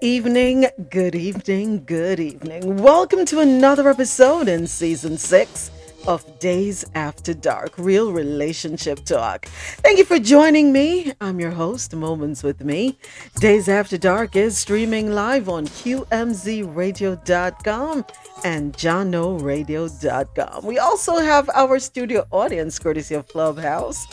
evening, 0.00 0.66
good 0.88 1.14
evening, 1.14 1.84
good 1.84 2.18
evening. 2.18 2.78
Welcome 2.78 3.26
to 3.26 3.40
another 3.40 3.90
episode 3.90 4.48
in 4.48 4.66
season 4.66 5.18
six 5.18 5.70
of 6.06 6.24
Dayz 6.38 6.86
After 6.94 7.34
Dark 7.34 7.74
Real 7.76 8.10
Relationship 8.10 9.04
Talk. 9.04 9.44
Thank 9.82 9.98
you 9.98 10.06
for 10.06 10.18
joining 10.18 10.72
me. 10.72 11.12
I'm 11.20 11.38
your 11.38 11.50
host, 11.50 11.94
Moments 11.94 12.42
with 12.42 12.64
Me. 12.64 12.98
Dayz 13.40 13.68
After 13.68 13.98
Dark 13.98 14.34
is 14.34 14.56
streaming 14.56 15.12
live 15.12 15.50
on 15.50 15.66
QMZRadio.com 15.66 18.06
and 18.44 18.72
JahknoRadio.com. 18.72 20.64
We 20.64 20.78
also 20.78 21.18
have 21.18 21.50
our 21.50 21.78
studio 21.78 22.26
audience 22.30 22.78
courtesy 22.78 23.14
of 23.14 23.28
Clubhouse, 23.28 24.06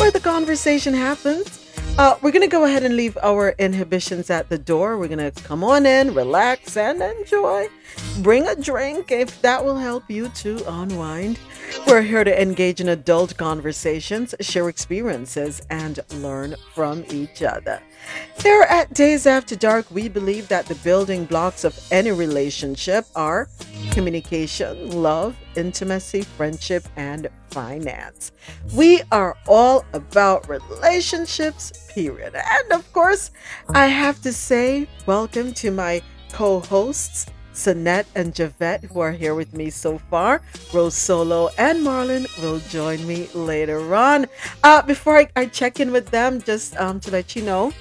where 0.00 0.10
the 0.10 0.18
conversation 0.18 0.92
happens 0.92 1.67
uh, 1.98 2.16
we're 2.22 2.30
going 2.30 2.48
to 2.48 2.48
go 2.48 2.64
ahead 2.64 2.84
and 2.84 2.94
leave 2.96 3.18
our 3.24 3.56
inhibitions 3.58 4.30
at 4.30 4.48
the 4.48 4.56
door. 4.56 4.96
We're 4.96 5.08
going 5.08 5.32
to 5.32 5.42
come 5.42 5.64
on 5.64 5.84
in, 5.84 6.14
relax, 6.14 6.76
and 6.76 7.02
enjoy. 7.02 7.68
Bring 8.22 8.46
a 8.46 8.54
drink 8.54 9.10
if 9.10 9.42
that 9.42 9.64
will 9.64 9.76
help 9.76 10.08
you 10.08 10.28
to 10.28 10.62
unwind. 10.72 11.40
We're 11.88 12.02
here 12.02 12.22
to 12.22 12.40
engage 12.40 12.80
in 12.80 12.88
adult 12.88 13.36
conversations, 13.36 14.32
share 14.40 14.68
experiences, 14.68 15.60
and 15.70 15.98
learn 16.10 16.54
from 16.72 17.04
each 17.10 17.42
other. 17.42 17.82
Here 18.42 18.62
at 18.68 18.90
Dayz 18.94 19.26
After 19.26 19.56
Dark, 19.56 19.90
we 19.90 20.08
believe 20.08 20.48
that 20.48 20.66
the 20.66 20.76
building 20.76 21.24
blocks 21.24 21.64
of 21.64 21.78
any 21.90 22.12
relationship 22.12 23.04
are 23.16 23.48
communication, 23.90 25.02
love, 25.02 25.36
intimacy, 25.56 26.22
friendship, 26.22 26.86
and 26.96 27.28
finance. 27.50 28.32
We 28.74 29.02
are 29.10 29.36
all 29.48 29.84
about 29.92 30.48
relationships, 30.48 31.90
period. 31.92 32.34
And 32.36 32.72
of 32.72 32.90
course, 32.92 33.32
I 33.70 33.86
have 33.86 34.22
to 34.22 34.32
say, 34.32 34.86
welcome 35.06 35.52
to 35.54 35.70
my 35.70 36.00
co 36.32 36.60
hosts. 36.60 37.26
Sanette 37.58 38.06
and 38.14 38.32
Javette, 38.32 38.84
who 38.84 39.00
are 39.00 39.10
here 39.10 39.34
with 39.34 39.52
me 39.52 39.68
so 39.68 39.98
far. 39.98 40.40
Rose 40.72 40.94
Solo 40.94 41.50
and 41.58 41.84
Marlon 41.84 42.24
will 42.40 42.60
join 42.60 43.04
me 43.04 43.28
later 43.34 43.96
on. 43.96 44.26
Uh, 44.62 44.80
before 44.82 45.18
I, 45.18 45.28
I 45.34 45.46
check 45.46 45.80
in 45.80 45.90
with 45.90 46.08
them, 46.10 46.40
just 46.40 46.76
um, 46.76 47.00
to 47.00 47.10
let 47.10 47.34
you 47.34 47.42
know, 47.42 47.72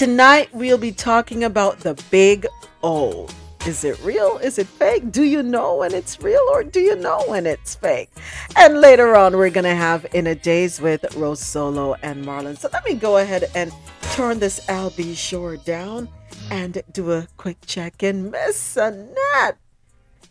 tonight 0.00 0.48
we'll 0.54 0.78
be 0.78 0.92
talking 0.92 1.44
about 1.44 1.80
the 1.80 1.92
big 2.10 2.46
O. 2.82 3.28
Is 3.66 3.84
it 3.84 4.02
real? 4.02 4.38
Is 4.38 4.58
it 4.58 4.66
fake? 4.66 5.12
Do 5.12 5.24
you 5.24 5.42
know 5.42 5.76
when 5.76 5.92
it's 5.92 6.18
real 6.22 6.40
or 6.50 6.64
do 6.64 6.80
you 6.80 6.96
know 6.96 7.22
when 7.26 7.44
it's 7.44 7.74
fake? 7.74 8.08
And 8.56 8.80
later 8.80 9.14
on, 9.14 9.36
we're 9.36 9.50
going 9.50 9.64
to 9.64 9.74
have 9.74 10.06
In 10.14 10.26
a 10.26 10.34
Dayz 10.34 10.80
with 10.80 11.14
Rose 11.16 11.40
Solo 11.40 11.96
and 12.02 12.24
Marlon. 12.24 12.58
So 12.58 12.70
let 12.72 12.82
me 12.86 12.94
go 12.94 13.18
ahead 13.18 13.50
and 13.54 13.70
turn 14.12 14.38
this 14.38 14.64
LB 14.66 15.14
Shore 15.14 15.58
down 15.58 16.08
and 16.50 16.82
do 16.92 17.12
a 17.12 17.26
quick 17.36 17.58
check 17.66 18.02
in. 18.02 18.30
Miss 18.30 18.78
Annette, 18.78 19.58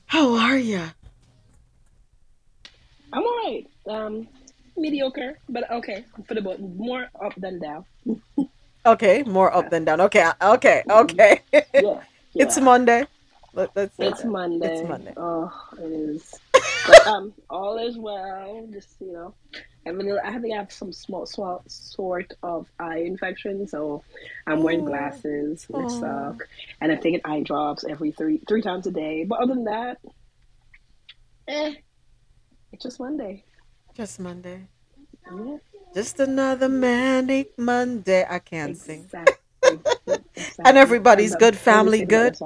how 0.07 0.33
are 0.33 0.57
you? 0.57 0.81
I'm 3.13 3.23
all 3.23 3.37
right. 3.45 3.67
Um, 3.87 4.27
mediocre, 4.75 5.37
but 5.47 5.69
okay. 5.69 6.05
For 6.27 6.33
the 6.33 6.41
boat, 6.41 6.59
more 6.59 7.07
up 7.23 7.35
than 7.37 7.59
down. 7.59 7.85
okay, 8.85 9.23
more 9.23 9.53
up 9.53 9.69
than 9.69 9.85
down. 9.85 10.01
Okay, 10.01 10.29
okay, 10.41 10.83
okay. 10.89 11.41
yeah, 11.51 11.63
yeah. 11.81 12.01
It's 12.35 12.59
Monday. 12.59 13.05
Let, 13.53 13.75
us 13.75 13.89
it's 13.97 14.21
that. 14.21 14.27
Monday. 14.29 14.67
It's 14.67 14.87
Monday. 14.87 15.13
Oh, 15.17 15.51
it 15.79 15.91
is. 15.91 16.39
but, 16.87 17.07
um, 17.07 17.33
all 17.49 17.77
is 17.77 17.97
well. 17.97 18.67
Just 18.71 18.95
you 19.01 19.11
know, 19.11 19.33
I 19.87 19.91
mean, 19.91 20.17
I 20.23 20.37
think 20.39 20.53
I 20.53 20.57
have 20.57 20.71
some 20.71 20.93
small, 20.93 21.25
small 21.25 21.63
sort 21.67 22.33
of 22.43 22.67
eye 22.79 22.99
infection, 22.99 23.67
so 23.67 24.03
I'm 24.45 24.61
wearing 24.61 24.85
glasses, 24.85 25.65
which 25.69 25.89
suck, 25.89 26.47
and 26.79 26.91
I'm 26.91 26.99
taking 27.01 27.21
eye 27.25 27.41
drops 27.41 27.83
every 27.89 28.11
three 28.11 28.41
three 28.47 28.61
times 28.61 28.85
a 28.87 28.91
day. 28.91 29.23
But 29.23 29.39
other 29.39 29.55
than 29.55 29.65
that, 29.65 29.97
eh, 31.47 31.73
it's 32.71 32.83
just 32.83 32.99
Monday. 32.99 33.43
Just 33.95 34.19
Monday. 34.19 34.67
Yeah. 35.25 35.57
Just 35.93 36.19
another 36.19 36.69
manic 36.69 37.57
Monday. 37.57 38.25
I 38.29 38.39
can't 38.39 38.71
exactly. 38.71 38.95
sing. 38.95 39.81
exactly. 39.83 40.17
And 40.65 40.77
everybody's 40.77 41.35
good, 41.35 41.55
family 41.57 42.05
good. 42.05 42.37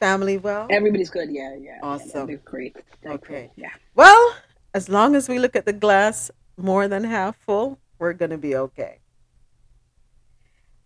Family 0.00 0.38
well? 0.38 0.66
Everybody's 0.70 1.10
good. 1.10 1.30
Yeah, 1.30 1.56
yeah. 1.56 1.78
Awesome. 1.82 2.10
Yeah, 2.14 2.24
they're 2.26 2.36
great. 2.38 2.76
They're 3.02 3.12
okay. 3.12 3.26
Great. 3.26 3.50
Yeah. 3.56 3.70
Well, 3.94 4.34
as 4.72 4.88
long 4.88 5.14
as 5.14 5.28
we 5.28 5.38
look 5.38 5.56
at 5.56 5.66
the 5.66 5.72
glass 5.72 6.30
more 6.56 6.88
than 6.88 7.04
half 7.04 7.36
full, 7.36 7.78
we're 7.98 8.14
going 8.14 8.30
to 8.30 8.38
be 8.38 8.56
okay. 8.56 8.98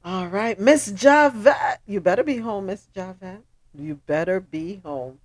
All 0.04 0.26
right, 0.26 0.58
Miss 0.58 0.90
Javette. 0.90 1.80
You 1.86 2.00
better 2.00 2.24
be 2.24 2.38
home, 2.38 2.66
Miss 2.66 2.88
Javette. 2.94 3.42
You 3.74 3.94
better 4.06 4.40
be 4.40 4.80
home. 4.84 5.18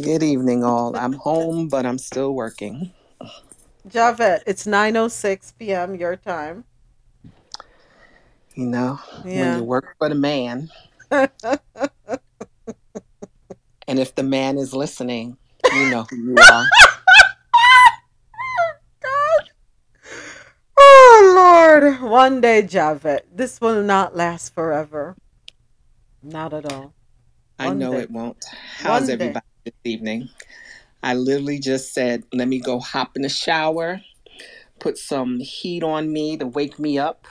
Good 0.00 0.22
evening, 0.22 0.64
all. 0.64 0.96
I'm 0.96 1.12
home, 1.12 1.68
but 1.68 1.84
I'm 1.84 1.98
still 1.98 2.32
working. 2.32 2.92
Javette, 3.88 4.42
it's 4.46 4.66
9.06 4.66 5.54
p.m. 5.58 5.94
your 5.94 6.16
time. 6.16 6.64
You 8.54 8.66
know, 8.66 9.00
yeah. 9.24 9.52
when 9.52 9.58
you 9.58 9.64
work 9.64 9.94
for 9.98 10.08
the 10.08 10.14
man, 10.14 10.68
and 11.10 11.28
if 13.86 14.14
the 14.14 14.22
man 14.22 14.58
is 14.58 14.74
listening, 14.74 15.36
you 15.72 15.90
know 15.90 16.06
who 16.10 16.16
you 16.16 16.32
are. 16.32 16.64
God. 19.02 19.50
Oh 20.76 21.32
Lord, 21.36 22.02
one 22.02 22.40
day, 22.40 22.62
Javette, 22.62 23.26
this 23.32 23.60
will 23.60 23.82
not 23.82 24.16
last 24.16 24.52
forever. 24.52 25.16
Not 26.22 26.52
at 26.52 26.70
all. 26.70 26.92
One 27.56 27.68
I 27.68 27.72
know 27.72 27.92
day. 27.92 28.02
it 28.02 28.10
won't. 28.10 28.44
How's 28.78 29.02
one 29.02 29.10
everybody 29.10 29.46
day. 29.64 29.72
this 29.84 29.92
evening? 29.92 30.28
I 31.02 31.14
literally 31.14 31.58
just 31.58 31.94
said, 31.94 32.24
let 32.32 32.48
me 32.48 32.60
go 32.60 32.78
hop 32.78 33.16
in 33.16 33.22
the 33.22 33.28
shower, 33.28 34.02
put 34.78 34.98
some 34.98 35.40
heat 35.40 35.82
on 35.82 36.12
me 36.12 36.36
to 36.36 36.46
wake 36.46 36.78
me 36.78 36.98
up, 36.98 37.26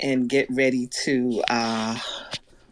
and 0.00 0.28
get 0.28 0.48
ready 0.50 0.88
to 1.04 1.42
uh, 1.48 1.98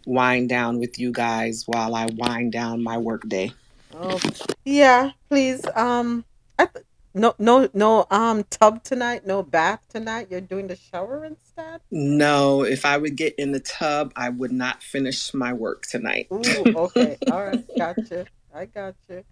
wind 0.07 0.49
down 0.49 0.79
with 0.79 0.99
you 0.99 1.13
guys 1.13 1.65
while 1.67 1.95
I 1.95 2.07
wind 2.07 2.53
down 2.53 2.83
my 2.83 2.99
workday. 2.99 3.53
Oh, 3.95 4.21
yeah, 4.65 5.13
please. 5.29 5.67
Um, 5.75 6.25
I 6.59 6.67
th- 6.67 6.85
no, 7.15 7.35
no, 7.39 7.69
no. 7.75 8.07
Um, 8.11 8.45
tub 8.45 8.85
tonight. 8.85 9.27
No 9.27 9.43
bath 9.43 9.81
tonight. 9.89 10.29
You're 10.31 10.41
doing 10.41 10.69
the 10.69 10.77
shower 10.77 11.25
instead. 11.25 11.81
No, 11.91 12.63
if 12.63 12.85
I 12.85 12.97
would 12.99 13.17
get 13.17 13.35
in 13.37 13.53
the 13.53 13.61
tub, 13.61 14.13
I 14.17 14.29
would 14.29 14.53
not 14.53 14.83
finish 14.83 15.35
my 15.35 15.53
work 15.53 15.83
tonight. 15.87 16.29
Ooh, 16.33 16.67
okay. 16.75 17.19
All 17.29 17.45
right. 17.45 17.65
Gotcha. 17.77 18.27
I 18.55 18.67
got 18.67 18.95
you. 19.09 19.25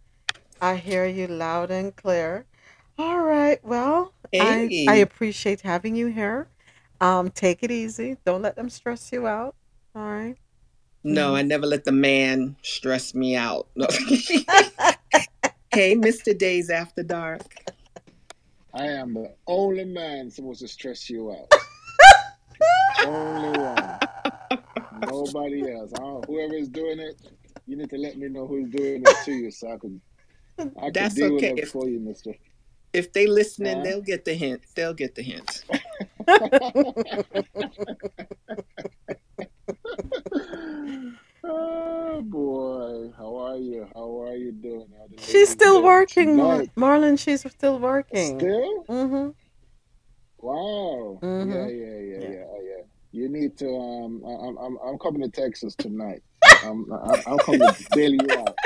I 0.60 0.76
hear 0.76 1.06
you 1.06 1.28
loud 1.28 1.70
and 1.70 1.94
clear. 1.94 2.44
All 2.98 3.20
right. 3.20 3.62
Well, 3.64 4.12
hey. 4.32 4.88
I, 4.88 4.92
I 4.92 4.96
appreciate 4.96 5.60
having 5.60 5.94
you 5.94 6.08
here. 6.08 6.48
Um, 7.00 7.30
take 7.30 7.62
it 7.62 7.70
easy. 7.70 8.16
Don't 8.24 8.42
let 8.42 8.56
them 8.56 8.68
stress 8.68 9.12
you 9.12 9.28
out. 9.28 9.54
All 9.94 10.02
right. 10.02 10.36
No, 11.04 11.36
I 11.36 11.42
never 11.42 11.64
let 11.64 11.84
the 11.84 11.92
man 11.92 12.56
stress 12.62 13.14
me 13.14 13.36
out. 13.36 13.68
No. 13.76 13.86
hey, 15.70 15.94
Mr. 15.94 16.34
Dayz 16.36 16.70
After 16.70 17.04
Dark. 17.04 17.42
I 18.74 18.86
am 18.86 19.14
the 19.14 19.32
only 19.46 19.84
man 19.84 20.30
supposed 20.30 20.60
to 20.60 20.68
stress 20.68 21.08
you 21.08 21.30
out. 21.30 21.52
only 23.06 23.58
one. 23.58 23.98
Nobody 25.02 25.72
else. 25.72 25.92
whoever 26.26 26.54
is 26.54 26.68
doing 26.68 26.98
it, 26.98 27.16
you 27.66 27.76
need 27.76 27.90
to 27.90 27.96
let 27.96 28.18
me 28.18 28.28
know 28.28 28.46
who's 28.46 28.68
doing 28.70 29.02
it 29.02 29.16
to 29.24 29.32
you 29.32 29.50
so 29.52 29.72
I 29.72 29.78
can 29.78 30.00
I 30.58 30.90
That's 30.90 31.14
deal 31.14 31.36
okay. 31.36 31.52
with 31.52 31.64
it 31.64 31.68
for 31.68 31.88
you, 31.88 32.00
mister. 32.00 32.34
If 32.92 33.12
they 33.12 33.26
listening, 33.26 33.80
uh, 33.80 33.82
they'll 33.82 34.02
get 34.02 34.24
the 34.24 34.34
hint. 34.34 34.62
They'll 34.74 34.94
get 34.94 35.14
the 35.14 35.22
hint. 35.22 35.64
oh 41.44 42.22
boy, 42.22 43.12
how 43.16 43.36
are 43.36 43.56
you? 43.56 43.86
How 43.94 44.22
are 44.22 44.36
you 44.36 44.52
doing? 44.52 44.86
She's 45.18 45.50
still 45.50 45.82
working, 45.82 46.36
Mar- 46.36 46.64
Marlon. 46.76 47.18
She's 47.18 47.40
still 47.50 47.78
working. 47.78 48.38
Still? 48.38 48.84
Mm-hmm. 48.88 49.28
Wow. 50.38 51.18
Mm-hmm. 51.22 51.52
Yeah, 51.52 51.66
yeah, 51.66 51.68
yeah, 51.68 52.20
yeah, 52.20 52.30
yeah, 52.30 52.44
yeah. 52.62 52.82
You 53.12 53.28
need 53.28 53.58
to. 53.58 53.68
Um, 53.68 54.22
I'm, 54.24 54.56
I'm, 54.58 54.78
I'm 54.84 54.98
coming 54.98 55.22
to 55.22 55.28
Texas 55.28 55.74
tonight. 55.74 56.22
I'm, 56.64 56.90
I'm, 56.92 57.20
I'm 57.26 57.38
coming 57.38 57.60
to 57.60 57.86
bail 57.94 58.12
you 58.12 58.32
out. 58.32 58.56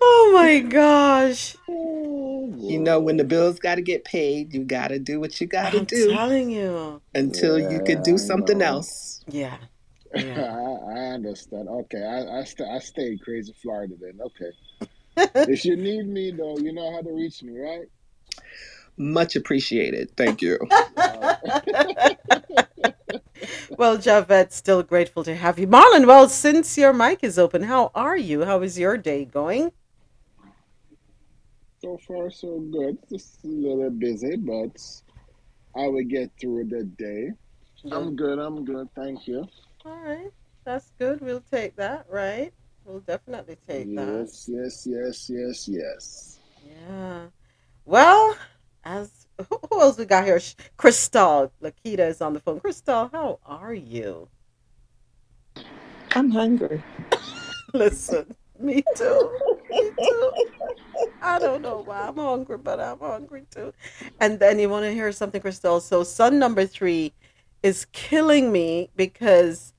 Oh 0.00 0.32
my 0.34 0.60
gosh. 0.60 1.56
You 1.68 2.80
know, 2.80 3.00
when 3.00 3.16
the 3.16 3.24
bills 3.24 3.58
got 3.58 3.76
to 3.76 3.82
get 3.82 4.04
paid, 4.04 4.52
you 4.52 4.64
got 4.64 4.88
to 4.88 4.98
do 4.98 5.20
what 5.20 5.40
you 5.40 5.46
got 5.46 5.72
to 5.72 5.84
do. 5.84 6.10
I'm 6.10 6.16
telling 6.16 6.50
you. 6.50 7.00
Until 7.14 7.58
yeah, 7.58 7.70
you 7.70 7.80
can 7.80 8.02
do 8.02 8.18
something 8.18 8.62
else. 8.62 9.20
Yeah. 9.28 9.56
yeah. 10.14 10.42
I, 10.42 10.92
I, 10.92 10.98
understand. 11.14 11.68
Okay. 11.68 12.02
I 12.02 12.40
I, 12.40 12.44
st- 12.44 12.68
I 12.68 12.78
stay 12.78 13.18
crazy 13.22 13.54
Florida 13.62 13.94
then. 14.00 14.18
Okay. 14.20 15.46
if 15.52 15.64
you 15.64 15.76
need 15.76 16.06
me, 16.06 16.30
though, 16.30 16.58
you 16.58 16.72
know 16.72 16.92
how 16.92 17.02
to 17.02 17.12
reach 17.12 17.42
me, 17.42 17.58
right? 17.58 17.86
Much 18.96 19.36
appreciated. 19.36 20.16
Thank 20.16 20.42
you. 20.42 20.58
well, 23.76 23.98
Javette, 23.98 24.52
still 24.52 24.82
grateful 24.82 25.24
to 25.24 25.34
have 25.34 25.58
you. 25.58 25.66
Marlon, 25.66 26.06
well, 26.06 26.28
since 26.28 26.76
your 26.76 26.92
mic 26.92 27.22
is 27.22 27.38
open, 27.38 27.62
how 27.62 27.90
are 27.94 28.16
you? 28.16 28.44
How 28.44 28.62
is 28.62 28.78
your 28.78 28.96
day 28.96 29.24
going? 29.24 29.72
So 31.82 31.98
far, 32.06 32.30
so 32.30 32.60
good. 32.60 32.98
Just 33.10 33.44
a 33.44 33.48
little 33.48 33.90
busy, 33.90 34.36
but 34.36 34.80
I 35.76 35.86
will 35.88 36.04
get 36.04 36.30
through 36.40 36.64
the 36.64 36.84
day. 36.84 37.32
I'm 37.92 38.16
good. 38.16 38.38
I'm 38.38 38.64
good. 38.64 38.88
Thank 38.96 39.28
you. 39.28 39.46
All 39.84 39.98
right. 39.98 40.30
That's 40.64 40.90
good. 40.98 41.20
We'll 41.20 41.44
take 41.50 41.76
that, 41.76 42.06
right? 42.10 42.52
We'll 42.84 43.00
definitely 43.00 43.56
take 43.68 43.86
yes, 43.88 44.46
that. 44.46 44.52
Yes, 44.52 44.86
yes, 44.86 44.86
yes, 44.86 45.30
yes, 45.30 45.68
yes. 45.68 46.40
Yeah. 46.64 47.26
Well, 47.84 48.36
as 48.84 49.15
who 49.70 49.80
else 49.80 49.98
we 49.98 50.04
got 50.04 50.24
here? 50.24 50.40
Crystal. 50.76 51.52
Lakita 51.62 52.08
is 52.08 52.20
on 52.20 52.32
the 52.32 52.40
phone. 52.40 52.60
Crystal, 52.60 53.10
how 53.12 53.38
are 53.44 53.74
you? 53.74 54.28
I'm 56.14 56.30
hungry. 56.30 56.82
Listen, 57.74 58.34
me 58.58 58.82
too. 58.94 59.30
Me 59.70 59.90
too. 59.98 60.32
I 61.20 61.38
don't 61.38 61.60
know 61.60 61.82
why 61.84 62.08
I'm 62.08 62.16
hungry, 62.16 62.56
but 62.56 62.80
I'm 62.80 62.98
hungry 62.98 63.44
too. 63.50 63.72
And 64.20 64.38
then 64.38 64.58
you 64.58 64.68
want 64.68 64.84
to 64.84 64.92
hear 64.92 65.12
something, 65.12 65.40
Crystal? 65.40 65.80
So 65.80 66.04
son 66.04 66.38
number 66.38 66.64
three 66.64 67.12
is 67.62 67.86
killing 67.92 68.52
me 68.52 68.90
because 68.96 69.74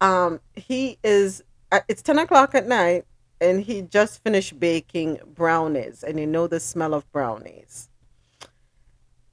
um 0.00 0.40
he 0.54 0.98
is 1.02 1.42
uh, 1.72 1.80
it's 1.88 2.02
10 2.02 2.18
o'clock 2.18 2.54
at 2.54 2.66
night 2.66 3.04
and 3.40 3.62
he 3.62 3.82
just 3.82 4.22
finished 4.22 4.58
baking 4.58 5.18
brownies 5.34 6.02
and 6.02 6.18
you 6.18 6.26
know 6.26 6.46
the 6.46 6.60
smell 6.60 6.94
of 6.94 7.10
brownies 7.12 7.87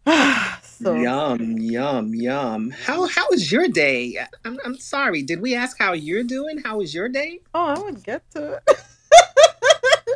so 0.62 0.93
Yum, 0.93 1.57
yum, 1.57 2.13
yum. 2.13 2.71
How 2.71 3.07
how 3.07 3.27
was 3.29 3.51
your 3.51 3.67
day? 3.67 4.17
I'm 4.43 4.59
I'm 4.63 4.77
sorry. 4.77 5.24
Did 5.24 5.41
we 5.41 5.55
ask 5.55 5.77
how 5.79 5.93
you're 5.93 6.24
doing? 6.24 6.59
How 6.63 6.77
was 6.77 6.93
your 6.93 7.09
day? 7.09 7.39
oh, 7.55 7.65
I 7.65 7.79
would 7.79 8.03
get 8.03 8.29
to 8.31 8.53
it. 8.53 8.63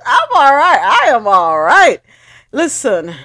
I'm 0.05 0.29
all 0.35 0.55
right. 0.55 1.01
I 1.03 1.09
am 1.15 1.27
all 1.27 1.59
right. 1.59 2.01
Listen, 2.51 3.15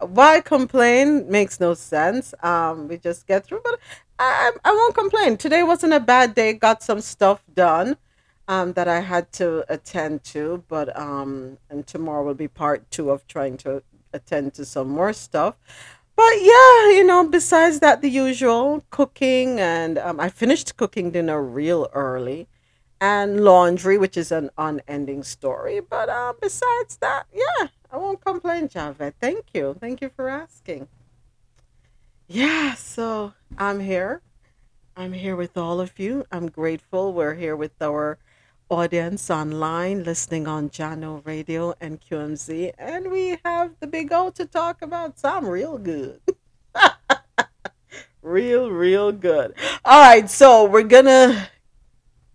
why 0.00 0.40
complain 0.40 1.30
makes 1.30 1.60
no 1.60 1.74
sense. 1.74 2.34
Um, 2.42 2.88
we 2.88 2.98
just 2.98 3.26
get 3.26 3.44
through, 3.44 3.60
but 3.62 3.78
I 4.18 4.50
I 4.64 4.72
won't 4.72 4.94
complain. 4.94 5.36
Today 5.36 5.62
wasn't 5.62 5.92
a 5.92 6.00
bad 6.00 6.34
day. 6.34 6.54
Got 6.54 6.82
some 6.82 7.00
stuff 7.00 7.42
done. 7.54 7.96
Um, 8.48 8.72
that 8.72 8.88
I 8.88 8.98
had 8.98 9.30
to 9.34 9.64
attend 9.72 10.24
to, 10.24 10.64
but 10.66 10.98
um, 10.98 11.58
and 11.70 11.86
tomorrow 11.86 12.24
will 12.24 12.34
be 12.34 12.48
part 12.48 12.90
two 12.90 13.10
of 13.10 13.24
trying 13.28 13.56
to 13.58 13.84
attend 14.12 14.54
to 14.54 14.64
some 14.64 14.88
more 14.88 15.12
stuff 15.12 15.54
but 16.20 16.42
yeah, 16.42 16.90
you 16.90 17.02
know, 17.02 17.26
besides 17.26 17.80
that, 17.80 18.02
the 18.02 18.10
usual 18.10 18.84
cooking, 18.90 19.58
and 19.58 19.96
um, 19.96 20.20
I 20.20 20.28
finished 20.28 20.76
cooking 20.76 21.10
dinner 21.10 21.42
real 21.42 21.88
early, 21.94 22.46
and 23.00 23.42
laundry, 23.42 23.96
which 23.96 24.18
is 24.18 24.30
an 24.30 24.50
unending 24.58 25.22
story. 25.22 25.80
But 25.80 26.10
uh, 26.10 26.34
besides 26.38 26.98
that, 27.00 27.24
yeah, 27.32 27.68
I 27.90 27.96
won't 27.96 28.22
complain, 28.22 28.68
Javette. 28.68 29.14
Thank 29.18 29.46
you. 29.54 29.74
Thank 29.80 30.02
you 30.02 30.10
for 30.10 30.28
asking. 30.28 30.88
Yeah, 32.28 32.74
so 32.74 33.32
I'm 33.56 33.80
here. 33.80 34.20
I'm 34.94 35.14
here 35.14 35.36
with 35.36 35.56
all 35.56 35.80
of 35.80 35.98
you. 35.98 36.26
I'm 36.30 36.50
grateful. 36.50 37.14
We're 37.14 37.34
here 37.34 37.56
with 37.56 37.80
our 37.80 38.18
audience 38.70 39.28
online 39.30 40.04
listening 40.04 40.46
on 40.46 40.70
Jahkno 40.70 41.26
Radio 41.26 41.74
and 41.80 42.00
QMZ. 42.00 42.72
And 42.78 43.10
we 43.10 43.36
have 43.44 43.72
the 43.80 43.88
big 43.88 44.12
O 44.12 44.30
to 44.30 44.46
talk 44.46 44.80
about 44.80 45.18
some 45.18 45.46
real 45.46 45.76
good. 45.76 46.20
real, 48.22 48.70
real 48.70 49.10
good. 49.10 49.54
All 49.84 50.00
right, 50.00 50.30
so 50.30 50.64
we're 50.64 50.84
going 50.84 51.06
to 51.06 51.48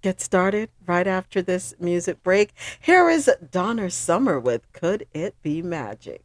get 0.01 0.19
started 0.19 0.69
right 0.85 1.07
after 1.07 1.41
this 1.41 1.73
music 1.79 2.21
break. 2.21 2.51
Here 2.81 3.09
is 3.09 3.31
Donna 3.49 3.89
Summer 3.89 4.37
with 4.37 4.71
Could 4.73 5.07
It 5.13 5.41
Be 5.41 5.61
Magic? 5.61 6.24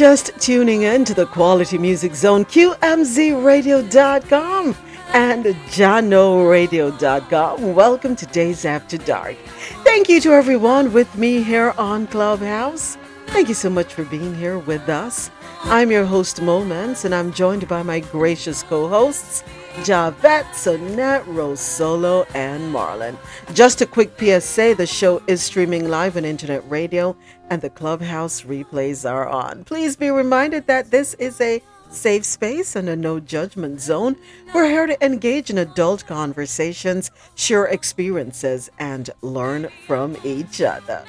Just 0.00 0.32
tuning 0.40 0.82
in 0.84 1.04
to 1.04 1.12
the 1.12 1.26
Quality 1.26 1.76
Music 1.76 2.14
Zone, 2.14 2.46
QMZRadio.com 2.46 4.74
and 5.12 5.44
JahknoRadio.com. 5.44 7.74
Welcome 7.74 8.16
to 8.16 8.24
Dayz 8.24 8.64
After 8.64 8.96
Dark. 8.96 9.36
Thank 9.84 10.08
you 10.08 10.18
to 10.22 10.32
everyone 10.32 10.94
with 10.94 11.14
me 11.18 11.42
here 11.42 11.74
on 11.76 12.06
Clubhouse. 12.06 12.96
Thank 13.26 13.48
you 13.48 13.54
so 13.54 13.68
much 13.68 13.92
for 13.92 14.06
being 14.06 14.34
here 14.34 14.58
with 14.58 14.88
us. 14.88 15.30
I'm 15.64 15.90
your 15.90 16.06
host, 16.06 16.40
Moments, 16.40 17.04
and 17.04 17.14
I'm 17.14 17.30
joined 17.30 17.68
by 17.68 17.82
my 17.82 18.00
gracious 18.00 18.62
co 18.62 18.88
hosts, 18.88 19.44
Javette, 19.84 20.46
Sonette, 20.52 21.26
Rose 21.26 21.60
Solo, 21.60 22.26
and 22.34 22.72
Marlon. 22.72 23.16
Just 23.54 23.80
a 23.80 23.86
quick 23.86 24.10
PSA 24.18 24.74
the 24.76 24.86
show 24.86 25.22
is 25.26 25.42
streaming 25.42 25.88
live 25.88 26.16
on 26.16 26.24
internet 26.24 26.68
radio 26.70 27.16
and 27.48 27.62
the 27.62 27.70
clubhouse 27.70 28.42
replays 28.42 29.08
are 29.10 29.26
on. 29.26 29.64
Please 29.64 29.96
be 29.96 30.10
reminded 30.10 30.66
that 30.66 30.90
this 30.90 31.14
is 31.14 31.40
a 31.40 31.62
safe 31.90 32.24
space 32.24 32.76
and 32.76 32.88
a 32.88 32.96
no 32.96 33.20
judgment 33.20 33.80
zone. 33.80 34.16
We're 34.54 34.68
here 34.68 34.86
to 34.86 35.04
engage 35.04 35.50
in 35.50 35.58
adult 35.58 36.06
conversations, 36.06 37.10
share 37.34 37.66
experiences, 37.66 38.70
and 38.78 39.08
learn 39.22 39.68
from 39.86 40.16
each 40.24 40.60
other. 40.60 41.04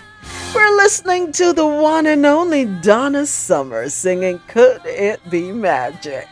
We're 0.55 0.75
listening 0.77 1.31
to 1.33 1.53
the 1.53 1.67
one 1.67 2.05
and 2.05 2.25
only 2.25 2.65
Donna 2.65 3.25
Summer 3.25 3.89
singing 3.89 4.39
Could 4.47 4.81
It 4.85 5.19
Be 5.29 5.51
Magic? 5.51 6.27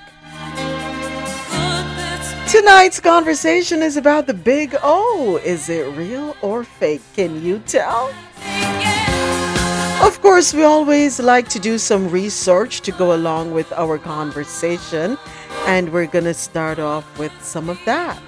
Tonight's 2.51 2.99
conversation 2.99 3.83
is 3.83 3.95
about 3.95 4.25
the 4.25 4.33
big 4.33 4.75
O. 4.81 5.39
Is 5.45 5.69
it 5.69 5.85
real 5.95 6.35
or 6.41 6.63
fake? 6.63 7.03
Can 7.15 7.45
you 7.45 7.59
tell? 7.59 8.11
Of 10.01 10.19
course, 10.19 10.51
we 10.51 10.63
always 10.63 11.19
like 11.19 11.47
to 11.49 11.59
do 11.59 11.77
some 11.77 12.09
research 12.09 12.81
to 12.81 12.91
go 12.91 13.13
along 13.13 13.51
with 13.51 13.71
our 13.73 13.99
conversation, 13.99 15.15
and 15.67 15.93
we're 15.93 16.07
going 16.07 16.25
to 16.25 16.33
start 16.33 16.79
off 16.79 17.05
with 17.19 17.31
some 17.39 17.69
of 17.69 17.77
that. 17.85 18.19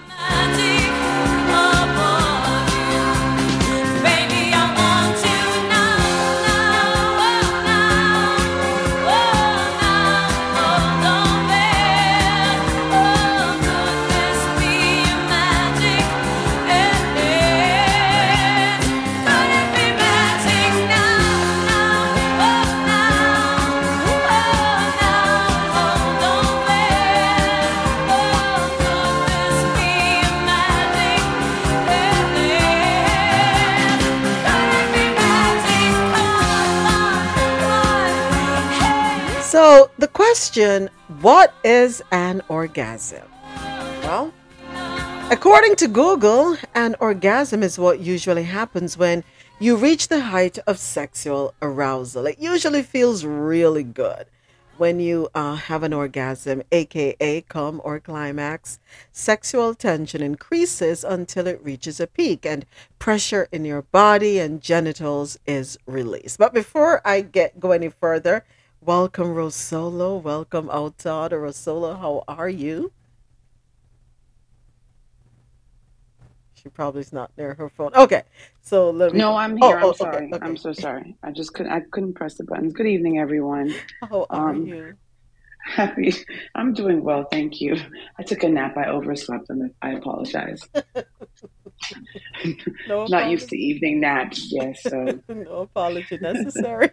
So, 39.72 39.90
the 39.98 40.10
question 40.10 40.90
what 41.22 41.54
is 41.64 42.04
an 42.12 42.42
orgasm? 42.50 43.24
Well, 44.04 44.34
according 45.30 45.78
to 45.78 45.88
Google, 45.88 46.58
an 46.76 46.98
orgasm 47.00 47.64
is 47.64 47.80
what 47.80 48.02
usually 48.02 48.44
happens 48.44 48.98
when 48.98 49.24
you 49.60 49.78
reach 49.78 50.10
the 50.10 50.24
height 50.24 50.60
of 50.68 50.78
sexual 50.78 51.54
arousal. 51.62 52.26
It 52.26 52.38
usually 52.38 52.84
feels 52.84 53.24
really 53.24 53.84
good 53.84 54.26
when 54.76 55.00
you 55.00 55.30
uh, 55.34 55.56
have 55.56 55.84
an 55.84 55.94
orgasm, 55.94 56.64
aka 56.74 57.40
come 57.40 57.80
or 57.86 58.02
climax. 58.02 58.78
Sexual 59.14 59.76
tension 59.76 60.22
increases 60.22 61.06
until 61.06 61.48
it 61.48 61.64
reaches 61.64 62.02
a 62.02 62.08
peak, 62.08 62.46
and 62.46 62.66
pressure 63.00 63.48
in 63.54 63.64
your 63.64 63.84
body 63.84 64.38
and 64.38 64.62
genitals 64.62 65.40
is 65.46 65.78
released. 65.86 66.38
But 66.38 66.54
before 66.54 67.02
I 67.08 67.22
get 67.22 67.62
go 67.62 67.72
any 67.72 67.88
further, 67.88 68.44
Welcome, 68.84 69.36
Rosolo. 69.36 70.20
Welcome, 70.20 70.68
Outad. 70.68 71.34
Rosolo, 71.34 72.00
how 72.00 72.24
are 72.28 72.50
you? 72.50 72.92
She 76.56 76.68
probably 76.70 77.02
is 77.02 77.14
not 77.14 77.30
near 77.38 77.54
her 77.54 77.70
phone. 77.70 77.94
Okay, 77.94 78.24
so 78.64 78.90
let 78.90 79.14
me. 79.14 79.20
No, 79.20 79.36
I'm 79.36 79.56
here. 79.56 79.78
Oh, 79.78 79.78
I'm 79.78 79.84
oh, 79.84 79.92
sorry. 79.94 80.32
Okay. 80.34 80.40
I'm 80.46 80.58
so 80.58 80.74
sorry. 80.74 81.16
I 81.22 81.32
just 81.32 81.54
couldn't. 81.54 81.72
I 81.72 81.82
couldn't 81.92 82.14
press 82.14 82.38
the 82.38 82.44
buttons. 82.44 82.74
Good 82.74 82.88
evening, 82.88 83.20
everyone. 83.20 83.72
How 84.02 84.26
are 84.32 84.50
um, 84.50 84.66
you? 84.66 84.96
Happy. 85.64 86.16
I'm 86.56 86.74
doing 86.74 87.04
well, 87.04 87.28
thank 87.32 87.62
you. 87.62 87.78
I 88.18 88.24
took 88.24 88.42
a 88.42 88.50
nap. 88.50 88.78
I 88.78 88.88
overslept, 88.90 89.50
and 89.50 89.72
I 89.84 89.92
apologize. 89.92 90.68
no 92.88 93.06
Not 93.10 93.30
used 93.30 93.50
to 93.50 93.58
evening 93.58 94.00
naps. 94.00 94.48
Yes, 94.52 94.82
so 94.82 95.20
no 95.30 95.60
apology 95.60 96.18
necessary. 96.20 96.90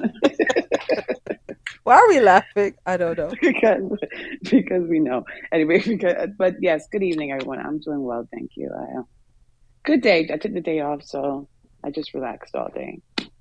Why 1.84 1.94
are 1.96 2.08
we 2.08 2.20
laughing? 2.20 2.74
I 2.86 2.96
don't 2.96 3.16
know. 3.16 3.32
because 3.40 3.98
because 4.42 4.86
we 4.88 5.00
know. 5.00 5.24
Anyway, 5.52 5.82
because, 5.86 6.28
but 6.36 6.54
yes, 6.60 6.86
good 6.90 7.02
evening, 7.02 7.32
everyone. 7.32 7.58
I'm 7.58 7.78
doing 7.78 8.02
well, 8.02 8.28
thank 8.32 8.52
you. 8.56 8.70
I, 8.72 9.00
uh, 9.00 9.02
good 9.84 10.02
day. 10.02 10.28
I 10.32 10.36
took 10.36 10.52
the 10.52 10.60
day 10.60 10.80
off, 10.80 11.02
so 11.02 11.48
I 11.82 11.90
just 11.90 12.14
relaxed 12.14 12.54
all 12.54 12.70
day. 12.74 13.00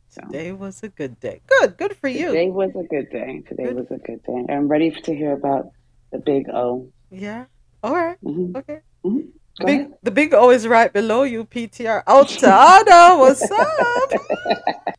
So 0.10 0.22
today 0.22 0.52
was 0.54 0.82
a 0.84 0.90
good 0.90 1.20
day. 1.20 1.42
Good, 1.46 1.78
good 1.78 1.96
for 1.96 2.08
you. 2.08 2.28
Today 2.28 2.50
was 2.50 2.72
a 2.72 2.84
good 2.84 3.10
day. 3.12 3.44
Today 3.48 3.66
good. 3.66 3.76
was 3.76 3.92
a 3.92 3.98
good 3.98 4.24
day. 4.24 4.46
I'm 4.50 4.68
ready 4.68 4.90
to 4.90 5.16
hear 5.16 5.34
about 5.34 5.68
the 6.12 6.18
big 6.18 6.50
O. 6.50 6.90
Yeah. 7.12 7.46
All 7.84 7.94
right. 7.94 8.18
mm-hmm. 8.24 8.58
Okay. 8.58 8.80
Mm-hmm. 9.06 9.66
Big, 9.66 9.90
the 10.04 10.12
big 10.12 10.34
O 10.34 10.52
is 10.52 10.68
right 10.68 10.92
below 10.92 11.24
you, 11.24 11.44
PTR. 11.44 12.04
Altado, 12.06 13.20
what's 13.20 13.50
up? 13.52 14.96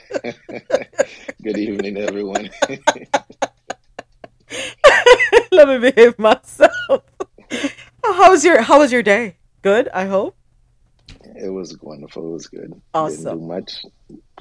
Good 1.42 1.58
evening, 1.58 1.96
everyone. 1.96 2.50
Let 5.52 5.68
me 5.68 5.90
behave 5.90 6.18
myself. 6.18 7.02
how 8.04 8.30
was 8.30 8.44
your 8.44 8.62
How 8.62 8.78
was 8.78 8.92
your 8.92 9.02
day? 9.02 9.36
Good, 9.62 9.88
I 9.88 10.06
hope. 10.06 10.36
It 11.36 11.50
was 11.50 11.76
wonderful. 11.80 12.30
It 12.30 12.32
was 12.32 12.46
good. 12.48 12.80
Awesome. 12.94 13.24
Didn't 13.24 13.38
do 13.38 13.46
much 13.46 13.84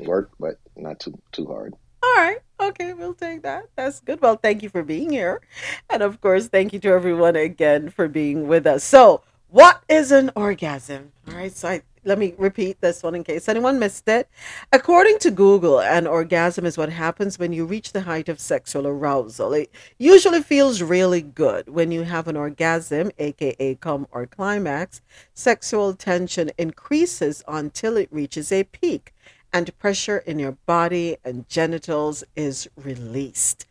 work, 0.06 0.32
but 0.40 0.58
not 0.76 1.00
too 1.00 1.14
too 1.32 1.46
hard. 1.46 1.74
All 2.04 2.16
right. 2.16 2.40
Okay, 2.60 2.94
we'll 2.94 3.14
take 3.14 3.44
that. 3.44 3.70
That's 3.76 4.00
good. 4.00 4.22
Well, 4.22 4.36
thank 4.36 4.64
you 4.64 4.70
for 4.70 4.84
being 4.84 5.10
here. 5.10 5.42
And 5.90 6.02
of 6.02 6.22
course, 6.22 6.48
thank 6.48 6.74
you 6.74 6.80
to 6.80 6.90
everyone 6.90 7.36
again 7.36 7.90
for 7.90 8.08
being 8.08 8.48
with 8.48 8.66
us. 8.66 8.84
So, 8.84 9.22
what 9.50 9.82
is 9.90 10.12
an 10.12 10.32
orgasm? 10.36 11.12
All 11.28 11.36
right. 11.36 11.52
So, 11.52 11.70
I 11.70 11.82
let 12.04 12.18
me 12.18 12.34
repeat 12.38 12.82
this 12.82 13.04
one 13.04 13.16
in 13.16 13.24
case 13.24 13.48
anyone 13.48 13.80
missed 13.80 14.08
it. 14.08 14.28
According 14.72 15.20
to 15.20 15.32
Google, 15.32 15.80
an 15.80 16.08
orgasm 16.08 16.66
is 16.66 16.78
what 16.78 16.90
happens 16.90 17.38
when 17.38 17.54
you 17.54 17.66
reach 17.66 17.92
the 17.92 18.02
height 18.02 18.30
of 18.30 18.40
sexual 18.40 18.88
arousal. 18.88 19.54
It 19.54 19.72
usually 19.98 20.42
feels 20.42 20.82
really 20.82 21.22
good. 21.22 21.70
When 21.70 21.92
you 21.92 22.04
have 22.04 22.28
an 22.28 22.38
orgasm, 22.38 23.12
aka 23.20 23.76
come 23.76 24.08
or 24.12 24.26
climax, 24.26 25.02
sexual 25.34 25.94
tension 25.94 26.52
increases 26.58 27.44
until 27.48 27.98
it 27.98 28.12
reaches 28.12 28.52
a 28.52 28.64
peak 28.64 29.14
and 29.54 29.78
pressure 29.78 30.20
in 30.20 30.40
your 30.40 30.54
body 30.66 31.18
and 31.24 31.48
genitals 31.50 32.24
is 32.36 32.70
released. 32.76 33.66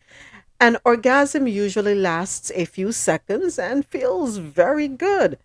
An 0.61 0.77
orgasm 0.85 1.47
usually 1.47 1.95
lasts 1.95 2.53
a 2.55 2.67
few 2.67 2.93
seconds 2.93 3.59
and 3.59 3.87
feels 3.87 4.37
very 4.37 4.89
good. 4.89 5.39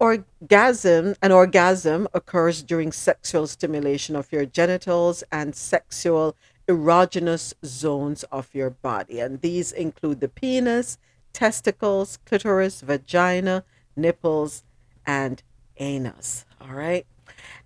Orgasm, 0.00 1.16
an 1.20 1.32
orgasm 1.32 2.06
occurs 2.14 2.62
during 2.62 2.92
sexual 2.92 3.48
stimulation 3.48 4.14
of 4.14 4.30
your 4.30 4.46
genitals 4.46 5.24
and 5.32 5.56
sexual 5.56 6.36
erogenous 6.68 7.54
zones 7.64 8.22
of 8.24 8.54
your 8.54 8.70
body. 8.70 9.18
And 9.18 9.40
these 9.40 9.72
include 9.72 10.20
the 10.20 10.28
penis, 10.28 10.98
testicles, 11.32 12.18
clitoris, 12.24 12.80
vagina, 12.80 13.64
nipples, 13.96 14.62
and 15.04 15.42
anus. 15.78 16.44
All 16.60 16.74
right. 16.74 17.04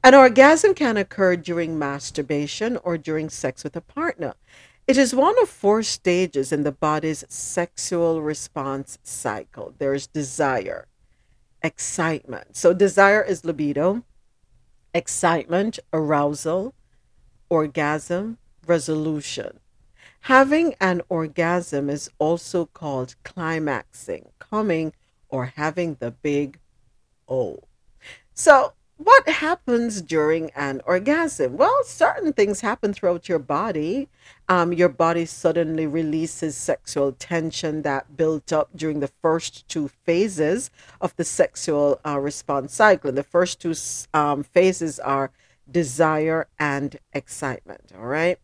An 0.03 0.14
orgasm 0.14 0.75
can 0.75 0.97
occur 0.97 1.37
during 1.37 1.79
masturbation 1.79 2.79
or 2.79 2.97
during 2.97 3.29
sex 3.29 3.62
with 3.62 3.77
a 3.77 3.81
partner. 3.81 4.35
It 4.87 4.97
is 4.97 5.14
one 5.14 5.40
of 5.40 5.49
four 5.49 5.83
stages 5.83 6.51
in 6.51 6.64
the 6.64 6.73
body's 6.73 7.25
sexual 7.29 8.21
response 8.21 8.99
cycle. 9.03 9.75
There's 9.79 10.07
desire, 10.07 10.87
excitement. 11.62 12.57
So, 12.57 12.72
desire 12.72 13.22
is 13.22 13.44
libido, 13.44 14.05
excitement, 14.94 15.79
arousal, 15.92 16.75
orgasm, 17.48 18.38
resolution. 18.66 19.61
Having 20.27 20.75
an 20.81 21.03
orgasm 21.09 21.90
is 21.90 22.09
also 22.18 22.66
called 22.66 23.16
climaxing, 23.25 24.31
coming, 24.38 24.92
or 25.29 25.46
having 25.46 25.96
the 25.98 26.11
big 26.11 26.59
O. 27.29 27.59
So, 28.35 28.75
what 28.96 29.28
happens 29.28 30.00
during 30.00 30.50
an 30.50 30.81
orgasm? 30.87 31.57
Well, 31.57 31.83
certain 31.85 32.33
things 32.33 32.61
happen 32.61 32.92
throughout 32.92 33.28
your 33.28 33.38
body. 33.38 34.09
Um, 34.48 34.72
your 34.72 34.88
body 34.88 35.26
suddenly 35.26 35.87
releases 35.87 36.57
sexual 36.57 37.12
tension 37.12 37.83
that 37.83 38.16
built 38.16 38.52
up 38.52 38.70
during 38.76 39.00
the 39.00 39.11
first 39.20 39.66
two 39.68 39.88
phases 39.88 40.70
of 41.00 41.16
the 41.16 41.24
sexual 41.24 42.00
uh, 42.07 42.18
response 42.18 42.74
cycle. 42.74 43.09
And 43.09 43.18
the 43.18 43.22
first 43.22 43.61
two 43.61 43.74
um, 44.14 44.42
phases 44.42 45.00
are 45.00 45.33
desire 45.70 46.46
and 46.59 46.96
excitement. 47.12 47.92
All 47.96 48.07
right. 48.07 48.38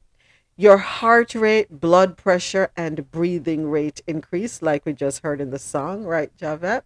Your 0.56 0.78
heart 0.78 1.36
rate, 1.36 1.80
blood 1.80 2.16
pressure, 2.16 2.72
and 2.76 3.08
breathing 3.12 3.70
rate 3.70 4.00
increase, 4.08 4.60
like 4.60 4.84
we 4.84 4.92
just 4.92 5.22
heard 5.22 5.40
in 5.40 5.50
the 5.50 5.58
song, 5.58 6.02
right, 6.02 6.36
Javette? 6.36 6.84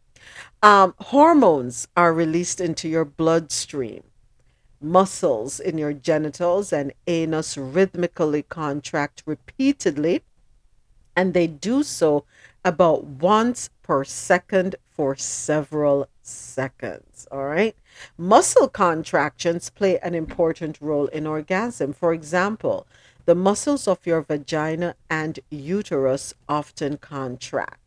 Um, 0.63 0.95
hormones 0.99 1.89
are 1.97 2.13
released 2.13 2.61
into 2.61 2.89
your 2.89 3.05
bloodstream. 3.05 4.05
Muscles 4.81 5.61
in 5.61 5.79
your 5.79 5.93
genitals 5.93 6.73
and 6.73 6.93
anus 7.07 7.57
rhythmically 7.57 8.43
contract 8.43 9.23
repeatedly, 9.27 10.23
and 11.15 11.35
they 11.35 11.47
do 11.47 11.83
so 11.83 12.25
about 12.65 13.05
once 13.05 13.71
per 13.83 14.05
second 14.05 14.77
for 14.89 15.17
several 15.17 16.09
seconds. 16.23 17.27
All 17.31 17.45
right. 17.45 17.77
Muscle 18.17 18.69
contractions 18.69 19.71
play 19.71 19.99
an 19.99 20.15
important 20.15 20.79
role 20.81 21.07
in 21.09 21.27
orgasm. 21.27 21.93
For 21.93 22.13
example, 22.13 22.87
the 23.25 23.35
muscles 23.35 23.87
of 23.87 24.07
your 24.07 24.23
vagina 24.23 24.95
and 25.09 25.39
uterus 25.51 26.35
often 26.49 26.99
contract. 26.99 27.82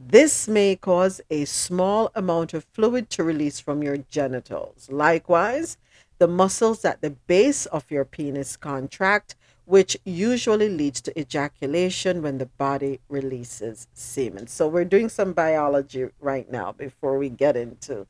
This 0.00 0.46
may 0.46 0.76
cause 0.76 1.20
a 1.28 1.44
small 1.44 2.12
amount 2.14 2.54
of 2.54 2.64
fluid 2.72 3.10
to 3.10 3.24
release 3.24 3.58
from 3.58 3.82
your 3.82 3.96
genitals. 3.96 4.88
Likewise, 4.90 5.76
the 6.18 6.28
muscles 6.28 6.84
at 6.84 7.00
the 7.00 7.10
base 7.10 7.66
of 7.66 7.90
your 7.90 8.04
penis 8.04 8.56
contract, 8.56 9.34
which 9.64 9.98
usually 10.04 10.68
leads 10.68 11.00
to 11.02 11.18
ejaculation 11.18 12.22
when 12.22 12.38
the 12.38 12.46
body 12.46 13.00
releases 13.08 13.88
semen. 13.92 14.46
So, 14.46 14.68
we're 14.68 14.84
doing 14.84 15.08
some 15.08 15.32
biology 15.32 16.06
right 16.20 16.50
now 16.50 16.72
before 16.72 17.18
we 17.18 17.28
get 17.28 17.56
into 17.56 18.06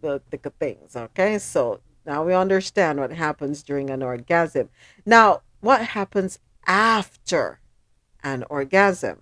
the 0.00 0.22
thick 0.30 0.46
of 0.46 0.54
things. 0.54 0.96
Okay, 0.96 1.38
so 1.38 1.80
now 2.06 2.24
we 2.24 2.32
understand 2.32 2.98
what 2.98 3.12
happens 3.12 3.62
during 3.62 3.90
an 3.90 4.02
orgasm. 4.02 4.70
Now, 5.04 5.42
what 5.60 5.82
happens 5.82 6.38
after 6.66 7.60
an 8.22 8.44
orgasm? 8.48 9.20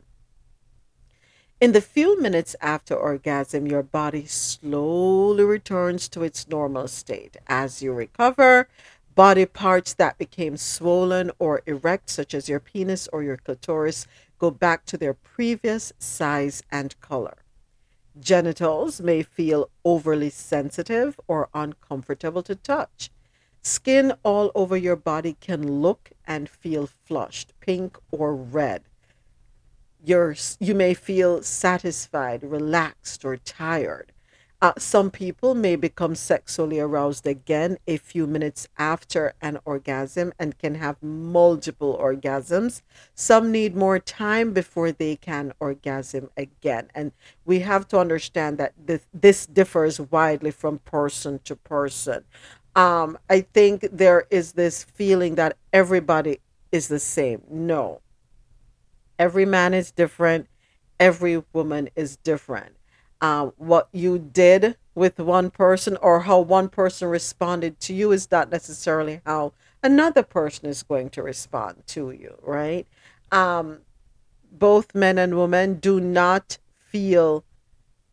In 1.60 1.70
the 1.70 1.80
few 1.80 2.20
minutes 2.20 2.56
after 2.60 2.96
orgasm, 2.96 3.66
your 3.66 3.84
body 3.84 4.26
slowly 4.26 5.44
returns 5.44 6.08
to 6.08 6.24
its 6.24 6.48
normal 6.48 6.88
state. 6.88 7.36
As 7.46 7.80
you 7.80 7.92
recover, 7.92 8.68
body 9.14 9.46
parts 9.46 9.94
that 9.94 10.18
became 10.18 10.56
swollen 10.56 11.30
or 11.38 11.62
erect, 11.64 12.10
such 12.10 12.34
as 12.34 12.48
your 12.48 12.58
penis 12.58 13.08
or 13.12 13.22
your 13.22 13.36
clitoris, 13.36 14.06
go 14.38 14.50
back 14.50 14.84
to 14.86 14.98
their 14.98 15.14
previous 15.14 15.92
size 15.98 16.60
and 16.72 17.00
color. 17.00 17.36
Genitals 18.18 19.00
may 19.00 19.22
feel 19.22 19.70
overly 19.84 20.30
sensitive 20.30 21.20
or 21.28 21.48
uncomfortable 21.54 22.42
to 22.42 22.56
touch. 22.56 23.10
Skin 23.62 24.12
all 24.24 24.50
over 24.56 24.76
your 24.76 24.96
body 24.96 25.36
can 25.40 25.80
look 25.80 26.10
and 26.26 26.48
feel 26.48 26.88
flushed, 27.06 27.52
pink 27.60 27.96
or 28.10 28.34
red 28.34 28.82
you're 30.04 30.36
you 30.60 30.74
may 30.74 30.94
feel 30.94 31.42
satisfied, 31.42 32.42
relaxed, 32.42 33.24
or 33.24 33.36
tired. 33.36 34.12
Uh, 34.64 34.72
some 34.78 35.10
people 35.10 35.54
may 35.54 35.76
become 35.76 36.14
sexually 36.14 36.80
aroused 36.80 37.26
again 37.26 37.76
a 37.86 37.98
few 37.98 38.26
minutes 38.26 38.66
after 38.78 39.34
an 39.42 39.58
orgasm 39.66 40.32
and 40.38 40.58
can 40.58 40.76
have 40.76 40.96
multiple 41.02 41.98
orgasms. 42.00 42.80
Some 43.14 43.52
need 43.52 43.76
more 43.76 43.98
time 43.98 44.54
before 44.54 44.90
they 44.90 45.16
can 45.16 45.52
orgasm 45.60 46.30
again. 46.34 46.88
And 46.94 47.12
we 47.44 47.60
have 47.60 47.86
to 47.88 47.98
understand 47.98 48.56
that 48.56 48.72
this, 48.82 49.02
this 49.12 49.44
differs 49.44 50.00
widely 50.00 50.50
from 50.50 50.78
person 50.78 51.40
to 51.44 51.56
person. 51.56 52.24
Um, 52.74 53.18
I 53.28 53.42
think 53.42 53.86
there 53.92 54.24
is 54.30 54.52
this 54.52 54.82
feeling 54.82 55.34
that 55.34 55.58
everybody 55.74 56.40
is 56.72 56.88
the 56.88 57.00
same. 57.00 57.42
No, 57.50 58.00
Every 59.18 59.44
man 59.44 59.74
is 59.74 59.90
different. 59.90 60.48
Every 60.98 61.42
woman 61.52 61.88
is 61.96 62.16
different. 62.16 62.76
Um, 63.20 63.52
what 63.56 63.88
you 63.92 64.18
did 64.18 64.76
with 64.94 65.18
one 65.18 65.50
person 65.50 65.96
or 65.98 66.20
how 66.20 66.40
one 66.40 66.68
person 66.68 67.08
responded 67.08 67.80
to 67.80 67.94
you 67.94 68.12
is 68.12 68.30
not 68.30 68.50
necessarily 68.50 69.20
how 69.24 69.52
another 69.82 70.22
person 70.22 70.66
is 70.66 70.82
going 70.82 71.10
to 71.10 71.22
respond 71.22 71.82
to 71.86 72.10
you, 72.10 72.36
right? 72.42 72.86
Um, 73.32 73.80
both 74.52 74.94
men 74.94 75.18
and 75.18 75.36
women 75.36 75.74
do 75.74 76.00
not 76.00 76.58
feel 76.76 77.44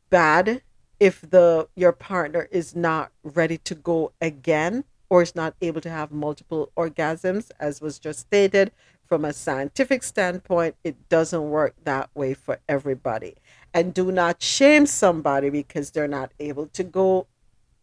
bad 0.10 0.62
if 1.00 1.22
the 1.22 1.68
your 1.76 1.92
partner 1.92 2.48
is 2.52 2.76
not 2.76 3.12
ready 3.24 3.58
to 3.58 3.76
go 3.76 4.12
again 4.22 4.84
or 5.10 5.22
is 5.22 5.36
not 5.36 5.56
able 5.62 5.82
to 5.82 5.90
have 5.90 6.12
multiple 6.12 6.72
orgasms 6.78 7.52
as 7.60 7.82
was 7.82 8.00
just 8.00 8.20
stated 8.20 8.72
from 9.12 9.26
a 9.26 9.34
scientific 9.34 10.04
standpoint, 10.04 10.74
it 10.86 11.10
doesn't 11.10 11.50
work 11.50 11.76
that 11.84 12.10
way 12.16 12.34
for 12.34 12.60
everybody. 12.70 13.36
And 13.74 13.94
do 13.94 14.10
not 14.10 14.42
shame 14.42 14.86
somebody 14.86 15.50
because 15.50 15.92
they're 15.92 16.08
not 16.08 16.32
able 16.40 16.68
to 16.68 16.82
go 16.82 17.28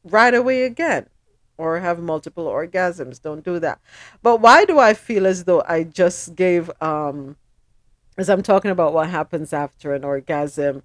right 0.02 0.32
away 0.32 0.62
again 0.62 1.04
or 1.58 1.80
have 1.80 1.98
multiple 1.98 2.46
orgasms. 2.46 3.20
Don't 3.20 3.44
do 3.44 3.58
that. 3.58 3.78
But 4.22 4.40
why 4.40 4.64
do 4.64 4.78
I 4.78 4.94
feel 4.94 5.26
as 5.26 5.44
though 5.44 5.62
I 5.68 5.82
just 5.82 6.34
gave, 6.34 6.70
um, 6.80 7.36
as 8.16 8.30
I'm 8.30 8.42
talking 8.42 8.70
about 8.70 8.94
what 8.94 9.10
happens 9.10 9.52
after 9.52 9.92
an 9.92 10.04
orgasm, 10.04 10.82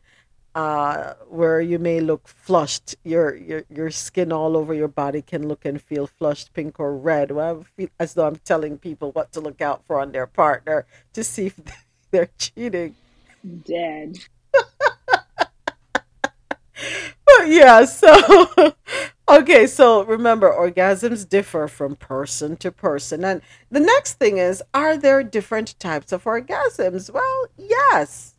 uh, 0.56 1.14
where 1.30 1.62
you 1.62 1.80
may 1.80 2.00
look 2.00 2.28
flushed. 2.28 2.96
Your 3.04 3.36
your 3.36 3.64
your 3.70 3.92
skin 3.92 4.32
all 4.32 4.56
over 4.58 4.74
your 4.74 4.88
body 4.88 5.22
can 5.22 5.48
look 5.48 5.66
and 5.66 5.82
feel 5.82 6.08
flushed, 6.08 6.54
pink 6.54 6.80
or 6.80 6.96
red. 6.96 7.32
Well, 7.32 7.62
I 7.62 7.64
feel 7.78 7.90
as 8.00 8.14
though 8.14 8.28
I'm 8.28 8.38
telling 8.38 8.78
people 8.78 9.12
what 9.12 9.32
to 9.34 9.42
look 9.42 9.62
out 9.62 9.86
for 9.86 10.00
on 10.00 10.12
their 10.12 10.28
partner 10.28 10.86
to 11.14 11.24
see 11.24 11.48
if 11.48 11.60
they're 12.12 12.30
cheating. 12.38 12.96
Dead. 13.66 14.18
But 17.26 17.48
yeah, 17.48 17.86
so 17.86 18.74
okay, 19.30 19.68
so 19.68 20.04
remember 20.04 20.52
orgasms 20.52 21.28
differ 21.28 21.68
from 21.68 21.96
person 21.96 22.58
to 22.58 22.72
person. 22.72 23.24
And 23.24 23.42
the 23.72 23.80
next 23.80 24.14
thing 24.16 24.38
is 24.38 24.64
are 24.74 24.98
there 24.98 25.24
different 25.24 25.80
types 25.80 26.12
of 26.12 26.24
orgasms? 26.24 27.12
Well, 27.12 27.48
yes. 27.58 28.36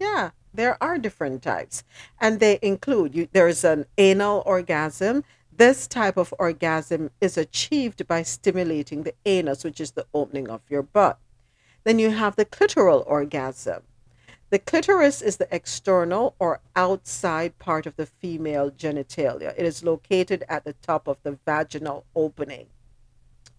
Yeah, 0.00 0.30
there 0.58 0.76
are 0.82 0.98
different 0.98 1.40
types. 1.40 1.84
And 2.20 2.40
they 2.40 2.58
include 2.62 3.14
you, 3.14 3.28
there's 3.32 3.62
an 3.62 3.86
anal 3.96 4.42
orgasm. 4.44 5.22
This 5.56 5.86
type 5.86 6.16
of 6.16 6.34
orgasm 6.36 7.10
is 7.20 7.38
achieved 7.38 8.08
by 8.08 8.24
stimulating 8.24 9.04
the 9.04 9.14
anus, 9.24 9.62
which 9.62 9.80
is 9.80 9.92
the 9.92 10.06
opening 10.12 10.50
of 10.50 10.62
your 10.68 10.82
butt. 10.82 11.18
Then 11.84 12.00
you 12.00 12.10
have 12.10 12.34
the 12.34 12.44
clitoral 12.44 13.04
orgasm. 13.06 13.82
The 14.50 14.58
clitoris 14.58 15.22
is 15.22 15.36
the 15.36 15.46
external 15.54 16.34
or 16.40 16.60
outside 16.74 17.56
part 17.60 17.86
of 17.86 17.94
the 17.94 18.06
female 18.06 18.72
genitalia. 18.72 19.54
It 19.56 19.64
is 19.64 19.84
located 19.84 20.42
at 20.48 20.64
the 20.64 20.72
top 20.72 21.06
of 21.06 21.18
the 21.22 21.38
vaginal 21.46 22.04
opening, 22.16 22.66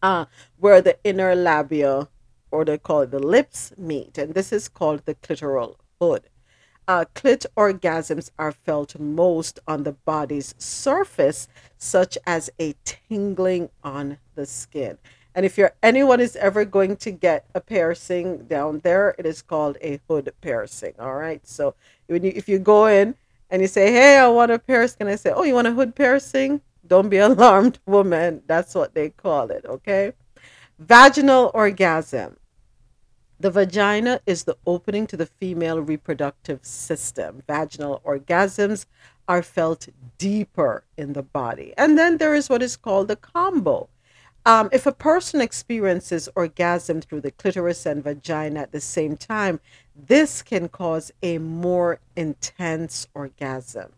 uh, 0.01 0.25
where 0.57 0.81
the 0.81 0.97
inner 1.05 1.33
labia, 1.33 2.09
or 2.51 2.65
they 2.65 2.77
call 2.77 3.01
it 3.01 3.12
the 3.12 3.19
lips, 3.19 3.71
meet. 3.77 4.17
And 4.17 4.33
this 4.33 4.51
is 4.51 4.67
called 4.67 5.05
the 5.05 5.15
clitoral 5.15 5.77
hood. 6.01 6.27
Uh, 6.89 7.06
clit 7.13 7.45
orgasms 7.56 8.32
are 8.39 8.52
felt 8.52 8.99
most 8.99 9.60
on 9.67 9.84
the 9.84 9.91
body's 9.91 10.56
surface, 10.58 11.47
such 11.78 12.17
as 12.25 12.49
a 12.60 12.73
tingling 12.84 13.69
on 13.84 14.17
the 14.34 14.43
skin. 14.43 14.97
And 15.36 15.45
if 15.45 15.56
you're 15.56 15.73
anyone 15.84 16.19
is 16.19 16.36
ever 16.36 16.65
going 16.65 16.95
to 16.97 17.12
get 17.12 17.45
a 17.54 17.62
piercing 17.62 18.45
down 18.45 18.80
there, 18.80 19.13
it 19.19 19.28
is 19.28 19.43
called 19.43 19.78
a 19.82 19.99
hood 20.08 20.34
piercing. 20.41 20.95
All 20.97 21.13
right. 21.13 21.47
So 21.47 21.75
when 22.08 22.23
you, 22.23 22.34
if 22.36 22.49
you 22.49 22.58
go 22.58 22.88
in 22.88 23.13
and 23.52 23.62
you 23.62 23.67
say, 23.67 23.91
"Hey, 23.91 24.17
I 24.17 24.28
want 24.28 24.49
a 24.49 24.58
piercing," 24.58 25.02
and 25.02 25.10
I 25.12 25.15
say, 25.15 25.30
"Oh, 25.30 25.43
you 25.43 25.54
want 25.54 25.67
a 25.67 25.73
hood 25.73 25.93
piercing?" 25.93 26.60
Don't 26.88 27.10
be 27.10 27.17
alarmed, 27.30 27.78
woman. 27.86 28.41
That's 28.47 28.73
what 28.73 28.95
they 28.95 29.12
call 29.12 29.52
it. 29.52 29.63
Okay. 29.63 30.13
Vaginal 30.80 31.52
orgasm. 31.54 32.38
The 33.41 33.52
vagina 33.52 34.19
is 34.25 34.43
the 34.43 34.58
opening 34.65 35.08
to 35.08 35.15
the 35.15 35.25
female 35.25 35.80
reproductive 35.80 36.65
system. 36.65 37.41
Vaginal 37.47 38.02
orgasms 38.06 38.86
are 39.30 39.41
felt 39.41 39.88
deeper 40.17 40.84
in 40.97 41.13
the 41.13 41.23
body. 41.23 41.73
And 41.78 41.97
then 41.97 42.17
there 42.17 42.36
is 42.36 42.49
what 42.49 42.62
is 42.62 42.75
called 42.75 43.08
the 43.08 43.15
combo. 43.15 43.88
Um, 44.45 44.69
if 44.73 44.86
a 44.86 44.91
person 44.91 45.39
experiences 45.39 46.28
orgasm 46.36 46.99
through 47.02 47.21
the 47.21 47.32
clitoris 47.32 47.86
and 47.86 48.04
vagina 48.04 48.62
at 48.62 48.71
the 48.71 48.82
same 48.82 49.15
time, 49.15 49.60
this 49.95 50.41
can 50.41 50.67
cause 50.67 51.12
a 51.21 51.38
more 51.38 51.99
intense 52.17 53.08
orgasm. 53.13 53.93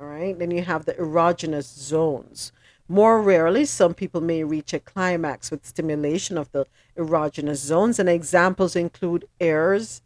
All 0.00 0.06
right. 0.06 0.38
Then 0.38 0.50
you 0.50 0.62
have 0.62 0.84
the 0.86 0.94
erogenous 0.94 1.64
zones. 1.64 2.52
More 2.88 3.20
rarely, 3.20 3.66
some 3.66 3.92
people 3.92 4.22
may 4.22 4.44
reach 4.44 4.72
a 4.72 4.80
climax 4.80 5.50
with 5.50 5.66
stimulation 5.66 6.38
of 6.38 6.50
the 6.52 6.66
erogenous 6.96 7.56
zones, 7.56 7.98
and 7.98 8.08
examples 8.08 8.74
include 8.74 9.28
ears, 9.40 10.00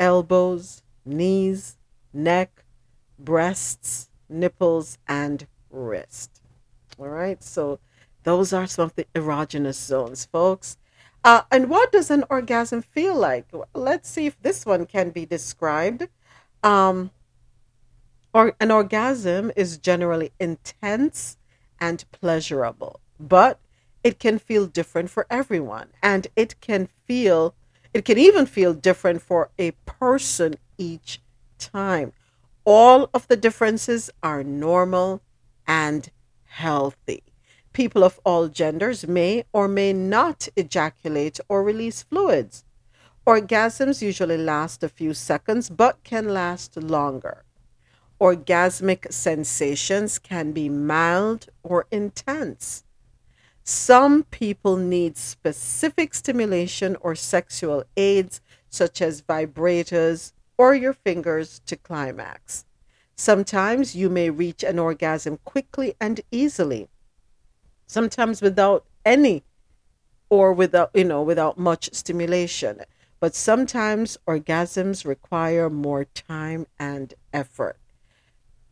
elbows, 0.00 0.82
knees, 1.04 1.76
neck, 2.12 2.64
breasts, 3.18 4.08
nipples, 4.28 4.98
and 5.06 5.46
wrist. 5.70 6.42
All 6.98 7.08
right. 7.08 7.42
So 7.42 7.78
those 8.22 8.52
are 8.52 8.66
some 8.66 8.86
of 8.86 8.94
the 8.94 9.06
erogenous 9.14 9.74
zones, 9.74 10.24
folks. 10.24 10.76
Uh, 11.22 11.42
and 11.50 11.70
what 11.70 11.90
does 11.90 12.10
an 12.10 12.24
orgasm 12.28 12.82
feel 12.82 13.14
like? 13.14 13.46
Let's 13.74 14.10
see 14.10 14.26
if 14.26 14.40
this 14.42 14.66
one 14.66 14.86
can 14.86 15.10
be 15.10 15.24
described. 15.24 16.08
Um, 16.62 17.10
or 18.32 18.54
an 18.60 18.70
orgasm 18.70 19.52
is 19.56 19.78
generally 19.78 20.32
intense 20.40 21.36
and 21.80 22.04
pleasurable, 22.12 23.00
but 23.18 23.60
it 24.02 24.18
can 24.18 24.38
feel 24.38 24.66
different 24.66 25.10
for 25.10 25.26
everyone, 25.30 25.88
and 26.02 26.26
it 26.36 26.60
can 26.60 26.88
feel, 27.06 27.54
it 27.92 28.04
can 28.04 28.18
even 28.18 28.46
feel 28.46 28.74
different 28.74 29.22
for 29.22 29.50
a 29.58 29.70
person 29.86 30.56
each 30.78 31.20
time. 31.58 32.12
All 32.64 33.08
of 33.14 33.28
the 33.28 33.36
differences 33.36 34.10
are 34.22 34.44
normal 34.44 35.20
and 35.66 36.10
healthy. 36.44 37.22
People 37.72 38.04
of 38.04 38.20
all 38.24 38.48
genders 38.48 39.06
may 39.06 39.44
or 39.52 39.66
may 39.66 39.92
not 39.92 40.48
ejaculate 40.54 41.40
or 41.48 41.62
release 41.62 42.02
fluids. 42.02 42.64
Orgasms 43.26 44.02
usually 44.02 44.36
last 44.36 44.82
a 44.82 44.88
few 44.88 45.14
seconds 45.14 45.70
but 45.70 46.02
can 46.04 46.28
last 46.28 46.76
longer. 46.76 47.44
Orgasmic 48.20 49.12
sensations 49.12 50.18
can 50.18 50.52
be 50.52 50.68
mild 50.68 51.48
or 51.62 51.86
intense. 51.90 52.84
Some 53.62 54.24
people 54.24 54.76
need 54.76 55.16
specific 55.16 56.14
stimulation 56.14 56.96
or 57.00 57.14
sexual 57.14 57.84
aids, 57.96 58.40
such 58.68 59.00
as 59.02 59.22
vibrators 59.22 60.32
or 60.56 60.74
your 60.74 60.92
fingers, 60.92 61.60
to 61.66 61.76
climax. 61.76 62.64
Sometimes 63.16 63.96
you 63.96 64.08
may 64.08 64.30
reach 64.30 64.62
an 64.62 64.78
orgasm 64.78 65.38
quickly 65.44 65.94
and 66.00 66.20
easily 66.30 66.88
sometimes 67.86 68.40
without 68.40 68.84
any 69.04 69.44
or 70.30 70.52
without 70.52 70.90
you 70.94 71.04
know 71.04 71.22
without 71.22 71.58
much 71.58 71.90
stimulation 71.92 72.80
but 73.20 73.34
sometimes 73.34 74.18
orgasms 74.26 75.04
require 75.04 75.70
more 75.70 76.04
time 76.04 76.66
and 76.78 77.14
effort 77.32 77.78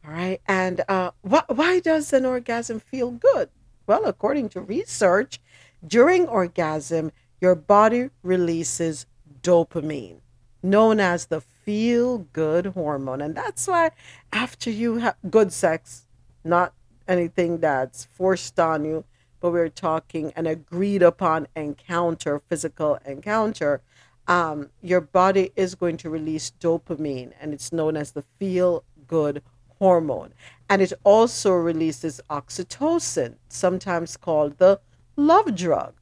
all 0.04 0.12
right 0.12 0.40
and 0.46 0.82
uh, 0.88 1.10
wh- 1.22 1.48
why 1.48 1.80
does 1.80 2.12
an 2.12 2.26
orgasm 2.26 2.80
feel 2.80 3.10
good? 3.10 3.48
Well 3.86 4.04
according 4.06 4.50
to 4.50 4.60
research 4.60 5.40
during 5.86 6.28
orgasm 6.28 7.12
your 7.40 7.54
body 7.54 8.10
releases 8.22 9.06
dopamine 9.42 10.20
known 10.62 11.00
as 11.00 11.26
the 11.26 11.40
feel 11.40 12.18
good 12.32 12.66
hormone. 12.66 13.20
And 13.20 13.34
that's 13.34 13.66
why 13.66 13.90
after 14.32 14.70
you 14.70 14.96
have 14.96 15.16
good 15.30 15.52
sex 15.52 16.06
not 16.44 16.72
anything 17.06 17.58
that's 17.58 18.04
forced 18.04 18.58
on 18.58 18.84
you, 18.84 19.04
but 19.40 19.50
we're 19.50 19.68
talking 19.68 20.32
an 20.36 20.46
agreed 20.46 21.02
upon 21.02 21.48
encounter, 21.56 22.40
physical 22.48 22.98
encounter, 23.04 23.80
um, 24.28 24.70
your 24.80 25.00
body 25.00 25.50
is 25.56 25.74
going 25.74 25.96
to 25.96 26.10
release 26.10 26.52
dopamine, 26.60 27.32
and 27.40 27.52
it's 27.52 27.72
known 27.72 27.96
as 27.96 28.12
the 28.12 28.22
feel 28.38 28.84
good 29.08 29.42
hormone. 29.82 30.32
And 30.68 30.80
it 30.80 30.92
also 31.02 31.50
releases 31.50 32.20
oxytocin, 32.30 33.34
sometimes 33.48 34.16
called 34.16 34.58
the 34.58 34.80
love 35.16 35.56
drug. 35.56 35.94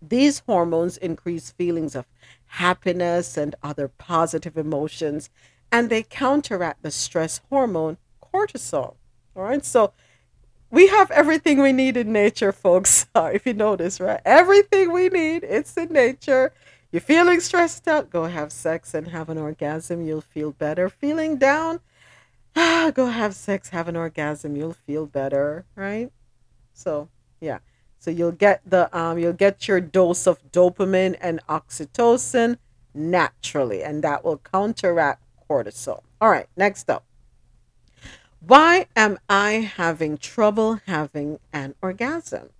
These 0.00 0.42
hormones 0.46 0.96
increase 0.96 1.50
feelings 1.50 1.96
of 1.96 2.06
happiness 2.46 3.36
and 3.36 3.56
other 3.64 3.88
positive 3.88 4.56
emotions, 4.56 5.28
and 5.72 5.90
they 5.90 6.04
counteract 6.04 6.84
the 6.84 6.92
stress 6.92 7.40
hormone 7.50 7.96
cortisol. 8.22 8.94
All 9.34 9.42
right. 9.42 9.64
So 9.64 9.92
we 10.70 10.86
have 10.86 11.10
everything 11.10 11.60
we 11.60 11.72
need 11.72 11.96
in 11.96 12.12
nature, 12.12 12.52
folks. 12.52 13.06
if 13.16 13.44
you 13.44 13.54
notice, 13.54 13.98
right? 13.98 14.20
Everything 14.24 14.92
we 14.92 15.08
need, 15.08 15.42
it's 15.42 15.76
in 15.76 15.92
nature. 15.92 16.52
You're 16.92 17.00
feeling 17.00 17.40
stressed 17.40 17.88
out, 17.88 18.08
go 18.08 18.26
have 18.26 18.52
sex 18.52 18.94
and 18.94 19.08
have 19.08 19.28
an 19.28 19.36
orgasm. 19.36 20.00
You'll 20.06 20.20
feel 20.20 20.52
better. 20.52 20.88
Feeling 20.88 21.38
down, 21.38 21.80
ah, 22.58 22.90
go 22.94 23.06
have 23.06 23.34
sex, 23.34 23.70
have 23.70 23.88
an 23.88 23.96
orgasm. 23.96 24.56
You'll 24.56 24.72
feel 24.74 25.06
better, 25.06 25.64
right? 25.74 26.10
So, 26.74 27.08
yeah. 27.40 27.58
So 28.00 28.10
you'll 28.10 28.32
get 28.32 28.62
the 28.64 28.96
um 28.96 29.18
you'll 29.18 29.32
get 29.32 29.66
your 29.66 29.80
dose 29.80 30.26
of 30.26 30.40
dopamine 30.52 31.16
and 31.20 31.40
oxytocin 31.48 32.58
naturally, 32.94 33.82
and 33.82 34.04
that 34.04 34.24
will 34.24 34.38
counteract 34.38 35.22
cortisol. 35.48 36.02
All 36.20 36.30
right, 36.30 36.48
next 36.56 36.88
up. 36.90 37.04
Why 38.40 38.86
am 38.94 39.18
I 39.28 39.70
having 39.76 40.16
trouble 40.16 40.80
having 40.86 41.40
an 41.52 41.74
orgasm? 41.82 42.50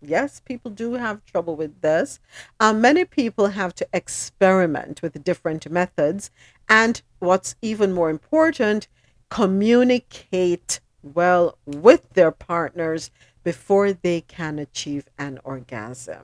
Yes, 0.00 0.40
people 0.40 0.70
do 0.70 0.94
have 0.94 1.24
trouble 1.24 1.56
with 1.56 1.80
this. 1.80 2.20
Uh, 2.60 2.72
many 2.72 3.04
people 3.04 3.48
have 3.48 3.74
to 3.76 3.88
experiment 3.92 5.02
with 5.02 5.24
different 5.24 5.68
methods. 5.70 6.30
And 6.68 7.00
what's 7.18 7.56
even 7.62 7.92
more 7.92 8.10
important, 8.10 8.86
communicate 9.34 10.78
well 11.02 11.58
with 11.66 12.08
their 12.10 12.30
partners 12.30 13.10
before 13.42 13.92
they 13.92 14.20
can 14.20 14.60
achieve 14.60 15.08
an 15.18 15.40
orgasm. 15.42 16.22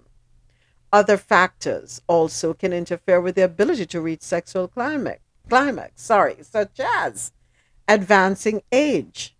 Other 0.93 1.17
factors 1.17 2.01
also 2.07 2.55
can 2.55 2.73
interfere 2.73 3.21
with 3.21 3.35
the 3.35 3.43
ability 3.43 3.87
to 3.87 4.01
reach 4.01 4.23
sexual 4.23 4.69
climax, 4.69 5.19
climax 5.49 6.03
sorry, 6.03 6.37
such 6.43 6.79
as 6.79 7.33
advancing 7.89 8.63
age, 8.71 9.35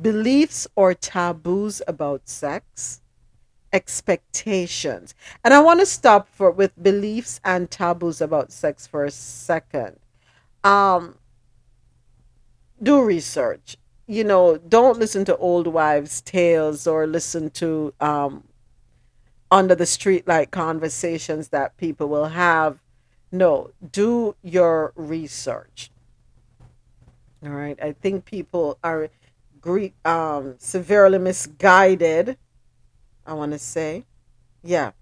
beliefs 0.00 0.66
or 0.74 0.94
taboos 0.94 1.82
about 1.86 2.30
sex, 2.30 3.02
expectations. 3.74 5.14
And 5.44 5.52
I 5.52 5.60
want 5.60 5.80
to 5.80 5.86
stop 5.86 6.28
for 6.28 6.50
with 6.50 6.82
beliefs 6.82 7.42
and 7.44 7.70
taboos 7.70 8.22
about 8.22 8.52
sex 8.52 8.86
for 8.86 9.04
a 9.04 9.10
second. 9.10 9.98
Um, 10.64 11.16
do 12.82 13.02
research. 13.02 13.76
you 14.06 14.24
know, 14.24 14.58
don't 14.58 14.98
listen 14.98 15.24
to 15.24 15.36
old 15.38 15.66
wives' 15.66 16.20
tales 16.20 16.86
or 16.86 17.06
listen 17.06 17.50
to 17.50 17.94
um, 18.00 18.44
under 19.50 19.74
the 19.74 19.86
street 19.86 20.26
conversations 20.50 21.48
that 21.48 21.76
people 21.76 22.08
will 22.08 22.26
have. 22.28 22.82
No, 23.30 23.70
do 23.90 24.36
your 24.42 24.92
research. 24.96 25.90
All 27.42 27.50
right. 27.50 27.78
I 27.82 27.92
think 27.92 28.24
people 28.24 28.78
are 28.84 29.08
Greek 29.60 29.94
um, 30.06 30.56
severely 30.58 31.18
misguided. 31.18 32.36
I 33.26 33.34
want 33.34 33.52
to 33.52 33.58
say, 33.58 34.04
yeah, 34.62 34.92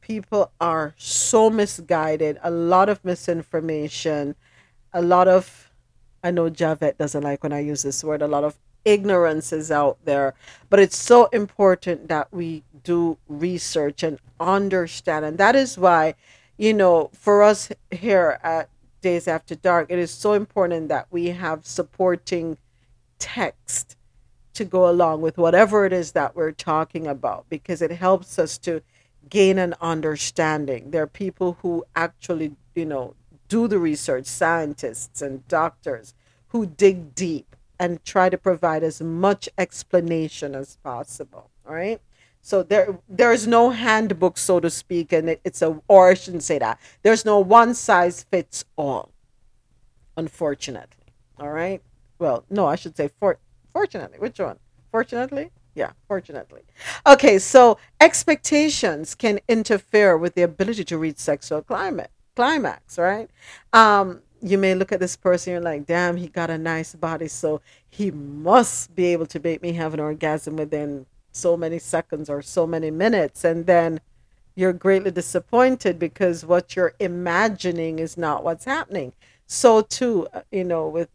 people 0.00 0.52
are 0.60 0.94
so 0.98 1.50
misguided. 1.50 2.38
A 2.42 2.50
lot 2.50 2.88
of 2.88 3.04
misinformation, 3.04 4.36
a 4.92 5.02
lot 5.02 5.26
of. 5.28 5.65
I 6.22 6.30
know 6.30 6.48
Javette 6.48 6.98
doesn't 6.98 7.22
like 7.22 7.42
when 7.42 7.52
I 7.52 7.60
use 7.60 7.82
this 7.82 8.02
word. 8.02 8.22
A 8.22 8.28
lot 8.28 8.44
of 8.44 8.58
ignorance 8.84 9.52
is 9.52 9.70
out 9.70 9.98
there, 10.04 10.34
but 10.70 10.78
it's 10.78 10.96
so 10.96 11.26
important 11.26 12.08
that 12.08 12.32
we 12.32 12.62
do 12.84 13.18
research 13.28 14.02
and 14.02 14.18
understand, 14.38 15.24
and 15.24 15.38
that 15.38 15.56
is 15.56 15.76
why, 15.76 16.14
you 16.56 16.72
know, 16.72 17.10
for 17.12 17.42
us 17.42 17.70
here 17.90 18.38
at 18.42 18.68
Dayz 19.02 19.28
After 19.28 19.54
Dark, 19.54 19.90
it 19.90 19.98
is 19.98 20.10
so 20.10 20.32
important 20.32 20.88
that 20.88 21.06
we 21.10 21.26
have 21.26 21.66
supporting 21.66 22.58
text 23.18 23.96
to 24.54 24.64
go 24.64 24.88
along 24.88 25.20
with 25.20 25.36
whatever 25.36 25.84
it 25.84 25.92
is 25.92 26.12
that 26.12 26.34
we're 26.34 26.52
talking 26.52 27.06
about 27.06 27.44
because 27.50 27.82
it 27.82 27.90
helps 27.90 28.38
us 28.38 28.56
to 28.58 28.82
gain 29.28 29.58
an 29.58 29.74
understanding. 29.80 30.90
There 30.90 31.02
are 31.02 31.08
people 31.08 31.58
who 31.60 31.84
actually, 31.94 32.56
you 32.74 32.86
know, 32.86 33.14
do 33.48 33.68
the 33.68 33.78
research, 33.78 34.26
scientists 34.26 35.22
and 35.22 35.46
doctors 35.48 36.14
who 36.48 36.66
dig 36.66 37.14
deep 37.14 37.56
and 37.78 38.04
try 38.04 38.28
to 38.28 38.38
provide 38.38 38.82
as 38.82 39.00
much 39.00 39.48
explanation 39.58 40.54
as 40.54 40.76
possible. 40.76 41.50
All 41.66 41.74
right. 41.74 42.00
So 42.40 42.62
there 42.62 42.98
there 43.08 43.32
is 43.32 43.46
no 43.46 43.70
handbook, 43.70 44.38
so 44.38 44.60
to 44.60 44.70
speak, 44.70 45.12
and 45.12 45.30
it, 45.30 45.40
it's 45.44 45.62
a 45.62 45.80
or 45.88 46.10
I 46.10 46.14
shouldn't 46.14 46.44
say 46.44 46.58
that. 46.58 46.78
There's 47.02 47.24
no 47.24 47.40
one 47.40 47.74
size 47.74 48.24
fits 48.30 48.64
all. 48.76 49.10
Unfortunately. 50.16 51.12
All 51.38 51.50
right. 51.50 51.82
Well, 52.18 52.44
no, 52.48 52.66
I 52.66 52.76
should 52.76 52.96
say 52.96 53.10
for 53.18 53.38
fortunately. 53.72 54.18
Which 54.18 54.38
one? 54.38 54.58
Fortunately? 54.92 55.50
Yeah, 55.74 55.90
fortunately. 56.08 56.62
Okay, 57.06 57.38
so 57.38 57.78
expectations 58.00 59.14
can 59.14 59.40
interfere 59.46 60.16
with 60.16 60.34
the 60.34 60.42
ability 60.42 60.84
to 60.84 60.96
reach 60.96 61.18
sexual 61.18 61.60
climate 61.60 62.10
climax, 62.36 62.98
right? 62.98 63.28
Um, 63.72 64.20
you 64.42 64.58
may 64.58 64.74
look 64.74 64.92
at 64.92 65.00
this 65.00 65.16
person, 65.16 65.52
you're 65.54 65.60
like, 65.60 65.86
damn, 65.86 66.16
he 66.16 66.28
got 66.28 66.50
a 66.50 66.58
nice 66.58 66.94
body, 66.94 67.26
so 67.26 67.60
he 67.90 68.10
must 68.10 68.94
be 68.94 69.06
able 69.06 69.26
to 69.26 69.40
make 69.40 69.62
me 69.62 69.72
have 69.72 69.94
an 69.94 70.00
orgasm 70.00 70.56
within 70.56 71.06
so 71.32 71.56
many 71.56 71.78
seconds 71.78 72.30
or 72.30 72.42
so 72.42 72.66
many 72.66 72.90
minutes. 72.90 73.44
And 73.44 73.66
then 73.66 74.00
you're 74.54 74.72
greatly 74.72 75.10
disappointed 75.10 75.98
because 75.98 76.44
what 76.44 76.76
you're 76.76 76.94
imagining 77.00 77.98
is 77.98 78.16
not 78.16 78.44
what's 78.44 78.64
happening. 78.64 79.12
So, 79.46 79.80
too, 79.82 80.28
uh, 80.32 80.42
you 80.50 80.64
know, 80.64 80.88
with 80.88 81.08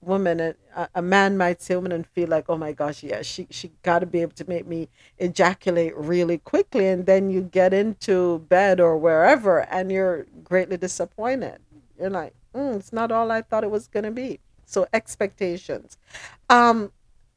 woman 0.00 0.40
a, 0.40 0.54
a 0.94 1.02
man 1.02 1.36
might 1.36 1.60
see 1.60 1.74
a 1.74 1.76
woman 1.76 1.92
and 1.92 2.06
feel 2.06 2.28
like 2.28 2.44
oh 2.48 2.56
my 2.56 2.72
gosh 2.72 3.02
yeah 3.02 3.22
she 3.22 3.46
she 3.50 3.72
got 3.82 4.00
to 4.00 4.06
be 4.06 4.20
able 4.20 4.32
to 4.32 4.48
make 4.48 4.66
me 4.66 4.88
ejaculate 5.18 5.96
really 5.96 6.38
quickly 6.38 6.86
and 6.86 7.06
then 7.06 7.30
you 7.30 7.40
get 7.40 7.72
into 7.74 8.38
bed 8.48 8.80
or 8.80 8.96
wherever 8.96 9.60
and 9.60 9.90
you're 9.90 10.26
greatly 10.44 10.76
disappointed. 10.76 11.58
You're 11.98 12.10
like 12.10 12.34
mm, 12.54 12.76
it's 12.76 12.92
not 12.92 13.10
all 13.10 13.30
i 13.30 13.42
thought 13.42 13.64
it 13.64 13.70
was 13.70 13.88
going 13.88 14.04
to 14.04 14.10
be. 14.10 14.40
So 14.64 14.86
expectations. 14.92 15.98
Um 16.48 16.92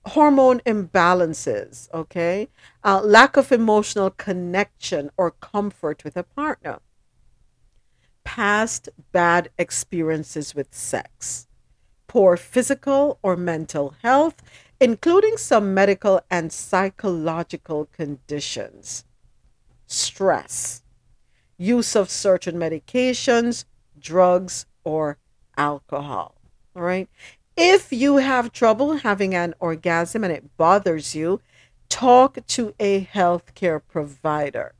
hormone 0.06 0.60
imbalances 0.62 1.90
okay? 1.94 2.50
Uh, 2.84 3.02
lack 3.02 3.38
of 3.38 3.52
emotional 3.52 4.10
connection 4.10 5.10
or 5.18 5.32
comfort 5.32 6.04
with 6.04 6.16
a 6.16 6.24
partner. 6.24 6.80
Past 8.24 8.90
bad 9.12 9.50
experiences 9.58 10.54
with 10.56 10.74
sex 10.74 11.48
poor 12.10 12.36
physical 12.36 13.20
or 13.22 13.38
mental 13.38 13.94
health, 14.02 14.42
including 14.82 15.38
some 15.38 15.74
medical 15.74 16.20
and 16.30 16.52
psychological 16.52 17.86
conditions, 17.94 19.06
stress, 19.86 20.82
use 21.58 21.96
of 21.96 22.10
certain 22.10 22.56
medications, 22.56 23.64
drugs, 23.98 24.66
or 24.84 25.18
alcohol. 25.56 26.36
All 26.76 26.82
right. 26.82 27.08
If 27.56 27.94
you 27.94 28.18
have 28.18 28.52
trouble 28.52 28.98
having 28.98 29.36
an 29.36 29.54
orgasm 29.60 30.24
and 30.24 30.34
it 30.34 30.58
bothers 30.58 31.14
you, 31.14 31.42
talk 31.90 32.40
to 32.48 32.74
a 32.80 33.06
healthcare 33.06 33.82
provider. 33.88 34.74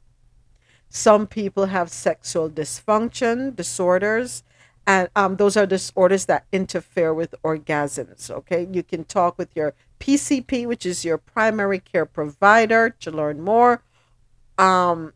Some 0.90 1.28
people 1.28 1.68
have 1.68 1.92
sexual 1.92 2.50
dysfunction 2.50 3.56
disorders 3.56 4.44
and 4.90 5.08
um, 5.16 5.36
those 5.36 5.56
are 5.56 5.68
disorders 5.68 6.26
that 6.26 6.48
interfere 6.52 7.14
with 7.14 7.36
orgasms. 7.44 8.32
Okay, 8.32 8.68
you 8.72 8.82
can 8.82 9.04
talk 9.04 9.38
with 9.38 9.56
your 9.56 9.76
PCP, 10.00 10.66
which 10.66 10.84
is 10.84 11.06
your 11.06 11.20
primary 11.20 11.78
care 11.78 12.08
provider, 12.08 12.90
to 13.02 13.12
learn 13.12 13.40
more. 13.40 13.84
Um, 14.58 15.14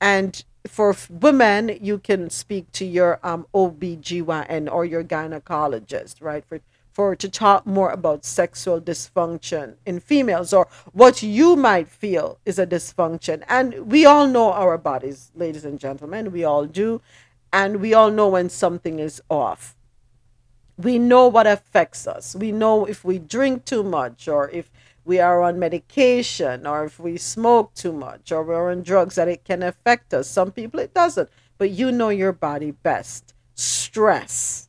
and 0.00 0.42
for 0.66 0.96
women, 1.08 1.78
you 1.80 1.98
can 1.98 2.30
speak 2.30 2.72
to 2.72 2.84
your 2.84 3.20
um, 3.22 3.46
OBGYN 3.54 4.68
or 4.68 4.84
your 4.84 5.04
gynecologist, 5.04 6.16
right? 6.20 6.44
For 6.44 6.60
for 6.90 7.16
to 7.16 7.28
talk 7.28 7.64
more 7.64 7.90
about 7.90 8.22
sexual 8.22 8.78
dysfunction 8.78 9.76
in 9.86 9.98
females 9.98 10.52
or 10.52 10.68
what 10.92 11.22
you 11.22 11.56
might 11.56 11.88
feel 11.88 12.38
is 12.44 12.58
a 12.58 12.66
dysfunction. 12.66 13.42
And 13.48 13.90
we 13.90 14.04
all 14.04 14.26
know 14.26 14.52
our 14.52 14.76
bodies, 14.76 15.30
ladies 15.34 15.64
and 15.64 15.80
gentlemen, 15.80 16.32
we 16.32 16.44
all 16.44 16.66
do 16.66 17.00
and 17.52 17.76
we 17.76 17.92
all 17.92 18.10
know 18.10 18.28
when 18.28 18.48
something 18.48 18.98
is 18.98 19.22
off. 19.28 19.76
We 20.78 20.98
know 20.98 21.28
what 21.28 21.46
affects 21.46 22.06
us. 22.06 22.34
We 22.34 22.50
know 22.50 22.86
if 22.86 23.04
we 23.04 23.18
drink 23.18 23.64
too 23.64 23.82
much 23.82 24.26
or 24.26 24.48
if 24.50 24.70
we 25.04 25.18
are 25.20 25.42
on 25.42 25.58
medication 25.58 26.66
or 26.66 26.84
if 26.84 26.98
we 26.98 27.16
smoke 27.18 27.74
too 27.74 27.92
much 27.92 28.32
or 28.32 28.42
we're 28.42 28.70
on 28.70 28.82
drugs 28.82 29.16
that 29.16 29.28
it 29.28 29.44
can 29.44 29.62
affect 29.62 30.14
us. 30.14 30.28
Some 30.28 30.52
people 30.52 30.80
it 30.80 30.94
doesn't, 30.94 31.28
but 31.58 31.70
you 31.70 31.92
know 31.92 32.08
your 32.08 32.32
body 32.32 32.70
best. 32.70 33.34
Stress. 33.54 34.68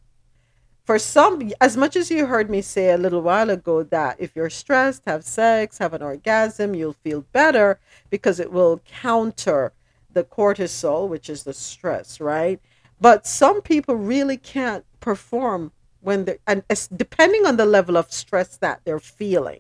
For 0.84 1.00
some, 1.00 1.52
as 1.62 1.78
much 1.78 1.96
as 1.96 2.12
you 2.12 2.26
heard 2.26 2.50
me 2.50 2.62
say 2.62 2.90
a 2.90 2.98
little 2.98 3.22
while 3.22 3.50
ago 3.50 3.84
that 3.84 4.18
if 4.20 4.36
you're 4.36 4.50
stressed, 4.50 5.04
have 5.08 5.24
sex, 5.24 5.78
have 5.78 5.94
an 5.94 6.02
orgasm, 6.02 6.76
you'll 6.76 6.92
feel 6.92 7.22
better 7.32 7.80
because 8.10 8.38
it 8.38 8.52
will 8.52 8.82
counter 8.86 9.72
the 10.12 10.26
cortisol, 10.26 11.08
which 11.08 11.30
is 11.30 11.44
the 11.44 11.54
stress, 11.54 12.20
right? 12.20 12.60
But 13.04 13.28
some 13.28 13.62
people 13.62 13.96
really 13.96 14.38
can't 14.38 14.86
perform 15.02 15.74
when 16.00 16.24
they're, 16.24 16.38
and 16.48 16.64
it's 16.70 16.88
depending 16.88 17.46
on 17.46 17.58
the 17.58 17.66
level 17.66 17.98
of 17.98 18.14
stress 18.14 18.56
that 18.56 18.80
they're 18.86 18.98
feeling, 18.98 19.60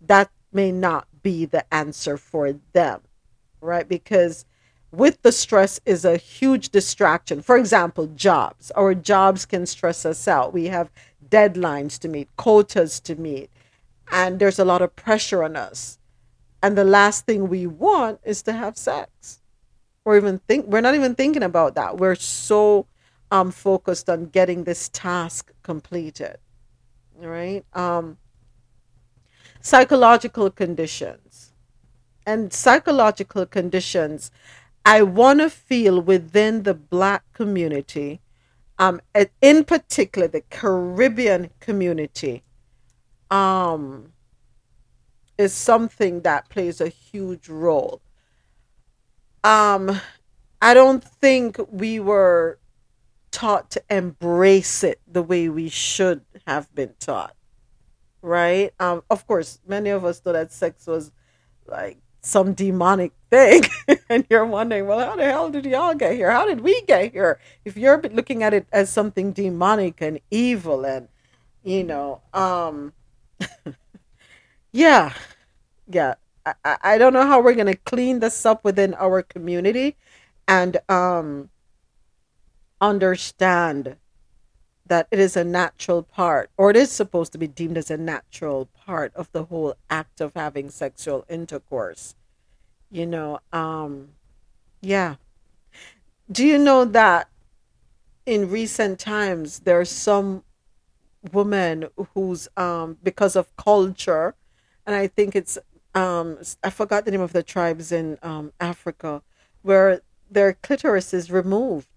that 0.00 0.30
may 0.52 0.70
not 0.70 1.08
be 1.24 1.44
the 1.44 1.64
answer 1.74 2.16
for 2.16 2.54
them, 2.74 3.00
right? 3.60 3.88
Because 3.88 4.44
with 4.92 5.20
the 5.22 5.32
stress 5.32 5.80
is 5.84 6.04
a 6.04 6.16
huge 6.16 6.68
distraction. 6.68 7.42
For 7.42 7.56
example, 7.56 8.06
jobs. 8.14 8.70
Our 8.76 8.94
jobs 8.94 9.44
can 9.44 9.66
stress 9.66 10.06
us 10.06 10.28
out. 10.28 10.52
We 10.52 10.66
have 10.66 10.92
deadlines 11.28 11.98
to 12.02 12.08
meet, 12.08 12.28
quotas 12.36 13.00
to 13.00 13.16
meet, 13.16 13.50
and 14.12 14.38
there's 14.38 14.60
a 14.60 14.64
lot 14.64 14.80
of 14.80 14.94
pressure 14.94 15.42
on 15.42 15.56
us. 15.56 15.98
And 16.62 16.78
the 16.78 16.84
last 16.84 17.26
thing 17.26 17.48
we 17.48 17.66
want 17.66 18.20
is 18.22 18.42
to 18.42 18.52
have 18.52 18.78
sex 18.78 19.41
or 20.04 20.16
even 20.16 20.38
think 20.48 20.66
we're 20.66 20.80
not 20.80 20.94
even 20.94 21.14
thinking 21.14 21.42
about 21.42 21.74
that. 21.76 21.96
We're 21.98 22.14
so 22.16 22.86
um 23.30 23.50
focused 23.50 24.10
on 24.10 24.26
getting 24.26 24.64
this 24.64 24.88
task 24.90 25.52
completed 25.62 26.38
right? 27.16 27.64
Um 27.74 28.18
psychological 29.60 30.50
conditions. 30.50 31.52
And 32.26 32.52
psychological 32.52 33.46
conditions 33.46 34.30
i 34.84 35.02
want 35.02 35.40
to 35.40 35.50
feel 35.50 36.00
within 36.00 36.62
the 36.64 36.74
black 36.74 37.24
community 37.32 38.20
um 38.78 39.00
in 39.40 39.64
particular 39.64 40.28
the 40.28 40.42
caribbean 40.50 41.50
community 41.60 42.42
um 43.30 44.12
is 45.38 45.52
something 45.52 46.20
that 46.22 46.48
plays 46.48 46.80
a 46.80 46.88
huge 46.88 47.48
role 47.48 48.00
um 49.44 50.00
I 50.60 50.74
don't 50.74 51.02
think 51.02 51.58
we 51.70 51.98
were 52.00 52.58
taught 53.30 53.70
to 53.72 53.82
embrace 53.90 54.84
it 54.84 55.00
the 55.10 55.22
way 55.22 55.48
we 55.48 55.68
should 55.68 56.22
have 56.46 56.72
been 56.74 56.94
taught. 57.00 57.34
Right? 58.22 58.72
Um 58.78 59.02
of 59.10 59.26
course, 59.26 59.60
many 59.66 59.90
of 59.90 60.04
us 60.04 60.20
thought 60.20 60.32
that 60.32 60.52
sex 60.52 60.86
was 60.86 61.12
like 61.66 61.98
some 62.22 62.54
demonic 62.54 63.12
thing 63.30 63.62
and 64.08 64.24
you're 64.30 64.46
wondering, 64.46 64.86
well, 64.86 65.00
how 65.00 65.16
the 65.16 65.24
hell 65.24 65.50
did 65.50 65.64
y'all 65.64 65.94
get 65.94 66.14
here? 66.14 66.30
How 66.30 66.46
did 66.46 66.60
we 66.60 66.80
get 66.82 67.12
here? 67.12 67.40
If 67.64 67.76
you're 67.76 68.00
looking 68.00 68.42
at 68.44 68.54
it 68.54 68.66
as 68.72 68.90
something 68.90 69.32
demonic 69.32 70.00
and 70.00 70.20
evil 70.30 70.84
and 70.84 71.08
you 71.64 71.84
know, 71.84 72.20
um, 72.34 72.92
yeah, 74.72 75.14
yeah. 75.88 76.14
I, 76.44 76.76
I 76.82 76.98
don't 76.98 77.12
know 77.12 77.26
how 77.26 77.40
we're 77.40 77.54
gonna 77.54 77.76
clean 77.76 78.20
this 78.20 78.44
up 78.44 78.64
within 78.64 78.94
our 78.94 79.22
community, 79.22 79.96
and 80.48 80.78
um, 80.88 81.50
understand 82.80 83.96
that 84.86 85.06
it 85.10 85.18
is 85.18 85.36
a 85.36 85.44
natural 85.44 86.02
part, 86.02 86.50
or 86.56 86.70
it 86.70 86.76
is 86.76 86.90
supposed 86.90 87.32
to 87.32 87.38
be 87.38 87.46
deemed 87.46 87.78
as 87.78 87.90
a 87.90 87.96
natural 87.96 88.66
part 88.66 89.14
of 89.14 89.30
the 89.32 89.44
whole 89.44 89.74
act 89.88 90.20
of 90.20 90.34
having 90.34 90.68
sexual 90.68 91.24
intercourse. 91.28 92.14
You 92.90 93.06
know, 93.06 93.40
um, 93.52 94.08
yeah. 94.80 95.16
Do 96.30 96.44
you 96.44 96.58
know 96.58 96.84
that 96.84 97.28
in 98.26 98.50
recent 98.50 98.98
times 98.98 99.60
there 99.60 99.80
are 99.80 99.84
some 99.84 100.44
women 101.32 101.88
who's 102.14 102.48
um 102.56 102.98
because 103.02 103.36
of 103.36 103.54
culture, 103.56 104.34
and 104.84 104.94
I 104.94 105.06
think 105.06 105.36
it's 105.36 105.58
um 105.94 106.38
I 106.62 106.70
forgot 106.70 107.04
the 107.04 107.10
name 107.10 107.20
of 107.20 107.32
the 107.32 107.42
tribes 107.42 107.92
in 107.92 108.18
um 108.22 108.52
Africa 108.60 109.22
where 109.62 110.02
their 110.30 110.54
clitoris 110.54 111.12
is 111.12 111.30
removed 111.30 111.92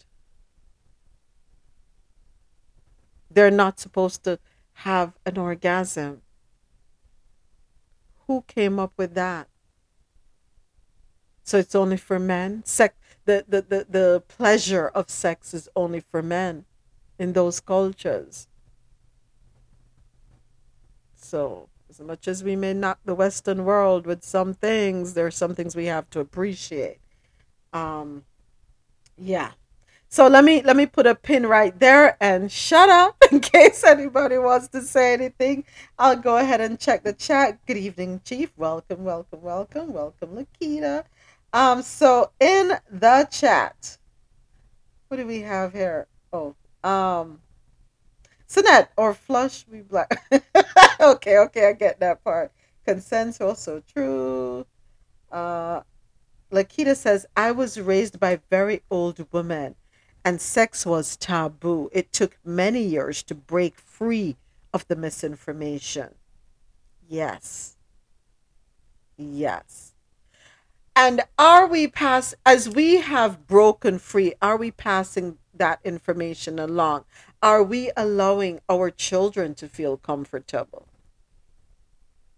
they're 3.36 3.52
not 3.52 3.80
supposed 3.80 4.24
to 4.24 4.40
have 4.80 5.14
an 5.26 5.38
orgasm. 5.38 6.22
Who 8.28 8.44
came 8.48 8.80
up 8.80 8.94
with 8.98 9.14
that? 9.14 9.48
So 11.44 11.60
it's 11.60 11.76
only 11.76 11.98
for 11.98 12.18
men? 12.18 12.64
Sex 12.66 12.96
the, 13.26 13.44
the, 13.48 13.62
the, 13.62 13.86
the 13.90 14.24
pleasure 14.28 14.88
of 14.88 15.10
sex 15.10 15.54
is 15.54 15.68
only 15.76 16.00
for 16.00 16.22
men 16.22 16.66
in 17.20 17.34
those 17.34 17.60
cultures. 17.60 18.48
So 21.16 21.70
as 22.00 22.06
much 22.06 22.28
as 22.28 22.44
we 22.44 22.58
may 22.58 22.74
knock 22.74 23.00
the 23.06 23.16
Western 23.16 23.64
world 23.64 24.06
with 24.06 24.22
some 24.22 24.54
things, 24.54 25.14
there 25.14 25.26
are 25.26 25.32
some 25.32 25.56
things 25.56 25.78
we 25.78 25.86
have 25.86 26.10
to 26.10 26.20
appreciate. 26.20 26.98
Um 27.72 28.26
yeah. 29.18 29.52
So 30.10 30.28
let 30.28 30.44
me 30.44 30.62
let 30.62 30.76
me 30.76 30.88
put 30.88 31.08
a 31.08 31.16
pin 31.16 31.46
right 31.46 31.78
there 31.80 32.18
and 32.20 32.52
shut 32.52 32.90
up 32.90 33.16
in 33.32 33.40
case 33.40 33.86
anybody 33.86 34.38
wants 34.38 34.68
to 34.70 34.82
say 34.82 35.14
anything. 35.14 35.64
I'll 35.98 36.18
go 36.18 36.36
ahead 36.36 36.60
and 36.60 36.78
check 36.78 37.04
the 37.04 37.14
chat. 37.14 37.66
Good 37.66 37.78
evening, 37.78 38.20
Chief. 38.26 38.52
Welcome, 38.58 39.06
welcome, 39.06 39.42
welcome, 39.42 39.94
welcome, 39.94 40.32
Lakita. 40.32 41.06
Um, 41.54 41.82
so 41.82 42.32
in 42.42 42.74
the 42.92 43.26
chat, 43.32 43.98
what 45.08 45.16
do 45.16 45.26
we 45.26 45.42
have 45.42 45.72
here? 45.72 46.08
Oh, 46.34 46.56
um, 46.84 47.40
Sinette 48.48 48.90
or 48.98 49.14
flush 49.14 49.66
we 49.70 49.82
black. 49.82 50.24
okay, 51.00 51.38
okay, 51.40 51.70
I 51.70 51.74
get 51.74 52.00
that 52.00 52.24
part. 52.24 52.52
Consensual, 52.86 53.56
so 53.56 53.82
true. 53.94 54.66
Uh, 55.32 55.82
Lakita 56.52 56.96
says, 56.96 57.26
I 57.36 57.52
was 57.52 57.80
raised 57.80 58.20
by 58.20 58.40
very 58.50 58.82
old 58.90 59.26
women 59.32 59.76
and 60.26 60.42
sex 60.42 60.86
was 60.86 61.16
taboo. 61.16 61.90
It 61.94 62.12
took 62.12 62.38
many 62.44 62.82
years 62.82 63.22
to 63.24 63.36
break 63.36 63.78
free 63.80 64.38
of 64.74 64.88
the 64.88 64.96
misinformation. 64.96 66.16
Yes. 67.08 67.78
Yes. 69.18 69.94
And 70.96 71.22
are 71.38 71.68
we 71.68 71.88
pass 71.88 72.34
as 72.46 72.70
we 72.70 72.98
have 73.02 73.48
broken 73.48 74.00
free, 74.00 74.34
are 74.42 74.58
we 74.58 74.72
passing 74.72 75.38
that 75.54 75.80
information 75.84 76.58
along? 76.58 77.06
Are 77.42 77.64
we 77.64 77.92
allowing 77.96 78.60
our 78.70 78.90
children 78.90 79.56
to 79.56 79.68
feel 79.68 79.98
comfortable? 79.98 80.88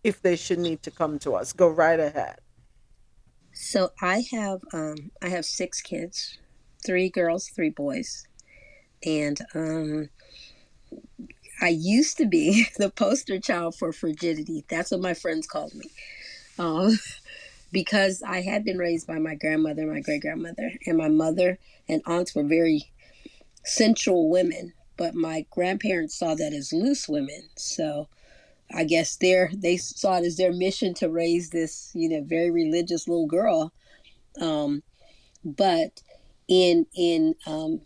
If 0.04 0.22
they 0.22 0.36
should 0.36 0.60
need 0.60 0.84
to 0.84 0.92
come 0.92 1.20
to 1.20 1.34
us, 1.36 1.54
go 1.54 1.68
right 1.70 2.00
ahead. 2.00 2.40
So 3.54 3.92
I 4.02 4.24
have 4.32 4.62
um 4.74 5.12
I 5.22 5.30
have 5.30 5.46
six 5.46 5.82
kids 5.82 6.38
three 6.86 7.10
girls, 7.10 7.50
three 7.50 7.70
boys. 7.70 8.26
And 9.06 9.40
um, 9.54 10.10
I 11.62 11.70
used 11.70 12.18
to 12.18 12.26
be 12.26 12.68
the 12.78 12.90
poster 12.90 13.40
child 13.40 13.76
for 13.76 13.92
frigidity. 13.92 14.66
That's 14.70 14.92
what 14.92 15.02
my 15.02 15.14
friends 15.14 15.48
called 15.48 15.74
me. 15.76 15.92
Um, 16.58 16.98
because 17.72 18.24
I 18.26 18.42
had 18.42 18.64
been 18.64 18.78
raised 18.78 19.08
by 19.08 19.20
my 19.20 19.36
grandmother, 19.36 19.86
my 19.86 20.00
great 20.00 20.22
grandmother, 20.22 20.72
and 20.86 20.98
my 20.98 21.10
mother 21.10 21.60
and 21.88 22.02
aunts 22.06 22.34
were 22.34 22.44
very 22.44 22.92
sensual 23.66 24.30
women, 24.30 24.74
but 24.98 25.16
my 25.16 25.46
grandparents 25.52 26.16
saw 26.16 26.36
that 26.36 26.54
as 26.54 26.74
loose 26.74 27.08
women. 27.08 27.50
So 27.56 28.08
I 28.74 28.84
guess 28.84 29.16
their 29.18 29.52
they 29.56 29.78
saw 29.78 30.18
it 30.18 30.26
as 30.26 30.38
their 30.38 30.54
mission 30.54 30.94
to 30.96 31.10
raise 31.10 31.50
this, 31.50 31.92
you 31.94 32.10
know, 32.10 32.22
very 32.24 32.52
religious 32.52 33.08
little 33.08 33.28
girl. 33.28 33.72
Um, 34.42 34.84
but 35.44 36.02
in 36.48 36.86
in 36.96 37.36
um, 37.46 37.82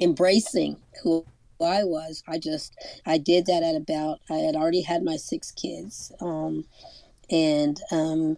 embracing 0.00 0.76
who 1.02 1.24
I 1.62 1.84
was. 1.84 2.22
I 2.28 2.38
just 2.38 2.74
I 3.06 3.18
did 3.18 3.46
that 3.46 3.62
at 3.62 3.76
about 3.76 4.20
I 4.30 4.34
had 4.34 4.56
already 4.56 4.82
had 4.82 5.02
my 5.02 5.16
six 5.16 5.50
kids, 5.50 6.12
um, 6.20 6.66
and 7.30 7.80
um, 7.90 8.36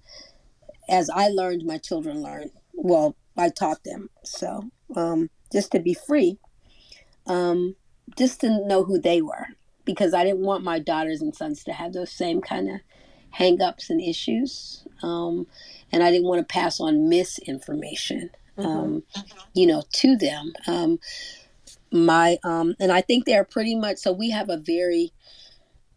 as 0.88 1.10
I 1.10 1.28
learned, 1.28 1.64
my 1.64 1.78
children 1.78 2.22
learned. 2.22 2.50
Well, 2.74 3.16
I 3.36 3.48
taught 3.50 3.84
them 3.84 4.10
so 4.24 4.70
um, 4.94 5.30
just 5.52 5.72
to 5.72 5.80
be 5.80 5.94
free, 5.94 6.38
um, 7.26 7.74
just 8.16 8.40
didn't 8.40 8.68
know 8.68 8.84
who 8.84 8.98
they 8.98 9.22
were 9.22 9.48
because 9.84 10.14
I 10.14 10.24
didn't 10.24 10.40
want 10.40 10.64
my 10.64 10.78
daughters 10.78 11.22
and 11.22 11.34
sons 11.34 11.64
to 11.64 11.72
have 11.72 11.92
those 11.92 12.10
same 12.10 12.40
kind 12.40 12.68
of 12.68 12.80
hangups 13.38 13.90
and 13.90 14.00
issues, 14.00 14.86
um, 15.02 15.46
and 15.92 16.02
I 16.02 16.10
didn't 16.10 16.26
want 16.26 16.40
to 16.40 16.52
pass 16.52 16.80
on 16.80 17.08
misinformation 17.08 18.30
mm-hmm. 18.58 18.68
um, 18.68 19.02
you 19.54 19.66
know, 19.66 19.82
to 19.92 20.16
them. 20.16 20.52
Um, 20.66 20.98
my 21.92 22.38
um, 22.44 22.74
and 22.80 22.90
I 22.90 23.00
think 23.00 23.24
they're 23.24 23.44
pretty 23.44 23.74
much 23.74 23.98
so. 23.98 24.12
We 24.12 24.30
have 24.30 24.48
a 24.48 24.56
very 24.56 25.12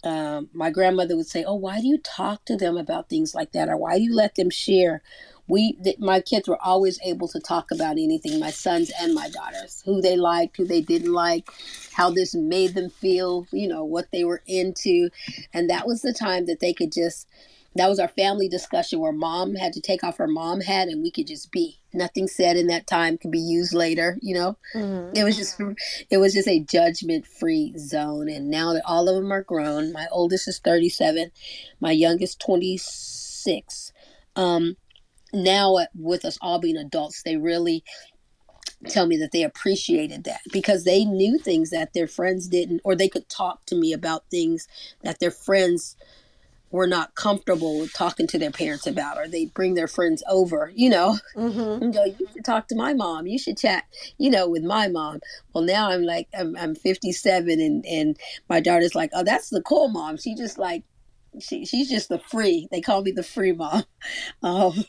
um, 0.03 0.49
my 0.53 0.70
grandmother 0.70 1.16
would 1.16 1.28
say, 1.28 1.43
"Oh, 1.43 1.55
why 1.55 1.82
do 1.82 1.88
you 1.88 1.97
talk 1.97 2.45
to 2.45 2.55
them 2.55 2.78
about 2.78 3.10
things 3.10 3.34
like 3.34 3.51
that, 3.53 3.70
or 3.70 3.78
why 3.78 3.97
do 3.97 4.03
you 4.03 4.14
let 4.16 4.36
them 4.36 4.49
share?" 4.49 5.01
We, 5.50 5.74
th- 5.74 6.00
my 6.00 6.22
kids 6.22 6.47
were 6.47 6.62
always 6.62 7.00
able 7.04 7.28
to 7.30 7.39
talk 7.39 7.72
about 7.72 7.93
anything. 7.93 8.39
My 8.39 8.52
sons 8.52 8.91
and 9.02 9.14
my 9.14 9.30
daughters, 9.30 9.82
who 9.86 10.02
they 10.02 10.16
liked, 10.16 10.58
who 10.58 10.66
they 10.66 10.82
didn't 10.82 11.12
like, 11.12 11.50
how 11.91 12.12
this 12.12 12.36
made 12.36 12.76
them 12.76 12.89
feel, 12.89 13.47
you 13.52 13.68
know, 13.68 13.84
what 13.84 14.08
they 14.12 14.24
were 14.24 14.41
into, 14.45 15.10
and 15.54 15.70
that 15.70 15.88
was 15.88 16.02
the 16.02 16.14
time 16.14 16.45
that 16.45 16.60
they 16.60 16.74
could 16.74 16.91
just 16.91 17.28
that 17.76 17.88
was 17.88 18.00
our 18.00 18.08
family 18.08 18.50
discussion 18.50 19.00
where 19.00 19.12
mom 19.12 19.56
had 19.56 19.74
to 19.74 19.82
take 19.82 20.04
off 20.04 20.18
her 20.18 20.28
mom 20.28 20.62
hat 20.62 20.88
and 20.88 21.04
we 21.04 21.12
could 21.12 21.28
just 21.28 21.52
be 21.52 21.80
nothing 21.93 22.28
said 22.28 22.58
in 22.58 22.68
that 22.68 22.88
time 22.88 23.18
could 23.18 23.32
be 23.32 23.39
used 23.39 23.74
later 23.74 24.18
you 24.22 24.34
know 24.34 24.58
mm-hmm. 24.76 25.16
it 25.16 25.24
was 25.24 25.38
just 25.38 25.62
it 26.10 26.18
was 26.18 26.34
just 26.34 26.47
a 26.47 26.60
judgment 26.60 27.26
free 27.26 27.74
zone 27.78 28.30
and 28.30 28.50
now 28.50 28.74
that 28.74 28.84
all 28.86 29.08
of 29.08 29.16
them 29.16 29.32
are 29.32 29.43
grown 29.43 29.91
my 29.91 30.08
oldest 30.12 30.47
is 30.47 30.60
37 30.60 31.32
my 31.80 31.91
youngest 31.91 32.39
26 32.39 33.93
um 34.36 34.76
now 35.34 35.78
with 35.96 36.26
us 36.26 36.38
all 36.42 36.60
being 36.60 36.78
adults 36.78 37.24
they 37.24 37.38
really 37.38 37.84
tell 38.88 39.08
me 39.08 39.18
that 39.18 39.32
they 39.32 39.44
appreciated 39.44 40.24
that 40.24 40.40
because 40.54 40.86
they 40.86 41.04
knew 41.04 41.38
things 41.38 41.70
that 41.70 41.94
their 41.94 42.08
friends 42.08 42.48
didn't 42.48 42.80
or 42.84 42.96
they 42.96 43.10
could 43.10 43.28
talk 43.28 43.66
to 43.66 43.76
me 43.76 43.92
about 43.92 44.24
things 44.30 44.68
that 45.04 45.20
their 45.20 45.32
friends 45.32 45.98
were 46.72 46.88
not 46.88 47.16
comfortable 47.16 47.80
with 47.80 47.94
talking 47.94 48.28
to 48.28 48.38
their 48.38 48.52
parents 48.52 48.86
about, 48.86 49.18
or 49.18 49.28
they 49.28 49.46
bring 49.46 49.74
their 49.74 49.88
friends 49.88 50.24
over, 50.30 50.72
you 50.76 50.90
know, 50.90 51.18
mm-hmm. 51.36 51.84
and 51.84 51.94
go, 51.94 52.06
you 52.06 52.28
should 52.32 52.46
talk 52.46 52.68
to 52.68 52.76
my 52.76 52.94
mom. 52.94 53.26
You 53.28 53.40
should 53.40 53.58
chat, 53.58 53.86
you 54.18 54.30
know, 54.30 54.48
with 54.48 54.64
my 54.64 54.88
mom. 54.88 55.20
Well, 55.54 55.64
now 55.64 55.90
I'm 55.90 56.04
like, 56.04 56.28
I'm, 56.38 56.56
I'm 56.58 56.76
57 56.76 57.60
and, 57.60 57.86
and 57.86 58.18
my 58.50 58.60
daughter's 58.60 58.96
like, 58.96 59.10
oh, 59.14 59.24
that's 59.24 59.50
the 59.50 59.62
cool 59.62 59.88
mom. 59.88 60.18
She 60.18 60.36
just 60.36 60.58
like, 60.58 60.84
she, 61.40 61.66
she's 61.66 61.90
just 61.90 62.10
the 62.10 62.20
free. 62.20 62.68
They 62.72 62.82
call 62.82 63.02
me 63.02 63.12
the 63.12 63.24
free 63.24 63.54
mom. 63.54 63.84
Um, 64.42 64.86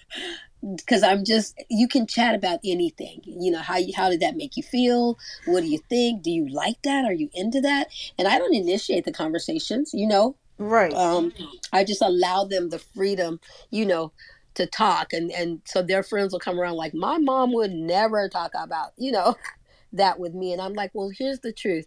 because 0.76 1.03
I'm 1.03 1.24
just 1.24 1.62
you 1.70 1.88
can 1.88 2.07
chat 2.07 2.34
about 2.34 2.61
anything. 2.64 3.22
You 3.24 3.51
know, 3.51 3.61
how 3.61 3.78
how 3.97 4.11
did 4.11 4.20
that 4.20 4.36
make 4.36 4.57
you 4.57 4.62
feel? 4.62 5.18
What 5.47 5.62
do 5.62 5.66
you 5.66 5.80
think? 5.88 6.22
Do 6.22 6.30
you 6.30 6.49
like 6.49 6.82
that? 6.82 7.05
Are 7.05 7.12
you 7.12 7.30
into 7.32 7.61
that? 7.62 7.88
And 8.18 8.28
I 8.28 8.38
don't 8.38 8.55
initiate 8.55 9.05
the 9.05 9.12
conversations, 9.12 9.93
you 9.95 10.07
know. 10.07 10.36
Right. 10.59 10.93
Um, 10.93 11.32
I 11.72 11.84
just 11.84 12.03
allow 12.03 12.45
them 12.45 12.68
the 12.68 12.78
freedom, 12.78 13.41
you 13.70 13.86
know, 13.86 14.12
to 14.55 14.66
talk, 14.66 15.12
and 15.12 15.30
and 15.32 15.62
so 15.64 15.82
their 15.82 16.03
friends 16.03 16.32
will 16.32 16.41
come 16.41 16.61
around 16.61 16.76
like 16.76 16.93
my 16.93 17.18
mom 17.18 17.53
would 17.55 17.72
never 17.72 18.28
talk 18.28 18.53
about, 18.55 18.93
you 18.99 19.12
know, 19.12 19.36
that 19.93 20.18
with 20.18 20.34
me, 20.34 20.53
and 20.53 20.61
I'm 20.61 20.74
like, 20.74 20.91
well, 20.93 21.11
here's 21.16 21.41
the 21.41 21.53
truth. 21.53 21.86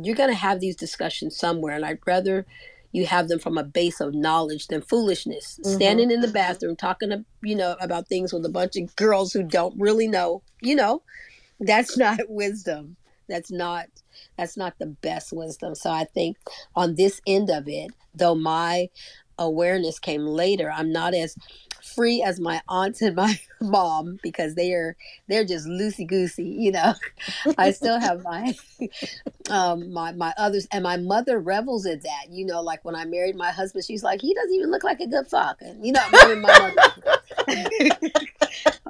You're 0.00 0.16
gonna 0.16 0.34
have 0.34 0.60
these 0.60 0.76
discussions 0.76 1.36
somewhere, 1.36 1.74
and 1.74 1.84
I'd 1.84 1.98
rather 2.06 2.46
you 2.92 3.06
have 3.06 3.28
them 3.28 3.38
from 3.38 3.58
a 3.58 3.64
base 3.64 4.00
of 4.00 4.14
knowledge 4.14 4.68
than 4.68 4.82
foolishness. 4.82 5.58
Mm-hmm. 5.60 5.76
Standing 5.76 6.10
in 6.10 6.20
the 6.20 6.28
bathroom 6.28 6.76
talking 6.76 7.10
to 7.10 7.24
you 7.42 7.54
know 7.54 7.76
about 7.80 8.08
things 8.08 8.32
with 8.32 8.44
a 8.44 8.50
bunch 8.50 8.76
of 8.76 8.94
girls 8.96 9.32
who 9.32 9.42
don't 9.42 9.78
really 9.78 10.08
know, 10.08 10.42
you 10.60 10.74
know, 10.74 11.02
that's 11.60 11.96
not 11.98 12.20
wisdom. 12.28 12.96
That's 13.28 13.50
not 13.50 13.86
that's 14.36 14.56
not 14.56 14.78
the 14.78 14.86
best 14.86 15.32
wisdom. 15.32 15.74
So 15.74 15.90
I 15.90 16.04
think 16.04 16.36
on 16.74 16.94
this 16.94 17.20
end 17.26 17.50
of 17.50 17.68
it, 17.68 17.90
though 18.14 18.34
my 18.34 18.88
awareness 19.38 19.98
came 19.98 20.26
later, 20.26 20.70
I'm 20.70 20.92
not 20.92 21.14
as 21.14 21.36
free 21.94 22.22
as 22.22 22.40
my 22.40 22.60
aunts 22.68 23.02
and 23.02 23.16
my 23.16 23.38
mom 23.60 24.18
because 24.22 24.54
they 24.54 24.72
are 24.72 24.96
they're 25.28 25.44
just 25.44 25.66
loosey 25.66 26.06
goosey 26.06 26.44
you 26.44 26.70
know 26.70 26.94
i 27.58 27.70
still 27.70 27.98
have 27.98 28.22
my 28.24 28.54
um 29.50 29.92
my 29.92 30.12
my 30.12 30.32
others 30.36 30.66
and 30.72 30.82
my 30.82 30.96
mother 30.96 31.38
revels 31.38 31.86
at 31.86 32.02
that 32.02 32.26
you 32.30 32.44
know 32.44 32.60
like 32.60 32.84
when 32.84 32.94
i 32.94 33.04
married 33.04 33.36
my 33.36 33.50
husband 33.50 33.84
she's 33.84 34.02
like 34.02 34.20
he 34.20 34.34
doesn't 34.34 34.54
even 34.54 34.70
look 34.70 34.84
like 34.84 35.00
a 35.00 35.06
good 35.06 35.26
fuck 35.26 35.56
and 35.60 35.84
you 35.84 35.92
know 35.92 36.00
my 36.12 36.34
mother. 36.34 36.74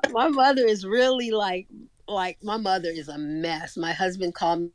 My 0.10 0.28
mother 0.28 0.66
is 0.66 0.86
really 0.86 1.30
like 1.30 1.68
like 2.06 2.38
my 2.42 2.56
mother 2.56 2.88
is 2.88 3.08
a 3.08 3.18
mess. 3.18 3.76
My 3.76 3.92
husband 3.92 4.34
called 4.34 4.70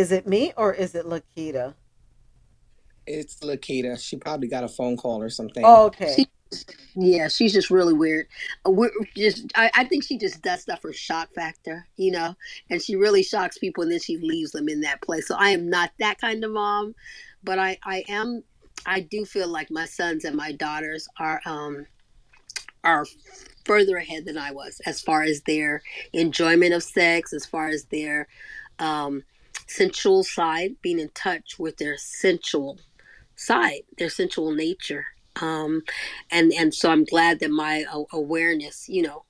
Is 0.00 0.12
it 0.12 0.26
me 0.26 0.54
or 0.56 0.72
is 0.72 0.94
it 0.94 1.04
Lakita? 1.04 1.74
It's 3.06 3.36
Lakita. 3.40 4.02
She 4.02 4.16
probably 4.16 4.48
got 4.48 4.64
a 4.64 4.68
phone 4.68 4.96
call 4.96 5.22
or 5.22 5.28
something. 5.28 5.62
Oh, 5.62 5.88
okay. 5.88 6.14
She, 6.16 6.26
yeah, 6.96 7.28
she's 7.28 7.52
just 7.52 7.68
really 7.68 7.92
weird. 7.92 8.26
Uh, 8.66 8.70
we're 8.70 8.90
just, 9.14 9.52
I, 9.54 9.70
I 9.74 9.84
think 9.84 10.02
she 10.02 10.16
just 10.16 10.40
does 10.40 10.62
stuff 10.62 10.80
for 10.80 10.94
shock 10.94 11.34
factor, 11.34 11.86
you 11.98 12.12
know, 12.12 12.34
and 12.70 12.80
she 12.80 12.96
really 12.96 13.22
shocks 13.22 13.58
people 13.58 13.82
and 13.82 13.92
then 13.92 14.00
she 14.00 14.16
leaves 14.16 14.52
them 14.52 14.70
in 14.70 14.80
that 14.80 15.02
place. 15.02 15.28
So 15.28 15.36
I 15.38 15.50
am 15.50 15.68
not 15.68 15.90
that 15.98 16.18
kind 16.18 16.42
of 16.44 16.50
mom, 16.50 16.94
but 17.44 17.58
I, 17.58 17.76
I 17.84 18.02
am, 18.08 18.42
I 18.86 19.00
do 19.00 19.26
feel 19.26 19.48
like 19.48 19.70
my 19.70 19.84
sons 19.84 20.24
and 20.24 20.34
my 20.34 20.52
daughters 20.52 21.08
are, 21.18 21.42
um, 21.44 21.84
are 22.84 23.04
further 23.66 23.98
ahead 23.98 24.24
than 24.24 24.38
I 24.38 24.50
was 24.50 24.80
as 24.86 25.02
far 25.02 25.24
as 25.24 25.42
their 25.42 25.82
enjoyment 26.14 26.72
of 26.72 26.82
sex, 26.82 27.34
as 27.34 27.44
far 27.44 27.68
as 27.68 27.84
their, 27.84 28.28
um, 28.78 29.24
sensual 29.66 30.24
side, 30.24 30.76
being 30.82 30.98
in 30.98 31.10
touch 31.10 31.58
with 31.58 31.76
their 31.78 31.96
sensual 31.96 32.78
side, 33.36 33.82
their 33.98 34.10
sensual 34.10 34.52
nature. 34.52 35.06
Um, 35.40 35.82
and 36.30 36.52
and 36.52 36.74
so 36.74 36.90
I'm 36.90 37.04
glad 37.04 37.40
that 37.40 37.50
my 37.50 37.84
awareness, 38.12 38.88
you 38.88 39.02
know, 39.02 39.24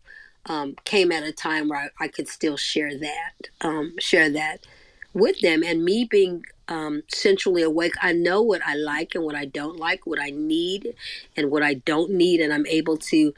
um, 0.47 0.74
came 0.85 1.12
at 1.12 1.22
a 1.22 1.33
time 1.33 1.68
where 1.68 1.91
I, 2.01 2.05
I 2.05 2.09
could 2.09 2.28
still 2.28 2.57
share 2.57 2.97
that, 2.99 3.49
um, 3.61 3.95
share 3.99 4.31
that 4.31 4.66
with 5.12 5.41
them. 5.41 5.62
And 5.62 5.85
me 5.85 6.05
being 6.05 6.45
um, 6.68 7.03
sensually 7.09 7.62
awake, 7.62 7.93
I 8.01 8.12
know 8.12 8.41
what 8.43 8.62
I 8.64 8.74
like 8.74 9.14
and 9.14 9.24
what 9.24 9.35
I 9.35 9.45
don't 9.45 9.78
like, 9.78 10.07
what 10.07 10.20
I 10.20 10.31
need 10.31 10.95
and 11.37 11.51
what 11.51 11.62
I 11.62 11.74
don't 11.74 12.12
need, 12.12 12.41
and 12.41 12.53
I'm 12.53 12.66
able 12.66 12.97
to 12.97 13.35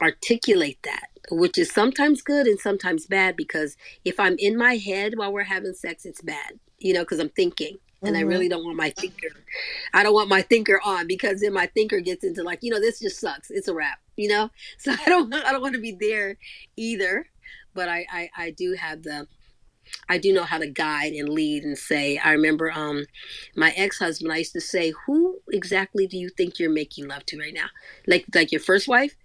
articulate 0.00 0.78
that 0.82 1.08
which 1.30 1.58
is 1.58 1.72
sometimes 1.72 2.22
good 2.22 2.46
and 2.46 2.58
sometimes 2.58 3.06
bad 3.06 3.36
because 3.36 3.76
if 4.04 4.18
I'm 4.20 4.36
in 4.38 4.56
my 4.56 4.76
head 4.76 5.14
while 5.16 5.32
we're 5.32 5.44
having 5.44 5.74
sex, 5.74 6.04
it's 6.04 6.22
bad, 6.22 6.58
you 6.78 6.94
know, 6.94 7.00
because 7.00 7.18
I'm 7.18 7.30
thinking. 7.30 7.78
And 8.02 8.14
mm-hmm. 8.14 8.26
I 8.26 8.28
really 8.28 8.48
don't 8.48 8.64
want 8.64 8.76
my 8.76 8.90
thinker. 8.90 9.28
I 9.94 10.02
don't 10.02 10.14
want 10.14 10.28
my 10.28 10.42
thinker 10.42 10.80
on 10.84 11.06
because 11.06 11.40
then 11.40 11.54
my 11.54 11.66
thinker 11.66 12.00
gets 12.00 12.24
into 12.24 12.42
like, 12.42 12.58
you 12.62 12.70
know, 12.70 12.80
this 12.80 13.00
just 13.00 13.18
sucks. 13.18 13.50
It's 13.50 13.68
a 13.68 13.74
wrap, 13.74 13.98
you 14.16 14.28
know. 14.28 14.50
So 14.78 14.92
I 14.92 15.08
don't, 15.08 15.32
I 15.34 15.50
don't 15.50 15.62
want 15.62 15.74
to 15.74 15.80
be 15.80 15.96
there 15.98 16.36
either. 16.76 17.26
But 17.74 17.88
I, 17.88 18.06
I, 18.10 18.30
I 18.36 18.50
do 18.50 18.74
have 18.74 19.02
the, 19.02 19.26
I 20.08 20.18
do 20.18 20.32
know 20.32 20.44
how 20.44 20.58
to 20.58 20.66
guide 20.66 21.12
and 21.12 21.28
lead 21.28 21.64
and 21.64 21.76
say. 21.76 22.18
I 22.18 22.32
remember 22.32 22.70
um, 22.72 23.06
my 23.54 23.72
ex 23.76 23.98
husband. 23.98 24.32
I 24.32 24.38
used 24.38 24.52
to 24.54 24.60
say, 24.60 24.92
"Who 25.06 25.40
exactly 25.50 26.06
do 26.06 26.16
you 26.16 26.28
think 26.28 26.58
you're 26.58 26.70
making 26.70 27.08
love 27.08 27.24
to 27.26 27.38
right 27.38 27.54
now? 27.54 27.66
Like, 28.06 28.26
like 28.34 28.52
your 28.52 28.60
first 28.60 28.88
wife? 28.88 29.16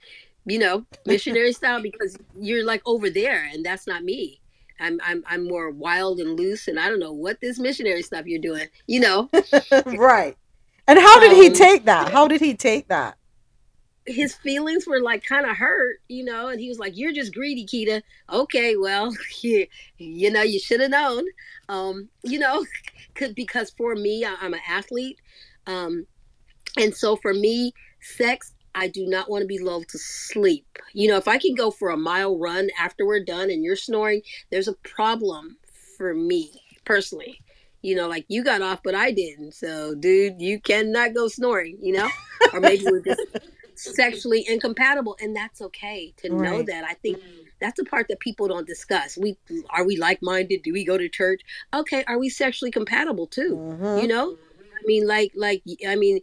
You 0.45 0.59
know, 0.59 0.85
missionary 1.05 1.53
style 1.53 1.81
because 1.81 2.17
you're 2.39 2.65
like 2.65 2.81
over 2.85 3.09
there 3.09 3.43
and 3.51 3.65
that's 3.65 3.87
not 3.87 4.03
me. 4.03 4.41
I'm 4.79 4.99
I'm 5.03 5.23
I'm 5.27 5.47
more 5.47 5.69
wild 5.69 6.19
and 6.19 6.37
loose 6.37 6.67
and 6.67 6.79
I 6.79 6.89
don't 6.89 6.99
know 6.99 7.13
what 7.13 7.39
this 7.39 7.59
missionary 7.59 8.01
stuff 8.01 8.25
you're 8.25 8.41
doing, 8.41 8.67
you 8.87 8.99
know. 8.99 9.29
right. 9.85 10.35
And 10.87 10.99
how 10.99 11.19
did 11.19 11.31
um, 11.31 11.35
he 11.35 11.49
take 11.51 11.85
that? 11.85 12.11
How 12.11 12.27
did 12.27 12.41
he 12.41 12.55
take 12.55 12.87
that? 12.87 13.17
His 14.07 14.33
feelings 14.33 14.87
were 14.87 14.99
like 14.99 15.23
kind 15.23 15.45
of 15.45 15.55
hurt, 15.55 16.01
you 16.07 16.25
know, 16.25 16.47
and 16.47 16.59
he 16.59 16.67
was 16.67 16.79
like, 16.79 16.97
"You're 16.97 17.13
just 17.13 17.33
greedy, 17.33 17.65
Kita." 17.65 18.01
Okay, 18.31 18.75
well, 18.75 19.15
you, 19.41 19.67
you 19.97 20.31
know, 20.31 20.41
you 20.41 20.59
should 20.59 20.81
have 20.81 20.89
known. 20.89 21.23
Um, 21.69 22.09
you 22.23 22.39
know, 22.39 22.65
because 23.35 23.69
for 23.69 23.93
me, 23.93 24.25
I'm 24.25 24.55
an 24.55 24.59
athlete, 24.67 25.19
um, 25.67 26.07
and 26.77 26.95
so 26.95 27.15
for 27.15 27.33
me, 27.33 27.73
sex 28.01 28.53
I 28.75 28.87
do 28.87 29.05
not 29.05 29.29
want 29.29 29.41
to 29.41 29.47
be 29.47 29.59
lulled 29.59 29.87
to 29.89 29.97
sleep. 29.97 30.79
You 30.93 31.09
know, 31.09 31.17
if 31.17 31.27
I 31.27 31.37
can 31.37 31.55
go 31.55 31.71
for 31.71 31.89
a 31.89 31.97
mile 31.97 32.37
run 32.37 32.69
after 32.79 33.05
we're 33.05 33.23
done 33.23 33.49
and 33.49 33.63
you're 33.63 33.75
snoring, 33.75 34.21
there's 34.49 34.67
a 34.67 34.73
problem 34.73 35.57
for 35.97 36.13
me 36.13 36.51
personally. 36.85 37.41
You 37.81 37.95
know, 37.95 38.07
like 38.07 38.25
you 38.27 38.43
got 38.43 38.61
off, 38.61 38.81
but 38.83 38.95
I 38.95 39.11
didn't. 39.11 39.53
So, 39.53 39.95
dude, 39.95 40.41
you 40.41 40.59
cannot 40.59 41.13
go 41.13 41.27
snoring, 41.27 41.77
you 41.81 41.93
know? 41.93 42.09
or 42.53 42.59
maybe 42.59 42.85
we're 42.85 43.01
just 43.01 43.21
sexually 43.75 44.45
incompatible. 44.47 45.17
And 45.19 45.35
that's 45.35 45.61
okay 45.61 46.13
to 46.17 46.31
right. 46.31 46.49
know 46.51 46.63
that. 46.63 46.83
I 46.83 46.93
think 46.93 47.19
that's 47.59 47.79
a 47.79 47.85
part 47.85 48.07
that 48.09 48.19
people 48.19 48.47
don't 48.47 48.67
discuss. 48.67 49.17
We 49.17 49.37
are 49.69 49.85
we 49.85 49.97
like 49.97 50.19
minded? 50.21 50.61
Do 50.63 50.73
we 50.73 50.85
go 50.85 50.97
to 50.97 51.09
church? 51.09 51.41
Okay, 51.73 52.03
are 52.07 52.19
we 52.19 52.29
sexually 52.29 52.71
compatible 52.71 53.27
too? 53.27 53.55
Mm-hmm. 53.55 54.01
You 54.01 54.07
know? 54.07 54.37
I 54.81 54.83
mean, 54.85 55.07
like, 55.07 55.31
like, 55.35 55.61
I 55.87 55.95
mean, 55.95 56.21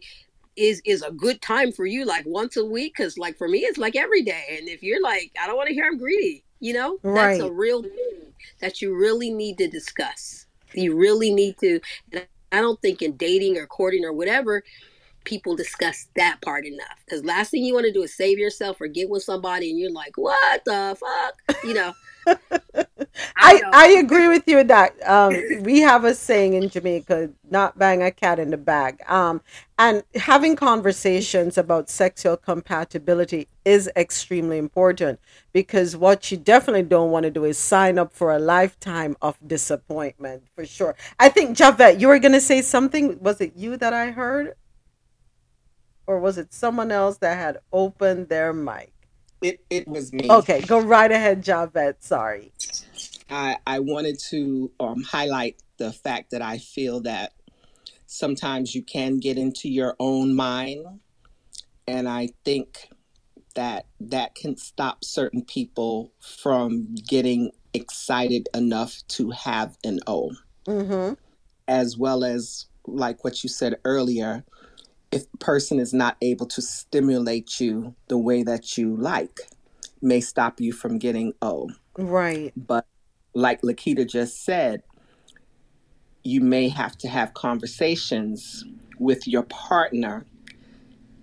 is 0.59 0.81
is 0.85 1.01
a 1.01 1.11
good 1.11 1.41
time 1.41 1.71
for 1.71 1.85
you 1.85 2.05
like 2.05 2.25
once 2.25 2.57
a 2.57 2.65
week 2.65 2.93
because 2.95 3.17
like 3.17 3.37
for 3.37 3.47
me 3.47 3.59
it's 3.59 3.77
like 3.77 3.95
every 3.95 4.21
day 4.21 4.57
and 4.57 4.67
if 4.67 4.83
you're 4.83 5.01
like 5.01 5.31
i 5.41 5.47
don't 5.47 5.55
want 5.55 5.67
to 5.67 5.73
hear 5.73 5.85
i'm 5.85 5.97
greedy 5.97 6.43
you 6.59 6.73
know? 6.73 6.97
Right. 7.03 7.37
that's 7.37 7.39
a 7.39 7.51
real 7.51 7.83
thing 7.83 8.33
that 8.59 8.81
you 8.81 8.95
really 8.95 9.29
need 9.31 9.57
to 9.57 9.67
discuss. 9.67 10.45
You 10.73 10.95
really 10.95 11.33
need 11.33 11.57
to 11.59 11.79
i 12.51 12.61
don't 12.61 12.81
think 12.81 13.01
in 13.01 13.15
dating 13.15 13.57
or 13.57 13.65
courting 13.67 14.05
or 14.05 14.13
whatever 14.13 14.63
people 15.23 15.55
discuss 15.55 16.07
that 16.15 16.39
part 16.41 16.65
enough 16.65 16.99
because 17.05 17.23
last 17.23 17.51
thing 17.51 17.63
you 17.63 17.73
want 17.73 17.85
to 17.85 17.91
do 17.91 18.03
is 18.03 18.15
save 18.15 18.39
yourself 18.39 18.79
or 18.79 18.87
get 18.87 19.09
with 19.09 19.21
somebody 19.21 19.69
and 19.69 19.79
you're 19.79 19.91
like 19.91 20.15
what 20.15 20.63
the 20.65 20.95
fuck? 20.99 21.63
You 21.63 21.73
know 21.73 21.93
I, 23.37 23.61
I 23.73 23.87
agree 23.99 24.27
with 24.27 24.43
you 24.47 24.63
that 24.63 24.95
um, 25.07 25.35
we 25.61 25.79
have 25.81 26.03
a 26.03 26.13
saying 26.13 26.53
in 26.53 26.69
Jamaica, 26.69 27.31
not 27.49 27.77
bang 27.77 28.03
a 28.03 28.11
cat 28.11 28.39
in 28.39 28.51
the 28.51 28.57
bag. 28.57 29.01
Um, 29.07 29.41
and 29.77 30.03
having 30.15 30.55
conversations 30.55 31.57
about 31.57 31.89
sexual 31.89 32.37
compatibility 32.37 33.47
is 33.65 33.89
extremely 33.95 34.57
important 34.57 35.19
because 35.53 35.95
what 35.95 36.31
you 36.31 36.37
definitely 36.37 36.83
don't 36.83 37.11
want 37.11 37.23
to 37.23 37.31
do 37.31 37.45
is 37.45 37.57
sign 37.57 37.97
up 37.97 38.13
for 38.13 38.33
a 38.33 38.39
lifetime 38.39 39.15
of 39.21 39.37
disappointment 39.45 40.43
for 40.55 40.65
sure. 40.65 40.95
I 41.19 41.29
think 41.29 41.57
Javette, 41.57 41.99
you 41.99 42.07
were 42.07 42.19
going 42.19 42.33
to 42.33 42.41
say 42.41 42.61
something. 42.61 43.19
Was 43.19 43.41
it 43.41 43.53
you 43.55 43.77
that 43.77 43.93
I 43.93 44.11
heard? 44.11 44.55
Or 46.07 46.19
was 46.19 46.37
it 46.37 46.53
someone 46.53 46.91
else 46.91 47.17
that 47.19 47.37
had 47.37 47.59
opened 47.71 48.29
their 48.29 48.51
mic? 48.51 48.91
It, 49.41 49.63
it 49.69 49.87
was 49.87 50.11
me. 50.11 50.27
Okay, 50.29 50.61
go 50.61 50.79
right 50.79 51.11
ahead, 51.11 51.43
Javette. 51.43 52.03
Sorry. 52.03 52.51
I, 53.29 53.57
I 53.65 53.79
wanted 53.79 54.19
to 54.29 54.71
um, 54.79 55.03
highlight 55.03 55.61
the 55.77 55.93
fact 55.93 56.31
that 56.31 56.41
I 56.41 56.57
feel 56.57 57.01
that 57.01 57.33
sometimes 58.05 58.75
you 58.75 58.83
can 58.83 59.19
get 59.19 59.37
into 59.37 59.69
your 59.69 59.95
own 59.99 60.35
mind. 60.35 60.85
And 61.87 62.07
I 62.07 62.29
think 62.43 62.89
that 63.55 63.85
that 63.99 64.35
can 64.35 64.57
stop 64.57 65.03
certain 65.03 65.43
people 65.43 66.11
from 66.19 66.95
getting 66.95 67.51
excited 67.73 68.49
enough 68.53 69.01
to 69.09 69.31
have 69.31 69.77
an 69.83 69.99
O. 70.05 70.31
Mm-hmm. 70.67 71.13
As 71.67 71.97
well 71.97 72.23
as, 72.23 72.65
like 72.85 73.23
what 73.23 73.43
you 73.43 73.49
said 73.49 73.77
earlier, 73.85 74.43
if 75.11 75.25
person 75.39 75.79
is 75.79 75.93
not 75.93 76.17
able 76.21 76.45
to 76.47 76.61
stimulate 76.61 77.59
you 77.59 77.95
the 78.07 78.17
way 78.17 78.43
that 78.43 78.77
you 78.77 78.95
like, 78.95 79.39
may 80.01 80.21
stop 80.21 80.59
you 80.61 80.71
from 80.71 80.97
getting 80.97 81.33
O. 81.41 81.69
Right. 81.97 82.53
But 82.55 82.85
like 83.33 83.61
Lakita 83.61 84.07
just 84.07 84.43
said, 84.43 84.83
you 86.23 86.41
may 86.41 86.69
have 86.69 86.97
to 86.99 87.07
have 87.07 87.33
conversations 87.33 88.65
with 88.99 89.27
your 89.27 89.43
partner 89.43 90.25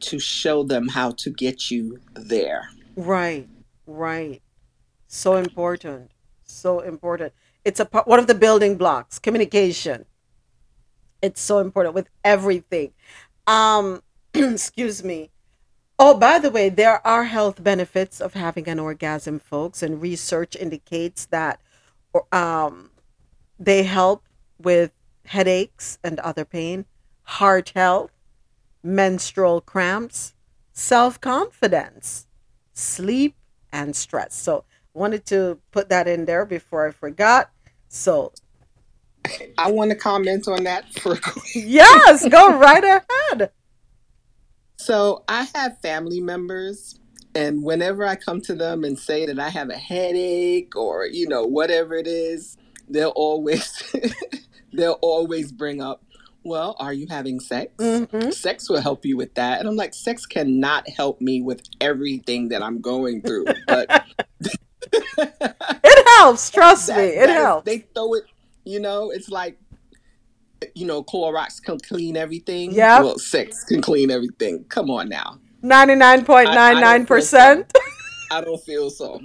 to 0.01 0.19
show 0.19 0.63
them 0.63 0.89
how 0.89 1.13
to 1.13 1.31
get 1.31 1.71
you 1.71 2.01
there. 2.15 2.69
Right, 2.97 3.49
right. 3.87 4.43
So 5.09 5.37
important. 5.37 6.11
So 6.45 6.81
important. 6.81 7.33
It's 7.65 7.81
a 7.81 7.85
part, 7.85 8.07
one 8.07 8.19
of 8.19 8.27
the 8.27 8.35
building 8.35 8.77
blocks, 8.77 9.19
communication. 9.19 10.07
It's 11.23 11.41
so 11.41 11.59
important 11.59 11.95
with 11.95 12.09
everything. 12.25 12.93
Um, 13.47 14.03
excuse 14.35 15.03
me. 15.05 15.31
Oh, 15.99 16.17
by 16.19 16.39
the 16.39 16.51
way, 16.51 16.69
there 16.69 17.05
are 17.07 17.25
health 17.25 17.63
benefits 17.63 18.21
of 18.21 18.35
having 18.35 18.69
an 18.69 18.79
orgasm, 18.79 19.39
folks, 19.39 19.83
and 19.83 20.03
research 20.03 20.55
indicates 20.55 21.27
that 21.27 21.61
um, 22.33 22.91
they 23.59 23.83
help 23.85 24.25
with 24.59 24.93
headaches 25.25 25.99
and 26.05 26.21
other 26.21 26.45
pain, 26.45 26.85
heart 27.23 27.73
health, 27.75 28.11
menstrual 28.83 29.63
cramps, 29.63 30.35
self 30.73 31.19
confidence, 31.21 32.27
sleep, 32.75 33.35
and 33.73 33.97
stress. 33.97 34.35
So, 34.35 34.65
wanted 34.93 35.25
to 35.27 35.59
put 35.73 35.89
that 35.89 36.07
in 36.09 36.27
there 36.27 36.45
before 36.45 36.87
I 36.87 36.91
forgot. 36.91 37.51
So, 37.89 38.33
I 39.59 39.71
want 39.71 39.91
to 39.91 39.97
comment 39.97 40.49
on 40.49 40.65
that 40.65 40.93
for 40.99 41.19
yes, 41.55 42.29
go 42.29 42.59
right 42.59 42.85
ahead. 42.85 43.51
So, 44.79 45.25
I 45.29 45.49
have 45.55 45.81
family 45.81 46.21
members 46.21 46.99
and 47.37 47.63
whenever 47.63 48.07
I 48.07 48.17
come 48.17 48.41
to 48.43 48.55
them 48.55 48.83
and 48.83 48.99
say 48.99 49.27
that 49.27 49.39
I 49.39 49.51
have 49.51 49.69
a 49.69 49.77
headache 49.77 50.75
or, 50.75 51.07
you 51.07 51.29
know, 51.29 51.45
whatever 51.45 51.95
it 51.95 52.07
is, 52.07 52.57
they'll 52.89 53.11
always 53.11 53.83
they'll 54.73 54.99
always 55.03 55.53
bring 55.53 55.83
up, 55.83 56.03
well, 56.45 56.77
are 56.79 56.95
you 56.95 57.07
having 57.11 57.41
sex? 57.41 57.73
Mm-hmm. 57.77 58.31
Sex 58.31 58.71
will 58.71 58.81
help 58.81 59.05
you 59.05 59.19
with 59.19 59.35
that. 59.35 59.61
And 59.61 59.69
I'm 59.69 59.77
like, 59.77 59.93
sex 59.93 60.25
cannot 60.25 60.89
help 60.89 61.21
me 61.21 61.43
with 61.43 61.63
everything 61.79 62.49
that 62.49 62.63
I'm 62.63 62.81
going 62.81 63.21
through. 63.21 63.47
But 63.67 64.07
it 64.89 66.09
helps, 66.19 66.51
trust 66.51 66.87
that, 66.87 66.97
me. 66.97 67.05
It 67.05 67.29
helps. 67.29 67.69
Is, 67.69 67.81
they 67.81 67.87
throw 67.95 68.15
it, 68.15 68.25
you 68.67 68.81
know, 68.81 69.11
it's 69.11 69.31
like 69.31 69.59
you 70.75 70.87
know, 70.87 71.03
Clorox 71.03 71.63
can 71.63 71.79
clean 71.79 72.17
everything. 72.17 72.73
Yeah. 72.73 73.01
Well, 73.01 73.19
sex 73.19 73.63
can 73.65 73.83
clean 73.83 74.11
everything. 74.11 74.65
Come 74.65 74.91
on 74.91 75.09
now. 75.09 75.39
99.99%. 75.63 77.71
I 78.31 78.41
don't 78.41 78.63
feel 78.63 78.91
so. 78.91 79.21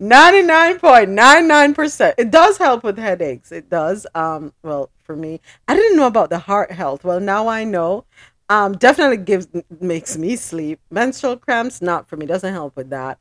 99.99%. 0.00 2.14
It 2.18 2.30
does 2.30 2.56
help 2.58 2.84
with 2.84 2.98
headaches. 2.98 3.50
It 3.52 3.70
does. 3.70 4.06
Um, 4.14 4.52
well, 4.62 4.90
for 5.02 5.16
me, 5.16 5.40
I 5.68 5.74
didn't 5.74 5.96
know 5.96 6.06
about 6.06 6.30
the 6.30 6.38
heart 6.38 6.70
health. 6.70 7.04
Well, 7.04 7.20
now 7.20 7.48
I 7.48 7.64
know. 7.64 8.04
Um, 8.48 8.74
definitely 8.74 9.16
gives 9.18 9.48
makes 9.80 10.16
me 10.18 10.36
sleep. 10.36 10.80
Menstrual 10.90 11.38
cramps, 11.38 11.80
not 11.80 12.08
for 12.08 12.16
me. 12.16 12.26
Doesn't 12.26 12.52
help 12.52 12.76
with 12.76 12.90
that. 12.90 13.18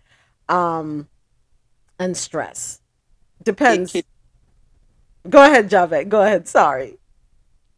Um, 0.50 1.08
and 1.98 2.18
stress. 2.18 2.83
Depends. 3.44 3.92
Can, 3.92 4.04
Go 5.30 5.44
ahead, 5.44 5.70
Javette. 5.70 6.10
Go 6.10 6.22
ahead. 6.22 6.48
Sorry. 6.48 6.98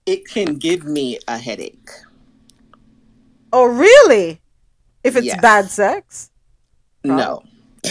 It 0.06 0.28
can 0.28 0.56
give 0.56 0.86
me 0.86 1.20
a 1.28 1.38
headache. 1.38 1.90
Oh, 3.52 3.66
really? 3.66 4.42
If 5.04 5.16
it's 5.16 5.28
yes. 5.28 5.42
bad 5.42 5.70
sex? 5.70 6.32
No. 7.04 7.44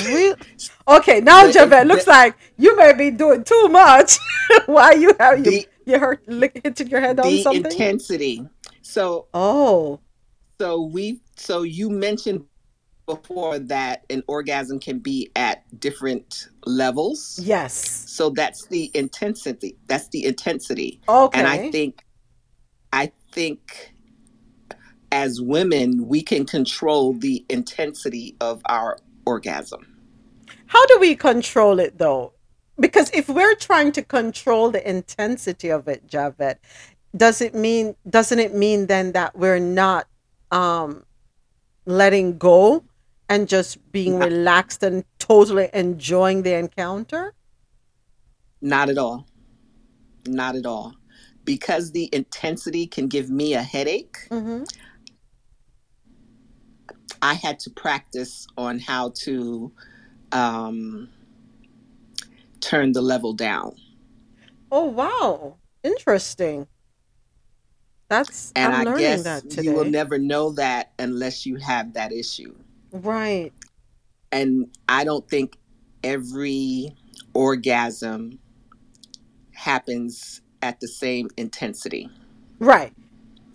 Really? 0.05 0.35
Okay, 0.87 1.21
now 1.21 1.51
Javette, 1.51 1.87
looks 1.87 2.07
like 2.07 2.37
you 2.59 2.77
may 2.77 2.93
be 2.93 3.11
doing 3.11 3.43
too 3.43 3.69
much. 3.69 4.19
Why 4.67 4.93
you 4.93 5.17
have 5.19 5.47
you 5.47 5.65
you 5.87 5.99
hurt 5.99 6.23
hitting 6.29 6.89
your 6.89 7.01
head 7.01 7.19
on 7.21 7.39
something? 7.39 7.63
The 7.63 7.71
intensity. 7.71 8.47
So 8.83 9.29
oh, 9.33 10.01
so 10.61 10.83
we 10.83 11.21
so 11.37 11.63
you 11.63 11.89
mentioned 11.89 12.45
before 13.07 13.59
that 13.59 14.05
an 14.11 14.23
orgasm 14.27 14.79
can 14.81 14.99
be 14.99 15.31
at 15.37 15.63
different 15.79 16.49
levels. 16.65 17.39
Yes. 17.43 17.75
So 17.75 18.31
that's 18.31 18.67
the 18.67 18.91
intensity. 18.95 19.77
That's 19.87 20.09
the 20.09 20.25
intensity. 20.25 21.01
Okay. 21.09 21.39
And 21.39 21.49
I 21.49 21.71
think 21.71 22.05
I 22.93 23.13
think 23.33 23.95
as 25.13 25.41
women, 25.41 26.09
we 26.09 26.23
can 26.23 26.45
control 26.47 27.13
the 27.13 27.45
intensity 27.49 28.37
of 28.41 28.63
our 28.67 28.99
orgasm. 29.27 29.87
How 30.67 30.85
do 30.87 30.99
we 30.99 31.15
control 31.15 31.79
it 31.79 31.99
though? 31.99 32.33
Because 32.81 33.11
if 33.11 33.29
we're 33.29 33.55
trying 33.55 33.93
to 33.93 34.03
control 34.03 34.71
the 34.71 34.89
intensity 34.89 35.71
of 35.71 35.87
it, 35.87 36.09
Javette, 36.09 36.61
does 37.17 37.41
it 37.41 37.55
mean 37.55 37.95
doesn't 38.09 38.39
it 38.39 38.55
mean 38.55 38.87
then 38.87 39.13
that 39.13 39.37
we're 39.37 39.61
not 39.61 40.09
um 40.51 41.05
letting 41.87 42.39
go 42.39 42.83
and 43.29 43.49
just 43.49 43.79
being 43.93 44.19
relaxed 44.19 44.83
and 44.83 45.05
totally 45.19 45.69
enjoying 45.73 46.43
the 46.43 46.55
encounter? 46.55 47.35
Not 48.61 48.89
at 48.89 48.99
all. 48.99 49.27
Not 50.27 50.57
at 50.57 50.67
all. 50.67 50.95
Because 51.45 51.93
the 51.93 52.09
intensity 52.13 52.87
can 52.87 53.09
give 53.09 53.31
me 53.31 53.55
a 53.55 53.63
headache, 53.63 54.17
mm-hmm. 54.31 54.65
I 57.21 57.35
had 57.35 57.59
to 57.61 57.71
practice 57.71 58.47
on 58.57 58.79
how 58.79 59.13
to 59.23 59.73
um, 60.33 61.09
turn 62.61 62.93
the 62.93 63.03
level 63.03 63.33
down. 63.33 63.77
Oh 64.71 64.85
wow, 64.85 65.57
interesting. 65.83 66.67
That's 68.09 68.53
and 68.57 68.75
I'm 68.75 68.89
I 68.89 68.99
guess 68.99 69.43
you 69.61 69.73
will 69.73 69.85
never 69.85 70.19
know 70.19 70.53
that 70.53 70.93
unless 70.99 71.47
you 71.47 71.57
have 71.57 71.95
that 71.95 72.13
issue. 72.13 72.55
Right. 72.95 73.53
And 74.31 74.75
I 74.89 75.05
don't 75.05 75.29
think 75.29 75.59
every 76.05 76.95
orgasm 77.35 78.39
happens 79.53 80.41
at 80.63 80.81
the 80.81 80.89
same 80.89 81.29
intensity. 81.37 82.09
Right. 82.61 82.93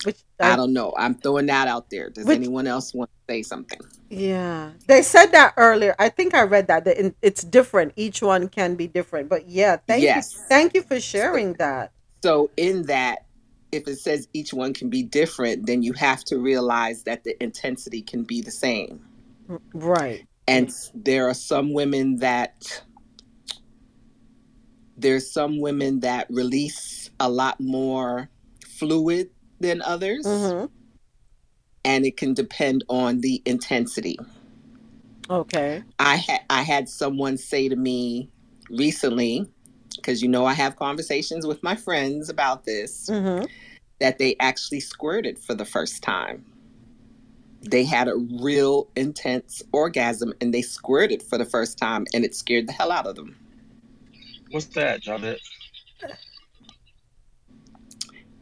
Which 0.04 0.18
I, 0.40 0.52
I 0.52 0.56
don't 0.56 0.74
know. 0.74 0.94
I'm 0.98 1.16
throwing 1.16 1.48
that 1.48 1.68
out 1.68 1.90
there. 1.90 2.10
Does 2.10 2.26
which, 2.26 2.38
anyone 2.38 2.68
else 2.68 2.94
want 2.94 3.10
to 3.10 3.34
say 3.34 3.42
something? 3.42 3.80
Yeah, 4.10 4.72
they 4.88 5.02
said 5.02 5.28
that 5.28 5.54
earlier. 5.58 5.96
I 6.00 6.10
think 6.10 6.34
I 6.34 6.44
read 6.44 6.68
that 6.68 6.86
that 6.86 7.14
it's 7.22 7.44
different. 7.44 7.94
Each 7.96 8.22
one 8.22 8.48
can 8.48 8.76
be 8.76 8.88
different. 8.88 9.30
But 9.30 9.50
yeah, 9.50 9.78
thank 9.88 10.04
yes. 10.04 10.34
you, 10.34 10.42
thank 10.48 10.74
you 10.74 10.84
for 10.84 11.00
sharing 11.00 11.54
that. 11.54 11.92
So 12.24 12.50
in 12.56 12.84
that, 12.84 13.26
if 13.72 13.88
it 13.88 13.98
says 14.00 14.28
each 14.34 14.54
one 14.54 14.74
can 14.74 14.90
be 14.90 15.04
different, 15.04 15.66
then 15.66 15.84
you 15.84 15.94
have 15.94 16.24
to 16.26 16.38
realize 16.38 17.04
that 17.04 17.24
the 17.24 17.42
intensity 17.44 18.02
can 18.02 18.24
be 18.24 18.42
the 18.42 18.52
same. 18.52 19.06
Right. 19.74 20.28
And 20.48 20.72
there 20.94 21.28
are 21.28 21.34
some 21.34 21.74
women 21.74 22.18
that 22.18 22.84
there's 24.98 25.32
some 25.32 25.60
women 25.60 26.02
that 26.02 26.28
release 26.30 27.10
a 27.20 27.30
lot 27.30 27.60
more 27.60 28.30
fluid 28.66 29.30
than 29.60 29.82
others. 29.82 30.26
Mm-hmm. 30.26 30.66
And 31.86 32.06
it 32.06 32.18
can 32.18 32.34
depend 32.34 32.84
on 32.90 33.22
the 33.22 33.42
intensity. 33.46 34.20
Okay. 35.30 35.84
I 36.00 36.18
had 36.18 36.42
I 36.50 36.64
had 36.64 36.90
someone 36.90 37.38
say 37.38 37.70
to 37.70 37.76
me 37.76 38.30
recently, 38.70 39.50
because 39.96 40.22
you 40.22 40.28
know 40.28 40.46
I 40.46 40.54
have 40.54 40.76
conversations 40.76 41.46
with 41.46 41.64
my 41.64 41.76
friends 41.76 42.30
about 42.30 42.66
this, 42.66 43.10
mm-hmm. 43.10 43.46
that 44.00 44.18
they 44.18 44.36
actually 44.40 44.82
squirted 44.82 45.40
for 45.40 45.54
the 45.54 45.66
first 45.66 46.04
time. 46.04 46.46
They 47.62 47.84
had 47.84 48.08
a 48.08 48.16
real 48.16 48.90
intense 48.96 49.62
orgasm 49.72 50.34
and 50.42 50.54
they 50.54 50.62
squirted 50.62 51.22
for 51.24 51.38
the 51.38 51.46
first 51.46 51.78
time 51.78 52.06
and 52.14 52.24
it 52.24 52.36
scared 52.36 52.68
the 52.68 52.74
hell 52.74 52.92
out 52.92 53.06
of 53.06 53.16
them. 53.16 53.38
What's 54.52 54.68
that, 54.68 55.02
Javette? 55.02 55.40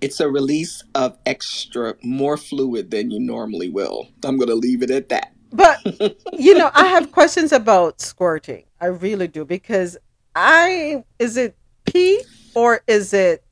it's 0.01 0.20
a 0.20 0.30
release 0.30 0.84
of 0.95 1.18
extra 1.26 1.95
more 2.03 2.38
fluid 2.38 2.91
than 2.91 3.11
you 3.11 3.20
normally 3.20 3.70
will. 3.70 4.09
I'm 4.24 4.38
going 4.38 4.49
to 4.49 4.55
leave 4.55 4.84
it 4.84 4.91
at 4.91 5.09
that. 5.09 5.34
But 5.51 5.80
you 6.34 6.57
know, 6.57 6.72
I 6.74 6.86
have 6.88 7.11
questions 7.11 7.51
about 7.51 8.01
squirting. 8.01 8.65
I 8.80 8.88
really 8.88 9.28
do 9.28 9.45
because 9.45 9.97
I 10.36 11.03
is 11.20 11.38
it 11.38 11.57
pee 11.86 12.22
or 12.53 12.82
is 12.88 13.13
it 13.13 13.43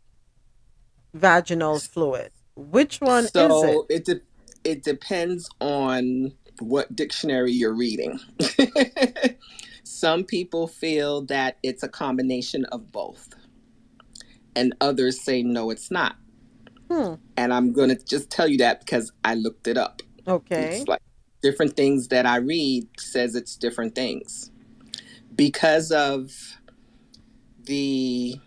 vaginal 1.14 1.80
fluid? 1.80 2.32
Which 2.56 3.02
one 3.02 3.28
so 3.28 3.64
is 3.64 3.64
it? 3.64 3.96
It 3.96 4.06
de- 4.06 4.22
it 4.66 4.84
depends 4.84 5.50
on 5.62 6.34
what 6.60 6.96
dictionary 6.96 7.52
you're 7.52 7.76
reading. 7.76 8.20
Some 9.84 10.24
people 10.24 10.68
feel 10.68 11.22
that 11.28 11.58
it's 11.64 11.84
a 11.84 11.88
combination 11.88 12.66
of 12.66 12.92
both. 12.92 13.30
And 14.56 14.76
others 14.82 15.22
say 15.22 15.44
no 15.44 15.70
it's 15.70 15.92
not. 15.92 16.16
Hmm. 16.90 17.16
And 17.38 17.54
I'm 17.54 17.72
going 17.72 17.90
to 17.90 18.04
just 18.04 18.30
tell 18.30 18.48
you 18.48 18.58
that 18.60 18.80
because 18.80 19.12
I 19.24 19.36
looked 19.36 19.68
it 19.68 19.78
up. 19.78 20.02
Okay. 20.28 20.78
It's 20.78 20.88
like 20.88 21.02
different 21.42 21.76
things 21.76 22.08
that 22.08 22.26
I 22.26 22.38
read 22.38 22.88
says 23.00 23.36
it's 23.36 23.56
different 23.56 23.94
things. 23.96 24.52
Because 25.36 25.92
of 25.92 26.32
the, 27.66 28.40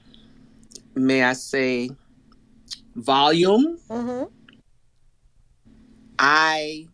may 0.95 1.23
I 1.23 1.35
say, 1.35 1.91
volume, 2.97 3.79
mm-hmm. 3.89 4.25
I 6.19 6.87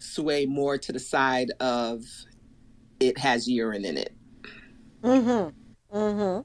sway 0.00 0.46
more 0.46 0.78
to 0.78 0.92
the 0.92 0.98
side 0.98 1.50
of 1.60 2.04
it 3.00 3.18
has 3.18 3.48
urine 3.48 3.84
in 3.84 3.96
it. 3.96 4.14
Mm-hmm. 5.02 5.96
Mm-hmm. 5.96 6.40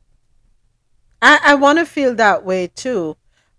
I, 1.22 1.40
I 1.44 1.56
want 1.56 1.80
to 1.80 1.86
feel 1.86 2.16
that 2.16 2.46
way 2.46 2.68
too. 2.68 3.18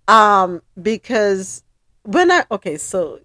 Um, 0.09 0.63
because 0.81 1.63
when 2.03 2.31
I 2.31 2.45
okay, 2.51 2.77
so 2.77 3.21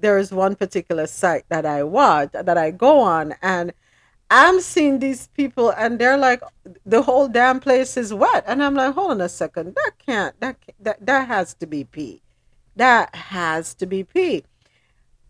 there 0.00 0.18
is 0.18 0.32
one 0.32 0.54
particular 0.56 1.06
site 1.06 1.44
that 1.48 1.64
I 1.64 1.82
watch 1.82 2.32
that 2.32 2.58
I 2.58 2.70
go 2.70 3.00
on, 3.00 3.34
and 3.42 3.72
I'm 4.30 4.60
seeing 4.60 4.98
these 4.98 5.28
people 5.28 5.70
and 5.70 5.98
they're 5.98 6.16
like 6.16 6.42
the 6.84 7.02
whole 7.02 7.28
damn 7.28 7.60
place 7.60 7.96
is 7.96 8.12
wet. 8.12 8.44
And 8.46 8.62
I'm 8.62 8.74
like, 8.74 8.94
hold 8.94 9.12
on 9.12 9.20
a 9.20 9.28
second. 9.28 9.74
That 9.76 9.92
can't 10.04 10.40
that 10.40 10.56
that 10.80 11.04
that 11.06 11.28
has 11.28 11.54
to 11.54 11.66
be 11.66 11.84
pee. 11.84 12.22
That 12.76 13.14
has 13.14 13.74
to 13.74 13.86
be 13.86 14.04
pee. 14.04 14.44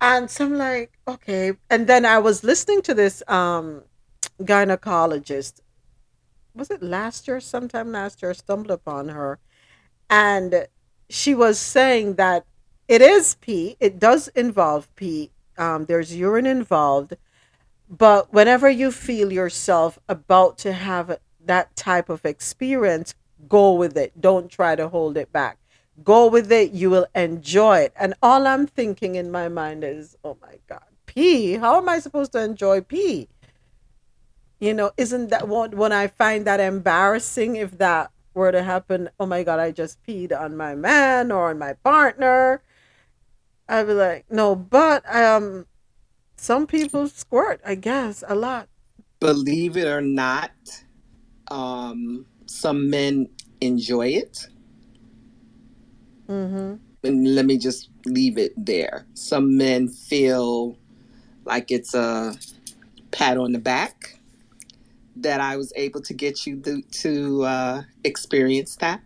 And 0.01 0.31
so 0.31 0.47
I'm 0.47 0.57
like, 0.57 0.93
okay. 1.07 1.53
And 1.71 1.87
then 1.87 2.05
I 2.05 2.19
was 2.19 2.45
listening 2.45 2.83
to 2.83 2.95
this 2.95 3.23
um 3.29 3.83
gynecologist. 4.41 5.61
Was 6.55 6.71
it 6.71 6.83
last 6.83 7.27
year, 7.27 7.41
sometime 7.41 7.93
last 7.93 8.23
year, 8.23 8.31
I 8.31 8.35
stumbled 8.35 8.71
upon 8.71 9.09
her. 9.09 9.39
And 10.09 10.69
she 11.09 11.35
was 11.35 11.59
saying 11.59 12.15
that 12.15 12.47
it 12.87 13.01
is 13.03 13.35
pee. 13.37 13.77
It 13.81 13.99
does 13.99 14.29
involve 14.29 14.95
pee. 14.95 15.31
Um, 15.57 15.87
there's 15.87 16.15
urine 16.15 16.47
involved 16.47 17.15
but 17.89 18.33
whenever 18.33 18.69
you 18.69 18.91
feel 18.91 19.33
yourself 19.33 19.99
about 20.09 20.59
to 20.59 20.73
have 20.73 21.19
that 21.45 21.77
type 21.77 22.09
of 22.09 22.25
experience, 22.25 23.15
go 23.49 23.75
with 23.75 23.97
it. 23.97 24.21
Don't 24.21 24.51
try 24.51 24.75
to 24.75 24.89
hold 24.89 25.17
it 25.17 25.33
back. 25.33 25.59
Go 26.03 26.27
with 26.27 26.51
it. 26.51 26.73
You 26.73 26.91
will 26.91 27.07
enjoy 27.15 27.79
it. 27.81 27.93
And 27.99 28.15
all 28.23 28.47
I'm 28.47 28.67
thinking 28.67 29.15
in 29.15 29.31
my 29.31 29.49
mind 29.49 29.85
is, 29.85 30.17
oh 30.25 30.37
my 30.43 30.57
God, 30.69 30.83
pee? 31.07 31.53
How 31.53 31.79
am 31.79 31.89
I 31.89 32.01
supposed 32.01 32.33
to 32.33 32.43
enjoy 32.43 32.81
pee? 32.81 33.29
You 34.59 34.75
know, 34.75 34.93
isn't 34.97 35.29
that 35.31 35.47
what 35.49 35.75
when 35.75 35.93
I 35.93 36.09
find 36.09 36.47
that 36.47 36.61
embarrassing 36.61 37.57
if 37.57 37.79
that 37.79 38.11
were 38.33 38.51
to 38.51 38.63
happen? 38.63 39.11
Oh 39.21 39.27
my 39.27 39.43
God, 39.43 39.61
I 39.61 39.71
just 39.71 40.03
peed 40.05 40.39
on 40.39 40.57
my 40.57 40.75
man 40.75 41.31
or 41.31 41.51
on 41.51 41.59
my 41.59 41.75
partner. 41.75 42.63
I'd 43.69 43.87
be 43.87 43.93
like, 43.95 44.27
no, 44.31 44.55
but 44.55 45.03
um, 45.15 45.67
some 46.37 46.67
people 46.67 47.09
squirt, 47.09 47.61
I 47.65 47.75
guess, 47.75 48.23
a 48.27 48.35
lot. 48.35 48.69
Believe 49.21 49.77
it 49.77 49.87
or 49.87 50.03
not, 50.03 50.53
um, 51.51 52.27
some 52.47 52.91
men 52.91 53.29
enjoy 53.61 54.09
it. 54.09 54.47
Mm-hmm. 56.29 56.75
And 57.07 57.35
let 57.35 57.45
me 57.45 57.59
just 57.59 57.91
leave 58.07 58.39
it 58.39 58.53
there. 58.57 59.07
Some 59.15 59.57
men 59.57 59.89
feel 59.89 60.77
like 61.45 61.71
it's 61.71 61.95
a 61.95 62.35
pat 63.11 63.37
on 63.37 63.53
the 63.53 63.59
back 63.59 64.19
that 65.17 65.41
I 65.41 65.57
was 65.57 65.73
able 65.77 66.01
to 66.03 66.15
get 66.15 66.47
you 66.47 66.61
to, 66.61 66.83
to 66.83 67.45
uh, 67.45 67.83
experience 68.03 68.77
that. 68.77 69.01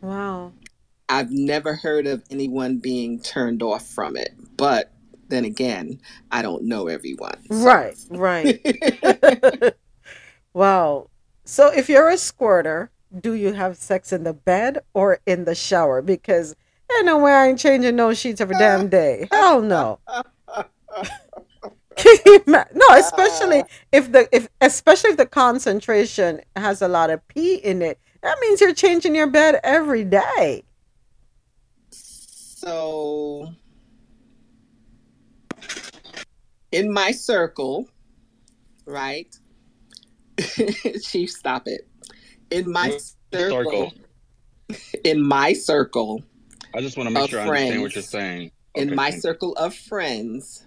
Wow. 0.00 0.52
I've 1.08 1.30
never 1.30 1.74
heard 1.74 2.06
of 2.06 2.22
anyone 2.30 2.78
being 2.78 3.20
turned 3.20 3.62
off 3.62 3.86
from 3.86 4.16
it, 4.16 4.34
but 4.56 4.92
then 5.28 5.44
again, 5.44 6.00
I 6.30 6.42
don't 6.42 6.64
know 6.64 6.88
everyone. 6.88 7.38
So. 7.50 7.64
Right, 7.64 7.96
right. 8.10 9.74
wow. 10.54 11.08
So 11.44 11.68
if 11.68 11.88
you're 11.88 12.08
a 12.08 12.18
squirter, 12.18 12.90
do 13.18 13.34
you 13.34 13.52
have 13.52 13.76
sex 13.76 14.12
in 14.12 14.24
the 14.24 14.32
bed 14.32 14.78
or 14.94 15.20
in 15.26 15.44
the 15.44 15.54
shower? 15.54 16.02
Because 16.02 16.56
ain't 16.96 17.06
no 17.06 17.18
way 17.18 17.32
I 17.32 17.48
ain't 17.48 17.58
changing 17.58 17.96
no 17.96 18.14
sheets 18.14 18.40
every 18.40 18.56
damn 18.56 18.88
day. 18.88 19.28
Hell 19.30 19.62
no. 19.62 19.98
no, 22.46 22.64
especially 22.92 23.64
if 23.92 24.12
the 24.12 24.28
if 24.32 24.48
especially 24.60 25.10
if 25.10 25.16
the 25.16 25.26
concentration 25.26 26.40
has 26.56 26.82
a 26.82 26.88
lot 26.88 27.10
of 27.10 27.26
pee 27.28 27.56
in 27.56 27.82
it. 27.82 27.98
That 28.22 28.38
means 28.40 28.60
you're 28.60 28.74
changing 28.74 29.14
your 29.14 29.28
bed 29.28 29.60
every 29.64 30.04
day. 30.04 30.64
So 31.90 33.54
in 36.72 36.92
my 36.92 37.12
circle, 37.12 37.88
right? 38.84 39.34
Chief, 41.02 41.30
stop 41.30 41.66
it. 41.66 41.89
In 42.50 42.70
my 42.70 42.98
circle, 43.32 43.92
in 45.04 45.22
my 45.22 45.52
circle. 45.52 46.22
I 46.74 46.80
just 46.80 46.96
want 46.96 47.08
to 47.08 47.14
make 47.14 47.30
sure 47.30 47.44
friends, 47.44 47.50
I 47.50 47.62
understand 47.62 47.82
what 47.82 47.94
you're 47.94 48.02
saying. 48.02 48.50
Okay, 48.76 48.82
in 48.82 48.94
my 48.94 49.10
circle 49.10 49.54
of 49.54 49.74
friends, 49.74 50.66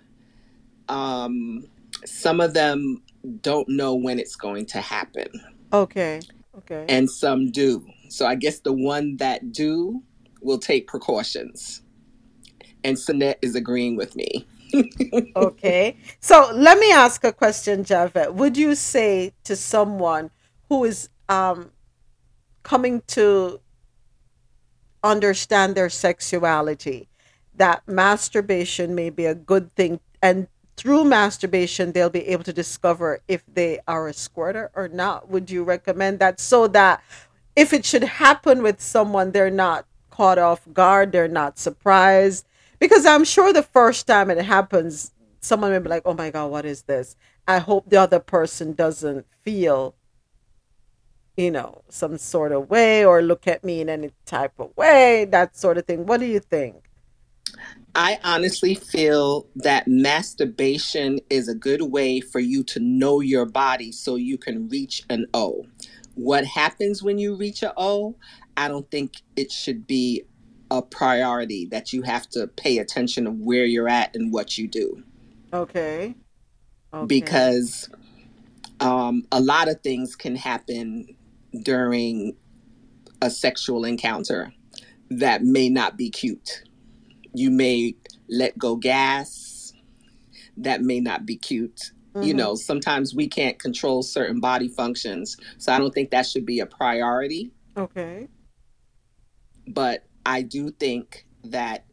um, 0.90 1.66
some 2.06 2.42
of 2.42 2.54
them 2.54 3.02
don't 3.42 3.70
know 3.70 3.96
when 3.96 4.20
it's 4.20 4.36
going 4.36 4.66
to 4.68 4.82
happen. 4.82 5.28
Okay. 5.72 6.20
Okay. 6.58 6.86
And 6.88 7.10
some 7.10 7.52
do. 7.52 7.86
So 8.10 8.26
I 8.26 8.36
guess 8.36 8.60
the 8.60 8.74
one 8.74 9.18
that 9.18 9.52
do 9.52 10.04
will 10.42 10.60
take 10.60 10.88
precautions. 10.88 11.82
And 12.84 12.98
Sinette 12.98 13.38
is 13.42 13.56
agreeing 13.56 13.96
with 13.96 14.16
me 14.16 14.46
okay. 15.36 15.98
So 16.20 16.52
let 16.54 16.80
me 16.80 16.92
ask 16.92 17.24
a 17.24 17.32
question, 17.32 17.84
Javette. 17.84 18.34
Would 18.36 18.58
you 18.58 18.76
say 18.76 19.34
to 19.44 19.56
someone 19.56 20.32
who 20.70 20.84
is 20.86 21.10
um, 21.34 21.72
coming 22.64 23.02
to 23.08 23.60
understand 25.04 25.76
their 25.76 25.90
sexuality 25.90 27.10
that 27.56 27.82
masturbation 27.88 28.96
may 28.96 29.10
be 29.10 29.26
a 29.26 29.36
good 29.36 29.74
thing. 29.76 30.00
And 30.22 30.48
through 30.78 31.04
masturbation 31.04 31.92
they'll 31.92 32.10
be 32.10 32.28
able 32.28 32.44
to 32.44 32.54
discover 32.54 33.22
if 33.28 33.44
they 33.52 33.80
are 33.88 34.08
a 34.08 34.14
squirter 34.14 34.72
or 34.76 34.88
not. 34.88 35.30
Would 35.30 35.52
you 35.52 35.64
recommend 35.64 36.20
that? 36.20 36.40
So 36.40 36.68
that 36.68 37.04
if 37.56 37.74
it 37.74 37.86
should 37.86 38.04
happen 38.04 38.64
with 38.64 38.82
someone 38.82 39.32
they're 39.32 39.50
not 39.66 39.86
caught 40.10 40.38
off 40.38 40.62
guard 40.74 41.12
they're 41.12 41.28
not 41.28 41.60
surprised. 41.60 42.46
Because 42.80 43.06
I'm 43.06 43.24
sure 43.24 43.54
the 43.54 43.64
first 43.64 44.08
time 44.08 44.30
it 44.30 44.44
happens, 44.44 45.12
someone 45.40 45.72
may 45.72 45.80
be 45.80 45.90
like, 45.90 46.04
"Oh 46.06 46.14
my 46.14 46.32
god, 46.32 46.52
what 46.52 46.66
is 46.66 46.84
this?" 46.84 47.16
I 47.48 47.60
hope 47.60 47.90
the 47.90 47.98
other 47.98 48.20
person 48.20 48.74
doesn't 48.74 49.26
feel, 49.42 49.96
you 51.36 51.50
know, 51.50 51.82
some 51.90 52.18
sort 52.18 52.52
of 52.52 52.70
way 52.70 53.06
or 53.06 53.22
look 53.22 53.48
at 53.48 53.64
me 53.64 53.82
in 53.82 53.90
any 53.90 54.12
type 54.26 54.54
of 54.60 54.76
way, 54.78 55.26
that 55.26 55.58
sort 55.58 55.78
of 55.78 55.86
thing. 55.86 56.06
What 56.06 56.20
do 56.20 56.26
you 56.26 56.40
think? 56.40 56.76
I 57.96 58.20
honestly 58.24 58.76
feel 58.76 59.48
that 59.56 59.88
masturbation 59.88 61.20
is 61.30 61.48
a 61.48 61.56
good 61.56 61.82
way 61.84 62.22
for 62.22 62.40
you 62.40 62.64
to 62.66 62.80
know 62.80 63.20
your 63.20 63.46
body 63.46 63.92
so 63.92 64.16
you 64.16 64.38
can 64.38 64.68
reach 64.70 65.04
an 65.10 65.28
O. 65.34 65.66
What 66.16 66.46
happens 66.46 67.04
when 67.04 67.18
you 67.18 67.36
reach 67.36 67.62
an 67.64 67.72
O, 67.78 68.16
I 68.58 68.68
don't 68.68 68.90
think 68.90 69.22
it 69.36 69.52
should 69.52 69.86
be 69.86 70.24
a 70.72 70.82
priority 70.82 71.66
that 71.68 71.94
you 71.94 72.02
have 72.04 72.28
to 72.30 72.48
pay 72.48 72.80
attention 72.80 73.26
to 73.26 73.32
where 73.32 73.66
you're 73.66 73.90
at 73.90 74.16
and 74.16 74.34
what 74.34 74.58
you 74.58 74.68
do. 74.68 75.04
Okay. 75.52 76.16
okay. 76.94 77.06
Because 77.06 77.90
um, 78.80 79.26
a 79.32 79.40
lot 79.40 79.70
of 79.70 79.82
things 79.82 80.16
can 80.16 80.36
happen 80.36 81.16
during 81.62 82.36
a 83.22 83.30
sexual 83.30 83.86
encounter 83.86 84.54
that 85.10 85.44
may 85.44 85.70
not 85.70 85.98
be 85.98 86.10
cute. 86.10 86.64
You 87.34 87.52
may 87.52 87.96
let 88.30 88.58
go 88.58 88.76
gas 88.76 89.74
that 90.58 90.82
may 90.82 91.00
not 91.00 91.26
be 91.26 91.36
cute. 91.36 91.92
Mm-hmm. 92.14 92.24
You 92.24 92.34
know, 92.34 92.56
sometimes 92.56 93.16
we 93.16 93.28
can't 93.28 93.58
control 93.60 94.04
certain 94.04 94.40
body 94.40 94.68
functions. 94.68 95.38
So 95.58 95.74
I 95.74 95.80
don't 95.80 95.94
think 95.94 96.12
that 96.12 96.28
should 96.28 96.46
be 96.46 96.60
a 96.60 96.66
priority. 96.66 97.52
Okay. 97.76 98.28
But 99.68 100.06
I 100.26 100.42
do 100.42 100.70
think 100.70 101.26
that 101.46 101.86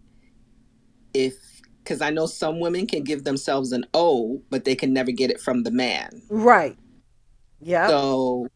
if 1.14 1.34
because 1.82 2.02
I 2.02 2.10
know 2.10 2.26
some 2.26 2.60
women 2.60 2.86
can 2.86 3.02
give 3.02 3.24
themselves 3.24 3.72
an 3.72 3.84
O, 3.94 4.42
but 4.50 4.64
they 4.64 4.76
can 4.76 4.92
never 4.92 5.10
get 5.10 5.30
it 5.30 5.40
from 5.40 5.62
the 5.62 5.70
man. 5.70 6.22
Right. 6.28 6.76
Yeah. 7.60 7.88
So 7.88 8.48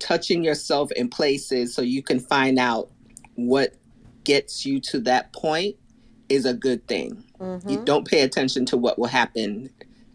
touching 0.00 0.42
yourself 0.42 0.90
in 0.92 1.08
places 1.08 1.74
so 1.74 1.82
you 1.82 2.02
can 2.02 2.18
find 2.18 2.58
out 2.58 2.90
what 3.36 3.74
gets 4.24 4.66
you 4.66 4.80
to 4.80 5.00
that 5.00 5.32
point 5.32 5.76
is 6.28 6.46
a 6.46 6.54
good 6.54 6.86
thing. 6.86 7.24
Mm-hmm. 7.38 7.68
You 7.68 7.84
don't 7.84 8.06
pay 8.06 8.22
attention 8.22 8.64
to 8.66 8.76
what 8.76 8.98
will 8.98 9.06
happen 9.06 9.70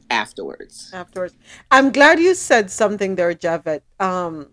afterwards. 0.09 0.91
Afterwards. 0.93 1.35
I'm 1.71 1.91
glad 1.91 2.19
you 2.19 2.35
said 2.35 2.69
something 2.71 3.15
there, 3.15 3.33
Javette. 3.33 3.83
Um, 3.99 4.49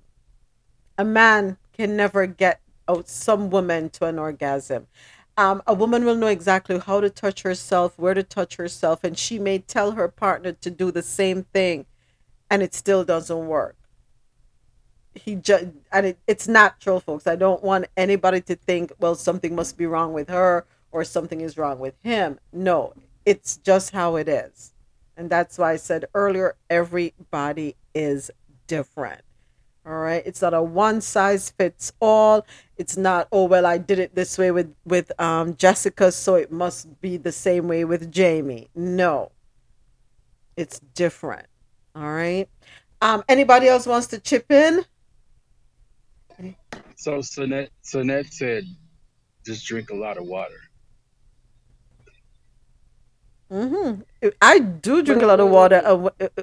a 0.99 1.05
man 1.05 1.57
can 1.72 1.97
never 1.97 2.26
get 2.26 2.61
out 2.89 3.09
some 3.09 3.51
woman 3.51 3.91
to 3.91 4.07
an 4.07 4.18
orgasm. 4.18 4.87
Um, 5.37 5.62
a 5.66 5.72
woman 5.72 6.05
will 6.05 6.14
know 6.14 6.26
exactly 6.26 6.78
how 6.78 7.01
to 7.01 7.09
touch 7.09 7.43
herself, 7.43 7.99
where 7.99 8.14
to 8.14 8.22
touch 8.22 8.57
herself, 8.57 9.03
and 9.03 9.16
she 9.16 9.39
may 9.39 9.59
tell 9.59 9.93
her 9.93 10.09
partner 10.09 10.53
to 10.53 10.70
do 10.70 10.91
the 10.91 11.03
same 11.03 11.45
thing, 11.45 11.87
and 12.51 12.62
it 12.62 12.74
still 12.74 13.03
doesn't 13.03 13.47
work. 13.47 13.76
He 15.15 15.35
just 15.37 15.67
and 15.93 16.07
it, 16.07 16.19
it's 16.27 16.49
natural, 16.49 17.01
folks. 17.01 17.27
I 17.27 17.37
don't 17.37 17.63
want 17.63 17.87
anybody 17.97 18.41
to 18.43 18.57
think, 18.57 18.93
well, 18.99 19.15
something 19.15 19.55
must 19.55 19.77
be 19.77 19.87
wrong 19.87 20.13
with 20.13 20.29
her 20.29 20.67
or 20.91 21.05
something 21.05 21.41
is 21.41 21.59
wrong 21.59 21.79
with 21.79 21.95
him. 22.03 22.39
No, 22.53 22.95
it's 23.27 23.57
just 23.59 23.93
how 23.93 24.17
it 24.17 24.29
is, 24.29 24.73
and 25.17 25.29
that's 25.29 25.59
why 25.59 25.73
I 25.73 25.77
said 25.77 26.07
earlier, 26.15 26.57
everybody 26.71 27.77
is 27.95 28.31
different. 28.67 29.23
All 29.85 29.99
right. 29.99 30.23
It's 30.25 30.41
not 30.41 30.55
a 30.55 30.63
one 30.63 31.01
size 31.01 31.51
fits 31.51 31.93
all. 32.01 32.47
It's 32.77 32.97
not, 32.97 33.27
oh 33.33 33.47
well, 33.47 33.67
I 33.67 33.79
did 33.79 33.99
it 33.99 34.15
this 34.15 34.39
way 34.39 34.51
with 34.53 34.75
with 34.85 35.11
um, 35.21 35.57
Jessica, 35.57 36.13
so 36.13 36.37
it 36.37 36.53
must 36.53 37.01
be 37.01 37.17
the 37.17 37.33
same 37.33 37.67
way 37.67 37.85
with 37.85 38.13
Jamie. 38.13 38.69
No. 38.75 39.33
It's 40.57 40.79
different. 40.95 41.47
All 41.97 42.13
right. 42.13 42.49
Um, 43.01 43.25
anybody 43.29 43.67
else 43.69 43.87
wants 43.87 44.07
to 44.09 44.21
chip 44.21 44.51
in? 44.53 44.85
So 46.97 47.18
Sonette, 47.18 47.70
Sonette 47.85 48.33
said, 48.33 48.64
just 49.45 49.66
drink 49.66 49.91
a 49.91 49.97
lot 49.97 50.18
of 50.18 50.24
water. 50.24 50.61
Mm-hmm. 53.51 54.28
I 54.41 54.59
do 54.61 55.03
drink 55.03 55.22
a 55.22 55.26
lot 55.26 55.41
of 55.41 55.51
water. 55.51 55.83
Uh, 55.85 56.09
uh, 56.20 56.28
uh, 56.39 56.43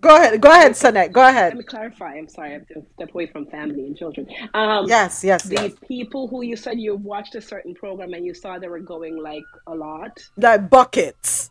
go 0.00 0.16
ahead. 0.16 0.40
Go 0.40 0.50
ahead, 0.50 0.72
Sonette. 0.72 1.10
Go 1.12 1.26
ahead. 1.26 1.54
Let 1.54 1.58
me 1.58 1.64
clarify. 1.64 2.16
I'm 2.16 2.28
sorry. 2.28 2.50
I 2.50 2.52
have 2.54 2.66
to 2.68 2.82
step 2.94 3.10
away 3.10 3.26
from 3.26 3.46
family 3.46 3.86
and 3.86 3.96
children. 3.96 4.26
Um, 4.52 4.86
yes, 4.88 5.24
yes. 5.24 5.44
The 5.44 5.54
yes. 5.54 5.72
people 5.86 6.28
who 6.28 6.42
you 6.42 6.56
said 6.56 6.78
you 6.78 6.96
watched 6.96 7.34
a 7.34 7.40
certain 7.40 7.74
program 7.74 8.12
and 8.12 8.26
you 8.26 8.34
saw 8.34 8.58
they 8.58 8.68
were 8.68 8.80
going 8.80 9.16
like 9.16 9.44
a 9.66 9.74
lot. 9.74 10.18
Like 10.36 10.68
buckets. 10.68 11.50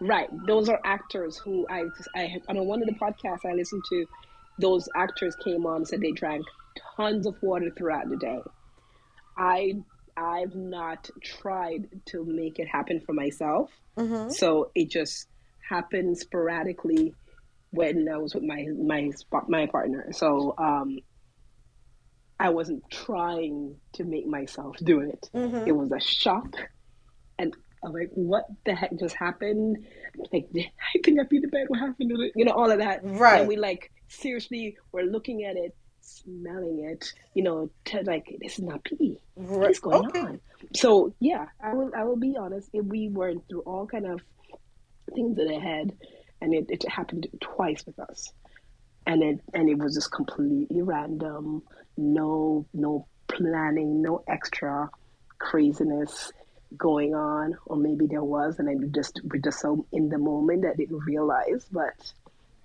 Right. 0.00 0.28
Those 0.46 0.68
are 0.68 0.80
actors 0.84 1.38
who 1.38 1.66
I, 1.68 1.84
I 2.14 2.40
on 2.48 2.64
one 2.66 2.82
of 2.82 2.86
the 2.86 2.94
podcasts 2.94 3.44
I 3.44 3.52
listened 3.52 3.82
to, 3.88 4.06
those 4.60 4.88
actors 4.94 5.34
came 5.42 5.66
on 5.66 5.76
and 5.78 5.88
said 5.88 6.00
they 6.00 6.12
drank 6.12 6.44
tons 6.96 7.26
of 7.26 7.34
water 7.42 7.70
throughout 7.76 8.08
the 8.08 8.16
day. 8.16 8.38
I 9.36 9.74
I've 10.16 10.54
not 10.54 11.08
tried 11.22 11.88
to 12.06 12.24
make 12.24 12.58
it 12.58 12.66
happen 12.66 13.00
for 13.00 13.12
myself. 13.12 13.70
Mm-hmm. 13.96 14.30
So 14.30 14.70
it 14.74 14.90
just 14.90 15.28
happened 15.68 16.18
sporadically 16.18 17.14
when 17.70 18.08
I 18.12 18.16
was 18.16 18.34
with 18.34 18.44
my 18.44 18.66
my 18.76 19.10
my 19.48 19.66
partner. 19.66 20.08
So 20.12 20.54
um, 20.58 20.98
I 22.40 22.50
wasn't 22.50 22.82
trying 22.90 23.76
to 23.94 24.04
make 24.04 24.26
myself 24.26 24.76
do 24.82 25.00
it. 25.00 25.28
Mm-hmm. 25.34 25.68
It 25.68 25.72
was 25.76 25.92
a 25.92 26.00
shock, 26.00 26.54
and 27.38 27.54
I'm 27.84 27.92
like, 27.92 28.10
"What 28.14 28.44
the 28.64 28.74
heck 28.74 28.98
just 28.98 29.14
happened?" 29.14 29.86
Like, 30.32 30.48
I 30.56 30.98
think 31.04 31.20
I 31.20 31.24
beat 31.28 31.42
the 31.42 31.48
bed. 31.48 31.66
What 31.68 31.80
happened 31.80 32.10
to 32.10 32.22
it? 32.22 32.32
You 32.34 32.44
know, 32.44 32.52
all 32.52 32.70
of 32.70 32.78
that. 32.78 33.00
Right. 33.04 33.40
And 33.40 33.48
we 33.48 33.56
like 33.56 33.90
seriously, 34.08 34.76
we're 34.92 35.02
looking 35.02 35.44
at 35.44 35.56
it 35.56 35.76
smelling 36.08 36.84
it, 36.84 37.12
you 37.34 37.42
know, 37.42 37.70
to 37.86 38.02
like 38.02 38.36
this 38.40 38.58
is 38.58 38.64
not 38.64 38.84
pee. 38.84 39.18
What 39.34 39.70
is 39.70 39.80
going 39.80 40.06
okay. 40.08 40.20
on? 40.20 40.40
So 40.74 41.14
yeah, 41.20 41.46
I 41.62 41.74
will 41.74 41.90
I 41.96 42.04
will 42.04 42.16
be 42.16 42.36
honest. 42.36 42.70
If 42.72 42.84
we 42.84 43.08
went 43.08 43.48
through 43.48 43.60
all 43.60 43.86
kind 43.86 44.06
of 44.06 44.20
things 45.14 45.36
that 45.36 45.48
I 45.48 45.58
had, 45.58 45.92
and 46.40 46.54
it, 46.54 46.66
it 46.68 46.88
happened 46.88 47.26
twice 47.40 47.84
with 47.86 47.98
us, 47.98 48.32
and 49.06 49.22
it 49.22 49.40
and 49.54 49.68
it 49.68 49.78
was 49.78 49.94
just 49.94 50.12
completely 50.12 50.82
random. 50.82 51.62
No 51.96 52.66
no 52.72 53.06
planning, 53.28 54.02
no 54.02 54.22
extra 54.26 54.90
craziness 55.38 56.32
going 56.76 57.14
on, 57.14 57.56
or 57.66 57.76
maybe 57.76 58.06
there 58.06 58.24
was, 58.24 58.58
and 58.58 58.68
I 58.68 58.74
just 58.90 59.20
we're 59.24 59.40
just 59.40 59.60
so 59.60 59.86
in 59.92 60.08
the 60.08 60.18
moment 60.18 60.62
that 60.62 60.72
I 60.72 60.76
didn't 60.76 61.00
realize, 61.00 61.66
but 61.70 61.94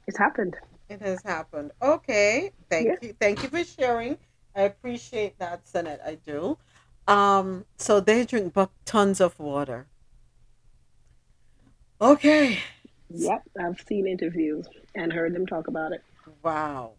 it's 0.07 0.17
happened. 0.17 0.55
It 0.93 1.01
has 1.01 1.23
happened. 1.23 1.71
Okay. 1.81 2.51
Thank 2.69 2.87
yeah. 2.87 2.95
you. 3.01 3.15
Thank 3.19 3.41
you 3.41 3.49
for 3.49 3.63
sharing. 3.63 4.15
I 4.55 4.61
appreciate 4.61 5.39
that, 5.39 5.65
Sonette. 5.65 6.05
I 6.05 6.15
do. 6.15 6.59
Um, 7.07 7.65
so 7.77 7.99
they 7.99 8.25
drink 8.25 8.55
tons 8.85 9.19
of 9.19 9.39
water. 9.39 9.87
Okay. 11.99 12.59
Yep, 13.09 13.43
I've 13.59 13.81
seen 13.87 14.05
interviews 14.05 14.67
and 14.93 15.11
heard 15.11 15.33
them 15.33 15.47
talk 15.47 15.67
about 15.67 15.93
it. 15.93 16.03
Wow. 16.43 16.91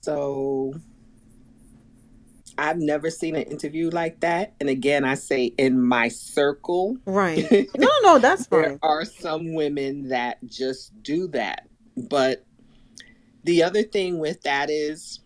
So 0.00 0.74
I've 2.62 2.78
never 2.78 3.10
seen 3.10 3.34
an 3.34 3.42
interview 3.42 3.90
like 3.90 4.20
that. 4.20 4.54
And 4.60 4.68
again, 4.68 5.04
I 5.04 5.14
say 5.14 5.46
in 5.58 5.82
my 5.82 6.06
circle. 6.06 6.96
Right. 7.04 7.68
No, 7.76 7.88
no, 8.02 8.18
that's 8.20 8.46
fine. 8.46 8.62
there 8.62 8.78
are 8.82 9.04
some 9.04 9.54
women 9.54 10.10
that 10.10 10.38
just 10.46 11.02
do 11.02 11.26
that. 11.28 11.66
But 11.96 12.44
the 13.42 13.64
other 13.64 13.82
thing 13.82 14.20
with 14.20 14.42
that 14.42 14.70
is, 14.70 15.18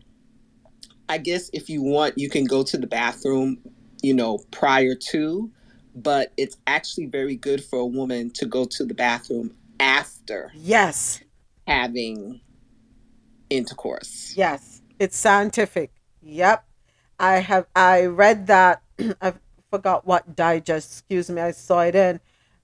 I 1.11 1.19
guess 1.19 1.51
if 1.53 1.69
you 1.69 1.83
want, 1.83 2.17
you 2.17 2.31
can 2.31 2.47
go 2.47 2.63
to 2.63 2.79
the 2.79 2.87
bathroom, 2.87 3.59
you 4.01 4.15
know, 4.15 4.39
prior 4.51 4.95
to, 5.11 5.51
but 5.95 6.33
it's 6.39 6.57
actually 6.67 7.07
very 7.07 7.37
good 7.37 7.63
for 7.63 7.81
a 7.81 7.87
woman 7.87 8.31
to 8.31 8.47
go 8.47 8.65
to 8.65 8.85
the 8.85 8.95
bathroom 8.95 9.55
after. 9.79 10.53
Yes. 10.55 11.21
Having 11.67 12.41
intercourse. 13.51 14.33
Yes. 14.37 14.81
It's 14.99 15.19
scientific. 15.19 15.93
Yep. 16.23 16.66
I 17.19 17.39
have 17.39 17.67
I 17.75 18.07
read 18.07 18.47
that 18.49 18.83
I 19.21 19.35
forgot 19.71 20.07
what 20.07 20.37
digest, 20.37 20.93
excuse 20.93 21.31
me, 21.31 21.41
I 21.41 21.51
saw 21.51 21.81
it 21.81 21.95
in, 21.95 22.21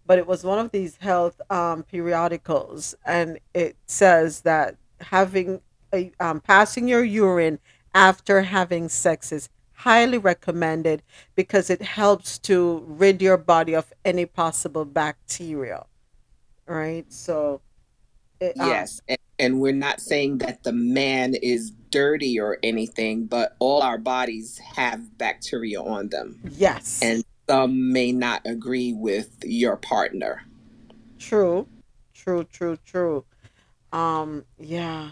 but 0.06 0.18
it 0.18 0.26
was 0.26 0.44
one 0.44 0.58
of 0.58 0.70
these 0.70 0.96
health 0.96 1.40
um, 1.50 1.82
periodicals, 1.82 2.94
and 3.04 3.38
it 3.54 3.76
says 3.86 4.40
that 4.42 4.76
having 5.00 5.60
a, 5.92 6.12
um, 6.20 6.40
passing 6.40 6.88
your 6.88 7.04
urine 7.04 7.58
after 7.94 8.42
having 8.42 8.88
sex 8.88 9.32
is 9.32 9.48
highly 9.72 10.18
recommended 10.18 11.02
because 11.34 11.68
it 11.68 11.82
helps 11.82 12.38
to 12.38 12.84
rid 12.86 13.20
your 13.20 13.36
body 13.36 13.74
of 13.74 13.92
any 14.04 14.24
possible 14.24 14.84
bacteria. 14.84 15.84
Right, 16.66 17.10
so 17.12 17.60
it, 18.40 18.58
um, 18.58 18.68
yes, 18.68 19.00
and, 19.08 19.18
and 19.38 19.60
we're 19.60 19.72
not 19.72 20.00
saying 20.00 20.38
that 20.38 20.62
the 20.62 20.72
man 20.72 21.34
is 21.34 21.72
dirty 21.92 22.40
or 22.40 22.58
anything, 22.64 23.26
but 23.26 23.54
all 23.60 23.82
our 23.82 23.98
bodies 23.98 24.58
have 24.58 25.16
bacteria 25.16 25.80
on 25.80 26.08
them. 26.08 26.40
Yes. 26.50 27.00
And 27.02 27.24
some 27.48 27.92
may 27.92 28.10
not 28.10 28.42
agree 28.44 28.92
with 28.92 29.36
your 29.44 29.76
partner. 29.76 30.42
True. 31.20 31.68
True, 32.12 32.44
true, 32.44 32.76
true. 32.84 33.24
Um, 33.92 34.44
yeah. 34.58 35.10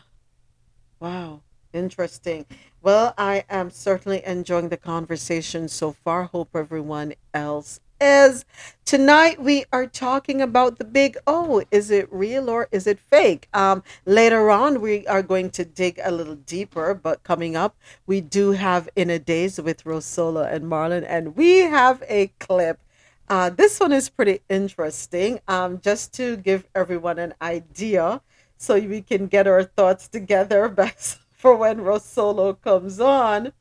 Wow. 0.98 1.42
Interesting. 1.72 2.46
Well, 2.82 3.14
I 3.16 3.44
am 3.48 3.70
certainly 3.70 4.24
enjoying 4.24 4.70
the 4.70 4.76
conversation 4.76 5.68
so 5.68 5.92
far. 5.92 6.24
Hope 6.24 6.50
everyone 6.54 7.14
else 7.32 7.78
is. 8.00 8.44
Tonight 8.84 9.40
we 9.40 9.64
are 9.72 9.86
talking 9.86 10.40
about 10.40 10.78
the 10.78 10.84
big 10.84 11.16
O. 11.26 11.62
Is 11.70 11.90
it 11.90 12.08
real 12.10 12.48
or 12.48 12.68
is 12.72 12.86
it 12.86 12.98
fake? 12.98 13.48
Um, 13.52 13.82
later 14.06 14.50
on 14.50 14.80
we 14.80 15.06
are 15.06 15.22
going 15.22 15.50
to 15.50 15.64
dig 15.64 16.00
a 16.02 16.10
little 16.10 16.34
deeper, 16.34 16.94
but 16.94 17.22
coming 17.22 17.56
up 17.56 17.76
we 18.06 18.20
do 18.20 18.52
have 18.52 18.88
in 18.96 19.10
a 19.10 19.18
Dayz 19.18 19.62
with 19.62 19.84
Rosola 19.84 20.52
and 20.52 20.64
Marlon, 20.64 21.04
and 21.06 21.36
we 21.36 21.58
have 21.58 22.02
a 22.08 22.28
clip. 22.40 22.80
Uh, 23.28 23.50
this 23.50 23.78
one 23.78 23.92
is 23.92 24.08
pretty 24.08 24.40
interesting. 24.48 25.40
Um, 25.46 25.80
just 25.80 26.12
to 26.14 26.36
give 26.36 26.66
everyone 26.74 27.18
an 27.18 27.34
idea, 27.40 28.22
so 28.56 28.74
we 28.74 29.02
can 29.02 29.28
get 29.28 29.46
our 29.46 29.62
thoughts 29.62 30.08
together 30.08 30.68
best 30.82 31.18
for 31.32 31.56
when 31.56 31.78
Rosolo 31.78 32.60
comes 32.60 32.98
on. 32.98 33.52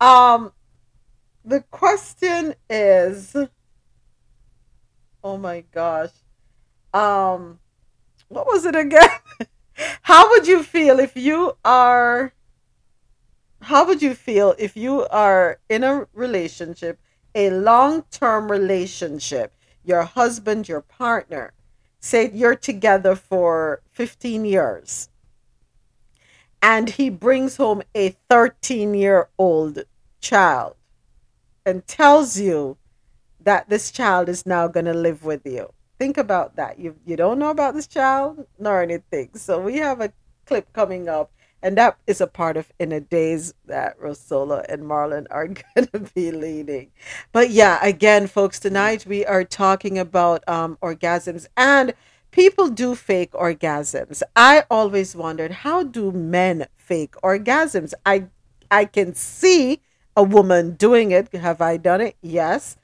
Um, 0.00 0.52
the 1.44 1.60
question 1.70 2.54
is 2.68 3.36
Oh 5.24 5.36
my 5.36 5.64
gosh. 5.72 6.10
Um 6.92 7.58
what 8.28 8.46
was 8.46 8.64
it 8.64 8.76
again? 8.76 9.08
how 10.02 10.28
would 10.30 10.46
you 10.46 10.62
feel 10.62 11.00
if 11.00 11.16
you 11.16 11.56
are 11.64 12.32
how 13.62 13.86
would 13.86 14.02
you 14.02 14.14
feel 14.14 14.54
if 14.58 14.76
you 14.76 15.06
are 15.06 15.58
in 15.68 15.82
a 15.82 16.06
relationship, 16.12 17.00
a 17.34 17.50
long-term 17.50 18.52
relationship, 18.52 19.54
your 19.82 20.02
husband, 20.02 20.68
your 20.68 20.82
partner, 20.82 21.54
say 21.98 22.30
you're 22.32 22.54
together 22.54 23.16
for 23.16 23.80
15 23.92 24.44
years 24.44 25.08
and 26.64 26.90
he 26.90 27.10
brings 27.10 27.56
home 27.58 27.82
a 27.94 28.16
13 28.30 28.94
year 28.94 29.28
old 29.38 29.84
child 30.20 30.76
and 31.66 31.86
tells 31.86 32.38
you 32.38 32.76
that 33.44 33.68
this 33.68 33.90
child 33.90 34.28
is 34.28 34.46
now 34.46 34.68
going 34.68 34.86
to 34.86 34.94
live 34.94 35.24
with 35.24 35.42
you. 35.44 35.72
Think 35.98 36.18
about 36.18 36.56
that. 36.56 36.78
You 36.78 36.96
you 37.06 37.16
don't 37.16 37.38
know 37.38 37.50
about 37.50 37.74
this 37.74 37.86
child 37.86 38.46
nor 38.58 38.82
anything. 38.82 39.30
So 39.34 39.60
we 39.60 39.76
have 39.76 40.00
a 40.00 40.12
clip 40.44 40.72
coming 40.72 41.08
up, 41.08 41.30
and 41.62 41.78
that 41.78 41.96
is 42.06 42.20
a 42.20 42.26
part 42.26 42.56
of 42.56 42.72
in 42.78 42.92
a 42.92 43.00
Dayz 43.00 43.54
that 43.66 43.98
Rosola 44.00 44.64
and 44.68 44.82
Marlon 44.82 45.26
are 45.30 45.46
going 45.74 45.86
to 45.92 46.00
be 46.14 46.32
leading. 46.32 46.90
But 47.32 47.50
yeah, 47.50 47.78
again, 47.82 48.26
folks, 48.26 48.58
tonight 48.58 49.06
we 49.06 49.24
are 49.24 49.44
talking 49.44 49.98
about 49.98 50.46
um, 50.48 50.76
orgasms 50.82 51.46
and 51.56 51.94
people 52.32 52.68
do 52.68 52.96
fake 52.96 53.32
orgasms. 53.32 54.22
I 54.34 54.64
always 54.68 55.14
wondered 55.14 55.52
how 55.52 55.84
do 55.84 56.10
men 56.10 56.66
fake 56.76 57.14
orgasms? 57.22 57.94
I 58.04 58.26
I 58.70 58.84
can 58.84 59.14
see 59.14 59.80
a 60.16 60.22
woman 60.22 60.72
doing 60.72 61.12
it. 61.12 61.32
Have 61.34 61.60
I 61.60 61.76
done 61.76 62.00
it? 62.00 62.16
Yes. 62.20 62.76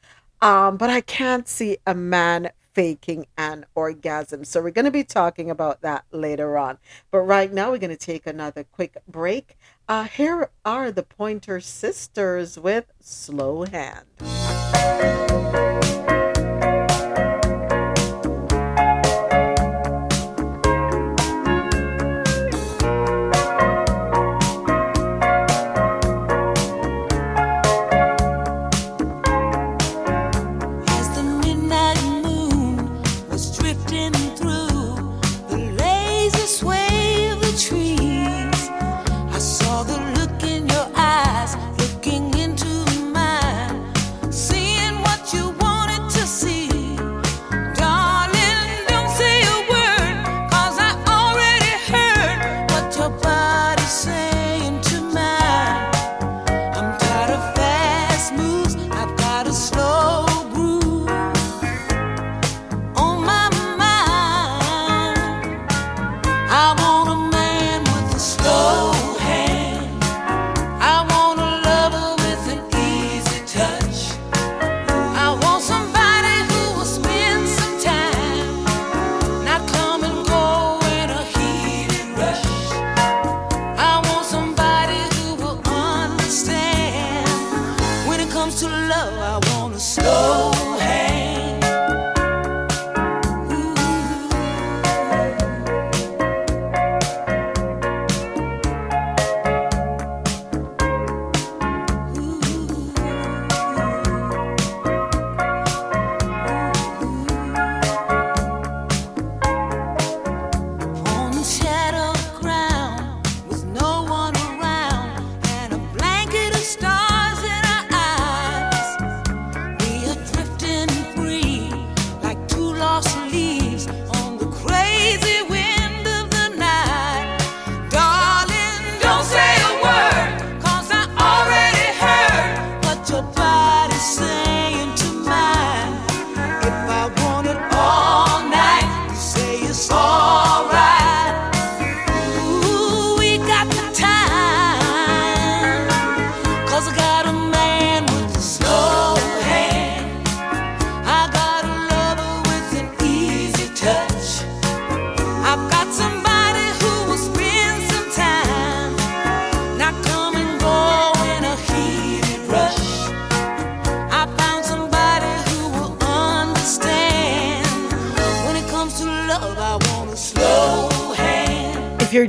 Um, 0.42 0.76
but 0.76 0.90
I 0.90 1.00
can't 1.00 1.46
see 1.46 1.78
a 1.86 1.94
man 1.94 2.50
faking 2.72 3.26
an 3.36 3.66
orgasm. 3.74 4.44
So 4.44 4.62
we're 4.62 4.70
going 4.70 4.84
to 4.84 4.90
be 4.90 5.04
talking 5.04 5.50
about 5.50 5.82
that 5.82 6.04
later 6.12 6.56
on. 6.56 6.78
But 7.10 7.20
right 7.20 7.52
now, 7.52 7.70
we're 7.70 7.78
going 7.78 7.90
to 7.90 7.96
take 7.96 8.26
another 8.26 8.64
quick 8.64 8.96
break. 9.08 9.56
Uh, 9.88 10.04
here 10.04 10.50
are 10.64 10.92
the 10.92 11.02
Pointer 11.02 11.60
Sisters 11.60 12.58
with 12.58 12.92
Slow 13.00 13.64
Hand. 13.64 15.29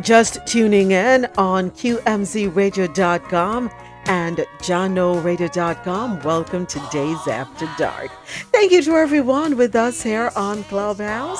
Just 0.02 0.45
tuning 0.47 0.91
in 0.91 1.26
on 1.38 1.72
QMZRadio.com 1.72 3.70
and 4.06 4.38
JahknoRadio.com, 4.38 6.22
welcome 6.22 6.66
to 6.66 6.80
Dayz 6.80 7.28
After 7.28 7.70
Dark. 7.78 8.10
Thank 8.52 8.72
you 8.72 8.82
to 8.82 8.93
everyone 8.93 9.58
with 9.58 9.76
us 9.76 10.02
here 10.02 10.32
on 10.36 10.64
Clubhouse. 10.66 11.39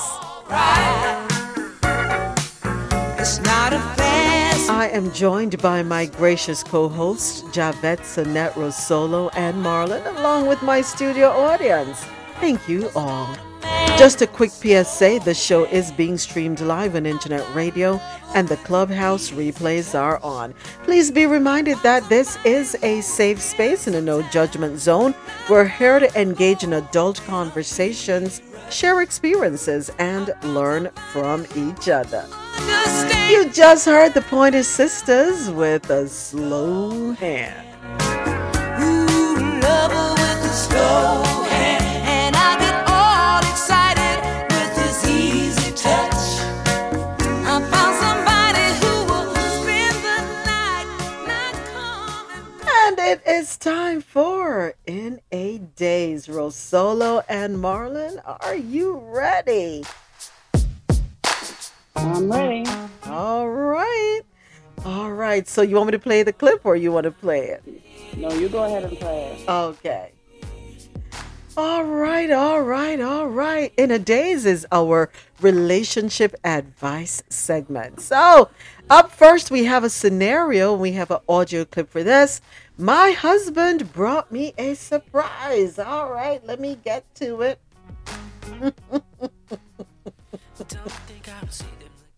I 4.70 4.90
am 4.94 5.12
joined 5.12 5.60
by 5.62 5.82
my 5.82 6.06
gracious 6.06 6.64
co-hosts, 6.64 7.44
Javette, 7.52 8.02
Sonette, 8.02 8.54
Rosolo, 8.54 9.32
and 9.34 9.58
Marlon, 9.64 10.06
along 10.18 10.46
with 10.48 10.62
my 10.62 10.82
studio 10.82 11.30
audience. 11.30 12.04
Thank 12.40 12.70
you 12.70 12.90
all. 12.96 13.36
Just 13.98 14.22
a 14.22 14.28
quick 14.28 14.50
PSA 14.50 15.20
the 15.24 15.34
show 15.34 15.66
is 15.66 15.92
being 15.92 16.18
streamed 16.18 16.60
live 16.60 16.96
on 16.96 17.06
internet 17.06 17.46
radio 17.54 18.02
and 18.34 18.48
the 18.48 18.58
clubhouse 18.58 19.30
replays 19.30 19.98
are 19.98 20.20
on. 20.24 20.56
Please 20.84 21.12
be 21.12 21.28
reminded 21.28 21.78
that 21.84 22.08
this 22.10 22.38
is 22.44 22.76
a 22.82 23.02
safe 23.02 23.40
space 23.40 23.88
in 23.88 23.94
a 23.94 24.02
no 24.02 24.24
judgment 24.24 24.80
zone. 24.80 25.14
We're 25.50 25.68
here 25.68 26.00
to 26.00 26.20
engage 26.20 26.64
in 26.64 26.74
adult 26.74 27.22
conversations, 27.28 28.42
share 28.72 29.02
experiences, 29.02 29.92
and 30.00 30.34
learn 30.44 30.90
from 31.12 31.46
each 31.56 31.88
other. 31.88 32.26
You 33.30 33.50
just 33.50 33.86
heard 33.86 34.14
the 34.14 34.22
Pointer 34.22 34.64
Sisters 34.64 35.50
with 35.52 35.90
a 35.90 36.08
slow 36.08 37.12
hand. 37.12 37.68
Ooh, 38.82 39.02
It 53.12 53.22
is 53.28 53.58
time 53.58 54.00
for 54.00 54.74
In 54.88 55.20
a 55.34 55.60
Dayz. 55.60 56.30
Rosolo 56.30 57.22
and 57.28 57.58
Marlon, 57.58 58.22
are 58.26 58.56
you 58.56 59.04
ready? 59.06 59.84
I'm 61.98 62.32
ready. 62.32 62.64
All 63.04 63.50
right. 63.50 64.22
All 64.86 65.12
right. 65.12 65.46
So 65.46 65.62
you 65.62 65.76
want 65.76 65.88
me 65.88 65.92
to 65.92 66.00
play 66.00 66.24
the 66.24 66.32
clip 66.32 66.66
or 66.66 66.78
you 66.78 66.94
want 66.94 67.04
to 67.04 67.12
play 67.12 67.50
it? 67.50 67.62
No, 68.16 68.32
you 68.32 68.48
go 68.48 68.64
ahead 68.64 68.86
and 68.86 68.98
play 68.98 69.36
it. 69.38 69.50
Okay. 69.50 70.14
All 71.58 71.84
right, 71.84 72.32
all 72.32 72.62
right, 72.62 73.02
all 73.02 73.28
right. 73.28 73.74
In 73.76 73.92
a 73.92 74.00
Dayz 74.00 74.46
is 74.46 74.66
our 74.72 75.12
relationship 75.42 76.34
advice 76.46 77.24
segment. 77.28 78.00
So, 78.00 78.50
up 78.90 79.12
first, 79.12 79.52
we 79.52 79.66
have 79.66 79.84
a 79.84 79.90
scenario. 79.90 80.74
We 80.74 80.94
have 80.94 81.12
an 81.12 81.20
audio 81.28 81.66
clip 81.66 81.90
for 81.90 82.04
this. 82.04 82.40
My 82.78 83.12
husband 83.12 83.92
brought 83.94 84.32
me 84.32 84.54
a 84.58 84.74
surprise. 84.74 85.78
All 85.78 86.12
right, 86.12 86.44
let 86.46 86.60
me 86.60 86.78
get 86.84 87.04
to 87.16 87.42
it. 87.42 87.60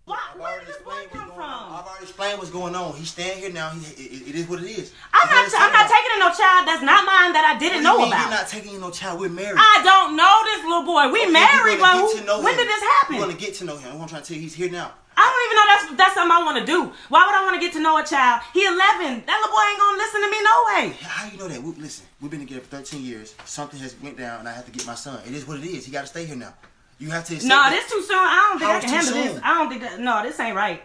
I've 0.05 0.41
already 0.41 0.67
explained 0.67 1.09
what's 1.11 1.25
going 1.25 1.39
on. 1.39 1.73
I've 1.73 1.85
already 1.85 2.03
explained 2.03 2.37
what's 2.37 2.51
going 2.51 2.75
on. 2.75 2.95
He's 2.95 3.09
staying 3.09 3.39
here 3.39 3.51
now. 3.51 3.69
He, 3.69 4.03
it, 4.03 4.29
it 4.29 4.35
is 4.35 4.47
what 4.47 4.61
it 4.61 4.67
is. 4.67 4.93
I'm 5.13 5.29
not. 5.29 5.49
T- 5.49 5.57
I'm 5.57 5.71
not 5.71 5.87
taking 5.87 6.11
in 6.13 6.19
no 6.19 6.31
child 6.33 6.67
that's 6.67 6.83
not 6.83 7.05
mine 7.05 7.33
that 7.33 7.45
I 7.47 7.57
didn't 7.57 7.83
know 7.83 7.97
about. 8.05 8.19
You're 8.19 8.29
not 8.29 8.47
taking 8.47 8.75
in 8.75 8.81
no 8.81 8.91
child. 8.91 9.19
We're 9.19 9.29
married. 9.29 9.57
I 9.57 9.81
don't 9.83 10.15
know 10.15 10.41
this 10.45 10.63
little 10.65 10.85
boy. 10.85 11.11
We 11.11 11.23
okay, 11.23 11.31
married, 11.31 11.79
but 11.79 11.95
who, 11.97 12.43
when 12.43 12.57
did 12.57 12.67
this 12.67 12.83
happen? 12.99 13.15
We're 13.15 13.25
gonna 13.25 13.39
get 13.39 13.55
to 13.55 13.65
know 13.65 13.77
him. 13.77 13.99
I'm 14.01 14.07
trying 14.07 14.21
to 14.21 14.27
tell 14.27 14.35
you, 14.35 14.43
he's 14.43 14.55
here 14.55 14.69
now. 14.69 14.93
I 15.15 15.23
don't 15.23 15.43
even 15.45 15.55
know 15.57 15.67
that's 15.69 15.85
that's 15.97 16.13
something 16.15 16.31
I 16.33 16.41
want 16.43 16.57
to 16.59 16.65
do. 16.65 16.91
Why 17.09 17.25
would 17.25 17.35
I 17.35 17.43
want 17.43 17.55
to 17.55 17.61
get 17.61 17.73
to 17.73 17.81
know 17.81 17.97
a 17.97 18.03
child? 18.03 18.41
He 18.53 18.65
11. 18.65 19.23
That 19.25 19.37
little 19.37 19.53
boy 19.53 19.63
ain't 19.69 19.79
gonna 19.79 19.97
listen 19.97 20.19
to 20.21 20.29
me 20.29 20.39
no 20.41 20.55
way. 20.67 20.83
How 21.01 21.29
you 21.29 21.37
know 21.37 21.47
that? 21.47 21.61
We, 21.61 21.71
listen, 21.81 22.05
we've 22.21 22.31
been 22.31 22.41
together 22.41 22.61
for 22.61 22.77
13 22.77 23.03
years. 23.03 23.35
Something 23.45 23.79
has 23.79 23.95
went 24.01 24.17
down, 24.17 24.39
and 24.39 24.49
I 24.49 24.53
have 24.53 24.65
to 24.65 24.71
get 24.71 24.85
my 24.85 24.95
son. 24.95 25.21
It 25.25 25.33
is 25.33 25.47
what 25.47 25.59
it 25.59 25.65
is. 25.65 25.85
He 25.85 25.91
got 25.91 26.01
to 26.01 26.07
stay 26.07 26.25
here 26.25 26.35
now. 26.35 26.53
You 26.99 27.09
have 27.11 27.25
to. 27.25 27.33
No, 27.45 27.69
this 27.69 27.89
too 27.91 28.01
soon. 28.01 28.17
I 28.17 28.49
don't 28.49 28.59
think 28.59 28.71
How 28.71 28.77
I 28.77 28.79
can 28.79 28.89
handle 28.89 29.13
soon? 29.13 29.33
this. 29.35 29.41
I 29.43 29.53
don't 29.59 29.69
think 29.69 29.81
that. 29.81 29.99
No, 29.99 30.23
this 30.23 30.39
ain't 30.39 30.55
right. 30.55 30.81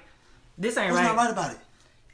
This 0.57 0.77
ain't 0.77 0.93
right. 0.93 1.05
What's 1.05 1.09
not 1.09 1.17
right 1.17 1.31
about 1.31 1.53
it? 1.53 1.59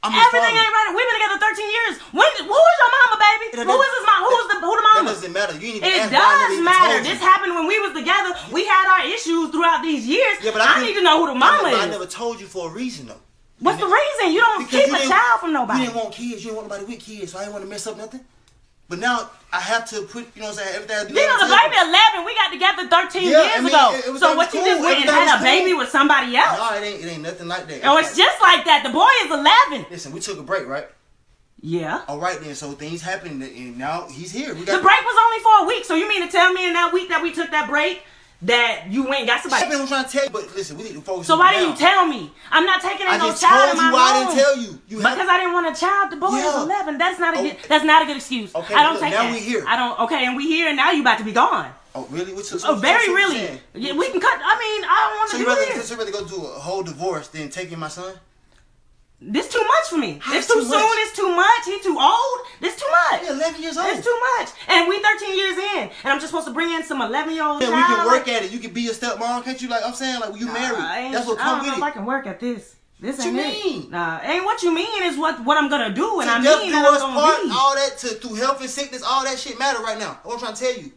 I'm 0.05 0.13
Everything 0.13 0.53
ain't 0.53 0.69
right. 0.69 0.93
We've 0.93 1.01
been 1.01 1.17
together 1.17 1.37
13 1.41 1.65
years. 1.65 1.93
When? 2.13 2.29
Who 2.45 2.57
is 2.61 2.77
your 2.77 2.91
mama, 2.93 3.15
baby? 3.17 3.45
Who 3.65 3.77
is 3.81 3.93
his 3.97 4.05
mom? 4.05 4.19
Who 4.21 4.35
is 4.37 4.47
the 4.53 4.57
who 4.61 4.73
the 4.77 4.85
mama? 4.85 5.01
That 5.01 5.17
doesn't 5.17 5.33
matter. 5.33 5.53
You 5.57 5.69
need 5.73 5.81
to 5.81 5.89
it 5.89 6.13
does 6.13 6.53
matter. 6.61 7.01
This 7.01 7.17
happened 7.17 7.57
when 7.57 7.65
we 7.65 7.81
was 7.81 7.97
together. 7.97 8.37
We 8.53 8.69
had 8.69 8.85
our 8.85 9.09
issues 9.09 9.49
throughout 9.49 9.81
these 9.81 10.05
years. 10.05 10.37
Yeah, 10.45 10.53
but 10.53 10.61
I, 10.61 10.77
I 10.77 10.85
need 10.85 10.93
to 10.93 11.01
know 11.01 11.25
who 11.25 11.33
the 11.33 11.37
mama 11.37 11.65
I 11.65 11.73
never, 11.73 11.77
is. 11.77 11.81
I 11.81 11.89
never 11.89 12.05
told 12.05 12.39
you 12.39 12.45
for 12.45 12.69
a 12.69 12.73
reason 12.73 13.09
though. 13.09 13.21
What's 13.59 13.79
the 13.81 13.89
reason? 13.89 14.33
You 14.33 14.41
don't 14.41 14.69
keep 14.69 14.85
you 14.85 14.95
a 14.95 15.09
child 15.09 15.41
from 15.41 15.53
nobody. 15.53 15.79
You 15.79 15.85
didn't 15.89 15.97
want 15.97 16.13
kids. 16.13 16.45
You 16.45 16.53
didn't 16.53 16.57
want 16.57 16.69
nobody 16.69 16.85
with 16.85 17.01
kids, 17.01 17.31
so 17.31 17.39
I 17.39 17.49
didn't 17.49 17.53
want 17.53 17.65
to 17.65 17.69
mess 17.69 17.87
up 17.87 17.97
nothing. 17.97 18.21
But 18.87 18.99
now 18.99 19.31
I 19.51 19.59
have 19.59 19.89
to 19.89 20.03
put, 20.03 20.29
you 20.35 20.41
know 20.41 20.49
what 20.49 20.59
I'm 20.59 20.65
saying, 20.65 20.75
everything 20.75 20.97
I 20.97 21.03
do. 21.07 21.13
You 21.13 21.25
know, 21.25 21.39
the 21.41 21.49
baby 21.49 21.75
11, 21.75 22.25
we 22.25 22.35
got 22.35 22.51
together 22.51 22.87
13 22.87 23.23
yeah, 23.23 23.29
years 23.29 23.51
I 23.55 23.59
mean, 23.61 23.73
ago. 23.73 23.91
It, 23.93 24.15
it 24.15 24.19
so 24.19 24.35
what 24.35 24.51
cool. 24.51 24.61
you 24.61 24.67
just 24.67 24.83
went 24.83 24.99
and 24.99 25.09
had 25.09 25.35
a 25.35 25.37
cool. 25.37 25.45
baby 25.45 25.73
with 25.73 25.89
somebody 25.89 26.35
else? 26.35 26.57
No, 26.57 26.77
it 26.77 26.83
ain't, 26.85 27.03
it 27.03 27.07
ain't 27.07 27.23
nothing 27.23 27.47
like 27.47 27.67
that. 27.67 27.81
Oh, 27.83 27.97
it's, 27.97 28.09
it's 28.09 28.17
just 28.17 28.41
like 28.41 28.65
that. 28.65 28.83
The 28.85 28.93
boy 28.93 29.09
is 29.25 29.31
11. 29.31 29.87
Listen, 29.89 30.11
we 30.11 30.19
took 30.19 30.37
a 30.37 30.43
break, 30.43 30.67
right? 30.67 30.87
Yeah. 31.61 32.03
All 32.07 32.19
right 32.19 32.39
then. 32.39 32.53
So 32.53 32.73
things 32.73 33.01
happened, 33.01 33.41
and 33.41 33.77
now 33.77 34.07
he's 34.07 34.31
here. 34.31 34.53
the 34.53 34.63
break 34.63 34.75
was 34.77 35.17
only 35.25 35.39
for 35.41 35.63
a 35.63 35.67
week. 35.67 35.85
So 35.85 35.95
you 35.95 36.07
mean 36.07 36.21
to 36.21 36.31
tell 36.31 36.53
me 36.53 36.67
in 36.67 36.73
that 36.73 36.93
week 36.93 37.09
that 37.09 37.23
we 37.23 37.33
took 37.33 37.49
that 37.51 37.67
break? 37.67 38.03
That 38.41 38.87
you 38.89 39.11
ain't 39.13 39.27
got 39.27 39.41
somebody. 39.41 39.69
Been 39.69 39.87
trying 39.87 40.05
to 40.05 40.11
tell 40.11 40.25
you, 40.25 40.29
but 40.29 40.53
listen, 40.55 40.77
we 40.77 40.83
need 40.83 40.93
to 40.93 41.01
focus. 41.01 41.27
So 41.27 41.37
why 41.37 41.53
didn't 41.53 41.71
you 41.71 41.77
tell 41.77 42.05
me? 42.05 42.31
I'm 42.51 42.65
not 42.65 42.81
taking 42.81 43.07
in 43.07 43.17
no 43.17 43.33
child 43.33 43.71
in 43.71 43.77
my 43.77 43.91
I 43.95 44.23
didn't 44.25 44.43
tell 44.43 44.57
you. 44.57 44.79
you 44.87 44.97
because 44.97 45.27
I 45.27 45.37
didn't 45.37 45.53
want 45.53 45.75
a 45.75 45.79
child. 45.79 46.11
The 46.11 46.17
boy 46.17 46.35
yeah. 46.35 46.59
is 46.59 46.63
11. 46.63 46.97
That's 46.97 47.19
not 47.19 47.37
a 47.37 47.41
good. 47.41 47.57
That's 47.69 47.85
not 47.85 48.03
a 48.03 48.05
good 48.05 48.17
excuse. 48.17 48.53
Okay, 48.53 48.75
I 48.75 48.83
don't 48.83 48.93
look, 48.93 49.03
take 49.03 49.13
now 49.13 49.23
that. 49.23 49.33
we 49.33 49.39
here. 49.39 49.63
I 49.67 49.77
don't. 49.77 49.99
Okay, 50.01 50.25
and 50.25 50.35
we 50.35 50.47
here, 50.47 50.67
and 50.67 50.77
now 50.77 50.91
you 50.91 51.01
about 51.01 51.17
to 51.19 51.23
be 51.23 51.31
gone. 51.31 51.71
Oh 51.95 52.05
really? 52.11 52.33
What's, 52.33 52.49
so, 52.49 52.59
oh, 52.67 52.75
very 52.75 53.07
really. 53.07 53.57
Yeah, 53.73 53.93
we 53.93 54.09
can 54.09 54.19
cut. 54.19 54.37
I 54.43 54.59
mean, 54.59 54.83
I 54.83 55.07
don't 55.07 55.17
want 55.17 55.31
to 55.31 55.37
so 55.37 55.41
do 55.41 55.47
rather, 55.47 55.79
this. 55.79 55.87
So 55.87 55.93
you 55.93 55.99
rather 55.99 56.11
go 56.11 56.25
through 56.25 56.45
a 56.45 56.59
whole 56.59 56.83
divorce 56.83 57.29
than 57.29 57.49
taking 57.49 57.79
my 57.79 57.87
son? 57.87 58.13
This 59.21 59.47
too 59.47 59.63
much 59.63 59.87
for 59.89 59.97
me. 59.97 60.19
How 60.21 60.35
it's 60.35 60.47
too, 60.47 60.55
too 60.55 60.65
soon. 60.65 60.81
It's 60.81 61.15
too 61.15 61.29
much. 61.29 61.65
He 61.65 61.79
too 61.81 61.97
old. 61.99 62.39
This 62.59 62.75
too 62.75 62.87
much. 62.91 63.21
He 63.21 63.27
11 63.27 63.61
years 63.61 63.77
old. 63.77 63.87
It's 63.89 64.05
too 64.05 64.19
much. 64.37 64.49
And 64.67 64.89
we 64.89 65.01
13 65.01 65.37
years 65.37 65.57
in, 65.57 65.89
and 66.03 66.13
I'm 66.13 66.19
just 66.19 66.27
supposed 66.27 66.47
to 66.47 66.53
bring 66.53 66.71
in 66.71 66.83
some 66.83 67.01
11 67.01 67.33
year 67.33 67.45
old. 67.45 67.61
Yeah, 67.61 67.69
we 67.69 67.95
can 67.95 68.05
work 68.05 68.27
at 68.27 68.43
it. 68.43 68.51
You 68.51 68.59
can 68.59 68.73
be 68.73 68.87
a 68.87 68.91
stepmom, 68.91 69.43
can't 69.43 69.61
you? 69.61 69.69
Like 69.69 69.85
I'm 69.85 69.93
saying, 69.93 70.19
like 70.19 70.39
you 70.39 70.47
married. 70.47 71.13
That's 71.13 71.27
what 71.27 71.37
come 71.37 71.59
with 71.59 71.77
it. 71.77 71.81
I 71.81 71.91
can 71.91 72.05
work 72.05 72.27
at 72.27 72.39
this. 72.39 72.75
This 72.99 73.17
what 73.17 73.27
ain't 73.27 73.35
you 73.35 73.41
it. 73.41 73.65
mean? 73.65 73.91
Nah, 73.91 74.19
ain't 74.23 74.45
what 74.45 74.63
you 74.63 74.73
mean 74.73 75.03
is 75.03 75.17
what 75.17 75.43
what 75.43 75.57
I'm 75.57 75.69
gonna 75.69 75.93
do, 75.93 76.19
and 76.21 76.29
to 76.29 76.35
I 76.35 76.39
mean 76.39 76.71
do 76.71 76.77
us 76.77 77.01
part, 77.01 77.43
be. 77.43 77.49
all 77.51 77.75
that 77.75 77.97
to 77.99 78.07
through 78.15 78.35
health 78.35 78.61
and 78.61 78.69
sickness, 78.69 79.01
all 79.03 79.23
that 79.23 79.37
shit 79.37 79.59
matter 79.59 79.81
right 79.81 79.99
now. 79.99 80.19
What 80.23 80.33
I'm 80.33 80.39
trying 80.39 80.53
to 80.55 80.59
tell 80.61 80.83
you. 80.83 80.91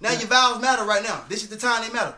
Now 0.00 0.12
yeah. 0.12 0.18
your 0.20 0.28
vows 0.28 0.60
matter 0.60 0.84
right 0.84 1.02
now. 1.02 1.24
This 1.28 1.42
is 1.42 1.48
the 1.48 1.56
time 1.56 1.86
they 1.86 1.92
matter. 1.92 2.14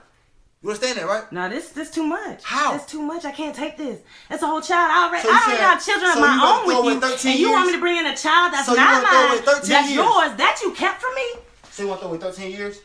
You 0.67 0.73
understand 0.73 0.99
that, 0.99 1.07
right? 1.07 1.31
No, 1.31 1.49
this 1.49 1.69
this 1.69 1.93
too 1.93 2.03
much. 2.03 2.43
How? 2.43 2.75
It's 2.75 2.87
too 2.87 3.01
much. 3.01 3.25
I 3.25 3.31
can't 3.31 3.55
take 3.55 3.77
this. 3.77 4.01
It's 4.29 4.43
a 4.43 4.49
whole 4.49 4.61
child. 4.61 4.91
I 4.91 5.07
already, 5.07 5.23
so 5.23 5.31
I 5.31 5.39
already 5.47 5.63
got 5.63 5.79
children 5.79 6.11
so 6.11 6.19
of 6.19 6.27
my 6.27 6.35
own 6.43 6.67
with 6.67 7.23
you, 7.23 7.31
and 7.31 7.39
you 7.39 7.53
want 7.53 7.67
me 7.69 7.75
to 7.75 7.79
bring 7.79 7.99
in 7.99 8.07
a 8.07 8.17
child 8.17 8.53
that's 8.53 8.67
so 8.67 8.75
not 8.75 8.99
mine, 8.99 9.47
that's 9.47 9.71
years? 9.71 9.95
yours, 9.95 10.35
that 10.35 10.59
you 10.65 10.75
kept 10.75 11.01
from 11.01 11.15
me. 11.15 11.39
So 11.71 11.85
you 11.85 11.89
want 11.89 12.01
to 12.01 12.11
throw 12.11 12.11
away 12.11 12.19
thirteen 12.19 12.51
years? 12.51 12.81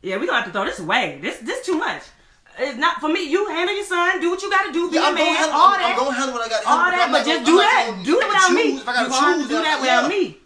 Yeah, 0.00 0.16
we 0.16 0.24
gonna 0.24 0.40
have 0.40 0.46
to 0.46 0.56
throw 0.56 0.64
this 0.64 0.78
away. 0.78 1.18
This 1.20 1.36
this 1.40 1.60
too 1.66 1.76
much. 1.76 2.00
It's 2.56 2.78
not 2.78 2.98
for 2.98 3.12
me. 3.12 3.28
You 3.28 3.46
handle 3.46 3.76
your 3.76 3.84
son. 3.84 4.18
Do 4.18 4.30
what 4.30 4.40
you 4.40 4.48
got 4.48 4.64
to 4.64 4.72
do. 4.72 4.88
Be 4.88 4.96
yeah, 4.96 5.12
a 5.12 5.14
man. 5.14 5.36
Handle, 5.36 5.52
all 5.52 5.76
I'm, 5.76 5.80
that. 5.84 5.92
I'm 5.92 6.04
gonna 6.08 6.16
handle 6.16 6.32
what 6.32 6.46
I 6.46 6.48
got 6.48 6.62
to 6.62 6.68
handle. 6.68 6.84
All 6.84 6.92
that, 6.96 7.08
but 7.12 7.26
just 7.28 7.44
do 7.44 7.56
that. 7.60 8.00
Do 8.08 8.20
it 8.20 8.24
without 8.24 8.52
me. 8.56 8.80
If 8.80 8.88
I 8.88 8.92
gotta 9.04 9.12
you 9.12 9.20
choose, 9.20 9.48
do 9.52 9.60
that 9.60 9.80
without 9.84 10.08
me. 10.08 10.38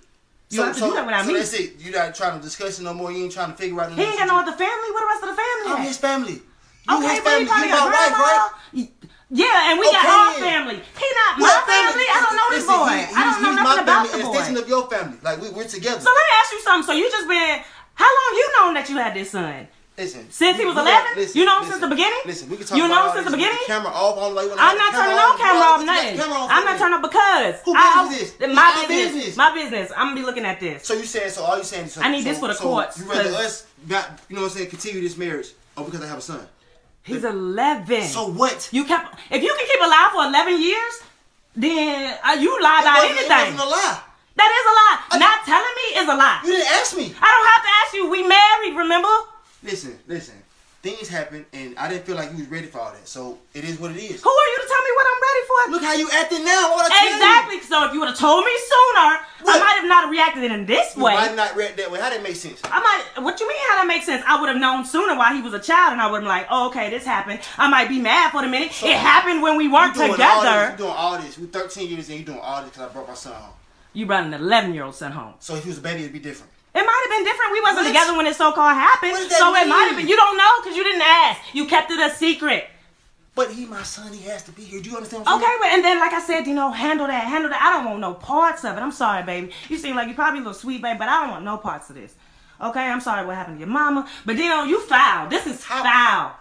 You 0.51 0.59
so, 0.59 0.65
have 0.67 0.75
to 0.75 0.81
so, 0.81 0.89
do 0.91 0.95
that 0.99 1.07
without 1.07 1.27
so 1.27 1.31
me. 1.31 1.39
that's 1.39 1.55
it. 1.55 1.79
You're 1.79 1.95
not 1.95 2.15
trying 2.17 2.39
to 2.39 2.43
discuss 2.43 2.81
it 2.81 2.83
no 2.83 2.93
more. 2.93 3.13
You 3.13 3.23
ain't 3.23 3.33
trying 3.33 3.55
to 3.55 3.57
figure 3.57 3.81
out. 3.81 3.93
He 3.95 4.03
ain't 4.03 4.19
got 4.19 4.27
no 4.27 4.43
other 4.43 4.51
family. 4.51 4.91
What 4.91 5.03
the 5.03 5.07
rest 5.07 5.23
of 5.23 5.31
the 5.31 5.39
family? 5.39 5.79
I'm 5.79 5.87
his 5.87 5.99
family. 5.99 6.43
You 6.89 6.99
okay, 6.99 7.15
his 7.15 7.21
family. 7.21 7.45
You 7.45 7.75
my 7.75 7.87
wife, 7.91 8.15
right? 8.15 8.51
Yeah, 9.29 9.71
and 9.71 9.81
we 9.81 9.87
okay, 9.91 9.99
got 9.99 10.07
our 10.07 10.35
family. 10.39 10.79
He 10.79 11.07
not 11.19 11.39
my 11.43 11.51
family. 11.67 11.99
family. 11.99 12.07
I 12.07 12.19
don't 12.23 12.37
know 12.39 12.49
this 12.55 12.63
Listen, 12.63 12.79
boy. 12.79 12.99
I 13.11 13.21
don't 13.27 13.43
know 13.43 13.55
nothing 13.59 13.83
about 13.83 14.07
the 14.07 14.23
boy. 14.23 14.31
extension 14.31 14.57
of 14.63 14.69
your 14.69 14.87
family. 14.87 15.19
Like 15.19 15.43
we, 15.43 15.51
we're 15.51 15.67
together. 15.67 15.99
So 15.99 16.11
let 16.15 16.23
me 16.31 16.35
ask 16.39 16.53
you 16.53 16.61
something. 16.63 16.87
So 16.87 16.93
you 16.95 17.11
just 17.11 17.27
been 17.27 17.59
how 17.95 18.07
long 18.07 18.31
you 18.39 18.47
known 18.55 18.75
that 18.75 18.87
you 18.89 18.97
had 18.97 19.15
this 19.15 19.31
son? 19.31 19.67
Listen, 19.99 20.31
since 20.31 20.59
he 20.59 20.65
was 20.67 20.77
eleven, 20.77 21.27
you 21.35 21.45
know 21.45 21.59
him 21.63 21.71
since 21.71 21.81
the 21.81 21.89
beginning. 21.89 22.21
Listen, 22.27 22.51
we 22.51 22.57
can 22.59 22.67
talk 22.67 22.77
you 22.77 22.87
know 22.87 23.09
him 23.09 23.13
since 23.17 23.25
the 23.25 23.37
beginning. 23.37 23.65
camera 23.67 23.91
off 23.91 24.19
on 24.19 24.35
like 24.35 24.47
I'm 24.53 24.77
not 24.77 24.93
turning 24.93 25.17
on 25.17 25.39
camera 25.39 25.67
off. 25.75 25.83
Nothing. 25.83 26.21
I'm 26.21 26.65
not 26.69 26.79
turning 26.79 26.95
off 26.95 27.03
because 27.03 27.57
who 27.65 27.75
business 27.75 28.33
this? 28.37 28.55
My 28.55 28.85
business. 28.87 29.37
My 29.37 29.55
business. 29.55 29.91
I'm 29.97 30.13
gonna 30.13 30.21
be 30.21 30.27
looking 30.27 30.45
at 30.45 30.61
this. 30.61 30.85
So 30.85 30.95
you 30.95 31.05
saying? 31.05 31.31
So 31.31 31.43
all 31.43 31.57
you 31.57 31.65
saying? 31.65 31.89
So, 31.89 32.03
I 32.03 32.13
need 32.13 32.23
so, 32.23 32.29
this 32.29 32.39
for 32.39 32.49
the 32.49 32.55
so 32.55 32.63
courts. 32.63 33.01
You 33.01 33.11
rather 33.11 33.31
us 33.31 33.67
not? 33.89 34.21
You 34.29 34.37
know 34.37 34.43
what 34.43 34.53
I'm 34.53 34.59
saying? 34.59 34.71
Continue 34.71 35.01
this 35.01 35.17
marriage? 35.17 35.49
Oh, 35.77 35.85
because 35.85 36.03
I 36.03 36.07
have 36.07 36.19
a 36.19 36.23
son. 36.23 36.47
He's 37.07 37.23
11. 37.25 38.03
So 38.03 38.27
what? 38.33 38.69
You 38.73 38.85
kept. 38.85 39.15
If 39.31 39.43
you 39.43 39.55
can 39.57 39.67
keep 39.67 39.81
alive 39.81 40.11
for 40.11 40.25
11 40.27 40.61
years, 40.61 40.95
then 41.55 42.19
uh, 42.25 42.33
you 42.33 42.51
lie 42.61 42.81
about 42.83 43.05
anything. 43.05 43.31
It 43.31 43.31
wasn't 43.31 43.61
a 43.61 43.71
lie. 43.71 44.01
That 44.37 44.51
is 44.53 44.65
a 44.67 44.75
lie. 44.75 44.99
I, 45.11 45.19
Not 45.19 45.39
telling 45.47 45.75
me 45.81 45.87
is 46.03 46.09
a 46.09 46.17
lie. 46.17 46.41
You 46.45 46.53
didn't 46.53 46.73
ask 46.73 46.97
me. 46.97 47.15
I 47.15 47.29
don't 47.31 47.49
have 47.55 47.63
to 47.63 47.73
ask 47.81 47.95
you. 47.95 48.11
We 48.11 48.27
married, 48.27 48.77
remember? 48.77 49.09
Listen, 49.63 49.99
listen. 50.07 50.35
Things 50.87 51.09
happen, 51.09 51.45
and 51.53 51.77
I 51.77 51.89
didn't 51.89 52.07
feel 52.07 52.15
like 52.15 52.31
you 52.31 52.39
was 52.39 52.47
ready 52.47 52.69
for 52.69 52.79
all 52.79 52.93
that. 52.93 53.09
So 53.09 53.39
it 53.55 53.65
is 53.65 53.81
what 53.81 53.91
it 53.91 53.99
is. 53.99 54.23
Who 54.23 54.31
are 54.31 54.49
you 54.53 54.59
to 54.63 54.69
tell 54.71 54.83
me 54.87 54.93
what 54.95 55.07
I'm 55.11 55.23
ready 55.27 55.43
for? 55.49 55.73
Look 55.73 55.83
how 55.83 55.95
you 55.95 56.09
acting 56.13 56.45
now. 56.45 56.71
What 56.75 56.87
exactly. 56.87 57.61
So 57.63 57.87
if 57.87 57.93
you 57.93 57.99
would 57.99 58.11
have 58.11 58.19
told 58.19 58.45
me 58.45 58.53
sooner, 58.55 59.09
what? 59.43 59.57
I 59.57 59.59
might 59.59 59.79
have 59.81 59.89
not 59.89 60.11
reacted 60.11 60.45
in 60.45 60.65
this 60.65 60.97
you 60.97 61.03
way. 61.03 61.15
Might 61.15 61.35
not 61.35 61.57
react 61.57 61.77
that 61.79 61.91
way. 61.91 61.99
How 61.99 62.11
that 62.11 62.23
make 62.23 62.37
sense? 62.37 62.61
I 62.65 62.79
might. 62.79 63.25
What 63.25 63.41
you 63.41 63.49
mean? 63.49 63.59
How 63.69 63.83
that 63.83 63.87
make 63.89 64.05
sense? 64.05 64.23
I 64.29 64.41
would 64.41 64.49
have 64.49 64.61
known 64.61 64.85
sooner 64.85 65.17
while 65.17 65.35
he 65.35 65.43
was 65.43 65.55
a 65.55 65.61
child, 65.61 65.93
and 65.93 66.01
I 66.01 66.07
would 66.07 66.19
have 66.19 66.23
been 66.23 66.29
like, 66.29 66.47
oh, 66.51 66.69
okay, 66.69 66.89
this 66.89 67.05
happened. 67.05 67.41
I 67.59 67.69
might 67.69 67.89
be 67.89 67.99
mad 67.99 68.31
for 68.31 68.43
the 68.43 68.49
minute. 68.49 68.71
So, 68.71 68.87
it 68.87 68.95
happened 68.95 69.43
when 69.43 69.57
we 69.57 69.67
weren't 69.67 69.97
you 69.97 70.13
together. 70.13 70.71
You 70.71 70.79
doing 70.79 70.95
all 70.95 71.19
this? 71.19 71.37
We 71.37 71.47
13 71.47 71.89
years 71.89 72.09
and 72.11 72.21
you 72.21 72.25
doing 72.25 72.39
all 72.39 72.63
this 72.63 72.71
because 72.71 72.89
I 72.89 72.93
brought 72.93 73.09
my 73.09 73.15
son 73.15 73.35
home. 73.35 73.55
You 73.93 74.07
brought 74.07 74.25
an 74.25 74.35
11 74.35 74.75
year 74.75 74.85
old 74.85 74.95
son 74.95 75.11
home. 75.11 75.35
So 75.41 75.57
if 75.57 75.65
he 75.65 75.71
was 75.71 75.79
a 75.79 75.83
baby, 75.83 76.03
it'd 76.03 76.13
be 76.13 76.21
different. 76.21 76.53
It 76.77 76.85
might 76.85 77.03
have 77.09 77.13
been 77.17 77.25
different. 77.25 77.53
We 77.53 77.61
wasn't 77.63 77.87
what? 77.87 77.89
together 77.89 78.17
when 78.17 78.27
it 78.27 78.37
so 78.37 78.53
called 78.53 78.75
happened. 78.75 79.17
So 79.33 79.53
mean? 79.53 79.65
it 79.65 79.69
might 79.69 79.89
have 79.89 79.97
been. 79.97 80.09
You 80.09 80.17
don't 80.17 80.37
know 80.37 80.53
because 80.61 80.77
you 80.77 80.85
didn't 80.85 81.03
ask. 81.03 81.41
You 81.55 81.67
kept 81.67 81.91
it 81.91 81.99
a 81.99 82.15
secret. 82.15 82.69
But 83.35 83.51
he 83.51 83.65
my 83.67 83.83
son. 83.83 84.13
He 84.13 84.25
has 84.29 84.43
to 84.45 84.53
be 84.53 84.63
here. 84.63 84.83
Do 84.83 84.91
you 84.91 84.97
understand? 84.97 85.27
okay, 85.27 85.55
but 85.61 85.69
and 85.69 85.85
then 85.85 85.99
like 86.01 86.13
I 86.13 86.21
said, 86.21 86.47
you 86.47 86.55
know, 86.55 86.71
handle 86.71 87.07
that, 87.07 87.25
handle 87.25 87.51
that. 87.51 87.63
I 87.63 87.77
don't 87.77 87.87
want 87.87 88.01
no 88.01 88.15
parts 88.15 88.65
of 88.65 88.77
it. 88.77 88.81
I'm 88.81 88.93
sorry, 88.93 89.23
baby. 89.23 89.53
You 89.69 89.79
seem 89.79 89.97
like 89.97 90.09
you 90.09 90.15
probably 90.15 90.41
a 90.41 90.43
little 90.43 90.55
sweet, 90.55 90.83
baby, 90.83 90.99
but 90.99 91.09
I 91.09 91.23
don't 91.23 91.31
want 91.31 91.45
no 91.45 91.57
parts 91.57 91.89
of 91.89 91.97
this. 91.97 92.15
Okay, 92.61 92.81
I'm 92.81 93.01
sorry 93.01 93.27
what 93.27 93.37
happened 93.37 93.57
to 93.57 93.61
your 93.61 93.69
mama, 93.69 94.09
but 94.25 94.37
you 94.37 94.49
know, 94.49 94.65
you 94.65 94.81
foul. 94.81 95.29
This 95.29 95.47
is 95.47 95.63
How? 95.63 95.83
foul. 95.83 96.37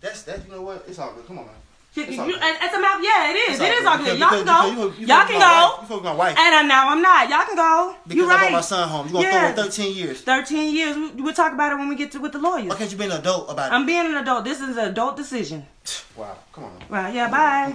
That's 0.00 0.22
that. 0.24 0.44
You 0.44 0.52
know 0.52 0.62
what? 0.62 0.84
It's 0.86 0.98
all 0.98 1.14
good. 1.14 1.26
Come 1.26 1.38
on, 1.38 1.46
man. 1.46 1.54
You, 1.94 2.04
you, 2.04 2.36
at 2.40 2.72
the 2.72 2.78
mouth, 2.78 3.00
yeah, 3.02 3.30
it 3.30 3.50
is. 3.50 3.60
It 3.60 3.70
is 3.70 3.84
all 3.84 3.98
good. 3.98 4.18
Y'all 4.18 4.30
can 4.30 4.46
go. 4.46 4.94
Y'all 4.98 5.26
can 5.26 5.38
go. 5.38 5.94
You 5.94 6.02
my 6.02 6.14
wife. 6.14 6.38
And 6.38 6.66
now 6.66 6.88
I'm 6.88 7.02
not. 7.02 7.28
Y'all 7.28 7.44
can 7.44 7.54
go. 7.54 7.94
Because 8.04 8.16
you 8.16 8.26
right. 8.26 8.36
I 8.36 8.40
brought 8.48 8.52
my 8.52 8.60
son 8.62 8.88
home. 8.88 9.06
You 9.08 9.12
gonna 9.12 9.26
yeah. 9.26 9.52
throw 9.52 9.64
him 9.64 9.70
13 9.70 9.96
years. 9.96 10.20
13 10.22 10.74
years. 10.74 10.96
We, 10.96 11.22
we'll 11.22 11.34
talk 11.34 11.52
about 11.52 11.72
it 11.72 11.76
when 11.76 11.88
we 11.88 11.96
get 11.96 12.10
to 12.12 12.18
with 12.18 12.32
the 12.32 12.38
lawyers. 12.38 12.70
Why 12.70 12.76
can't 12.76 12.90
you 12.90 12.96
be 12.96 13.04
an 13.04 13.12
adult 13.12 13.50
about 13.50 13.72
it? 13.72 13.74
I'm 13.74 13.84
being 13.84 14.06
an 14.06 14.14
adult. 14.14 14.44
This 14.44 14.62
is 14.62 14.76
an 14.78 14.88
adult 14.88 15.16
decision. 15.16 15.66
Wow. 16.16 16.36
Come 16.52 16.64
on. 16.64 16.72
Well, 16.90 17.14
yeah. 17.14 17.30
Bye. 17.30 17.74